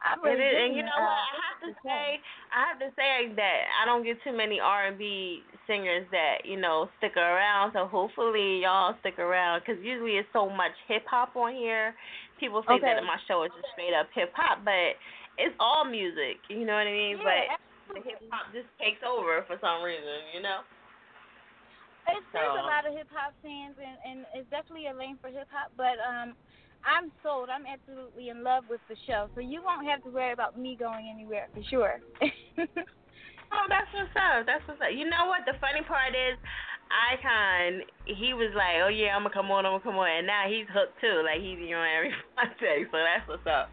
[0.00, 1.12] I'm It really is, and you know what?
[1.12, 2.20] Uh, I have to say,
[2.56, 6.48] I have to say that I don't get too many R and B singers that
[6.48, 7.72] you know stick around.
[7.76, 11.94] So hopefully y'all stick around because usually it's so much hip hop on here.
[12.40, 12.96] People think Okay.
[12.96, 14.96] that my show is just straight up hip hop, but
[15.36, 16.40] it's all music.
[16.48, 17.20] You know what I mean?
[17.20, 20.32] Yeah, but the hip hop just takes over for some reason.
[20.32, 20.64] You know?
[22.08, 25.28] It's there's a lot of hip hop fans, and and it's definitely a lane for
[25.28, 25.70] hip hop.
[25.76, 26.32] But um,
[26.82, 27.52] I'm sold.
[27.52, 29.28] I'm absolutely in love with the show.
[29.36, 32.00] So you won't have to worry about me going anywhere for sure.
[33.50, 34.46] Oh, that's what's up.
[34.46, 34.94] That's what's up.
[34.94, 35.42] You know what?
[35.42, 36.38] The funny part is,
[36.90, 40.26] Icon, he was like, "Oh yeah, I'm gonna come on, I'm gonna come on," and
[40.26, 41.22] now he's hooked too.
[41.22, 43.70] Like he's on every Monday, so that's what's up.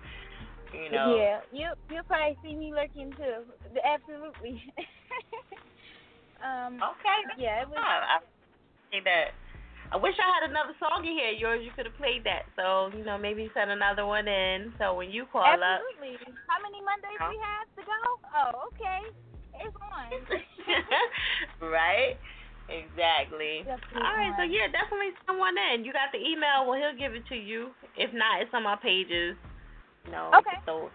[0.70, 1.18] You know.
[1.18, 3.42] Yeah, you you'll probably see me lurking too.
[3.82, 4.62] Absolutely.
[6.46, 6.78] um.
[6.78, 7.42] Okay.
[7.42, 7.82] Yeah, it was.
[7.82, 9.34] I, I that.
[9.88, 11.32] I wish I had another song in here.
[11.32, 12.46] Yours, you could have played that.
[12.54, 14.74] So you know, maybe send another one in.
[14.78, 16.22] So when you call up, Absolutely.
[16.46, 18.00] How many Mondays we have to go?
[18.30, 19.02] Oh, okay.
[19.58, 20.14] It's on.
[21.74, 22.20] right?
[22.68, 23.64] Exactly.
[23.64, 25.88] Definitely All right, so yeah, definitely send one in.
[25.88, 27.72] You got the email, well he'll give it to you.
[27.96, 29.40] If not, it's on my pages.
[30.06, 30.60] You know, Okay.
[30.68, 30.92] so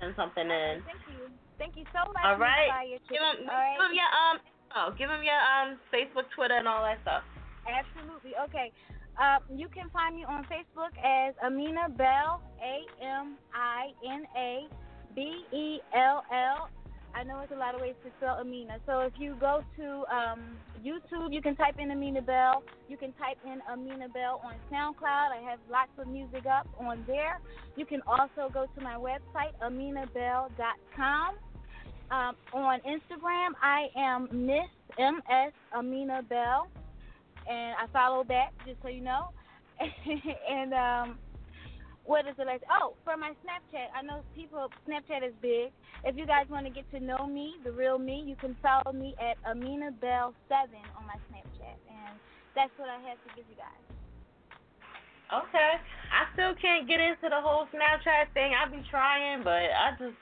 [0.00, 0.80] send something in.
[0.88, 1.28] Thank you.
[1.60, 2.24] Thank you so much.
[2.24, 2.68] All Miss right.
[2.72, 3.12] Fire Chick.
[3.12, 3.76] Give him, All right.
[3.76, 4.36] give him your um
[4.76, 7.22] oh, give him your um Facebook, Twitter, and all that stuff.
[7.68, 8.32] Absolutely.
[8.48, 8.72] Okay.
[9.20, 14.64] Uh, you can find me on Facebook as Amina Bell, A M I N A
[15.14, 16.70] B E L L.
[17.14, 18.78] I know it's a lot of ways to spell Amina.
[18.86, 20.40] So if you go to um,
[20.84, 22.62] YouTube, you can type in Amina Bell.
[22.88, 25.30] You can type in Amina Bell on SoundCloud.
[25.32, 27.40] I have lots of music up on there.
[27.76, 31.34] You can also go to my website, aminabell.com.
[32.10, 36.68] Um, on Instagram, I am Miss MS Amina Bell
[37.48, 39.30] and I follow that just so you know.
[39.80, 41.18] and um,
[42.10, 42.66] what is it like?
[42.66, 45.70] Oh, for my Snapchat, I know people Snapchat is big.
[46.02, 48.90] If you guys want to get to know me, the real me, you can follow
[48.90, 52.18] me at Amina Bell Seven on my Snapchat, and
[52.58, 53.78] that's what I have to give you guys.
[55.30, 55.78] Okay.
[56.10, 58.58] I still can't get into the whole Snapchat thing.
[58.58, 60.18] I be trying, but I just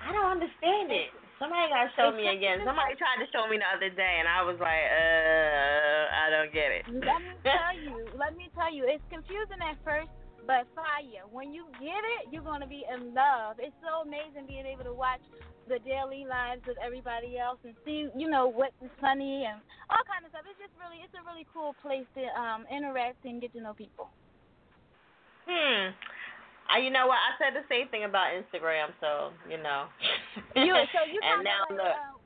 [0.00, 1.12] I don't understand it.
[1.36, 2.64] Somebody gotta show me again.
[2.64, 6.48] Somebody tried to show me the other day, and I was like, uh, I don't
[6.56, 6.88] get it.
[6.88, 10.08] Let me tell you, let me tell you, it's confusing at first,
[10.46, 11.26] but fire.
[11.30, 13.58] When you get it, you're gonna be in love.
[13.58, 15.20] It's so amazing being able to watch
[15.66, 19.58] the daily lives of everybody else and see, you know, what is funny and
[19.90, 20.46] all kind of stuff.
[20.46, 23.74] It's just really, it's a really cool place to um interact and get to know
[23.74, 24.08] people.
[25.46, 25.90] Hmm.
[26.66, 27.18] Uh, you know what?
[27.18, 29.86] I said the same thing about Instagram, so you know.
[30.54, 31.94] You so you and now like, look.
[31.94, 32.18] uh,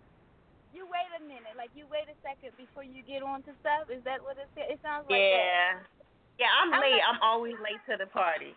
[0.73, 3.92] you wait a minute, like you wait a second before you get on to stuff.
[3.92, 5.20] Is that what it it sounds like?
[5.20, 6.00] that?
[6.41, 6.97] Yeah, I'm, I'm late.
[6.97, 8.57] Like, I'm always late to the party.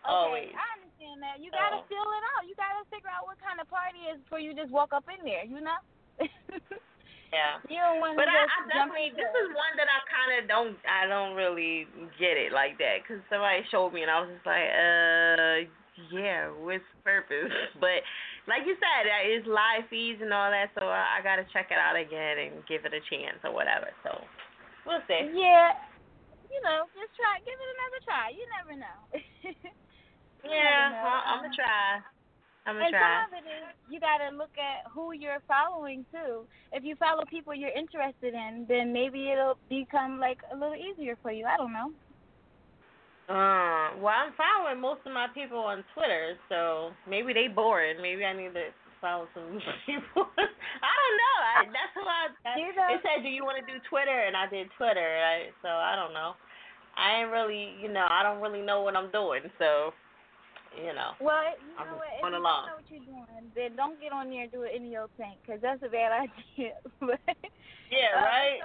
[0.00, 0.48] Okay, always.
[0.56, 1.44] I understand that.
[1.44, 1.88] You gotta oh.
[1.92, 2.48] feel it out.
[2.48, 5.20] You gotta figure out what kind of party is before you just walk up in
[5.20, 5.44] there.
[5.44, 5.76] You know.
[7.36, 7.60] yeah.
[7.68, 8.32] You don't want but to.
[8.32, 11.84] But I, I definitely this is one that I kind of don't I don't really
[12.16, 15.56] get it like that because somebody showed me and I was just like uh
[16.12, 17.52] yeah what's purpose
[17.84, 18.00] but
[18.46, 21.74] like you said, that is live feeds and all that, so I, I gotta check
[21.74, 23.90] it out again and give it a chance or whatever.
[24.06, 24.22] So
[24.86, 25.34] we'll see.
[25.34, 25.74] Yeah,
[26.50, 28.26] you know, just try, give it another try.
[28.32, 28.98] You never know.
[29.42, 31.04] you yeah, never know.
[31.04, 31.62] Well, I'm gonna uh-huh.
[31.62, 31.88] try.
[32.66, 33.06] I'm gonna and try.
[33.06, 36.46] some of it is you gotta look at who you're following too.
[36.72, 41.16] If you follow people you're interested in, then maybe it'll become like a little easier
[41.22, 41.46] for you.
[41.46, 41.94] I don't know.
[43.26, 48.00] Uh, well, I'm following most of my people on Twitter, so maybe they boring.
[48.00, 48.70] Maybe I need to
[49.06, 50.26] follow some people.
[50.34, 51.38] I don't know.
[51.46, 52.22] I, that's who I.
[52.42, 55.06] That's, you know, it said, "Do you want to do Twitter?" And I did Twitter.
[55.22, 56.34] I, so I don't know.
[56.98, 59.46] I ain't really, you know, I don't really know what I'm doing.
[59.60, 59.92] So,
[60.74, 61.12] you know.
[61.20, 62.08] Well, you I'm know what?
[62.08, 64.72] If you don't know what you're doing, then don't get on there and do it
[64.74, 66.80] in your tank, because that's a bad idea.
[66.98, 67.20] but,
[67.92, 68.16] yeah.
[68.16, 68.58] Uh, right.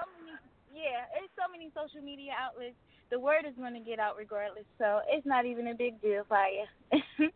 [0.72, 2.80] Yeah, there's so many social media outlets.
[3.12, 6.24] The word is going to get out regardless, so it's not even a big deal
[6.32, 7.28] for you.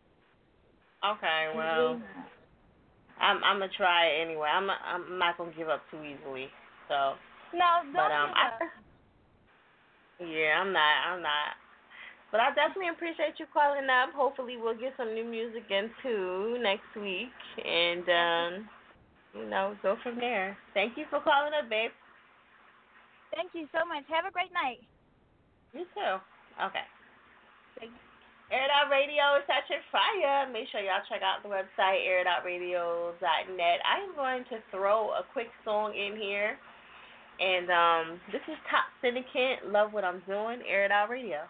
[1.04, 1.52] okay.
[1.54, 2.00] Well.
[3.20, 4.48] I'm I'm gonna try it anyway.
[4.48, 6.48] I'm I'm not gonna give up too easily.
[6.88, 7.14] So
[7.54, 10.94] no, don't but, um, I, yeah, I'm not.
[11.08, 11.56] I'm not.
[12.32, 14.12] But I definitely appreciate you calling up.
[14.14, 17.32] Hopefully, we'll get some new music in too next week,
[17.64, 18.68] and um,
[19.34, 20.56] you know, go from there.
[20.74, 21.90] Thank you for calling up, babe.
[23.34, 24.04] Thank you so much.
[24.08, 24.80] Have a great night.
[25.72, 26.20] You too.
[26.64, 26.86] Okay.
[27.78, 28.05] Thank you.
[28.46, 30.46] Air It Out Radio is catching fire.
[30.46, 33.78] Make sure y'all check out the website, airitoutradio.net.
[33.82, 36.54] I am going to throw a quick song in here.
[37.40, 39.66] And um, this is Top Syndicate.
[39.66, 40.62] Love what I'm doing.
[40.62, 41.42] Air It Out Radio.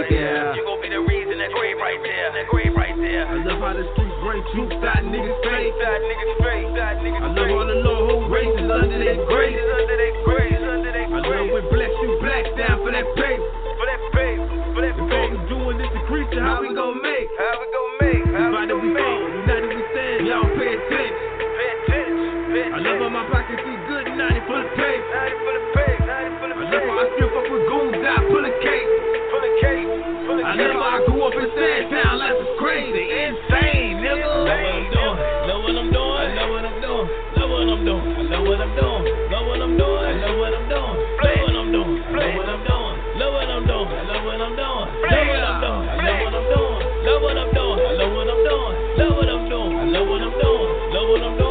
[0.00, 0.54] right there.
[0.56, 2.32] You gon' be the reason that grave right there.
[2.32, 3.24] That grave right there.
[3.28, 5.76] I love how the streets break truth, that niggas fake.
[5.76, 6.68] That niggas fake.
[6.76, 7.36] That niggas straight.
[7.36, 9.60] I love all the low who raises under their grace.
[9.60, 10.60] Under their grace.
[10.60, 11.20] Under their grace.
[11.20, 13.36] I love when bless you black down for that pay.
[13.36, 14.34] For that pay.
[14.72, 15.20] For that faith.
[15.20, 17.28] All we doing is creature, how we gon' make.
[17.36, 18.24] How we gon' make.
[18.30, 19.20] How we gon' make.
[19.44, 20.18] United we stand.
[20.24, 21.28] Y'all pay attention.
[21.36, 21.48] Pay.
[21.60, 22.72] Pay attention.
[22.72, 24.06] I love all my pockets be good.
[24.08, 24.96] 90 for the pay.
[24.96, 25.92] 90 for the pay.
[26.08, 26.60] 90 for the pay.
[26.60, 28.00] I love how I still fuck with goons.
[28.00, 28.89] I pull a cake.
[30.50, 34.18] I know I grew up in Sandtown, life is crazy, insane, nigga.
[34.18, 37.06] Know what I'm doing, know what I'm doing, know what I'm doing,
[37.38, 40.66] know what I'm doing, know what I'm doing, know what I'm doing, know what I'm
[40.66, 44.34] doing, know what I'm doing, know what I'm doing, know what I'm doing, know what
[44.34, 48.10] I'm doing, know what I'm doing, know what I'm doing, know what I'm doing, know
[48.10, 51.49] what I'm doing, know what I'm doing, know what I'm doing, know what I'm doing.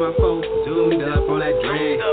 [0.00, 2.00] my folks, zoomed up on that dread.
[2.00, 2.08] I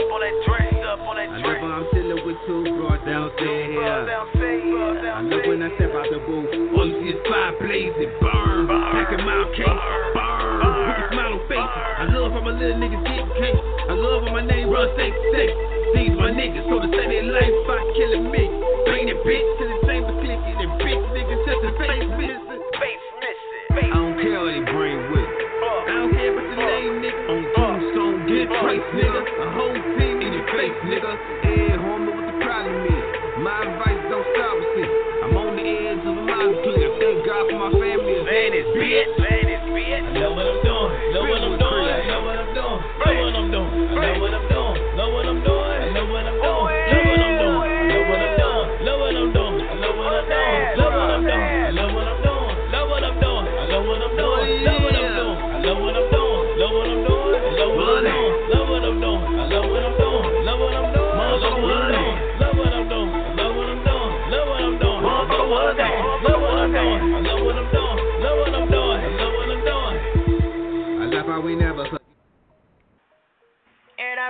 [1.40, 3.80] know when I'm chilling with two broads downstairs.
[3.80, 6.52] I love when I step out the booth.
[6.76, 8.68] All you see is fire blazing, burn.
[8.68, 10.84] Packing my case, burn.
[10.84, 11.64] With a smile on face.
[11.64, 13.56] I love how my little niggas get cake.
[13.56, 15.56] I love when my name runs safe, safe.
[15.96, 18.52] These my niggas, so to say they life by killing me.
[18.84, 22.48] Bang bitch to the same particular bitch, niggas just to face, bitch.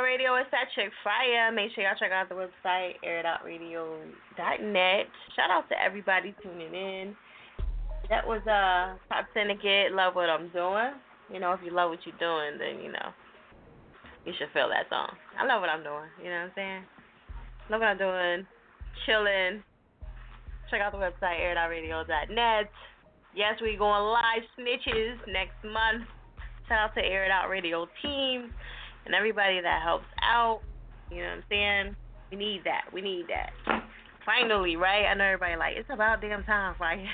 [0.07, 0.39] Radio.
[0.39, 1.51] It's that chick fire.
[1.51, 5.03] Make sure y'all check out the website, airitoutradio.net.
[5.35, 7.11] Shout out to everybody tuning in.
[8.07, 9.91] That was uh Top Syndicate.
[9.91, 10.95] Love what I'm doing.
[11.27, 13.11] You know, if you love what you're doing, then you know
[14.23, 15.11] you should feel that song.
[15.35, 16.07] I love what I'm doing.
[16.23, 16.83] You know what I'm saying?
[17.67, 18.47] Love what I'm doing.
[19.03, 19.59] Chilling.
[20.71, 22.71] Check out the website, airitoutradio.net.
[23.35, 26.07] Yes, we going live snitches next month.
[26.69, 28.53] Shout out to Air It Out Radio team
[29.07, 30.59] and everybody that helps out.
[31.09, 31.95] You know what I'm saying?
[32.29, 32.91] We need that.
[32.93, 33.55] We need that.
[34.25, 35.07] Finally, right?
[35.07, 37.05] I know everybody like it's about damn time, right?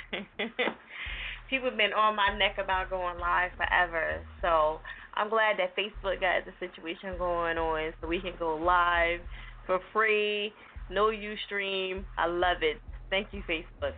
[1.49, 4.19] People have been on my neck about going live forever.
[4.41, 4.79] So
[5.13, 9.19] I'm glad that Facebook got the situation going on so we can go live
[9.67, 10.51] for free,
[10.89, 12.03] no Ustream.
[12.17, 12.81] I love it.
[13.11, 13.93] Thank you, Facebook.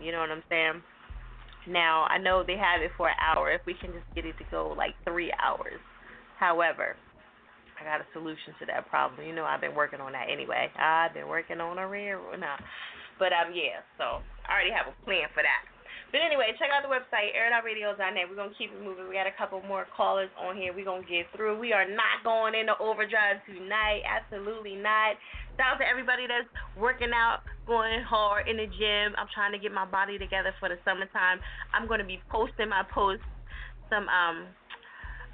[0.00, 0.82] You know what I'm saying?
[1.66, 3.50] Now, I know they have it for an hour.
[3.50, 5.80] If we can just get it to go like three hours.
[6.38, 6.96] However,
[7.82, 9.26] I got a solution to that problem.
[9.26, 10.70] You know, I've been working on that anyway.
[10.78, 12.56] I've been working on a rare now.
[13.18, 15.66] But um, yeah, so I already have a plan for that.
[16.14, 18.28] But anyway, check out the website, airitoutradio.net.
[18.28, 19.08] We're going to keep it moving.
[19.08, 20.70] We got a couple more callers on here.
[20.76, 21.56] We're going to get through.
[21.58, 24.04] We are not going into overdrive tonight.
[24.04, 25.16] Absolutely not.
[25.56, 29.16] Shout out to everybody that's working out, going hard in the gym.
[29.16, 31.40] I'm trying to get my body together for the summertime.
[31.72, 33.24] I'm going to be posting my posts,
[33.88, 34.52] some um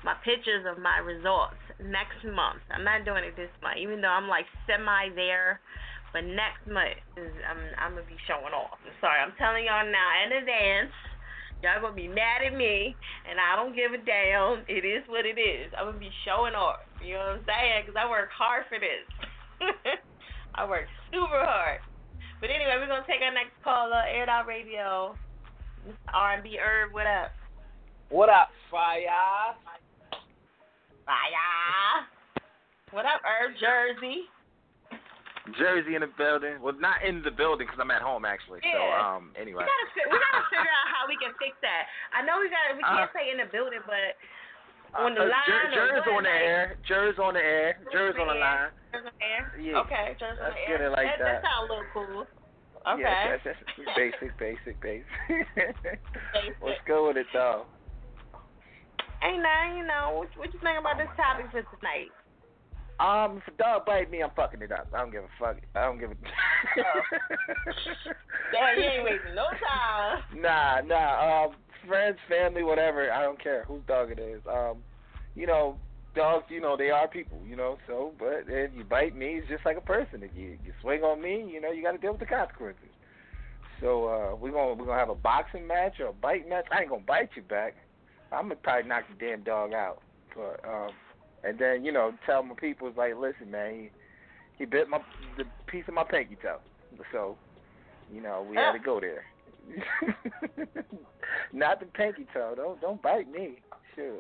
[0.05, 2.63] my pictures of my results next month.
[2.71, 5.61] I'm not doing it this month, even though I'm like semi there.
[6.13, 8.81] But next month is I'm I'm gonna be showing off.
[8.81, 10.95] I'm sorry, I'm telling y'all now in advance.
[11.61, 12.95] Y'all gonna be mad at me,
[13.27, 14.63] and I don't give a damn.
[14.71, 15.69] It is what it is.
[15.77, 16.81] I'm gonna be showing off.
[17.03, 17.79] You know what I'm saying?
[17.85, 19.05] Because I work hard for this.
[20.55, 21.83] I work super hard.
[22.41, 25.19] But anyway, we're gonna take our next caller, Air It Out Radio.
[26.13, 27.33] R&B Irv, what up?
[28.11, 29.05] What up, fire?
[31.09, 32.05] Fire.
[32.93, 34.29] What up, Irv Jersey?
[35.57, 36.61] Jersey in the building.
[36.61, 38.61] Well, not in the building because I'm at home actually.
[38.61, 38.77] Yeah.
[38.77, 39.65] So um, anyway.
[39.65, 41.89] We gotta we gotta figure out how we can fix that.
[42.13, 42.77] I know we gotta.
[42.77, 44.21] we can't Uh, say in the building, but
[45.01, 45.49] on the Uh, line.
[45.49, 46.77] Jer- Jer's on the air.
[46.85, 47.81] Jer's on the air.
[47.89, 48.69] Jer's on the line.
[48.93, 49.43] Jer's on the air.
[49.57, 49.81] Yeah.
[49.89, 50.87] Okay, Jer's on Let's the get air.
[50.89, 51.41] it like that, that.
[51.41, 52.21] That sounds a little cool.
[52.85, 53.01] Okay.
[53.09, 55.09] Yeah, that's, that's basic, basic, basic.
[56.61, 57.65] Let's go with it though.
[59.21, 62.11] Hey, now you know what, what you think about this topic for tonight?
[63.01, 64.89] Um, if a dog bite me, I'm fucking it up.
[64.93, 65.57] I don't give a fuck.
[65.75, 66.15] I don't give a.
[68.53, 70.23] Damn, you ain't wasting no time.
[70.35, 71.45] Nah, nah.
[71.47, 71.57] Um,
[71.87, 73.13] friends, family, whatever.
[73.13, 74.41] I don't care whose dog it is.
[74.51, 74.79] Um,
[75.37, 75.77] you know,
[76.17, 76.47] dogs.
[76.49, 77.39] You know, they are people.
[77.49, 80.25] You know, so but if you bite me, it's just like a person.
[80.25, 82.91] If you you swing on me, you know, you got to deal with the consequences.
[83.81, 86.67] So uh, we're gonna we're gonna have a boxing match or a bite match.
[86.73, 87.77] I ain't gonna bite you back.
[88.33, 90.03] I'm gonna probably knock the damn dog out.
[90.35, 90.91] But um,
[91.45, 93.91] and then you know, tell my people like, listen, man, he
[94.59, 95.01] he bit my
[95.37, 96.59] the piece of my pinky toe.
[97.13, 97.37] So,
[98.13, 99.25] you know, we had to go there.
[101.53, 102.55] Not the pinky toe.
[102.57, 103.57] Don't don't bite me.
[103.95, 104.19] Sure.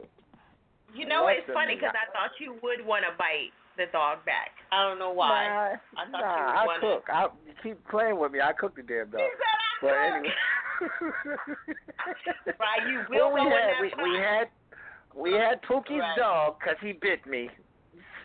[0.94, 4.50] You know, it's funny because I thought you would want to bite the dog back.
[4.72, 5.78] I don't know why.
[5.94, 7.04] Nah, I thought nah, you I would want cook.
[7.12, 8.40] I you keep playing with me.
[8.40, 9.20] I cook the damn dog.
[9.82, 10.32] but anyway.
[12.58, 14.48] Right, you will Well, we had we, we had
[15.14, 16.18] we had Pookie's Right.
[16.18, 17.50] dog because he bit me.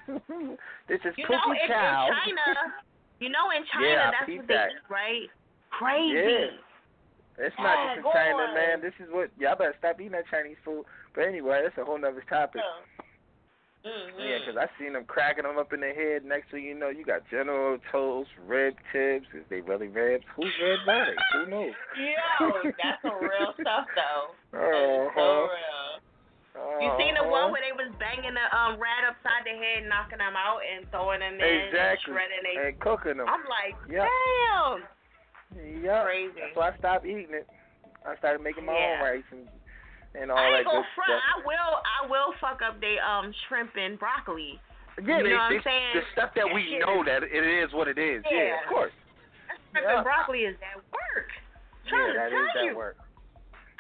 [0.88, 2.45] this is You know, Pookie in, in China,
[3.19, 5.30] you know, in China, Yeah, that's what they eat, right?
[5.72, 6.14] Crazy.
[6.14, 7.45] Yeah.
[7.45, 8.53] It's not just in China, on.
[8.53, 8.82] man.
[8.82, 10.85] This is what y'all better stop eating that Chinese food.
[11.15, 12.61] But anyway, that's a whole nother topic.
[13.83, 14.23] Mm-hmm.
[14.23, 16.23] Yeah, 'cause I seen them cracking them up in the head.
[16.23, 19.27] Next thing you know, you got General Toast, rib tips.
[19.33, 20.23] Is they really ribs?
[20.35, 21.15] Who's are they?
[21.33, 21.73] Who knows?
[21.97, 24.31] Yo, that's some real stuff though.
[24.55, 25.11] Uh-huh.
[25.15, 25.99] So real.
[26.79, 27.29] You seen the Uh-huh.
[27.31, 30.89] one where they was banging the um rat upside the head, knocking them out, and
[30.91, 32.67] throwing them in and shredding they.
[32.67, 33.27] And cooking them.
[33.27, 34.07] I'm like, Yep.
[34.07, 34.87] damn.
[35.83, 36.05] Yep.
[36.05, 36.39] Crazy.
[36.39, 37.49] That's why I stopped eating it.
[38.05, 38.95] I started making my Yeah.
[38.95, 39.47] own rice and
[40.19, 41.09] and all I that ain't gonna good front.
[41.09, 41.24] stuff.
[41.24, 41.74] I will.
[41.82, 44.59] I will fuck up they um shrimp and broccoli.
[45.01, 45.93] Yeah, you they, know what they, I'm saying?
[45.98, 48.22] the stuff that we shit know that it is what it is.
[48.30, 48.61] Yeah.
[48.61, 48.93] of course.
[49.74, 49.95] shrimp Yeah.
[49.98, 51.30] and broccoli is that work.
[51.85, 52.77] Yeah, Trying that to is tell that you.
[52.77, 52.98] work.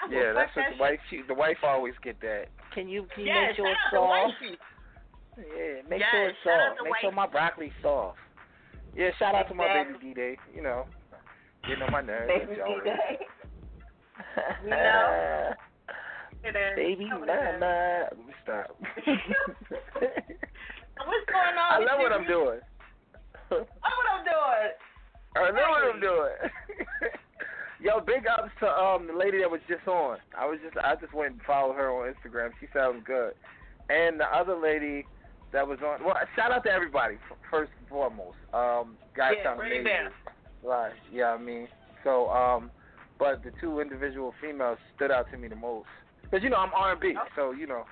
[0.01, 0.99] I Yeah, that's what that the wife.
[1.09, 2.49] She, the wife always get that.
[2.73, 4.33] Can you can you Yeah, make sure it's out to soft?
[5.37, 6.77] Yeah, make Yes, sure it's soft.
[6.77, 8.17] to Make sure my broccoli's soft.
[8.97, 10.37] Yeah, shout out to my baby D Day.
[10.53, 10.85] You know,
[11.67, 12.27] getting on my nerves.
[12.29, 12.55] Baby.
[12.57, 13.19] D-Day.
[14.63, 15.53] You know?
[16.43, 18.07] Baby mama.
[18.11, 18.75] Let me stop.
[21.05, 21.71] What's going on?
[21.71, 22.59] I love what I'm doing.
[23.51, 24.71] I Love what I'm doing.
[25.35, 26.35] I know what I'm doing.
[27.81, 30.17] Yo, big ups to um the lady that was just on.
[30.37, 32.51] I was just I just went and followed her on Instagram.
[32.59, 33.33] She sounds good.
[33.89, 35.05] And the other lady
[35.51, 36.03] that was on.
[36.03, 37.15] Well, shout out to everybody
[37.49, 38.37] first and foremost.
[38.53, 40.09] Um, guys Yeah, bring it amazing.
[40.63, 40.93] Right.
[41.11, 41.67] Yeah, I mean,
[42.03, 42.71] so um,
[43.19, 45.87] but the two individual females stood out to me the most
[46.33, 47.85] because you know I'm R&B, so you know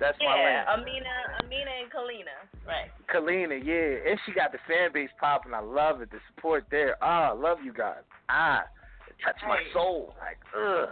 [0.00, 0.66] that's my lane.
[0.66, 1.14] Yeah, Amina,
[1.44, 2.34] Amina and Kalina.
[2.66, 2.90] Right.
[3.06, 5.54] Kalina, yeah, and she got the fan base popping.
[5.54, 6.10] I love it.
[6.10, 6.96] The support there.
[7.00, 8.02] Ah, love you guys.
[8.28, 8.64] Ah,
[9.06, 10.12] it touched my soul.
[10.18, 10.88] Like, ugh.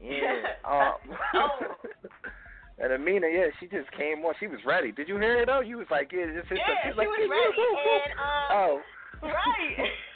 [0.00, 0.56] Yeah.
[0.64, 0.94] um,
[2.78, 4.32] and Amina, yeah, she just came on.
[4.40, 4.92] She was ready.
[4.92, 5.60] Did you hear it though?
[5.60, 7.60] You was like, yeah, just hit Yeah, she like, was ready,
[8.08, 8.80] and um, oh.
[9.20, 9.90] right.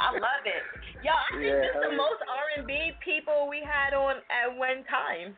[0.00, 0.64] I love it.
[1.00, 2.00] Yo, I think Yeah, this hell the yeah.
[2.00, 5.36] most R and B people we had on at one time.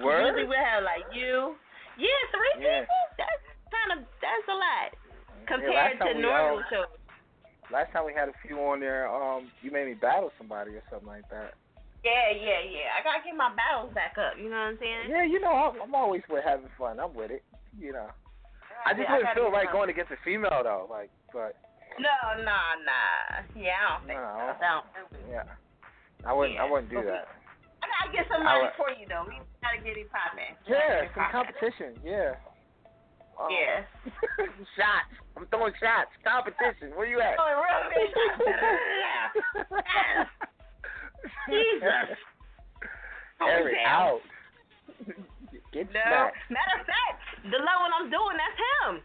[0.00, 0.32] Word?
[0.32, 1.56] Usually we have like you.
[2.00, 2.80] Yeah, three Yeah.
[2.84, 3.02] people.
[3.20, 4.88] That's kind of that's a lot
[5.44, 6.92] compared time to normal um, shows.
[7.70, 10.82] Last time we had a few on there, um, you made me battle somebody or
[10.88, 11.56] something like that.
[12.04, 12.98] Yeah, yeah, yeah.
[12.98, 14.34] I gotta get my battles back up.
[14.36, 15.06] You know what I'm saying?
[15.08, 16.98] Yeah, you know, I'm, I'm always with having fun.
[16.98, 17.44] I'm with it.
[17.78, 18.08] You know,
[18.84, 20.88] I just Yeah, I wouldn't gotta feel right going against a female though.
[20.90, 21.54] Like, but
[21.98, 22.10] No,
[22.44, 23.42] nah, nah.
[23.56, 24.54] Yeah, I don't think No.
[24.60, 24.64] so.
[24.64, 24.86] I don't.
[25.30, 25.44] yeah,
[26.26, 26.58] I wouldn't.
[26.60, 27.28] I wouldn't do But we- that.
[27.82, 29.24] I gotta get somebody for you though.
[29.28, 30.54] We gotta get it popping.
[30.66, 31.98] Yeah, some competition.
[32.04, 32.34] Yeah.
[33.40, 33.84] Um, Yeah.
[34.76, 35.12] shots.
[35.36, 36.10] I'm throwing shots.
[36.22, 36.94] Competition.
[36.94, 37.36] Where you at?
[37.38, 38.12] Oh, real big
[41.48, 42.18] Jesus.
[43.44, 44.20] It out.
[45.72, 46.30] Get No.
[46.50, 49.02] Matter of fact, the level I'm doing, that's him.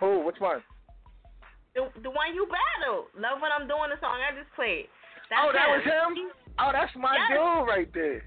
[0.00, 0.08] Who?
[0.26, 0.62] Which one?
[1.76, 3.12] The the one you battled.
[3.20, 4.88] Love when I'm doing the song I just played.
[5.28, 5.76] That's oh, that him.
[5.76, 6.12] was him.
[6.56, 7.36] Oh, that's my Yes.
[7.36, 8.24] dude right there.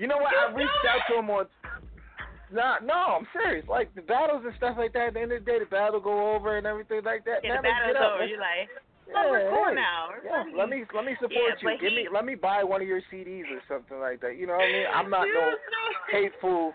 [0.00, 0.32] You know what?
[0.32, 1.44] You I reached out to him on.
[2.48, 3.66] Nah, no, I'm serious.
[3.68, 5.08] Like the battles and stuff like that.
[5.10, 7.42] At the end of the day, the battle go over and everything like that.
[7.42, 8.12] Yeah, the Man, battle's get up.
[8.14, 8.24] over.
[8.24, 8.70] You're like,
[9.10, 9.74] Yeah, hey.
[9.74, 10.02] now.
[10.24, 11.78] Yeah, let me let me support Yeah, you.
[11.82, 14.38] Give he- me let me buy one of your CDs or something like that.
[14.38, 14.86] You know what I mean?
[14.94, 15.52] I'm not no
[16.10, 16.72] hateful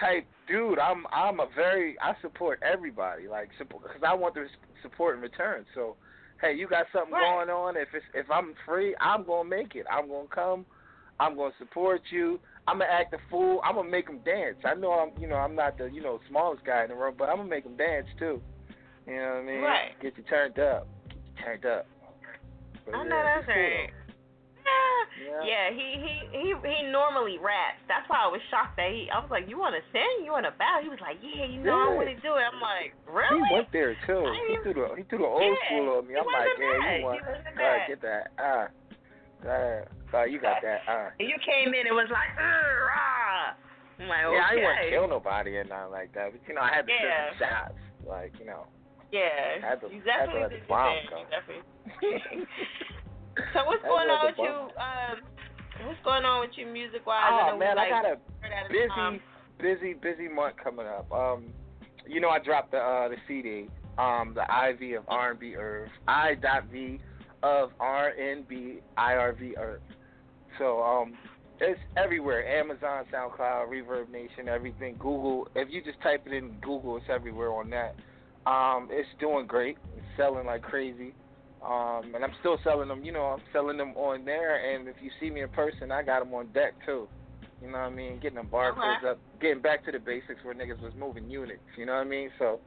[0.00, 0.78] type dude.
[0.78, 4.46] I'm I'm a very I support everybody like because I want the
[4.82, 5.64] support in return.
[5.74, 5.96] So
[6.40, 7.46] hey, you got something Right.
[7.46, 7.76] going on?
[7.76, 9.86] If it's if I'm free, I'm gonna make it.
[9.90, 10.66] I'm gonna come.
[11.20, 12.38] I'm gonna support you.
[12.66, 13.60] I'm gonna act a fool.
[13.64, 14.56] I'm gonna make them dance.
[14.64, 17.14] I know I'm you know I'm not the you know smallest guy in the room,
[17.18, 18.40] but I'm gonna make them dance too.
[19.06, 19.60] You know what I mean?
[19.62, 19.90] Right.
[20.02, 20.86] Get you turned up.
[21.08, 21.86] Get you turned up.
[22.84, 23.90] But I yeah, know that's cool, right.
[25.18, 25.42] Yeah.
[25.44, 27.80] Yeah, he he he he normally raps.
[27.90, 29.10] That's why I was shocked that he.
[29.10, 30.24] I was like, "You want to sing?
[30.24, 32.44] You want to battle?" He was like, "Yeah, you know, I want to do it."
[32.46, 34.24] I'm like, "Really?" He went there too.
[34.30, 36.14] I He threw the he threw the old Yeah, school on me.
[36.18, 36.98] I'm like, yeah, bad.
[36.98, 37.20] you want,
[37.56, 37.80] bad.
[37.88, 38.66] get that, ah,
[39.46, 41.10] uh, uh, you got that, uh.
[41.18, 43.54] And you came in and was like, "Ugh, rah."
[43.98, 46.54] I'm like, Yeah, I didn't want to kill nobody or nothing like that, but you
[46.54, 47.02] know, I had to Yeah.
[47.02, 48.66] shoot some shots, like you know.
[49.10, 51.24] Yeah, Had to- you had to definitely let the bomb go.
[53.54, 54.50] So what's going on with you?
[54.50, 57.22] Um, what's going on with you music wise?
[57.30, 58.16] Oh man, I got a
[58.68, 59.20] busy,
[59.60, 61.10] busy, busy month coming up.
[61.12, 61.52] Um,
[62.06, 63.68] you know, I dropped the uh the CD,
[63.98, 67.00] um, the IV of R&B Irv, I dot V
[67.42, 69.80] of R&B IRV Irv.
[70.58, 71.14] So um,
[71.60, 72.46] it's everywhere.
[72.60, 74.94] Amazon, SoundCloud, Reverb Nation, everything.
[74.94, 75.48] Google.
[75.54, 77.94] If you just type it in Google, it's everywhere on that.
[78.50, 79.76] Um, it's doing great.
[79.96, 81.14] It's selling like crazy.
[81.64, 83.04] Um, and I'm still selling them.
[83.04, 84.74] You know, I'm selling them on there.
[84.74, 87.08] And if you see me in person, I got them on deck too.
[87.60, 88.20] You know what I mean?
[88.20, 89.08] Getting them barcodes Okay.
[89.08, 91.62] up, getting back to the basics where niggas was moving units.
[91.76, 92.30] You know what I mean?
[92.38, 92.60] So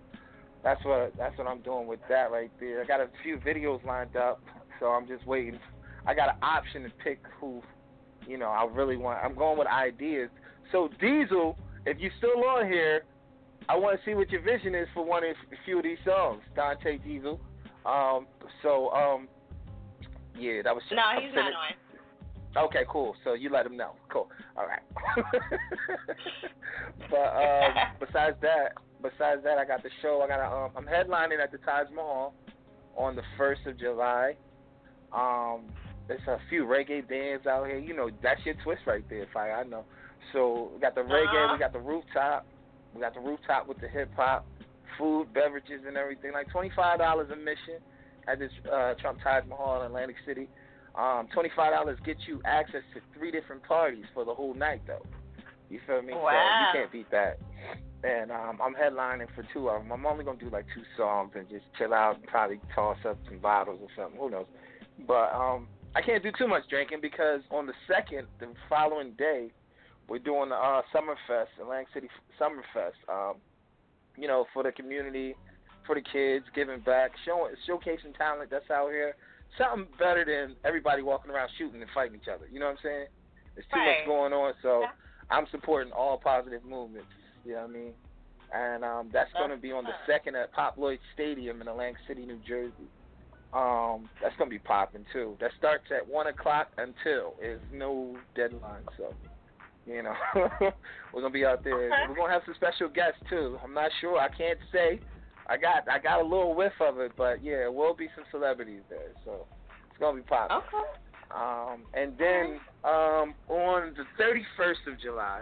[0.64, 2.82] that's what that's what I'm doing with that right there.
[2.82, 4.42] I got a few videos lined up,
[4.80, 5.60] so I'm just waiting.
[6.06, 7.61] I got an option to pick who,
[8.28, 9.24] you know, I really want.
[9.24, 10.30] I'm going with ideas.
[10.72, 13.06] So Diesel, if you're still on here,
[13.70, 16.00] I want to see what your vision is for one of a few of these
[16.06, 16.42] songs.
[16.56, 17.40] Dante Diesel.
[17.85, 18.27] Um,
[18.61, 19.27] so um,
[20.38, 20.84] yeah, that was.
[20.92, 22.66] no, I'm he's not on.
[22.66, 23.16] Okay, cool.
[23.24, 23.93] So you let him know.
[24.10, 24.27] Cool.
[24.58, 24.82] All right.
[27.10, 30.22] but um, besides that, besides that, I got the show.
[30.22, 32.34] I got a, um, I'm headlining at the Taj Mahal
[32.98, 34.35] on the first of July.
[35.14, 35.61] Um,
[36.08, 37.80] there's a few reggae bands out here.
[37.80, 39.53] You know, that's your twist right there, Fire.
[39.56, 39.85] I know.
[40.34, 41.53] So we got the reggae, Uh-huh.
[41.53, 42.45] we got the rooftop,
[42.93, 44.45] we got the rooftop with the hip hop,
[45.02, 46.32] food, beverages, and everything.
[46.34, 47.82] Like twenty five dollars admission
[48.28, 50.48] at this uh, Trump Taj Mahal in Atlantic City.
[50.94, 54.82] Um, twenty five dollars gets you access to three different parties for the whole night,
[54.86, 55.06] though.
[55.70, 56.14] You feel me?
[56.14, 56.70] So Wow.
[56.74, 57.40] you can't beat that.
[58.04, 59.92] And um, I'm headlining for two of them.
[59.92, 63.18] I'm only gonna do like two songs and just chill out and probably toss up
[63.28, 64.20] some bottles or something.
[64.20, 64.48] Who knows?
[65.08, 69.50] But um, I can't do too much drinking because on the second, the following day,
[70.10, 72.08] we're doing the uh, Summerfest, Atlantic City
[72.40, 73.00] Summerfest.
[73.08, 73.36] Um,
[74.17, 75.35] you know, for the community,
[75.85, 79.15] for the kids, giving back, showing, showcasing talent that's out here.
[79.57, 82.45] Something better than everybody walking around shooting and fighting each other.
[82.51, 83.06] You know what I'm saying?
[83.56, 83.98] There's too Right.
[83.99, 84.85] much going on, so
[85.30, 87.09] I'm supporting all positive movements.
[87.43, 87.93] You know what I mean?
[88.53, 91.95] and um, that's going to be on the second at Pop Lloyd Stadium in Atlantic
[92.07, 92.91] City, New Jersey.
[93.53, 95.38] Um, that's going to be popping too.
[95.40, 97.33] That starts at one o'clock until.
[97.40, 99.14] There's no deadline, so
[99.85, 100.14] you know
[101.14, 101.88] we're gonna be out there.
[101.88, 101.95] Okay.
[102.10, 103.58] We're gonna have some special guests too.
[103.64, 104.18] I'm not sure.
[104.18, 105.00] I can't say.
[105.48, 108.24] I got I got a little whiff of it, but yeah, there will be some
[108.32, 109.45] celebrities there, so
[109.90, 110.58] it's gonna be popping.
[110.58, 110.88] Okay.
[111.34, 115.42] Um, and then um, on the 31st of July,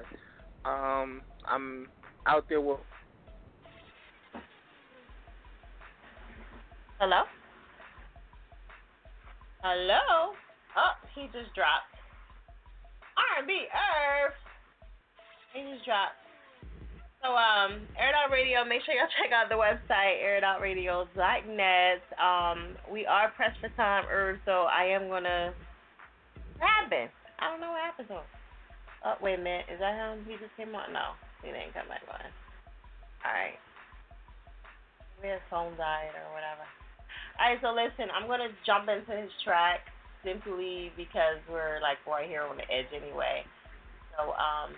[0.65, 1.87] um, I'm
[2.27, 2.79] out there with.
[6.99, 7.23] Hello?
[9.63, 10.33] Hello?
[10.77, 11.98] Oh, he just dropped.
[13.39, 14.35] R&B Irv.
[15.55, 16.19] Just dropped.
[17.23, 22.03] So, um, Air Out Radio, make sure y'all check out the website, airitoutradio.net.
[22.19, 25.55] Um, we are pressed for time, Irv, so I am going to.
[26.59, 27.11] What happened?
[27.39, 28.27] I don't know what happened to him.
[29.07, 29.71] Oh, wait a minute.
[29.71, 30.27] Is that him?
[30.27, 30.91] He just came on?
[30.91, 32.19] No, he didn't come back on.
[33.23, 33.55] Alright.
[35.23, 36.67] His phone died or whatever.
[37.39, 39.87] Alright, so listen, I'm going to jump into his track
[40.23, 43.43] simply because we're like right here on the edge anyway.
[44.15, 44.75] So, um,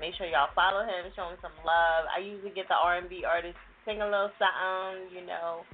[0.00, 2.04] make sure y'all follow him, show him some love.
[2.12, 5.64] I usually get the R&B artists sing a little something, you know,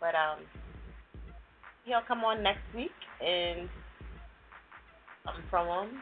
[0.00, 0.44] but um,
[1.84, 3.68] he'll come on next week and
[5.24, 6.00] something from him.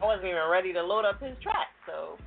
[0.00, 2.18] I wasn't even ready to load up his track, so.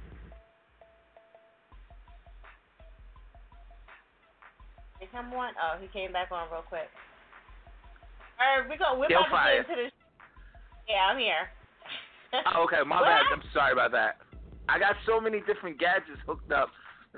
[4.99, 5.53] Did he come on?
[5.59, 6.87] Oh, he came back on real quick.
[8.39, 8.99] Right, we go.
[8.99, 9.93] We're Still about to get into this.
[10.87, 11.47] Yeah, I'm here.
[12.51, 13.23] Oh, okay, my What bad.
[13.31, 14.19] I'm sorry about that.
[14.67, 16.67] I got so many different gadgets hooked up.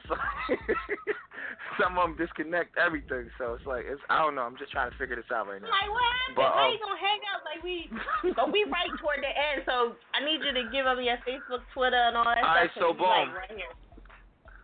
[0.06, 0.22] Like
[1.82, 4.46] some of them disconnect everything, so it's like it's I don't know.
[4.46, 5.74] I'm just trying to figure this out right now.
[5.74, 6.38] Like what happened?
[6.38, 7.90] But, How um, you gonna hang out like we?
[8.38, 11.66] but we right toward the end, so I need you to give up your Facebook,
[11.74, 12.94] Twitter, and all that All right, stuff.
[12.94, 13.34] so we, like, boom.
[13.34, 13.74] right here.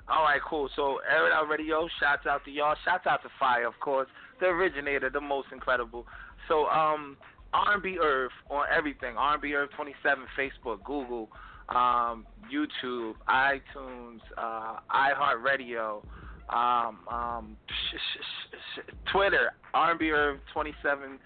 [0.06, 0.70] All right, cool.
[0.78, 2.76] So Air It Out Radio, shouts out to y'all.
[2.86, 4.06] Shouts out to Fire, of course,
[4.38, 6.06] the originator, the most incredible.
[6.48, 7.18] So um,
[7.54, 9.18] R&B Irv on everything.
[9.18, 11.30] R&B Irv 27, Facebook, Google,
[11.70, 16.04] um, YouTube, iTunes, uh, iHeartRadio,
[16.50, 21.20] um, um, sh- sh- sh- Twitter, R&B Irv 27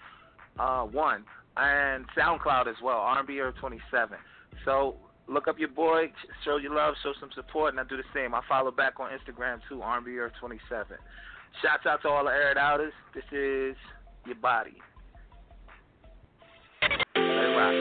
[0.58, 1.24] uh, one,
[1.56, 4.18] and SoundCloud as well, R&B Irv 27.
[4.64, 6.12] So look up your boy,
[6.44, 8.34] show your love, show some support, and I do the same.
[8.34, 10.96] I follow back on Instagram too, R&B Irv 27.
[11.62, 12.92] Shouts out to all the Air It Outers.
[13.14, 13.76] This is
[14.26, 14.76] your body.
[17.38, 17.74] Let rock.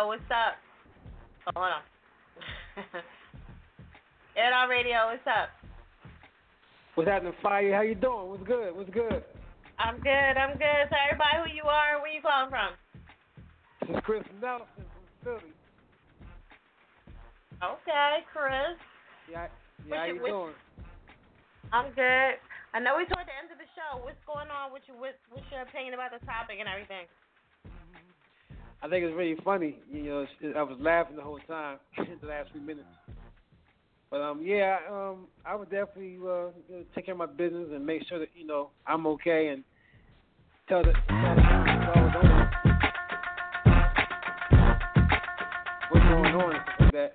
[0.00, 0.56] Radio, what's up?
[1.46, 1.84] Oh, hold on.
[4.36, 5.50] Air Radio, what's up?
[6.94, 7.74] What's happening, Fire?
[7.74, 8.30] How you doing?
[8.30, 8.76] What's good?
[8.76, 9.24] What's good?
[9.78, 10.88] I'm good, I'm good.
[10.88, 12.72] Tell everybody who you are where you calling from.
[13.84, 15.52] This is Chris Nelson from Philly.
[17.60, 18.80] Okay, Chris.
[19.28, 19.52] Yeah,
[19.84, 20.56] yeah how you doing?
[21.76, 22.40] I'm good.
[22.72, 24.00] I know we're toward the end of the show.
[24.00, 24.96] What's going on with you?
[24.96, 27.04] What, what's your opinion about the topic and everything?
[28.82, 29.78] I think it's really funny.
[29.92, 32.86] You know, it's, I was laughing the whole time the last few minutes.
[34.10, 36.48] But um, yeah, um, I would definitely uh,
[36.94, 39.62] take care of my business and make sure that you know I'm okay and
[40.68, 41.70] tell the tell the
[45.90, 47.12] what's going on like that.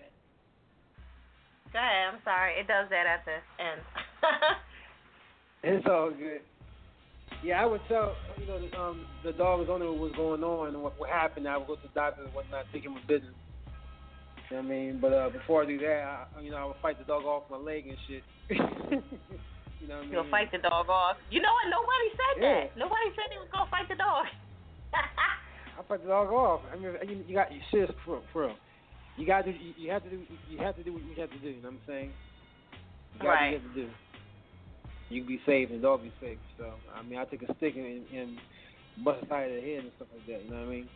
[1.74, 2.14] Go ahead.
[2.14, 2.54] I'm sorry.
[2.60, 3.82] It does that at the end.
[5.68, 6.42] It's all good.
[7.46, 10.74] Yeah, I would tell you know the, um the dog owner what was going on
[10.74, 11.48] and what, what happened.
[11.48, 13.38] I would go to the doctor and whatnot, take him a business.
[14.50, 14.98] You know what I mean?
[15.02, 17.44] But uh, before I do that, I, you know, I would fight the dog off
[17.50, 18.24] my leg and shit.
[18.50, 18.58] you
[19.86, 20.12] know what I mean?
[20.12, 21.18] You'll fight the dog off.
[21.30, 21.66] You know what?
[21.70, 22.50] Nobody said Yeah.
[22.66, 22.78] that.
[22.78, 24.26] Nobody said they was gonna fight the dog.
[25.78, 26.62] I fight the dog off.
[26.74, 28.58] I mean, you, you got you serious for for real.
[29.18, 29.52] You got to.
[29.52, 30.26] You, you have to do.
[30.50, 31.50] You have to do what you have to do.
[31.50, 32.12] You know what I'm saying?
[33.14, 33.54] You got Right.
[33.54, 33.88] what you have to do.
[35.10, 36.38] You can be safe and the dog be safe.
[36.58, 38.40] So I mean, I take a stick and, and
[39.04, 40.44] bust the side of the head and stuff like that.
[40.44, 40.90] You know what I mean?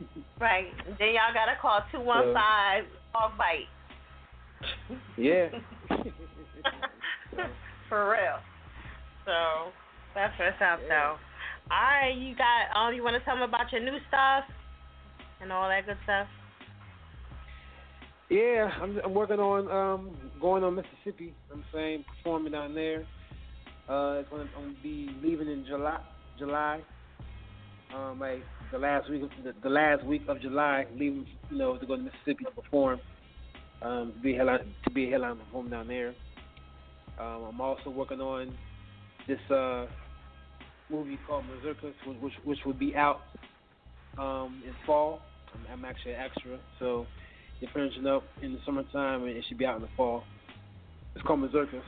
[0.40, 0.66] right.
[0.98, 3.68] Then y'all gotta call two one five dog bite.
[5.16, 5.48] Yeah.
[7.88, 8.38] For real.
[9.24, 9.72] So
[10.14, 11.16] that's what's up though.
[11.70, 14.44] All right, you got um you wanna tell me about your new stuff
[15.40, 16.26] and all that good stuff?
[18.30, 21.24] Yeah, I'm I'm working on um going on Mississippi.
[21.24, 23.04] you know what I'm saying performing down there.
[23.88, 25.98] Uh, it's gonna, I'm gonna be leaving in July.
[26.38, 26.80] July.
[27.94, 31.76] Um, like the last week of the, the last week of July, leaving you know
[31.76, 33.00] to go to Mississippi to perform.
[33.82, 36.14] Um, to be headline to be a headline perform down there.
[37.18, 38.54] Um, I'm also working on
[39.26, 39.86] this uh
[40.88, 43.20] movie called Berserkers, which which, will be out
[44.16, 45.20] um in fall.
[45.52, 47.06] I'm, I'm actually an extra, so
[47.60, 50.22] they're finishing up in the summertime, and it should be out in the fall.
[51.14, 51.82] It's called Berserkers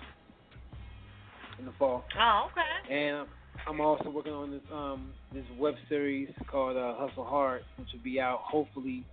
[1.59, 2.05] in the fall.
[2.21, 2.95] Oh, okay.
[2.95, 3.27] And
[3.67, 8.03] I'm also working on this um this web series called uh, Hustle Hard, which will
[8.03, 9.05] be out hopefully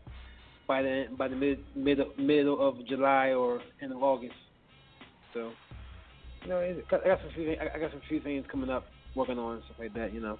[0.67, 4.33] by the by the mid mid middle of July or end of August.
[5.33, 5.51] So,
[6.43, 9.55] you know, I got some few I got some few things coming up, working on
[9.55, 10.13] and stuff like that.
[10.13, 10.37] You know,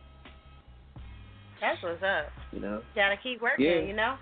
[1.61, 2.25] That's what's up.
[2.51, 2.81] you know.
[2.95, 3.81] Gotta keep working, Yeah.
[3.81, 4.15] you know?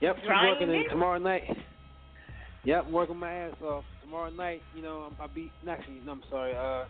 [0.00, 1.42] Yep, keep working and tomorrow night.
[2.64, 3.84] Yep, working my ass off.
[4.08, 6.56] Tomorrow night, you know, I'll be actually, no, I'm sorry.
[6.56, 6.86] Uh,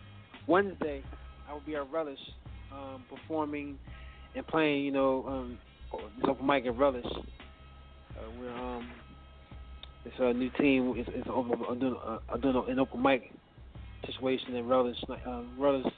[0.47, 1.03] Wednesday,
[1.49, 2.19] I will be at Relish,
[2.71, 3.77] um, performing
[4.35, 4.85] and playing.
[4.85, 5.57] You know, um,
[6.25, 7.05] open mic at Relish.
[7.05, 8.89] Uh, we're um,
[10.05, 10.93] it's a new team.
[10.95, 13.33] It's, it's open, I'm doing, uh, I'm doing an open mic
[14.05, 14.95] situation at Relish,
[15.27, 15.91] um, Relish,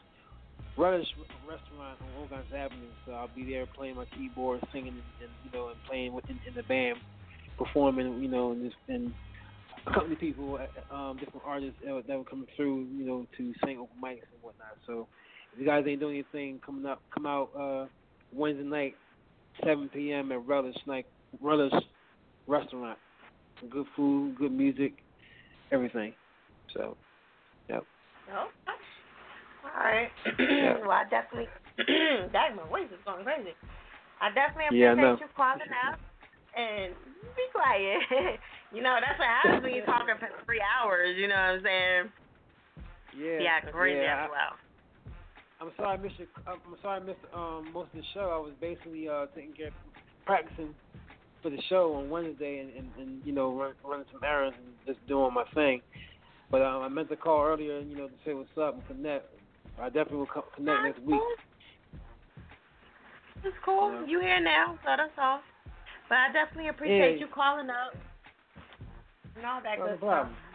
[0.75, 1.08] Relish
[1.48, 2.88] restaurant on Old Avenue.
[3.06, 6.40] So I'll be there playing my keyboard, singing, and, you know, and playing with, in,
[6.48, 6.98] in the band,
[7.59, 9.14] performing, you know, and just and
[9.87, 13.53] accompany people, uh, um, different artists that were, that were coming through, you know, to
[13.65, 14.77] sing open mics and whatnot.
[14.85, 15.07] So
[15.53, 17.85] if you guys ain't doing anything, coming up, come out uh,
[18.33, 18.95] Wednesday night,
[19.63, 20.31] 7 p.m.
[20.31, 21.05] at Relish Night,
[21.41, 21.73] Relish
[22.47, 22.97] Restaurant.
[23.69, 24.93] Good food, good music,
[25.71, 26.13] everything.
[26.75, 26.97] So,
[27.69, 27.83] yep.
[28.33, 28.47] Oh.
[29.63, 30.09] All right.
[30.81, 31.47] well, I definitely.
[32.31, 33.53] Dang, my voice is going crazy.
[34.19, 35.97] I definitely Yeah, I appreciate you calling out
[36.57, 36.93] and
[37.35, 38.39] be quiet.
[38.74, 41.16] you know, that's what happens when you're talking for three hours.
[41.17, 42.11] You know what I'm saying?
[43.17, 43.50] Yeah.
[43.50, 44.58] Acting crazy yeah, after a while.
[45.59, 46.17] I'm sorry, I missed.
[46.17, 48.32] Your, I'm sorry, I missed um, most of the show.
[48.33, 49.69] I was basically uh, taking care,
[50.25, 50.74] practicing
[51.43, 54.74] for the show on Wednesday, and, and, and you know, run, running some errands and
[54.88, 55.82] just doing my thing.
[56.50, 59.25] But um, I meant to call earlier, you know, to say what's up and connect.
[59.80, 61.22] I definitely will co- connect next week.
[63.43, 63.91] It's cool.
[63.91, 64.06] Yeah.
[64.06, 65.41] You here now, so that's all.
[66.09, 67.25] But I definitely appreciate Yeah.
[67.25, 67.93] you calling up
[69.35, 70.35] and all that good problem.
[70.35, 70.51] stuff.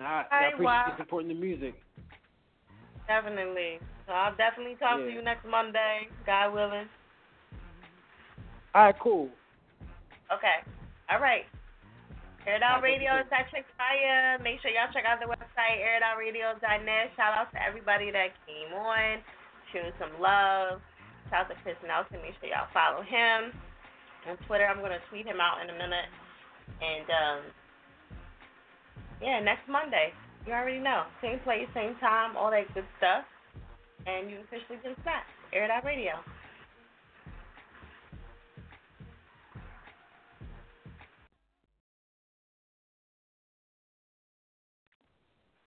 [0.00, 1.74] I, I appreciate well- you supporting the music.
[3.06, 3.78] Definitely.
[4.06, 6.90] So I'll definitely talk to you next Monday, God willing.
[8.74, 9.30] All right, cool.
[10.30, 10.66] Okay.
[11.10, 11.46] All right.
[12.46, 14.38] Air It Out, Radio is at Chick Fire.
[14.38, 17.10] Make sure y'all check out the website, airitoutradio.net.
[17.18, 19.18] Shout out to everybody that came on,
[19.74, 20.78] shooting some love.
[21.26, 22.22] Shout out to Chris Nelson.
[22.22, 23.50] Make sure y'all follow him
[24.30, 24.66] on Twitter.
[24.66, 26.06] I'm gonna tweet him out in a minute.
[26.80, 27.38] And um,
[29.22, 30.12] yeah, next Monday.
[30.46, 31.02] You already know.
[31.20, 33.24] Same place, same time, all that good stuff.
[34.06, 35.26] And you officially been smacked.
[35.52, 36.12] Air It Out Radio.